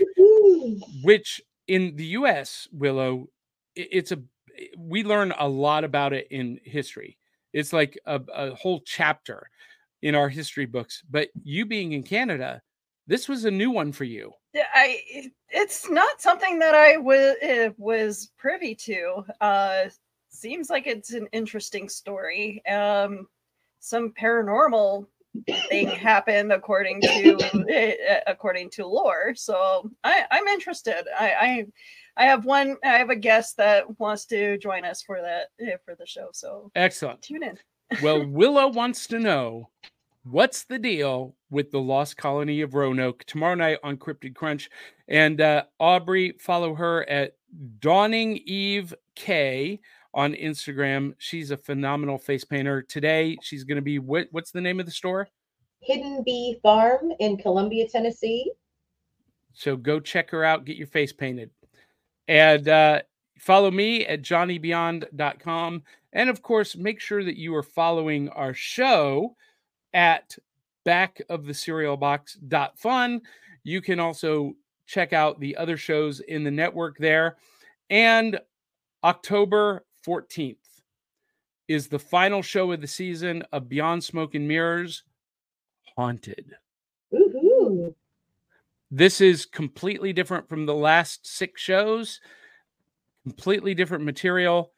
which 1.02 1.40
in 1.68 1.96
the 1.96 2.06
us 2.06 2.68
willow 2.72 3.28
it's 3.76 4.12
a 4.12 4.20
we 4.78 5.02
learn 5.02 5.32
a 5.38 5.48
lot 5.48 5.84
about 5.84 6.12
it 6.12 6.26
in 6.30 6.60
history 6.64 7.18
it's 7.54 7.72
like 7.72 7.98
a, 8.04 8.20
a 8.34 8.54
whole 8.54 8.82
chapter 8.84 9.48
in 10.02 10.14
our 10.14 10.28
history 10.28 10.66
books 10.66 11.02
but 11.08 11.28
you 11.42 11.64
being 11.64 11.92
in 11.92 12.02
canada 12.02 12.60
this 13.06 13.28
was 13.28 13.46
a 13.46 13.50
new 13.50 13.70
one 13.70 13.90
for 13.90 14.04
you 14.04 14.30
I 14.54 15.30
it's 15.48 15.90
not 15.90 16.20
something 16.20 16.58
that 16.60 16.74
I 16.74 16.96
was 16.96 17.36
uh, 17.42 17.70
was 17.76 18.30
privy 18.38 18.74
to. 18.76 19.24
Uh, 19.40 19.84
seems 20.28 20.70
like 20.70 20.86
it's 20.86 21.12
an 21.12 21.28
interesting 21.32 21.88
story. 21.88 22.64
Um, 22.66 23.26
some 23.80 24.12
paranormal 24.12 25.06
thing 25.68 25.88
happened 25.88 26.52
according 26.52 27.00
to 27.02 27.36
uh, 27.36 28.20
according 28.26 28.70
to 28.70 28.86
lore. 28.86 29.34
So 29.34 29.90
I, 30.04 30.24
I'm 30.30 30.46
interested. 30.48 31.04
I, 31.18 31.34
I 31.40 31.66
I 32.16 32.24
have 32.24 32.44
one. 32.44 32.76
I 32.84 32.98
have 32.98 33.10
a 33.10 33.16
guest 33.16 33.56
that 33.56 33.98
wants 33.98 34.26
to 34.26 34.56
join 34.58 34.84
us 34.84 35.02
for 35.02 35.20
that 35.20 35.48
uh, 35.60 35.76
for 35.84 35.94
the 35.94 36.06
show. 36.06 36.28
So 36.32 36.70
excellent 36.74 37.22
tune 37.22 37.42
in. 37.42 37.58
well, 38.02 38.24
Willow 38.28 38.68
wants 38.68 39.06
to 39.08 39.18
know 39.18 39.70
what's 40.24 40.64
the 40.64 40.78
deal 40.78 41.34
with 41.50 41.70
the 41.70 41.80
lost 41.80 42.16
colony 42.16 42.60
of 42.62 42.74
Roanoke 42.74 43.24
tomorrow 43.24 43.54
night 43.54 43.78
on 43.82 43.96
Cryptid 43.96 44.34
Crunch. 44.34 44.70
And 45.08 45.40
uh, 45.40 45.64
Aubrey, 45.78 46.32
follow 46.40 46.74
her 46.74 47.08
at 47.08 47.32
Dawning 47.80 48.38
Eve 48.44 48.94
K 49.14 49.80
on 50.14 50.32
Instagram. 50.34 51.14
She's 51.18 51.50
a 51.50 51.56
phenomenal 51.56 52.18
face 52.18 52.44
painter. 52.44 52.82
Today, 52.82 53.36
she's 53.42 53.64
going 53.64 53.76
to 53.76 53.82
be 53.82 53.98
what, 53.98 54.28
what's 54.30 54.50
the 54.50 54.60
name 54.60 54.80
of 54.80 54.86
the 54.86 54.92
store? 54.92 55.28
Hidden 55.80 56.22
Bee 56.24 56.58
Farm 56.62 57.12
in 57.18 57.36
Columbia, 57.36 57.86
Tennessee. 57.88 58.50
So 59.52 59.76
go 59.76 60.00
check 60.00 60.30
her 60.30 60.42
out, 60.44 60.64
get 60.64 60.76
your 60.76 60.86
face 60.86 61.12
painted. 61.12 61.50
And 62.28 62.68
uh, 62.68 63.02
follow 63.38 63.70
me 63.70 64.06
at 64.06 64.22
johnnybeyond.com. 64.22 65.82
And 66.12 66.30
of 66.30 66.42
course, 66.42 66.76
make 66.76 67.00
sure 67.00 67.24
that 67.24 67.36
you 67.36 67.54
are 67.54 67.62
following 67.62 68.28
our 68.30 68.54
show 68.54 69.36
at 69.92 70.36
back 70.84 71.20
of 71.28 71.46
the 71.46 71.54
cereal 71.54 71.96
box 71.96 72.38
fun. 72.78 73.20
You 73.62 73.80
can 73.80 74.00
also 74.00 74.54
check 74.86 75.12
out 75.12 75.40
the 75.40 75.56
other 75.56 75.76
shows 75.76 76.20
in 76.20 76.44
the 76.44 76.50
network 76.50 76.98
there. 76.98 77.36
And 77.90 78.38
October 79.02 79.84
14th 80.06 80.56
is 81.68 81.88
the 81.88 81.98
final 81.98 82.42
show 82.42 82.72
of 82.72 82.80
the 82.80 82.86
season 82.86 83.42
of 83.52 83.68
Beyond 83.68 84.04
Smoke 84.04 84.34
and 84.34 84.46
Mirrors 84.46 85.02
Haunted. 85.96 86.54
Woohoo. 87.12 87.94
This 88.96 89.20
is 89.20 89.44
completely 89.44 90.12
different 90.12 90.48
from 90.48 90.66
the 90.66 90.74
last 90.74 91.26
six 91.26 91.60
shows, 91.60 92.20
completely 93.24 93.74
different 93.74 94.04
material. 94.04 94.70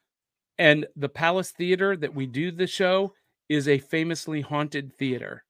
And 0.57 0.87
the 0.97 1.11
Palace 1.11 1.51
Theater 1.51 1.95
that 1.99 2.15
we 2.15 2.25
do 2.25 2.51
the 2.51 2.67
show 2.67 3.13
is 3.51 3.69
a 3.69 3.77
famously 3.77 4.41
haunted 4.41 4.95
theater. 4.95 5.45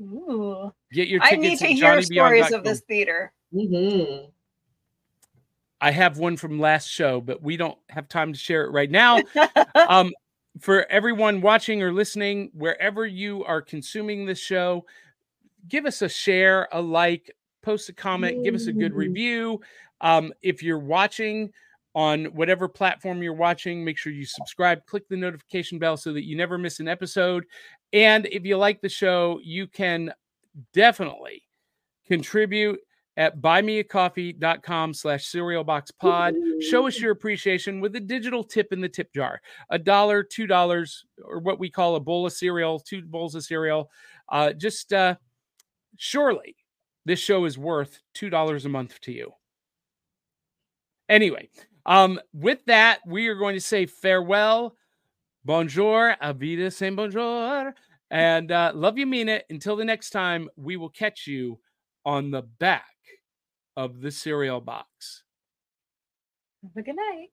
Ooh. 0.00 0.72
Get 0.90 1.08
your 1.08 1.20
tickets 1.20 1.34
I 1.34 1.36
need 1.36 1.58
to 1.58 1.66
hear 1.66 2.00
stories 2.00 2.50
of 2.50 2.64
this 2.64 2.80
theater. 2.80 3.34
hmm 3.52 4.30
I 5.82 5.90
have 5.90 6.16
one 6.16 6.38
from 6.38 6.58
last 6.58 6.88
show, 6.88 7.20
but 7.20 7.42
we 7.42 7.58
don't 7.58 7.78
have 7.90 8.08
time 8.08 8.32
to 8.32 8.38
share 8.38 8.64
it 8.64 8.70
right 8.70 8.90
now. 8.90 9.20
um, 9.86 10.12
for 10.60 10.86
everyone 10.90 11.42
watching 11.42 11.82
or 11.82 11.92
listening, 11.92 12.50
wherever 12.54 13.04
you 13.06 13.44
are 13.44 13.60
consuming 13.60 14.24
this 14.24 14.40
show, 14.40 14.86
give 15.68 15.86
us 15.86 16.02
a 16.02 16.08
share, 16.08 16.68
a 16.72 16.80
like, 16.80 17.34
post 17.62 17.88
a 17.88 17.92
comment, 17.92 18.44
give 18.44 18.54
us 18.54 18.66
a 18.66 18.72
good 18.72 18.94
review. 18.94 19.60
Um, 20.00 20.32
if 20.42 20.62
you're 20.62 20.78
watching 20.78 21.52
on 21.94 22.26
whatever 22.26 22.68
platform 22.68 23.22
you're 23.22 23.34
watching, 23.34 23.84
make 23.84 23.98
sure 23.98 24.12
you 24.12 24.24
subscribe, 24.24 24.86
click 24.86 25.08
the 25.08 25.16
notification 25.16 25.78
bell 25.78 25.96
so 25.96 26.12
that 26.12 26.24
you 26.24 26.36
never 26.36 26.56
miss 26.56 26.80
an 26.80 26.88
episode. 26.88 27.44
And 27.92 28.26
if 28.26 28.44
you 28.44 28.56
like 28.56 28.80
the 28.80 28.88
show, 28.88 29.40
you 29.42 29.66
can 29.66 30.12
definitely 30.72 31.42
contribute 32.06 32.80
at 33.16 33.40
buymeacoffee.com 33.40 34.94
slash 34.94 35.26
cereal 35.26 35.64
box 35.64 35.90
pod. 35.90 36.34
Show 36.60 36.86
us 36.86 36.98
your 36.98 37.10
appreciation 37.10 37.80
with 37.80 37.94
a 37.96 38.00
digital 38.00 38.42
tip 38.42 38.72
in 38.72 38.80
the 38.80 38.88
tip 38.88 39.12
jar. 39.12 39.42
A 39.70 39.78
dollar, 39.78 40.22
two 40.22 40.46
dollars, 40.46 41.04
or 41.22 41.40
what 41.40 41.58
we 41.58 41.68
call 41.68 41.96
a 41.96 42.00
bowl 42.00 42.24
of 42.24 42.32
cereal, 42.32 42.78
two 42.78 43.02
bowls 43.02 43.34
of 43.34 43.44
cereal. 43.44 43.90
Uh, 44.28 44.52
just 44.52 44.92
uh, 44.92 45.16
surely 45.96 46.56
this 47.04 47.18
show 47.18 47.44
is 47.44 47.58
worth 47.58 48.00
two 48.14 48.30
dollars 48.30 48.64
a 48.64 48.68
month 48.68 49.00
to 49.02 49.12
you. 49.12 49.32
Anyway, 51.08 51.48
um, 51.86 52.20
with 52.32 52.64
that, 52.66 53.00
we 53.06 53.26
are 53.28 53.34
going 53.34 53.54
to 53.54 53.60
say 53.60 53.86
farewell. 53.86 54.76
Bonjour, 55.44 56.14
avida 56.22 56.72
saint 56.72 56.96
bonjour, 56.96 57.74
and 58.10 58.52
uh, 58.52 58.72
love 58.74 58.98
you, 58.98 59.06
mean 59.06 59.28
it. 59.28 59.46
Until 59.50 59.76
the 59.76 59.84
next 59.84 60.10
time, 60.10 60.48
we 60.56 60.76
will 60.76 60.90
catch 60.90 61.26
you 61.26 61.58
on 62.04 62.30
the 62.30 62.42
back 62.42 62.84
of 63.76 64.00
the 64.00 64.10
cereal 64.10 64.60
box. 64.60 65.24
Have 66.62 66.76
a 66.76 66.82
good 66.82 66.96
night. 66.96 67.28